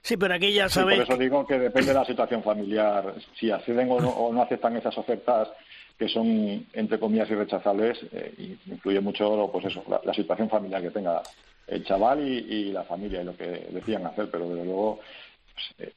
Sí, 0.00 0.16
pero 0.16 0.34
aquí 0.34 0.54
ya 0.54 0.70
sabéis. 0.70 1.00
por 1.00 1.12
eso 1.12 1.22
digo 1.22 1.46
que 1.46 1.58
depende 1.58 1.88
de 1.88 1.98
la 1.98 2.04
situación 2.06 2.42
familiar. 2.42 3.14
Si 3.38 3.50
acceden 3.50 3.90
o 3.90 3.96
o 3.96 4.32
no 4.32 4.40
aceptan 4.40 4.74
esas 4.78 4.96
ofertas 4.96 5.50
que 5.98 6.08
son, 6.08 6.66
entre 6.72 6.98
comillas, 6.98 7.30
irrechazables, 7.30 7.98
eh, 8.12 8.34
y 8.38 8.70
influye 8.70 9.00
mucho 9.00 9.48
pues 9.52 9.66
eso, 9.66 9.84
la, 10.04 10.14
situación 10.14 10.48
familiar 10.48 10.82
que 10.82 10.90
tenga 10.90 11.22
el 11.66 11.84
chaval 11.84 12.26
y, 12.26 12.38
y, 12.38 12.72
la 12.72 12.82
familia 12.82 13.22
y 13.22 13.24
lo 13.24 13.36
que 13.36 13.68
decían 13.70 14.06
hacer, 14.06 14.28
pero 14.30 14.48
desde 14.48 14.64
luego 14.64 15.00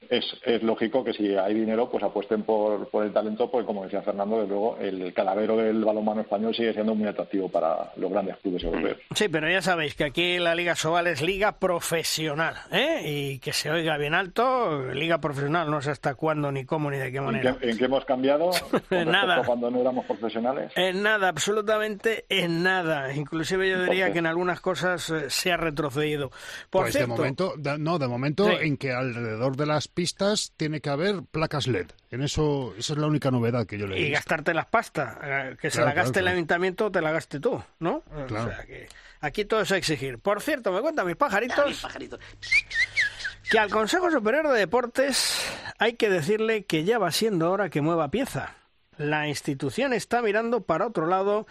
es, 0.09 0.25
es 0.45 0.63
lógico 0.63 1.03
que 1.03 1.13
si 1.13 1.35
hay 1.35 1.53
dinero, 1.53 1.89
pues 1.89 2.03
apuesten 2.03 2.43
por, 2.43 2.89
por 2.89 3.05
el 3.05 3.13
talento, 3.13 3.49
pues 3.49 3.65
como 3.65 3.83
decía 3.83 4.01
Fernando, 4.01 4.41
de 4.41 4.47
luego 4.47 4.77
el 4.79 5.13
calavero 5.13 5.57
del 5.57 5.83
balonmano 5.83 6.21
español 6.21 6.55
sigue 6.55 6.73
siendo 6.73 6.95
muy 6.95 7.07
atractivo 7.07 7.49
para 7.49 7.91
los 7.95 8.11
grandes 8.11 8.37
clubes 8.37 8.63
europeos. 8.63 8.97
Sí, 9.13 9.27
pero 9.29 9.49
ya 9.49 9.61
sabéis 9.61 9.95
que 9.95 10.05
aquí 10.05 10.37
la 10.39 10.55
Liga 10.55 10.75
Sobal 10.75 11.07
es 11.07 11.21
liga 11.21 11.59
profesional, 11.59 12.55
¿eh? 12.71 13.01
Y 13.05 13.39
que 13.39 13.53
se 13.53 13.69
oiga 13.69 13.97
bien 13.97 14.13
alto, 14.13 14.93
liga 14.93 15.19
profesional, 15.19 15.69
no 15.69 15.81
sé 15.81 15.91
hasta 15.91 16.15
cuándo, 16.15 16.51
ni 16.51 16.65
cómo, 16.65 16.91
ni 16.91 16.97
de 16.97 17.11
qué 17.11 17.21
manera. 17.21 17.57
¿En 17.61 17.77
qué, 17.77 17.85
hemos 17.85 18.05
cambiado? 18.05 18.51
en 18.89 19.11
nada. 19.11 19.43
Cuando 19.43 19.69
no 19.71 19.81
éramos 19.81 20.05
profesionales. 20.05 20.71
En 20.75 21.03
nada, 21.03 21.29
absolutamente 21.29 22.25
en 22.29 22.63
nada. 22.63 23.13
Inclusive 23.13 23.69
yo 23.69 23.83
diría 23.83 24.11
que 24.11 24.19
en 24.19 24.25
algunas 24.25 24.61
cosas 24.61 25.09
eh, 25.09 25.29
se 25.29 25.51
ha 25.51 25.57
retrocedido. 25.57 26.31
Por 26.69 26.83
pues 26.83 26.93
de 26.93 27.07
momento, 27.07 27.53
no, 27.79 27.99
de 27.99 28.07
momento 28.07 28.49
en 28.49 28.77
que 28.77 28.91
alrededor 28.91 29.46
de 29.55 29.65
las 29.65 29.87
pistas 29.87 30.53
tiene 30.57 30.81
que 30.81 30.89
haber 30.89 31.23
placas 31.23 31.67
LED. 31.67 31.87
En 32.11 32.21
eso, 32.21 32.73
esa 32.77 32.93
es 32.93 32.99
la 32.99 33.07
única 33.07 33.31
novedad 33.31 33.65
que 33.65 33.77
yo 33.77 33.87
le 33.87 33.99
Y 33.99 34.09
gastarte 34.09 34.53
las 34.53 34.65
pastas, 34.65 35.17
eh, 35.23 35.57
que 35.59 35.69
se 35.71 35.81
la 35.81 35.93
gaste 35.93 36.19
el 36.19 36.27
ayuntamiento, 36.27 36.91
te 36.91 37.01
la 37.01 37.11
gaste 37.11 37.39
tú, 37.39 37.61
¿no? 37.79 38.03
O 38.11 38.27
sea 38.29 38.65
que 38.65 38.87
aquí 39.21 39.45
todo 39.45 39.61
es 39.61 39.71
exigir. 39.71 40.19
Por 40.19 40.41
cierto, 40.41 40.71
me 40.71 40.81
cuentan 40.81 41.07
mis 41.07 41.15
pajaritos. 41.15 41.85
Que 43.49 43.59
al 43.59 43.69
Consejo 43.69 44.11
Superior 44.11 44.49
de 44.49 44.59
Deportes 44.59 45.39
hay 45.79 45.93
que 45.93 46.09
decirle 46.09 46.65
que 46.65 46.83
ya 46.83 46.97
va 46.97 47.11
siendo 47.11 47.49
hora 47.51 47.69
que 47.69 47.81
mueva 47.81 48.11
pieza. 48.11 48.55
La 48.97 49.27
institución 49.27 49.93
está 49.93 50.21
mirando 50.21 50.61
para 50.61 50.87
otro 50.87 51.07
lado 51.07 51.47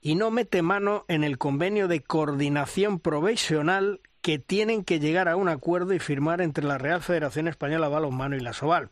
y 0.00 0.14
no 0.14 0.30
mete 0.30 0.62
mano 0.62 1.04
en 1.08 1.24
el 1.24 1.38
convenio 1.38 1.86
de 1.88 2.02
coordinación 2.02 2.98
provisional 2.98 4.00
que 4.28 4.38
tienen 4.38 4.84
que 4.84 5.00
llegar 5.00 5.26
a 5.26 5.36
un 5.36 5.48
acuerdo 5.48 5.94
y 5.94 5.98
firmar 5.98 6.42
entre 6.42 6.62
la 6.62 6.76
Real 6.76 7.00
Federación 7.00 7.48
Española 7.48 7.88
Balonmano 7.88 8.36
y 8.36 8.40
la 8.40 8.52
Soval. 8.52 8.90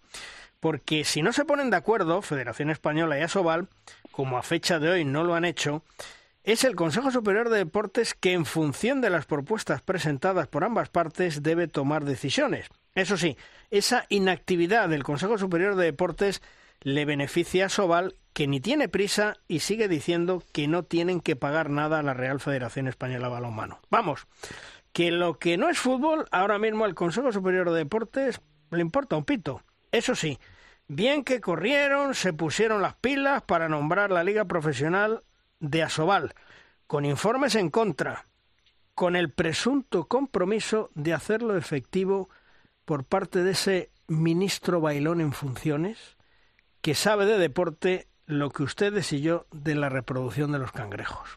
Porque 0.60 1.04
si 1.04 1.20
no 1.20 1.30
se 1.34 1.44
ponen 1.44 1.68
de 1.68 1.76
acuerdo, 1.76 2.22
Federación 2.22 2.70
Española 2.70 3.18
y 3.18 3.20
Asobal, 3.20 3.68
como 4.12 4.38
a 4.38 4.42
fecha 4.42 4.78
de 4.78 4.88
hoy 4.88 5.04
no 5.04 5.24
lo 5.24 5.34
han 5.34 5.44
hecho, 5.44 5.82
es 6.42 6.64
el 6.64 6.74
Consejo 6.74 7.10
Superior 7.10 7.50
de 7.50 7.58
Deportes 7.58 8.14
que, 8.14 8.32
en 8.32 8.46
función 8.46 9.02
de 9.02 9.10
las 9.10 9.26
propuestas 9.26 9.82
presentadas 9.82 10.48
por 10.48 10.64
ambas 10.64 10.88
partes, 10.88 11.42
debe 11.42 11.68
tomar 11.68 12.06
decisiones. 12.06 12.70
Eso 12.94 13.18
sí, 13.18 13.36
esa 13.70 14.06
inactividad 14.08 14.88
del 14.88 15.04
Consejo 15.04 15.36
Superior 15.36 15.76
de 15.76 15.84
Deportes 15.84 16.40
le 16.80 17.04
beneficia 17.04 17.66
a 17.66 17.68
Sobal, 17.68 18.14
que 18.32 18.46
ni 18.46 18.60
tiene 18.60 18.88
prisa 18.88 19.36
y 19.48 19.60
sigue 19.60 19.88
diciendo 19.88 20.42
que 20.52 20.66
no 20.66 20.82
tienen 20.82 21.20
que 21.20 21.36
pagar 21.36 21.70
nada 21.70 21.98
a 21.98 22.02
la 22.02 22.14
Real 22.14 22.40
Federación 22.40 22.86
Española 22.86 23.28
Balonmano. 23.28 23.80
Vamos, 23.90 24.26
que 24.96 25.10
lo 25.10 25.38
que 25.38 25.58
no 25.58 25.68
es 25.68 25.78
fútbol, 25.78 26.24
ahora 26.30 26.58
mismo 26.58 26.86
al 26.86 26.94
Consejo 26.94 27.30
Superior 27.30 27.70
de 27.70 27.80
Deportes 27.80 28.40
le 28.70 28.80
importa 28.80 29.18
un 29.18 29.26
pito. 29.26 29.60
Eso 29.92 30.14
sí, 30.14 30.38
bien 30.88 31.22
que 31.22 31.42
corrieron, 31.42 32.14
se 32.14 32.32
pusieron 32.32 32.80
las 32.80 32.96
pilas 32.96 33.42
para 33.42 33.68
nombrar 33.68 34.10
la 34.10 34.24
Liga 34.24 34.46
Profesional 34.46 35.22
de 35.60 35.82
Asobal, 35.82 36.32
con 36.86 37.04
informes 37.04 37.56
en 37.56 37.68
contra, 37.68 38.24
con 38.94 39.16
el 39.16 39.30
presunto 39.30 40.08
compromiso 40.08 40.88
de 40.94 41.12
hacerlo 41.12 41.58
efectivo 41.58 42.30
por 42.86 43.04
parte 43.04 43.42
de 43.42 43.50
ese 43.50 43.90
ministro 44.06 44.80
bailón 44.80 45.20
en 45.20 45.34
funciones 45.34 46.16
que 46.80 46.94
sabe 46.94 47.26
de 47.26 47.36
deporte 47.36 48.08
lo 48.24 48.48
que 48.48 48.62
ustedes 48.62 49.12
y 49.12 49.20
yo 49.20 49.44
de 49.52 49.74
la 49.74 49.90
reproducción 49.90 50.52
de 50.52 50.58
los 50.58 50.72
cangrejos. 50.72 51.36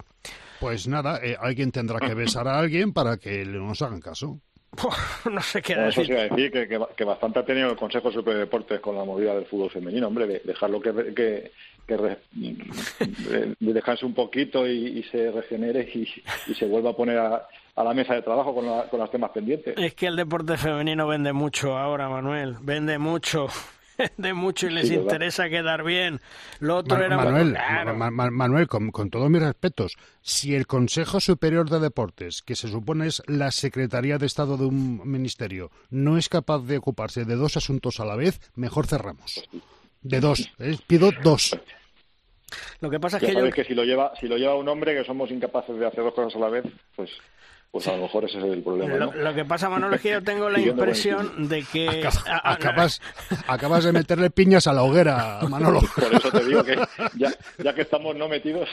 Pues 0.60 0.88
nada, 0.88 1.20
eh, 1.24 1.36
alguien 1.40 1.72
tendrá 1.72 2.00
que 2.00 2.14
besar 2.14 2.48
a 2.48 2.60
alguien 2.60 2.94
para 2.94 3.18
que 3.18 3.46
nos 3.46 3.82
hagan 3.82 4.00
caso. 4.02 4.40
no 5.32 5.42
sé 5.42 5.62
qué 5.64 5.74
Eso 5.74 5.82
decir. 6.02 6.06
sí 6.06 6.12
iba 6.12 6.22
a 6.22 6.24
decir 6.26 6.52
que, 6.52 6.68
que, 6.68 6.80
que 6.96 7.04
bastante 7.04 7.40
ha 7.40 7.46
tenido 7.46 7.72
el 7.72 7.76
Consejo 7.76 8.12
Superior 8.12 8.36
de 8.36 8.46
Deportes 8.46 8.80
con 8.80 8.96
la 8.96 9.04
movida 9.04 9.34
del 9.34 9.46
fútbol 9.46 9.72
femenino, 9.72 10.08
hombre, 10.08 10.28
de 10.28 10.42
dejarlo 10.46 10.80
que, 10.80 10.94
que, 11.16 11.52
que 11.88 11.98
re- 11.98 12.20
de, 12.34 13.56
de 13.60 13.74
dejarse 13.74 14.06
un 14.06 14.14
poquito 14.14 14.68
y, 14.68 15.00
y 15.00 15.04
se 15.04 15.32
regenere 15.32 15.90
y, 15.94 16.08
y 16.48 16.54
se 16.54 16.68
vuelva 16.68 16.92
a 16.92 16.96
poner 16.96 17.18
a, 17.18 17.48
a 17.76 17.84
la 17.84 17.94
mesa 17.96 18.14
de 18.14 18.22
trabajo 18.22 18.54
con, 18.54 18.66
la- 18.68 18.84
con 18.90 19.00
los 19.00 19.10
temas 19.10 19.32
pendientes. 19.32 19.74
Es 19.78 19.96
que 19.96 20.06
el 20.06 20.16
deporte 20.16 20.56
femenino 20.58 21.08
vende 21.08 21.34
mucho 21.34 21.76
ahora, 21.78 22.08
Manuel. 22.08 22.58
Vende 22.62 23.00
mucho. 23.00 23.48
Vende 24.18 24.34
mucho 24.34 24.68
y 24.68 24.72
les 24.72 24.88
Sí, 24.88 24.92
¿verdad? 24.96 25.04
interesa 25.04 25.50
quedar 25.50 25.84
bien. 25.84 26.20
Lo 26.60 26.78
otro 26.78 26.98
Ma- 26.98 27.06
era... 27.06 27.18
Manuel, 27.18 27.52
Claro. 27.54 27.96
Ma- 27.96 28.10
Ma- 28.12 28.32
Manuel 28.32 28.68
con, 28.68 28.92
con 28.92 29.10
todos 29.10 29.30
mis 29.30 29.42
respetos, 29.42 29.96
si 30.22 30.56
el 30.56 30.66
Consejo 30.68 31.20
Superior 31.20 31.70
de 31.70 31.80
Deportes, 31.80 32.42
que 32.42 32.56
se 32.56 32.68
supone 32.70 33.08
es 33.08 33.22
la 33.28 33.52
Secretaría 33.52 34.18
de 34.18 34.26
Estado 34.26 34.58
de 34.58 34.66
un 34.66 35.02
ministerio, 35.10 35.70
no 35.90 36.18
es 36.18 36.30
capaz 36.30 36.60
de 36.66 36.78
ocuparse 36.78 37.26
de 37.26 37.36
dos 37.36 37.58
asuntos 37.58 38.00
a 38.00 38.06
la 38.06 38.16
vez, 38.16 38.40
mejor 38.56 38.88
cerramos. 38.88 39.44
De 40.02 40.20
dos, 40.22 40.50
¿eh? 40.60 40.78
pido 40.88 41.12
dos. 41.24 41.58
Lo 42.82 42.90
que 42.90 43.00
pasa 43.00 43.18
es 43.18 43.22
Ya 43.24 43.28
que 43.28 43.34
yo... 43.34 43.40
sabes 43.42 43.54
que 43.54 43.64
si 43.66 43.74
lo 43.76 43.84
lleva 43.84 44.14
si 44.20 44.28
lo 44.28 44.38
lleva 44.38 44.56
un 44.56 44.68
hombre 44.70 44.96
que 44.96 45.04
somos 45.06 45.30
incapaces 45.30 45.78
de 45.78 45.86
hacer 45.86 46.04
dos 46.04 46.14
cosas 46.14 46.36
a 46.36 46.40
la 46.40 46.50
vez, 46.50 46.64
pues 46.96 47.12
pues 47.72 47.88
a 47.88 47.96
lo 47.96 48.04
mejor 48.04 48.26
ese 48.26 48.40
es 48.40 48.44
el 48.46 48.64
problema. 48.64 48.96
Lo, 48.96 49.06
¿no? 49.08 49.14
lo 49.14 49.34
que 49.34 49.46
pasa, 49.46 49.70
Manuel, 49.70 49.94
es 49.94 50.02
que 50.02 50.12
yo 50.12 50.24
tengo 50.24 50.50
la 50.50 50.60
impresión 50.60 51.48
de 51.48 51.64
que... 51.64 52.08
Acabas, 52.44 53.02
acabas 53.48 53.84
de 53.84 53.92
meterle 53.92 54.30
piñas 54.30 54.68
a 54.68 54.74
la 54.74 54.84
hoguera, 54.84 55.40
Manolo. 55.48 55.82
Por 55.96 56.14
eso 56.14 56.32
te 56.32 56.46
digo 56.46 56.64
que 56.64 56.78
ya, 57.16 57.32
ya 57.58 57.74
que 57.74 57.82
estamos 57.82 58.16
no 58.16 58.28
metidos, 58.28 58.70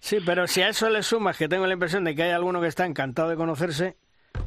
Sí, 0.00 0.18
pero 0.24 0.46
si 0.46 0.62
a 0.62 0.68
eso 0.68 0.90
le 0.90 1.02
sumas 1.02 1.36
que 1.36 1.48
tengo 1.48 1.66
la 1.66 1.72
impresión 1.72 2.04
de 2.04 2.14
que 2.14 2.24
hay 2.24 2.30
alguno 2.30 2.60
que 2.60 2.68
está 2.68 2.86
encantado 2.86 3.30
de 3.30 3.36
conocerse, 3.36 3.96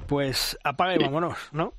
pues 0.07 0.57
apaga 0.63 0.95
y 0.95 0.99
vámonos, 0.99 1.37
¿no? 1.51 1.73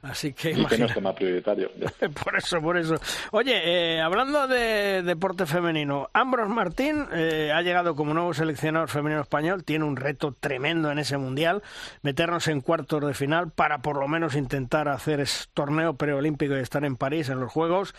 Así 0.00 0.32
que 0.32 0.52
y 0.52 0.64
que 0.66 0.78
no 0.78 0.86
es 0.86 0.94
tema 0.94 1.12
prioritario. 1.12 1.72
Por 2.24 2.36
eso, 2.36 2.60
por 2.62 2.76
eso. 2.76 2.94
Oye, 3.32 3.60
eh, 3.96 4.00
hablando 4.00 4.46
de 4.46 5.02
deporte 5.02 5.44
femenino, 5.44 6.08
Ambros 6.12 6.48
Martín 6.48 7.04
eh, 7.12 7.50
ha 7.52 7.62
llegado 7.62 7.96
como 7.96 8.14
nuevo 8.14 8.32
seleccionador 8.32 8.88
femenino 8.88 9.20
español, 9.20 9.64
tiene 9.64 9.84
un 9.84 9.96
reto 9.96 10.32
tremendo 10.38 10.92
en 10.92 11.00
ese 11.00 11.18
mundial, 11.18 11.64
meternos 12.02 12.46
en 12.46 12.60
cuartos 12.60 13.04
de 13.04 13.12
final 13.12 13.50
para 13.50 13.78
por 13.78 13.98
lo 13.98 14.06
menos 14.06 14.36
intentar 14.36 14.88
hacer 14.88 15.18
ese 15.18 15.46
torneo 15.52 15.94
preolímpico 15.94 16.56
y 16.56 16.60
estar 16.60 16.84
en 16.84 16.96
París 16.96 17.28
en 17.28 17.40
los 17.40 17.50
Juegos. 17.50 17.92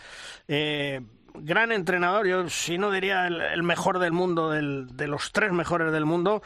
Eh, 0.48 1.02
gran 1.34 1.70
entrenador, 1.70 2.26
yo 2.26 2.48
si 2.48 2.78
no 2.78 2.90
diría 2.90 3.26
el, 3.26 3.42
el 3.42 3.62
mejor 3.62 3.98
del 3.98 4.12
mundo, 4.12 4.48
del- 4.50 4.96
de 4.96 5.06
los 5.06 5.32
tres 5.32 5.52
mejores 5.52 5.92
del 5.92 6.06
mundo, 6.06 6.42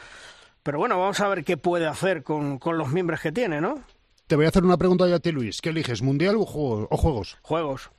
pero 0.63 0.79
bueno, 0.79 0.99
vamos 0.99 1.19
a 1.21 1.29
ver 1.29 1.45
qué 1.45 1.55
puede 1.55 1.87
hacer 1.87 2.23
con, 2.23 2.59
con 2.59 2.77
los 2.77 2.89
miembros 2.89 3.21
que 3.21 3.31
tiene, 3.31 3.61
¿no? 3.61 3.81
Te 4.27 4.35
voy 4.35 4.45
a 4.45 4.49
hacer 4.49 4.63
una 4.63 4.77
pregunta 4.77 5.07
yo 5.07 5.15
a 5.15 5.19
ti, 5.19 5.31
Luis. 5.31 5.61
¿Qué 5.61 5.69
eliges, 5.69 6.01
mundial 6.01 6.35
o 6.37 6.45
juegos? 6.45 6.87
O 6.89 6.97
juegos? 6.97 7.37
Juegos. 7.41 7.91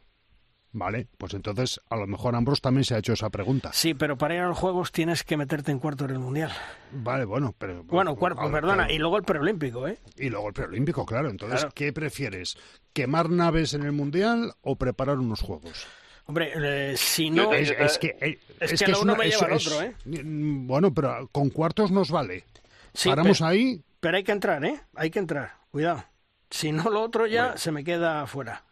Vale, 0.73 1.07
pues 1.17 1.33
entonces 1.33 1.81
a 1.89 1.97
lo 1.97 2.07
mejor 2.07 2.35
Ambros 2.35 2.61
también 2.61 2.85
se 2.85 2.95
ha 2.95 2.99
hecho 2.99 3.15
esa 3.15 3.31
pregunta. 3.31 3.71
Sí, 3.73 3.95
pero 3.95 4.19
para 4.19 4.35
ir 4.35 4.41
a 4.41 4.49
los 4.49 4.59
Juegos 4.59 4.93
tienes 4.93 5.23
que 5.25 5.39
meterte 5.39 5.71
en 5.73 5.79
cuartos 5.79 6.09
del 6.09 6.19
mundial. 6.19 6.53
Vale, 6.93 7.25
bueno, 7.25 7.55
pero... 7.57 7.83
Bueno, 7.85 8.15
cuarto, 8.15 8.51
perdona, 8.51 8.91
y 8.93 8.99
luego 8.99 9.17
el 9.17 9.23
preolímpico, 9.23 9.89
¿eh? 9.89 9.99
Y 10.19 10.29
luego 10.29 10.49
el 10.49 10.53
preolímpico, 10.53 11.07
claro. 11.07 11.31
Entonces, 11.31 11.61
Claro. 11.61 11.73
¿qué 11.75 11.95
prefieres? 11.95 12.59
¿Quemar 12.93 13.31
naves 13.31 13.73
en 13.73 13.85
el 13.85 13.93
mundial 13.93 14.53
o 14.61 14.77
preparar 14.77 15.19
unos 15.19 15.41
juegos? 15.41 15.87
Hombre, 16.27 16.53
eh, 16.57 16.95
si 16.99 17.31
no... 17.31 17.55
es, 17.55 17.71
es 17.71 17.97
que, 17.99 18.17
eh, 18.21 18.39
es 18.61 18.73
es 18.73 18.83
que 18.83 18.91
uno 18.91 19.01
una- 19.03 19.15
me 19.15 19.31
lleva 19.31 19.47
al 19.47 19.53
otro, 19.55 19.81
¿eh? 19.81 19.95
Bueno, 20.05 20.93
pero 20.93 21.27
con 21.33 21.49
cuartos 21.49 21.91
nos 21.91 22.11
vale. 22.11 22.45
Sí, 22.93 23.09
Paramos 23.09 23.39
pero- 23.39 23.49
ahí. 23.49 23.83
Pero 24.01 24.17
hay 24.19 24.25
que 24.25 24.33
entrar, 24.33 24.63
¿eh? 24.65 24.79
Hay 24.95 25.11
que 25.11 25.21
entrar. 25.21 25.55
Cuidado. 25.71 26.05
Si 26.51 26.73
no, 26.73 26.91
lo 26.91 27.03
otro 27.03 27.27
ya 27.27 27.57
se 27.57 27.73
me 27.73 27.83
queda 27.85 28.27
fuera. 28.27 28.63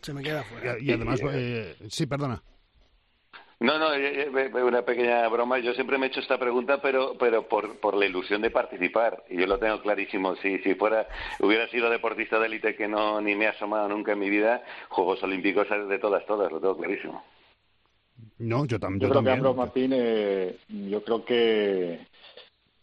Se 0.00 0.12
me 0.12 0.22
queda 0.22 0.42
fuera. 0.44 0.78
Y, 0.78 0.86
y 0.90 0.92
además, 0.92 1.20
eh, 1.32 1.76
sí, 1.88 2.06
perdona. 2.06 2.42
No, 3.60 3.78
no, 3.78 3.94
eh, 3.94 4.22
eh, 4.24 4.62
una 4.64 4.82
pequeña 4.84 5.28
broma. 5.28 5.60
Yo 5.60 5.72
siempre 5.74 5.96
me 5.96 6.06
he 6.06 6.08
hecho 6.08 6.18
esta 6.18 6.36
pregunta, 6.38 6.82
pero, 6.82 7.16
pero 7.16 7.46
por, 7.48 7.78
por 7.78 7.94
la 7.96 8.06
ilusión 8.06 8.42
de 8.42 8.50
participar. 8.50 9.22
Y 9.30 9.36
yo 9.38 9.46
lo 9.46 9.58
tengo 9.60 9.80
clarísimo. 9.80 10.34
Si, 10.36 10.58
si 10.58 10.74
fuera, 10.74 11.06
hubiera 11.38 11.68
sido 11.68 11.88
deportista 11.88 12.40
de 12.40 12.46
élite 12.46 12.74
que 12.74 12.88
no 12.88 13.20
ni 13.20 13.36
me 13.36 13.44
he 13.44 13.48
asomado 13.48 13.88
nunca 13.88 14.12
en 14.12 14.18
mi 14.18 14.30
vida, 14.30 14.64
Juegos 14.88 15.22
Olímpicos 15.22 15.68
de 15.88 15.98
todas, 16.00 16.26
todas, 16.26 16.50
lo 16.50 16.58
tengo 16.58 16.76
clarísimo. 16.76 17.24
No, 18.38 18.64
yo, 18.66 18.80
tam- 18.80 18.94
Yo 18.98 19.06
yo 19.06 19.08
creo 19.08 19.10
que 19.10 19.14
también. 19.14 19.34
Ambros 19.36 19.56
Martín, 19.56 19.92
eh, 19.94 20.58
yo 20.68 21.04
creo 21.04 21.24
que, 21.24 22.04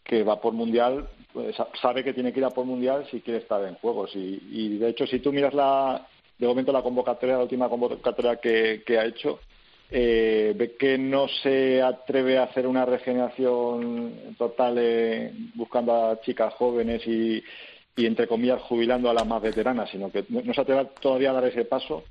que 0.02 0.22
va 0.24 0.40
por 0.40 0.54
mundial, 0.54 1.06
pues, 1.32 1.56
sa- 1.56 1.68
sabe 1.80 2.02
que 2.04 2.12
tiene 2.12 2.32
que 2.32 2.40
ir 2.40 2.44
a 2.44 2.50
por 2.50 2.64
mundial 2.64 3.06
si 3.10 3.20
quiere 3.20 3.40
estar 3.40 3.62
en 3.64 3.74
juegos. 3.76 4.10
Y, 4.14 4.40
y 4.50 4.78
de 4.78 4.88
hecho, 4.90 5.06
si 5.06 5.20
tú 5.20 5.32
miras 5.32 5.54
la, 5.54 6.06
de 6.38 6.46
momento 6.46 6.72
la 6.72 6.82
convocatoria, 6.82 7.36
la 7.36 7.42
última 7.42 7.68
convocatoria 7.68 8.36
que, 8.36 8.82
ha 8.98 9.04
hecho, 9.04 9.40
eh, 9.90 10.54
ve 10.56 10.76
que 10.76 10.96
no 10.98 11.28
se 11.28 11.82
atreve 11.82 12.38
a 12.38 12.44
hacer 12.44 12.66
una 12.66 12.84
regeneración 12.84 14.34
total 14.38 14.76
eh, 14.78 15.32
buscando 15.54 15.92
a 15.94 16.20
chicas 16.20 16.54
jóvenes 16.54 17.06
y, 17.06 17.42
y, 17.96 18.06
entre 18.06 18.26
comillas, 18.26 18.62
jubilando 18.62 19.10
a 19.10 19.14
las 19.14 19.26
más 19.26 19.42
veteranas, 19.42 19.90
sino 19.90 20.10
que 20.10 20.24
no, 20.28 20.54
se 20.54 20.60
atreve 20.60 20.88
todavía 21.00 21.30
a 21.30 21.34
dar 21.34 21.44
ese 21.46 21.64
paso 21.64 22.04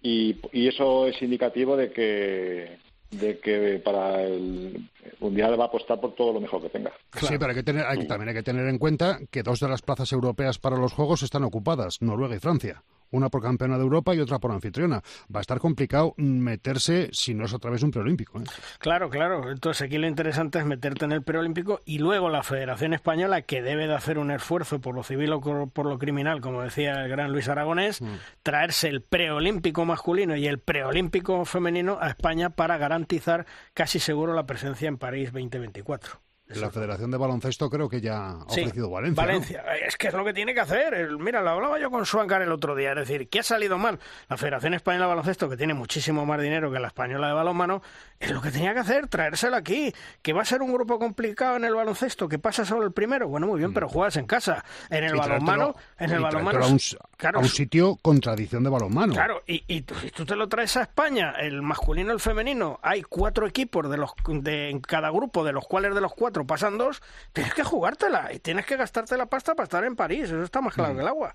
y 0.00 0.36
eso 0.68 1.08
es 1.08 1.20
indicativo 1.20 1.76
de 1.76 1.90
que 1.90 2.78
de 3.10 3.38
que 3.38 3.80
para 3.84 4.22
el 4.22 4.90
mundial 5.20 5.58
va 5.58 5.64
a 5.64 5.66
apostar 5.68 5.98
por 6.00 6.14
todo 6.14 6.32
lo 6.34 6.40
mejor 6.40 6.60
que 6.62 6.68
tenga. 6.68 6.92
Sí, 7.20 7.34
pero 7.38 7.46
hay 7.50 7.54
que 7.54 7.62
tener, 7.62 7.84
hay 7.86 7.98
que- 8.00 8.04
también 8.04 8.28
hay 8.28 8.34
que 8.34 8.42
tener 8.42 8.66
en 8.68 8.78
cuenta 8.78 9.18
que 9.30 9.42
dos 9.42 9.60
de 9.60 9.68
las 9.68 9.82
plazas 9.82 10.12
europeas 10.12 10.58
para 10.58 10.76
los 10.76 10.92
Juegos 10.92 11.22
están 11.22 11.44
ocupadas, 11.44 12.02
Noruega 12.02 12.36
y 12.36 12.40
Francia. 12.40 12.82
Una 13.10 13.28
por 13.28 13.42
campeona 13.42 13.76
de 13.76 13.82
Europa 13.82 14.14
y 14.14 14.20
otra 14.20 14.38
por 14.38 14.52
anfitriona. 14.52 15.02
Va 15.34 15.40
a 15.40 15.42
estar 15.42 15.58
complicado 15.58 16.14
meterse 16.16 17.08
si 17.12 17.34
no 17.34 17.44
es 17.44 17.54
a 17.54 17.58
través 17.58 17.80
de 17.80 17.86
un 17.86 17.92
preolímpico. 17.92 18.40
¿eh? 18.40 18.44
Claro, 18.78 19.08
claro. 19.10 19.50
Entonces 19.50 19.82
aquí 19.82 19.98
lo 19.98 20.06
interesante 20.06 20.58
es 20.58 20.64
meterte 20.64 21.04
en 21.04 21.12
el 21.12 21.22
preolímpico 21.22 21.80
y 21.84 21.98
luego 21.98 22.28
la 22.30 22.42
Federación 22.42 22.94
Española, 22.94 23.42
que 23.42 23.62
debe 23.62 23.86
de 23.86 23.94
hacer 23.94 24.18
un 24.18 24.30
esfuerzo 24.30 24.80
por 24.80 24.94
lo 24.94 25.02
civil 25.02 25.32
o 25.32 25.40
por 25.40 25.86
lo 25.86 25.98
criminal, 25.98 26.40
como 26.40 26.62
decía 26.62 27.02
el 27.02 27.08
gran 27.08 27.32
Luis 27.32 27.48
Aragonés, 27.48 28.00
traerse 28.42 28.88
el 28.88 29.02
preolímpico 29.02 29.84
masculino 29.84 30.36
y 30.36 30.46
el 30.46 30.58
preolímpico 30.58 31.44
femenino 31.44 31.98
a 32.00 32.08
España 32.08 32.50
para 32.50 32.78
garantizar 32.78 33.46
casi 33.74 33.98
seguro 33.98 34.34
la 34.34 34.46
presencia 34.46 34.88
en 34.88 34.98
París 34.98 35.32
2024. 35.32 36.27
La 36.48 36.70
Federación 36.70 37.10
de 37.10 37.18
Baloncesto 37.18 37.68
creo 37.68 37.88
que 37.88 38.00
ya 38.00 38.30
ha 38.30 38.44
Sí, 38.48 38.60
ofrecido 38.62 38.88
Valencia. 38.90 39.22
¿no? 39.22 39.26
Valencia. 39.28 39.62
Es 39.86 39.96
que 39.96 40.08
es 40.08 40.14
lo 40.14 40.24
que 40.24 40.32
tiene 40.32 40.54
que 40.54 40.60
hacer. 40.60 41.10
Mira, 41.18 41.42
lo 41.42 41.50
hablaba 41.50 41.78
yo 41.78 41.90
con 41.90 42.06
Suancar 42.06 42.40
el 42.42 42.50
otro 42.52 42.74
día. 42.74 42.90
Es 42.92 42.96
decir, 43.08 43.28
¿qué 43.28 43.40
ha 43.40 43.42
salido 43.42 43.76
mal? 43.76 43.98
La 44.30 44.36
Federación 44.38 44.72
Española 44.74 45.04
de 45.04 45.08
Baloncesto, 45.10 45.48
que 45.50 45.56
tiene 45.58 45.74
muchísimo 45.74 46.24
más 46.24 46.40
dinero 46.40 46.72
que 46.72 46.78
la 46.78 46.88
Española 46.88 47.28
de 47.28 47.34
Balonmano, 47.34 47.82
es 48.18 48.30
lo 48.30 48.40
que 48.40 48.50
tenía 48.50 48.72
que 48.72 48.80
hacer, 48.80 49.08
traérselo 49.08 49.56
aquí. 49.56 49.92
Que 50.22 50.32
va 50.32 50.42
a 50.42 50.44
ser 50.46 50.62
un 50.62 50.72
grupo 50.72 50.98
complicado 50.98 51.56
en 51.56 51.64
el 51.64 51.74
baloncesto, 51.74 52.28
que 52.28 52.38
pasa 52.38 52.64
solo 52.64 52.84
el 52.84 52.92
primero. 52.92 53.28
Bueno, 53.28 53.46
muy 53.46 53.58
bien, 53.58 53.74
pero 53.74 53.88
juegas 53.88 54.16
en 54.16 54.26
casa. 54.26 54.64
En 54.90 55.04
el 55.04 55.12
Mm. 55.12 55.16
Y 55.16 55.18
balonmano, 55.18 55.74
en 55.98 56.10
el 56.12 56.20
balonmano. 56.20 56.64
a 56.64 56.68
un, 56.68 56.78
claro, 57.16 57.38
a 57.40 57.42
un 57.42 57.48
sitio 57.48 57.96
con 58.00 58.20
tradición 58.20 58.62
de 58.64 58.70
balonmano. 58.70 59.12
Claro, 59.12 59.42
y, 59.46 59.64
y 59.68 59.82
tú, 59.82 59.94
te 60.24 60.36
lo 60.36 60.48
traes 60.48 60.76
a 60.76 60.82
España, 60.82 61.32
el 61.38 61.60
masculino 61.62 62.10
y 62.10 62.14
el 62.14 62.20
femenino, 62.20 62.78
hay 62.82 63.02
cuatro 63.02 63.46
equipos 63.46 63.90
de 63.90 63.96
los 63.98 64.12
de, 64.26 64.70
en 64.70 64.80
cada 64.80 65.10
grupo, 65.10 65.44
de 65.44 65.52
los 65.52 65.66
cuales 65.66 65.94
de 65.94 66.00
los 66.00 66.14
cuatro 66.14 66.37
pasan 66.46 66.78
dos, 66.78 67.02
tienes 67.32 67.54
que 67.54 67.64
jugártela 67.64 68.32
y 68.32 68.38
tienes 68.38 68.66
que 68.66 68.76
gastarte 68.76 69.16
la 69.16 69.26
pasta 69.26 69.54
para 69.54 69.64
estar 69.64 69.84
en 69.84 69.96
París, 69.96 70.24
eso 70.24 70.42
está 70.42 70.60
más 70.60 70.74
claro 70.74 70.94
que 70.94 71.00
el 71.00 71.08
agua. 71.08 71.34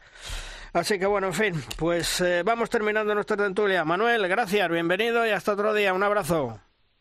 Así 0.74 0.98
que 0.98 1.06
bueno, 1.06 1.28
en 1.28 1.34
fin, 1.34 1.64
pues 1.78 2.20
eh, 2.22 2.42
vamos 2.44 2.70
terminando 2.70 3.14
nuestra 3.14 3.38
tertulia. 3.38 3.86
Manuel, 3.86 4.28
gracias, 4.28 4.68
bienvenido 4.70 5.26
y 5.26 5.30
hasta 5.30 5.54
otro 5.54 5.74
día, 5.74 5.94
un 5.94 6.02
abrazo. 6.04 6.60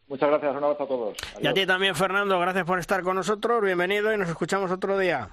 Muchas 0.09 0.29
gracias, 0.29 0.55
un 0.57 0.65
abrazo 0.65 0.83
a 0.83 0.87
todos. 0.89 1.17
Y 1.41 1.47
a 1.47 1.55
ti 1.55 1.65
también, 1.65 1.95
Fernando, 1.95 2.39
gracias 2.39 2.65
por 2.67 2.79
estar 2.79 3.03
con 3.03 3.17
nosotros, 3.17 3.63
bienvenido 3.63 4.13
y 4.13 4.19
nos 4.19 4.29
escuchamos 4.29 4.71
otro 4.71 4.99
día. 4.99 5.31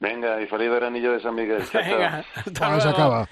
Venga, 0.00 0.40
y 0.40 0.46
feliz 0.46 0.70
veranillo 0.70 1.12
de 1.12 1.20
San 1.20 1.34
Miguel. 1.34 1.62
Venga, 1.72 2.24
hasta 2.34 2.80
se 2.80 2.84
luego. 2.86 2.88
acaba. 2.90 3.28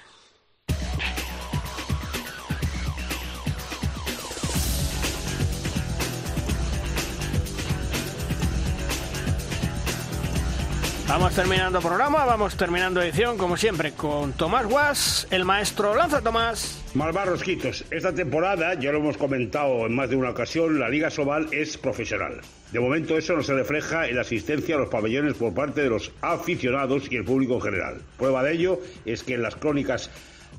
Vamos 11.07 11.35
terminando 11.35 11.81
programa, 11.81 12.25
vamos 12.25 12.55
terminando 12.55 13.01
edición, 13.01 13.37
como 13.37 13.57
siempre, 13.57 13.91
con 13.91 14.31
Tomás 14.33 14.65
Guas, 14.65 15.27
el 15.31 15.43
maestro. 15.43 15.93
Lanza, 15.93 16.21
Tomás. 16.21 16.81
Malvar 16.93 17.27
Rosquitos, 17.27 17.83
esta 17.91 18.13
temporada, 18.13 18.73
ya 18.75 18.91
lo 18.91 18.99
hemos 18.99 19.17
comentado 19.17 19.85
en 19.85 19.93
más 19.93 20.09
de 20.09 20.15
una 20.15 20.29
ocasión, 20.29 20.79
la 20.79 20.89
Liga 20.89 21.09
Sobal 21.09 21.49
es 21.51 21.77
profesional. 21.77 22.39
De 22.71 22.79
momento 22.79 23.17
eso 23.17 23.35
no 23.35 23.43
se 23.43 23.53
refleja 23.53 24.07
en 24.07 24.15
la 24.15 24.21
asistencia 24.21 24.75
a 24.75 24.79
los 24.79 24.89
pabellones 24.89 25.35
por 25.35 25.53
parte 25.53 25.81
de 25.81 25.89
los 25.89 26.11
aficionados 26.21 27.11
y 27.11 27.17
el 27.17 27.25
público 27.25 27.55
en 27.55 27.61
general. 27.61 28.01
Prueba 28.17 28.41
de 28.41 28.53
ello 28.53 28.79
es 29.05 29.23
que 29.23 29.35
en 29.35 29.43
las 29.43 29.55
crónicas 29.55 30.09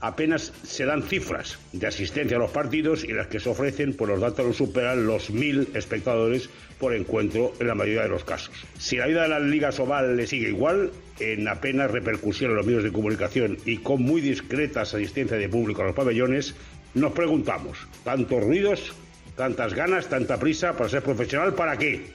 apenas 0.04 0.52
se 0.62 0.84
dan 0.84 1.02
cifras 1.02 1.58
de 1.72 1.86
asistencia 1.86 2.36
a 2.36 2.40
los 2.40 2.50
partidos 2.50 3.04
y 3.04 3.12
las 3.12 3.26
que 3.28 3.40
se 3.40 3.48
ofrecen, 3.48 3.94
pues 3.94 4.10
los 4.10 4.20
datos 4.20 4.46
no 4.46 4.52
superan 4.52 5.06
los 5.06 5.30
mil 5.30 5.68
espectadores 5.74 6.50
por 6.78 6.94
encuentro 6.94 7.54
en 7.58 7.68
la 7.68 7.74
mayoría 7.74 8.02
de 8.02 8.10
los 8.10 8.22
casos. 8.22 8.54
Si 8.78 8.96
la 8.96 9.06
vida 9.06 9.22
de 9.22 9.28
la 9.28 9.40
Liga 9.40 9.72
Sobal 9.72 10.14
le 10.16 10.26
sigue 10.26 10.48
igual, 10.48 10.92
en 11.20 11.48
apenas 11.48 11.90
repercusión 11.90 12.50
en 12.50 12.56
los 12.58 12.66
medios 12.66 12.84
de 12.84 12.92
comunicación 12.92 13.56
y 13.64 13.78
con 13.78 14.02
muy 14.02 14.20
discretas 14.20 14.92
asistencia 14.92 15.38
de 15.38 15.48
público 15.48 15.80
a 15.80 15.86
los 15.86 15.94
pabellones, 15.94 16.54
nos 16.92 17.12
preguntamos, 17.12 17.78
¿tantos 18.04 18.44
ruidos, 18.44 18.92
tantas 19.36 19.72
ganas, 19.72 20.08
tanta 20.08 20.38
prisa 20.38 20.74
para 20.74 20.90
ser 20.90 21.02
profesional, 21.02 21.54
para 21.54 21.78
qué? 21.78 22.12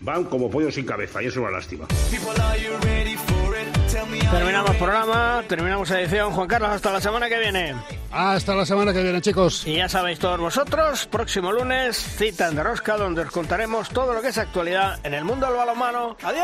Van 0.00 0.24
como 0.24 0.48
pollos 0.48 0.74
sin 0.74 0.86
cabeza 0.86 1.20
y 1.20 1.26
es 1.26 1.36
una 1.36 1.50
lástima. 1.50 1.88
Terminamos 4.18 4.76
programa, 4.76 5.42
terminamos 5.48 5.90
edición. 5.90 6.32
Juan 6.32 6.48
Carlos, 6.48 6.70
hasta 6.70 6.92
la 6.92 7.00
semana 7.00 7.28
que 7.28 7.38
viene. 7.38 7.74
Hasta 8.10 8.54
la 8.54 8.66
semana 8.66 8.92
que 8.92 9.02
viene, 9.02 9.20
chicos. 9.20 9.66
Y 9.66 9.76
ya 9.76 9.88
sabéis 9.88 10.18
todos 10.18 10.38
vosotros, 10.38 11.06
próximo 11.06 11.52
lunes, 11.52 11.96
cita 11.96 12.48
en 12.48 12.56
De 12.56 12.62
Rosca, 12.62 12.96
donde 12.96 13.22
os 13.22 13.30
contaremos 13.30 13.88
todo 13.88 14.12
lo 14.12 14.20
que 14.20 14.28
es 14.28 14.38
actualidad 14.38 14.98
en 15.04 15.14
el 15.14 15.24
mundo 15.24 15.46
del 15.46 15.56
balonmano. 15.56 16.16
¡Adiós! 16.22 16.42